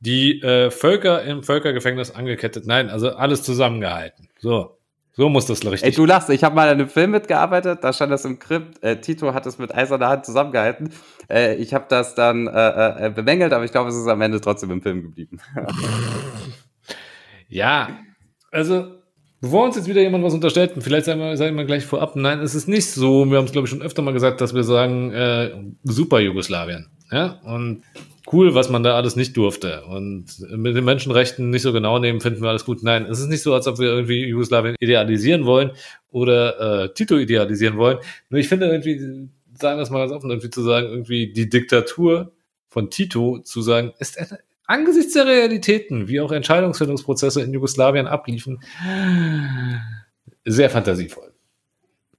die 0.01 0.43
äh, 0.43 0.73
Völker 0.73 1.23
im 1.23 1.45
Völkergefängnis 1.45 2.11
angekettet. 2.11 2.67
Nein, 2.67 2.91
also 2.91 3.11
alles 3.11 3.45
zusammengehalten. 3.45 4.29
So, 4.41 4.79
so 5.13 5.29
muss 5.29 5.47
das 5.47 5.65
richtig. 5.65 5.85
Ey, 5.85 5.93
du 5.93 6.05
lachst, 6.05 6.29
ich 6.31 6.43
habe 6.43 6.57
mal 6.57 6.69
an 6.69 6.81
einem 6.81 6.89
Film 6.89 7.13
mitgearbeitet, 7.13 7.85
da 7.85 7.93
stand 7.93 8.11
das 8.11 8.25
im 8.25 8.35
Skript, 8.35 8.83
äh, 8.83 9.01
Tito 9.01 9.33
hat 9.33 9.47
es 9.47 9.59
mit 9.59 9.73
eiserner 9.73 10.09
Hand 10.09 10.27
zusammengehalten. 10.27 10.93
Äh, 11.29 11.55
ich 11.55 11.73
habe 11.73 11.85
das 11.89 12.17
dann 12.17 12.49
äh, 12.49 13.07
äh, 13.07 13.11
bemängelt, 13.11 13.53
aber 13.53 13.65
ich 13.65 13.71
glaube, 13.71 13.91
es 13.91 13.97
ist 13.97 14.09
am 14.09 14.21
Ende 14.23 14.41
trotzdem 14.41 14.73
im 14.73 14.83
Film 14.83 15.03
geblieben. 15.03 15.39
Ja, 17.49 18.01
also 18.51 19.01
bevor 19.41 19.65
uns 19.65 19.77
jetzt 19.77 19.89
wieder 19.89 20.01
jemand 20.01 20.25
was 20.25 20.35
unterstellt, 20.35 20.73
vielleicht 20.79 21.07
sagen 21.07 21.21
wir, 21.21 21.37
sagen 21.37 21.57
wir 21.57 21.65
gleich 21.65 21.85
vorab, 21.85 22.17
nein, 22.17 22.41
es 22.41 22.55
ist 22.55 22.69
nicht 22.69 22.87
so. 22.87 23.31
Wir 23.31 23.39
haben 23.39 23.47
es, 23.47 23.53
glaube 23.53 23.67
ich, 23.67 23.71
schon 23.71 23.83
öfter 23.83 24.03
mal 24.03 24.13
gesagt, 24.13 24.41
dass 24.41 24.55
wir 24.55 24.65
sagen, 24.65 25.13
äh, 25.13 25.51
super 25.85 26.21
Jugoslawien. 26.21 26.89
Ja, 27.11 27.41
und 27.45 27.83
cool, 28.33 28.55
was 28.55 28.71
man 28.71 28.83
da 28.83 28.95
alles 28.95 29.17
nicht 29.17 29.37
durfte. 29.37 29.85
Und 29.87 30.27
mit 30.51 30.77
den 30.77 30.85
Menschenrechten 30.85 31.51
nicht 31.51 31.63
so 31.63 31.73
genau 31.73 31.99
nehmen, 31.99 32.21
finden 32.21 32.43
wir 32.43 32.51
alles 32.51 32.65
gut. 32.65 32.83
Nein, 32.83 33.07
es 33.07 33.19
ist 33.19 33.29
nicht 33.29 33.43
so, 33.43 33.55
als 33.55 33.67
ob 33.67 33.79
wir 33.79 33.89
irgendwie 33.89 34.27
Jugoslawien 34.27 34.77
idealisieren 34.79 35.45
wollen 35.45 35.73
oder 36.11 36.85
äh, 36.85 36.95
Tito 36.95 37.17
idealisieren 37.17 37.77
wollen. 37.77 37.99
Nur 38.29 38.41
ich 38.41 38.49
finde 38.49 38.67
irgendwie, 38.67 39.29
sagen 39.55 39.79
wir 39.79 39.83
es 39.83 39.91
mal 39.91 40.01
ganz 40.01 40.13
offen, 40.13 40.31
irgendwie 40.31 40.51
zu 40.51 40.63
sagen, 40.63 40.89
irgendwie 40.89 41.33
die 41.33 41.49
Diktatur 41.49 42.33
von 42.69 42.91
Tito 42.91 43.41
zu 43.41 43.63
sagen, 43.63 43.93
ist 43.99 44.17
angesichts 44.71 45.15
der 45.15 45.27
Realitäten, 45.27 46.09
wie 46.09 46.21
auch 46.21 46.33
Entscheidungsfindungsprozesse 46.33 47.43
in 47.43 47.53
Jugoslawien 47.53 48.07
abliefen, 48.07 48.61
sehr 50.45 50.71
fantasievoll. 50.71 51.31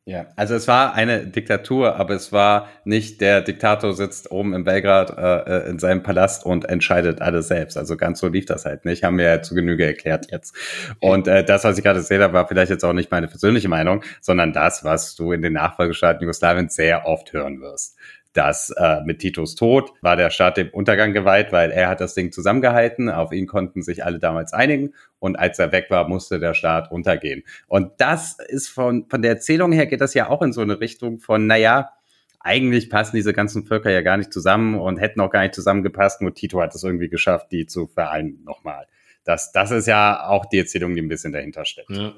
Ja, 0.04 0.26
also 0.36 0.56
es 0.56 0.68
war 0.68 0.96
eine 0.96 1.28
Diktatur, 1.28 1.96
aber 1.96 2.16
es 2.16 2.34
war 2.34 2.68
nicht 2.86 3.22
der 3.22 3.42
Diktator 3.42 3.94
sitzt 3.94 4.32
oben 4.32 4.56
in 4.56 4.64
Belgrad 4.64 5.16
äh, 5.16 5.60
äh, 5.60 5.70
in 5.70 5.78
seinem 5.78 6.02
Palast 6.02 6.44
und 6.44 6.68
entscheidet 6.68 7.22
alles 7.22 7.48
selbst. 7.48 7.78
Also 7.78 7.96
ganz 7.98 8.20
so 8.20 8.28
lief 8.28 8.46
das 8.48 8.66
halt 8.66 8.84
nicht, 8.84 9.04
haben 9.04 9.20
wir 9.20 9.26
ja 9.26 9.42
zu 9.44 9.54
Genüge 9.54 9.86
erklärt 9.86 10.32
jetzt. 10.32 10.56
Und 11.00 11.28
äh, 11.28 11.46
das, 11.46 11.64
was 11.64 11.78
ich 11.78 11.84
gerade 11.84 12.00
erzählt 12.00 12.24
habe, 12.24 12.34
war 12.34 12.48
vielleicht 12.48 12.72
jetzt 12.72 12.84
auch 12.84 12.94
nicht 12.94 13.12
meine 13.12 13.28
persönliche 13.28 13.70
Meinung, 13.70 14.04
sondern 14.22 14.54
das, 14.54 14.84
was 14.84 15.16
du 15.16 15.34
in 15.34 15.44
den 15.44 15.54
Nachfolgestaaten 15.54 16.22
Jugoslawiens 16.22 16.76
sehr 16.76 17.06
oft 17.06 17.32
hören 17.32 17.62
wirst. 17.62 17.96
Dass 18.34 18.70
äh, 18.70 19.02
mit 19.04 19.20
Titos 19.20 19.56
Tod 19.56 19.92
war 20.02 20.16
der 20.16 20.30
Staat 20.30 20.58
dem 20.58 20.70
Untergang 20.70 21.12
geweiht, 21.12 21.52
weil 21.52 21.72
er 21.72 21.90
hat 21.90 22.00
das 22.00 22.14
Ding 22.14 22.32
zusammengehalten, 22.32 23.10
auf 23.10 23.34
ihn 23.34 23.46
konnten 23.46 23.82
sich 23.82 24.06
alle 24.06 24.20
damals 24.20 24.54
einigen 24.54 24.94
und 25.20 25.38
als 25.38 25.60
er 25.60 25.74
weg 25.74 25.88
war, 25.90 26.08
musste 26.08 26.40
der 26.40 26.54
Staat 26.54 26.92
untergehen. 26.92 27.44
Und 27.68 27.92
das 27.98 28.38
ist 28.48 28.70
von, 28.70 29.08
von 29.10 29.22
der 29.22 29.32
Erzählung 29.32 29.74
her 29.74 29.86
geht 29.86 30.00
das 30.02 30.14
ja 30.14 30.30
auch 30.30 30.42
in 30.42 30.54
so 30.54 30.62
eine 30.62 30.80
Richtung 30.80 31.20
von, 31.20 31.46
naja, 31.46 31.92
eigentlich 32.40 32.90
passen 32.90 33.16
diese 33.16 33.34
ganzen 33.34 33.66
Völker 33.66 33.92
ja 33.92 34.02
gar 34.02 34.18
nicht 34.18 34.34
zusammen 34.34 34.80
und 34.80 34.98
hätten 34.98 35.22
auch 35.22 35.30
gar 35.30 35.42
nicht 35.42 35.54
zusammengepasst, 35.54 36.22
nur 36.22 36.34
Tito 36.34 36.62
hat 36.62 36.74
es 36.74 36.84
irgendwie 36.84 37.10
geschafft, 37.10 37.52
die 37.52 37.66
zu 37.66 37.88
vereinen 37.88 38.44
nochmal. 38.44 38.88
Das, 39.24 39.52
das 39.52 39.70
ist 39.70 39.88
ja 39.88 40.28
auch 40.28 40.46
die 40.46 40.58
Erzählung, 40.58 40.96
die 40.96 41.02
ein 41.02 41.08
bisschen 41.08 41.32
dahinter 41.32 41.66
steckt. 41.66 41.92
Ja. 41.92 42.14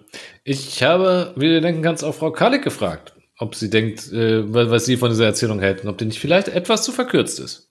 Ich 0.46 0.82
habe, 0.84 1.34
wie 1.36 1.50
du 1.50 1.60
denken 1.60 1.82
kannst, 1.82 2.04
auch 2.04 2.16
Frau 2.16 2.32
Kalik 2.32 2.64
gefragt, 2.64 3.14
ob 3.44 3.56
sie 3.56 3.70
denkt, 3.70 4.00
äh, 4.12 4.42
was 4.48 4.86
sie 4.86 4.98
von 4.98 5.10
dieser 5.10 5.26
Erzählung 5.26 5.60
hält 5.60 5.84
und 5.84 5.90
ob 5.90 5.98
die 5.98 6.06
nicht 6.06 6.20
vielleicht 6.20 6.48
etwas 6.48 6.84
zu 6.84 6.92
verkürzt 6.92 7.40
ist. 7.40 7.70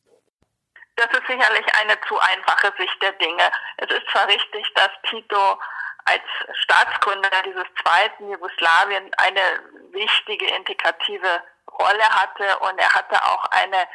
Das 0.97 1.07
ist 1.07 1.27
sicherlich 1.27 1.67
eine 1.81 1.97
zu 2.07 2.15
einfache 2.21 2.73
Sicht 2.79 2.97
der 3.01 3.13
Dinge. 3.13 3.43
Es 3.79 3.91
ist 3.91 4.07
zwar 4.13 4.29
richtig, 4.29 4.65
dass 4.75 4.91
Tito 5.09 5.59
als 6.05 6.23
Staatsgründer 6.65 7.31
dieses 7.47 7.65
zweiten 7.83 8.31
Jugoslawien 8.31 9.11
eine 9.17 9.45
wichtige 9.93 10.47
integrative 10.57 11.43
Rolle 11.71 12.05
hatte 12.05 12.59
und 12.61 12.79
er 12.79 12.93
hatte 12.93 13.17
auch 13.25 13.45
eine 13.51 13.89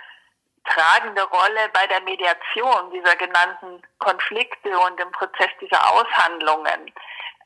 tragende 0.68 1.24
Rolle 1.24 1.70
bei 1.74 1.88
der 1.88 2.02
Mediation 2.02 2.92
dieser 2.92 3.16
genannten 3.16 3.82
Konflikte 4.00 4.78
und 4.80 5.00
im 5.00 5.12
Prozess 5.12 5.50
dieser 5.62 5.94
Aushandlungen. 5.94 6.94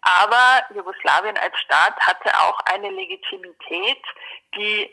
Aber 0.01 0.65
Jugoslawien 0.73 1.37
als 1.37 1.57
Staat 1.59 1.99
hatte 1.99 2.29
auch 2.39 2.59
eine 2.65 2.89
Legitimität, 2.89 4.03
die 4.55 4.89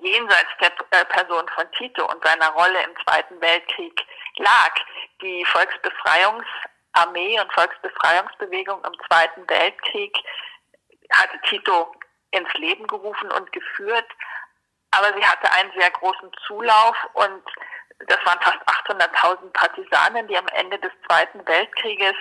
jenseits 0.00 0.50
der 0.60 0.72
äh, 0.90 1.04
Person 1.06 1.48
von 1.54 1.70
Tito 1.72 2.04
und 2.04 2.24
seiner 2.24 2.50
Rolle 2.50 2.82
im 2.82 2.94
Zweiten 3.04 3.40
Weltkrieg 3.40 4.04
lag. 4.36 4.74
Die 5.22 5.44
Volksbefreiungsarmee 5.44 7.40
und 7.40 7.52
Volksbefreiungsbewegung 7.52 8.84
im 8.84 8.92
Zweiten 9.06 9.48
Weltkrieg 9.48 10.16
hatte 11.12 11.40
Tito 11.48 11.94
ins 12.32 12.52
Leben 12.54 12.86
gerufen 12.86 13.30
und 13.30 13.50
geführt, 13.52 14.06
aber 14.90 15.12
sie 15.16 15.24
hatte 15.24 15.50
einen 15.52 15.72
sehr 15.78 15.90
großen 15.90 16.30
Zulauf 16.46 16.96
und 17.14 17.42
das 18.06 18.18
waren 18.24 18.40
fast 18.40 18.58
800.000 18.88 19.52
Partisanen, 19.52 20.28
die 20.28 20.38
am 20.38 20.48
Ende 20.48 20.78
des 20.78 20.92
Zweiten 21.06 21.46
Weltkrieges 21.46 22.14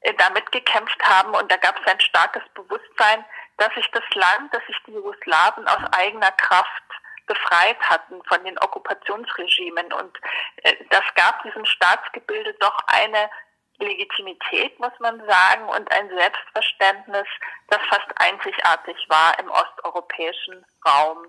äh, 0.00 0.14
damit 0.14 0.50
gekämpft 0.52 1.02
haben 1.04 1.34
und 1.34 1.50
da 1.50 1.56
gab 1.56 1.78
es 1.80 1.92
ein 1.92 2.00
starkes 2.00 2.42
Bewusstsein, 2.54 3.24
dass 3.58 3.72
sich 3.74 3.88
das 3.92 4.04
Land, 4.14 4.52
dass 4.52 4.64
sich 4.66 4.76
die 4.86 4.92
Jugoslawen 4.92 5.66
aus 5.68 5.92
eigener 5.92 6.32
Kraft 6.32 6.82
befreit 7.26 7.80
hatten 7.80 8.22
von 8.24 8.42
den 8.44 8.58
Okkupationsregimen. 8.58 9.92
Und 9.92 10.16
äh, 10.62 10.74
das 10.90 11.02
gab 11.14 11.42
diesem 11.42 11.64
Staatsgebilde 11.64 12.54
doch 12.54 12.78
eine 12.86 13.30
Legitimität, 13.78 14.78
muss 14.78 14.92
man 15.00 15.24
sagen, 15.26 15.68
und 15.68 15.90
ein 15.92 16.08
Selbstverständnis, 16.08 17.26
das 17.68 17.80
fast 17.88 18.08
einzigartig 18.16 18.96
war 19.08 19.38
im 19.38 19.50
osteuropäischen 19.50 20.64
Raum. 20.86 21.26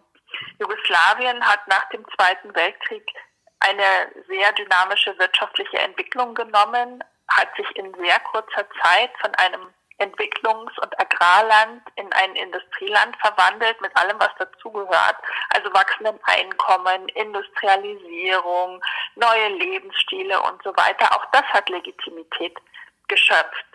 Jugoslawien 0.59 1.45
hat 1.45 1.67
nach 1.67 1.87
dem 1.89 2.05
Zweiten 2.15 2.53
Weltkrieg 2.55 3.11
eine 3.59 4.11
sehr 4.27 4.51
dynamische 4.53 5.17
wirtschaftliche 5.17 5.79
Entwicklung 5.79 6.35
genommen, 6.35 7.03
hat 7.29 7.49
sich 7.55 7.75
in 7.75 7.93
sehr 7.95 8.19
kurzer 8.19 8.65
Zeit 8.81 9.11
von 9.19 9.33
einem 9.35 9.73
Entwicklungs- 9.99 10.79
und 10.79 10.99
Agrarland 10.99 11.81
in 11.95 12.11
ein 12.13 12.35
Industrieland 12.35 13.17
verwandelt, 13.17 13.81
mit 13.81 13.95
allem, 13.97 14.19
was 14.19 14.29
dazugehört. 14.37 15.17
Also 15.49 15.73
wachsenden 15.73 16.19
Einkommen, 16.23 17.09
Industrialisierung, 17.09 18.81
neue 19.15 19.47
Lebensstile 19.49 20.39
und 20.43 20.61
so 20.61 20.69
weiter. 20.77 21.11
Auch 21.15 21.25
das 21.31 21.45
hat 21.45 21.67
Legitimität 21.69 22.55
geschöpft. 23.07 23.65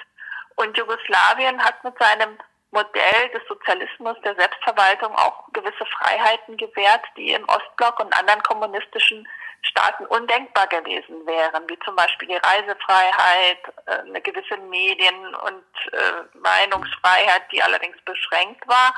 Und 0.56 0.76
Jugoslawien 0.76 1.62
hat 1.64 1.82
mit 1.82 1.98
seinem 1.98 2.38
Modell 2.72 3.28
des 3.34 3.46
Sozialismus, 3.48 4.16
der 4.24 4.34
Selbstverwaltung 4.34 5.14
auch 5.14 5.44
gewisse 5.52 5.84
Freiheiten 5.86 6.56
gewährt, 6.56 7.04
die 7.16 7.32
im 7.32 7.46
Ostblock 7.48 8.00
und 8.00 8.18
anderen 8.18 8.42
kommunistischen 8.42 9.28
Staaten 9.62 10.06
undenkbar 10.06 10.66
gewesen 10.66 11.24
wären, 11.26 11.68
wie 11.68 11.78
zum 11.80 11.94
Beispiel 11.94 12.28
die 12.28 12.36
Reisefreiheit, 12.36 13.58
äh, 13.86 13.98
eine 13.98 14.20
gewisse 14.20 14.56
Medien- 14.56 15.34
und 15.34 15.92
äh, 15.92 16.38
Meinungsfreiheit, 16.38 17.42
die 17.52 17.62
allerdings 17.62 17.96
beschränkt 18.04 18.66
war, 18.66 18.94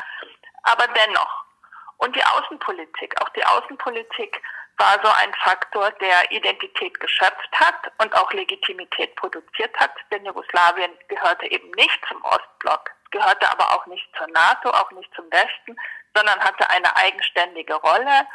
aber 0.62 0.86
dennoch. 0.88 1.44
Und 1.98 2.16
die 2.16 2.24
Außenpolitik, 2.24 3.20
auch 3.20 3.28
die 3.30 3.44
Außenpolitik 3.44 4.40
war 4.78 4.98
so 5.02 5.08
ein 5.08 5.32
Faktor, 5.42 5.90
der 5.92 6.30
Identität 6.30 6.98
geschöpft 6.98 7.50
hat 7.54 7.92
und 7.98 8.14
auch 8.14 8.32
Legitimität 8.32 9.14
produziert 9.16 9.76
hat, 9.78 9.92
denn 10.10 10.24
Jugoslawien 10.24 10.92
gehörte 11.08 11.46
eben 11.50 11.70
nicht 11.72 12.00
zum 12.08 12.22
Ostblock, 12.24 12.90
gehörte 13.14 13.50
aber 13.50 13.72
auch 13.72 13.86
nicht 13.86 14.06
zur 14.16 14.26
NATO, 14.28 14.70
auch 14.70 14.90
nicht 14.90 15.10
zum 15.14 15.30
Westen, 15.30 15.76
sondern 16.14 16.38
hatte 16.40 16.68
eine 16.70 16.94
eigenständige 16.96 17.74
Rolle 17.74 18.26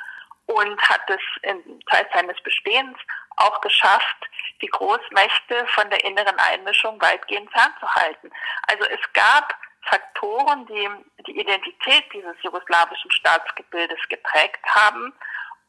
und 0.48 0.82
hat 0.82 1.08
es 1.10 1.22
in 1.44 1.82
Zeit 1.92 2.08
seines 2.14 2.42
Bestehens 2.42 2.98
auch 3.36 3.62
geschafft, 3.62 4.30
die 4.62 4.68
Großmächte 4.68 5.66
von 5.68 5.90
der 5.90 6.04
inneren 6.04 6.38
Einmischung 6.40 7.00
weitgehend 7.02 7.52
fernzuhalten. 7.52 8.32
Also 8.68 8.86
es 8.86 9.14
gab 9.14 9.54
Faktoren, 9.84 10.66
die 10.68 10.90
die 11.28 11.40
Identität 11.40 12.04
dieses 12.14 12.36
jugoslawischen 12.42 13.12
Staatsgebildes 13.12 14.00
geprägt 14.10 14.64
haben. 14.66 15.14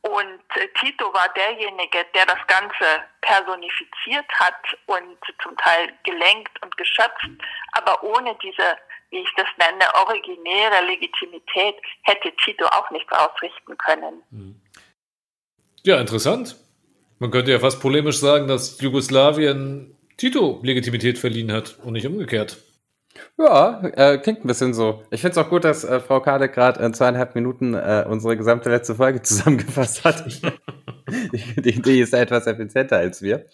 Und 0.02 0.42
Tito 0.80 1.12
war 1.12 1.28
derjenige, 1.28 2.04
der 2.14 2.26
das 2.26 2.44
Ganze 2.46 3.04
personifiziert 3.20 4.26
hat 4.40 4.76
und 4.86 5.18
zum 5.42 5.56
Teil 5.58 5.92
gelenkt 6.04 6.60
und 6.62 6.76
geschöpft. 6.76 7.28
Aber 7.72 8.02
ohne 8.02 8.34
diese, 8.36 8.78
wie 9.10 9.18
ich 9.18 9.32
das 9.36 9.46
nenne, 9.58 9.84
originäre 10.06 10.86
Legitimität 10.86 11.74
hätte 12.02 12.32
Tito 12.44 12.64
auch 12.66 12.90
nichts 12.90 13.12
ausrichten 13.12 13.76
können. 13.78 14.60
Ja, 15.82 16.00
interessant. 16.00 16.56
Man 17.18 17.30
könnte 17.30 17.52
ja 17.52 17.58
fast 17.58 17.80
polemisch 17.80 18.18
sagen, 18.18 18.48
dass 18.48 18.80
Jugoslawien 18.80 19.96
Tito 20.16 20.60
Legitimität 20.62 21.18
verliehen 21.18 21.52
hat 21.52 21.78
und 21.82 21.92
nicht 21.92 22.06
umgekehrt. 22.06 22.58
Ja, 23.38 23.82
äh, 23.82 24.18
klingt 24.18 24.44
ein 24.44 24.48
bisschen 24.48 24.74
so. 24.74 25.02
Ich 25.10 25.20
finde 25.20 25.32
es 25.32 25.38
auch 25.38 25.48
gut, 25.48 25.64
dass 25.64 25.84
äh, 25.84 26.00
Frau 26.00 26.20
Kade 26.20 26.48
gerade 26.48 26.84
in 26.84 26.94
zweieinhalb 26.94 27.34
Minuten 27.34 27.74
äh, 27.74 28.04
unsere 28.08 28.36
gesamte 28.36 28.70
letzte 28.70 28.94
Folge 28.94 29.22
zusammengefasst 29.22 30.04
hat. 30.04 30.24
die, 31.56 31.82
die 31.82 32.00
ist 32.00 32.14
etwas 32.14 32.46
effizienter 32.46 32.98
als 32.98 33.22
wir. 33.22 33.46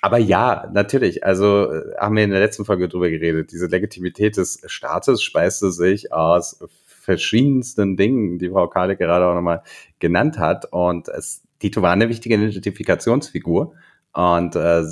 Aber 0.00 0.18
ja, 0.18 0.70
natürlich. 0.72 1.24
Also 1.24 1.72
äh, 1.72 1.96
haben 1.98 2.16
wir 2.16 2.24
in 2.24 2.30
der 2.30 2.40
letzten 2.40 2.64
Folge 2.64 2.88
drüber 2.88 3.10
geredet. 3.10 3.52
Diese 3.52 3.66
Legitimität 3.66 4.36
des 4.36 4.62
Staates 4.66 5.22
speiste 5.22 5.72
sich 5.72 6.12
aus 6.12 6.58
verschiedensten 7.06 7.96
Dingen, 7.96 8.38
die 8.38 8.50
Frau 8.50 8.68
Kade 8.68 8.96
gerade 8.96 9.26
auch 9.26 9.34
nochmal 9.34 9.62
genannt 9.98 10.38
hat. 10.38 10.66
Und 10.72 11.08
es, 11.08 11.42
Tito 11.58 11.82
war 11.82 11.92
eine 11.92 12.08
wichtige 12.08 12.36
Identifikationsfigur. 12.36 13.74
Und 14.12 14.56
äh, 14.56 14.82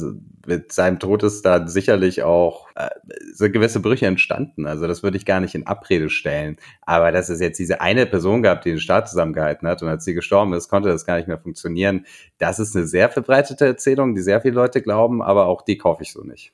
mit 0.46 0.72
seinem 0.72 0.98
Tod 0.98 1.22
ist 1.22 1.42
da 1.42 1.66
sicherlich 1.66 2.22
auch 2.22 2.68
äh, 2.74 3.50
gewisse 3.50 3.80
Brüche 3.80 4.06
entstanden. 4.06 4.66
Also 4.66 4.86
das 4.86 5.02
würde 5.02 5.16
ich 5.16 5.24
gar 5.24 5.40
nicht 5.40 5.54
in 5.54 5.66
Abrede 5.66 6.10
stellen. 6.10 6.56
Aber 6.82 7.12
dass 7.12 7.28
es 7.28 7.40
jetzt 7.40 7.58
diese 7.58 7.80
eine 7.80 8.06
Person 8.06 8.42
gab, 8.42 8.62
die 8.62 8.70
den 8.70 8.80
Staat 8.80 9.08
zusammengehalten 9.08 9.68
hat 9.68 9.82
und 9.82 9.88
als 9.88 10.04
sie 10.04 10.14
gestorben 10.14 10.52
ist, 10.52 10.68
konnte 10.68 10.88
das 10.88 11.06
gar 11.06 11.16
nicht 11.16 11.28
mehr 11.28 11.38
funktionieren. 11.38 12.06
Das 12.38 12.58
ist 12.58 12.76
eine 12.76 12.86
sehr 12.86 13.08
verbreitete 13.08 13.66
Erzählung, 13.66 14.14
die 14.14 14.22
sehr 14.22 14.40
viele 14.40 14.54
Leute 14.54 14.82
glauben, 14.82 15.22
aber 15.22 15.46
auch 15.46 15.62
die 15.62 15.78
kaufe 15.78 16.02
ich 16.02 16.12
so 16.12 16.22
nicht. 16.22 16.52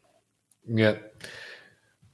Ja. 0.67 0.95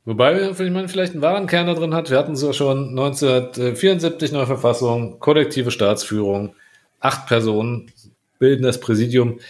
Wobei 0.04 0.52
man 0.70 0.88
vielleicht 0.88 1.14
einen 1.14 1.22
wahren 1.22 1.48
Kern 1.48 1.66
da 1.66 1.74
drin 1.74 1.92
hat. 1.92 2.10
Wir 2.10 2.18
hatten 2.18 2.32
es 2.32 2.42
ja 2.42 2.52
schon 2.52 2.90
1974 2.90 4.30
neue 4.30 4.46
Verfassung, 4.46 5.18
kollektive 5.18 5.72
Staatsführung, 5.72 6.54
acht 7.00 7.26
Personen 7.26 7.90
bilden 8.38 8.62
das 8.62 8.78
Präsidium. 8.78 9.40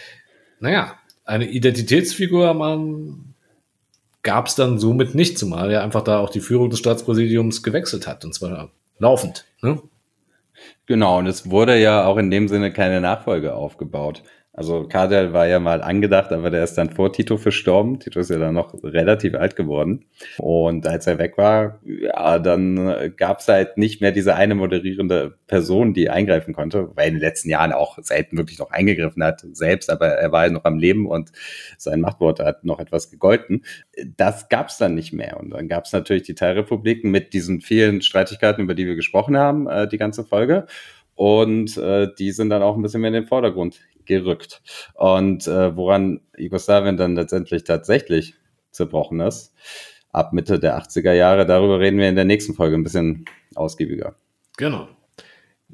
Naja, 0.59 0.97
eine 1.27 1.47
Identitätsfigur 1.47 2.53
man 2.53 3.35
gab 4.23 4.47
es 4.47 4.55
dann 4.55 4.79
somit 4.79 5.15
nicht, 5.15 5.37
zumal 5.37 5.71
er 5.71 5.83
einfach 5.83 6.03
da 6.03 6.19
auch 6.19 6.29
die 6.29 6.39
Führung 6.41 6.69
des 6.69 6.79
Staatspräsidiums 6.79 7.63
gewechselt 7.63 8.07
hat, 8.07 8.25
und 8.25 8.33
zwar 8.33 8.71
laufend. 8.99 9.45
Ne? 9.61 9.81
Genau, 10.85 11.19
und 11.19 11.27
es 11.27 11.49
wurde 11.49 11.77
ja 11.79 12.05
auch 12.05 12.17
in 12.17 12.31
dem 12.31 12.47
Sinne 12.47 12.73
keine 12.73 12.99
Nachfolge 12.99 13.53
aufgebaut. 13.53 14.23
Also 14.57 14.87
Kardel 14.87 15.33
war 15.33 15.45
ja 15.45 15.59
mal 15.59 15.83
angedacht, 15.83 16.31
aber 16.31 16.49
der 16.49 16.63
ist 16.63 16.79
dann 16.79 16.89
vor 16.89 17.13
Tito 17.13 17.37
verstorben. 17.37 17.99
Tito 17.99 18.19
ist 18.19 18.31
ja 18.31 18.39
dann 18.39 18.55
noch 18.55 18.73
relativ 18.83 19.35
alt 19.35 19.55
geworden. 19.55 20.05
Und 20.39 20.87
als 20.87 21.05
er 21.05 21.19
weg 21.19 21.37
war, 21.37 21.79
ja, 21.85 22.39
dann 22.39 23.13
gab 23.17 23.39
es 23.39 23.47
halt 23.49 23.77
nicht 23.77 24.01
mehr 24.01 24.11
diese 24.11 24.33
eine 24.33 24.55
moderierende 24.55 25.37
Person, 25.45 25.93
die 25.93 26.09
eingreifen 26.09 26.55
konnte, 26.55 26.89
weil 26.95 27.09
in 27.09 27.13
den 27.13 27.21
letzten 27.21 27.51
Jahren 27.51 27.71
auch 27.71 27.99
selten 28.01 28.35
wirklich 28.35 28.57
noch 28.57 28.71
eingegriffen 28.71 29.23
hat 29.23 29.45
selbst, 29.51 29.91
aber 29.91 30.07
er 30.07 30.31
war 30.31 30.47
ja 30.47 30.51
noch 30.51 30.65
am 30.65 30.79
Leben 30.79 31.05
und 31.05 31.31
sein 31.77 32.01
Machtwort 32.01 32.39
hat 32.39 32.65
noch 32.65 32.79
etwas 32.79 33.11
gegolten. 33.11 33.63
Das 34.15 34.49
gab 34.49 34.69
es 34.69 34.79
dann 34.79 34.95
nicht 34.95 35.13
mehr. 35.13 35.39
Und 35.39 35.51
dann 35.51 35.67
gab 35.67 35.85
es 35.85 35.93
natürlich 35.93 36.23
die 36.23 36.33
Teilrepubliken 36.33 37.11
mit 37.11 37.33
diesen 37.33 37.61
vielen 37.61 38.01
Streitigkeiten, 38.01 38.63
über 38.63 38.73
die 38.73 38.87
wir 38.87 38.95
gesprochen 38.95 39.37
haben, 39.37 39.67
äh, 39.67 39.87
die 39.87 39.99
ganze 39.99 40.23
Folge. 40.23 40.65
Und 41.13 41.77
äh, 41.77 42.07
die 42.17 42.31
sind 42.31 42.49
dann 42.49 42.63
auch 42.63 42.75
ein 42.75 42.81
bisschen 42.81 43.01
mehr 43.01 43.09
in 43.09 43.13
den 43.13 43.27
Vordergrund 43.27 43.79
gerückt. 44.07 44.61
Und 44.93 45.47
äh, 45.47 45.75
woran 45.75 46.21
Jugoslawien 46.37 46.97
dann 46.97 47.15
letztendlich 47.15 47.63
tatsächlich 47.63 48.33
zerbrochen 48.71 49.19
ist, 49.19 49.53
ab 50.11 50.33
Mitte 50.33 50.59
der 50.59 50.81
80er 50.81 51.13
Jahre, 51.13 51.45
darüber 51.45 51.79
reden 51.79 51.99
wir 51.99 52.09
in 52.09 52.15
der 52.15 52.25
nächsten 52.25 52.53
Folge 52.53 52.75
ein 52.75 52.83
bisschen 52.83 53.25
ausgiebiger. 53.55 54.15
Genau. 54.57 54.87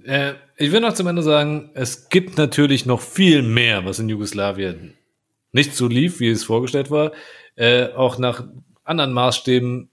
Äh, 0.03 0.33
ich 0.57 0.71
will 0.71 0.81
noch 0.81 0.93
zum 0.93 1.07
Ende 1.07 1.21
sagen, 1.21 1.71
es 1.73 2.09
gibt 2.09 2.37
natürlich 2.37 2.85
noch 2.85 3.01
viel 3.01 3.41
mehr, 3.41 3.85
was 3.85 3.99
in 3.99 4.09
Jugoslawien 4.09 4.95
nicht 5.51 5.75
so 5.75 5.87
lief, 5.87 6.19
wie 6.19 6.29
es 6.29 6.43
vorgestellt 6.43 6.91
war, 6.91 7.11
äh, 7.55 7.89
auch 7.89 8.17
nach 8.17 8.45
anderen 8.83 9.13
Maßstäben 9.13 9.89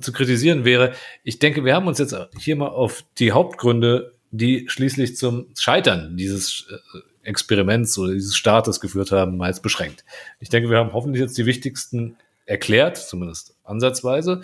zu 0.00 0.12
kritisieren 0.12 0.64
wäre. 0.64 0.92
Ich 1.24 1.38
denke, 1.38 1.64
wir 1.64 1.74
haben 1.74 1.86
uns 1.86 1.98
jetzt 1.98 2.14
hier 2.38 2.56
mal 2.56 2.68
auf 2.68 3.04
die 3.18 3.32
Hauptgründe 3.32 4.12
die 4.30 4.66
schließlich 4.68 5.16
zum 5.16 5.46
Scheitern 5.56 6.16
dieses 6.16 6.66
äh, 6.70 6.98
Experiments 7.26 7.98
oder 7.98 8.12
dieses 8.12 8.36
Staates 8.36 8.80
geführt 8.80 9.12
haben, 9.12 9.36
meist 9.36 9.62
beschränkt. 9.62 10.04
Ich 10.40 10.48
denke, 10.48 10.70
wir 10.70 10.78
haben 10.78 10.92
hoffentlich 10.92 11.20
jetzt 11.20 11.36
die 11.36 11.46
wichtigsten 11.46 12.16
erklärt, 12.46 12.96
zumindest 12.96 13.56
ansatzweise. 13.64 14.42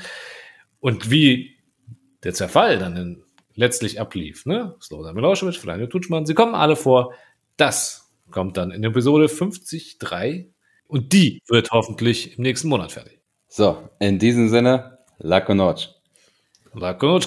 Und 0.80 1.10
wie 1.10 1.56
der 2.24 2.34
Zerfall 2.34 2.78
dann 2.78 3.22
letztlich 3.54 4.00
ablief, 4.00 4.46
ne? 4.46 4.74
Slobodan 4.80 5.14
Milosevic, 5.14 5.56
Vladimir 5.56 5.88
Tutschmann, 5.88 6.26
sie 6.26 6.34
kommen 6.34 6.54
alle 6.54 6.76
vor. 6.76 7.14
Das 7.56 8.10
kommt 8.30 8.56
dann 8.56 8.70
in 8.70 8.82
Episode 8.82 9.26
53 9.26 9.98
und 10.86 11.12
die 11.12 11.40
wird 11.48 11.70
hoffentlich 11.70 12.36
im 12.36 12.42
nächsten 12.42 12.68
Monat 12.68 12.92
fertig. 12.92 13.20
So, 13.48 13.88
in 13.98 14.18
diesem 14.18 14.48
Sinne, 14.48 14.98
Lako 15.18 15.54
Noc. 15.54 15.88
Lako 16.74 17.20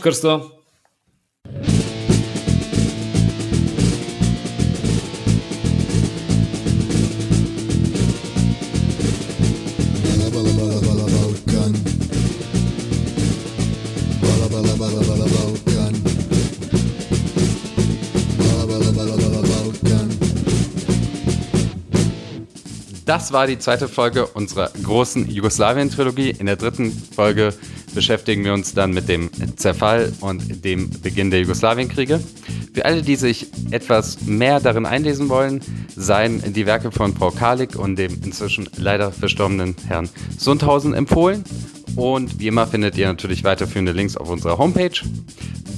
Das 23.06 23.32
war 23.32 23.46
die 23.46 23.60
zweite 23.60 23.88
Folge 23.88 24.26
unserer 24.26 24.72
großen 24.82 25.30
Jugoslawien-Trilogie. 25.30 26.32
In 26.32 26.48
der 26.48 26.56
dritten 26.56 26.92
Folge 26.92 27.54
beschäftigen 27.94 28.44
wir 28.44 28.54
uns 28.54 28.74
dann 28.74 28.94
mit 28.94 29.08
dem 29.08 29.30
Zerfall 29.58 30.12
und 30.22 30.66
dem 30.66 30.90
Beginn 30.90 31.30
der 31.30 31.42
Jugoslawienkriege. 31.42 32.20
Für 32.74 32.84
alle, 32.84 33.04
die 33.04 33.16
sich 33.16 33.48
etwas 33.70 34.22
mehr 34.22 34.60
darin 34.60 34.88
einlesen 34.88 35.30
wollen, 35.30 35.62
seien 35.96 36.52
die 36.54 36.66
Werke 36.66 36.92
von 36.92 37.16
Frau 37.16 37.30
Kalik 37.30 37.76
und 37.76 37.96
dem 37.98 38.24
inzwischen 38.24 38.68
leider 38.76 39.12
verstorbenen 39.12 39.76
Herrn 39.88 40.10
Sundhausen 40.40 40.96
empfohlen. 40.96 41.44
Und 41.96 42.40
wie 42.40 42.48
immer 42.48 42.68
findet 42.68 42.98
ihr 42.98 43.08
natürlich 43.08 43.44
weiterführende 43.44 43.92
Links 43.92 44.18
auf 44.18 44.30
unserer 44.30 44.58
Homepage. 44.58 45.00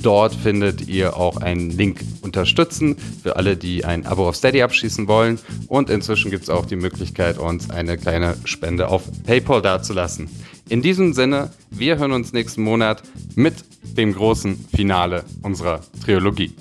Dort 0.02 0.36
findet 0.36 0.88
ihr 0.88 1.18
auch 1.18 1.38
einen 1.38 1.72
Link 1.72 2.02
unterstützen 2.22 2.96
für 3.24 3.36
alle, 3.36 3.58
die 3.58 3.84
ein 3.84 4.06
Abo 4.06 4.28
auf 4.28 4.36
Steady 4.36 4.62
abschließen 4.62 5.08
wollen. 5.08 5.40
Und 5.68 5.90
inzwischen 5.90 6.32
gibt 6.32 6.44
es 6.44 6.50
auch 6.50 6.66
die 6.66 6.76
Möglichkeit, 6.76 7.38
uns 7.38 7.70
eine 7.70 7.98
kleine 7.98 8.38
Spende 8.46 8.90
auf 8.90 9.04
PayPal 9.26 9.62
dazulassen. 9.62 10.30
In 10.70 10.82
diesem 10.82 11.14
Sinne, 11.14 11.52
wir 11.72 11.98
hören 11.98 12.12
uns 12.12 12.34
nächsten 12.34 12.62
Monat 12.62 13.02
mit 13.36 13.56
dem 13.98 14.14
großen 14.14 14.66
Finale 14.76 15.24
unserer 15.42 15.82
Trilogie. 16.04 16.54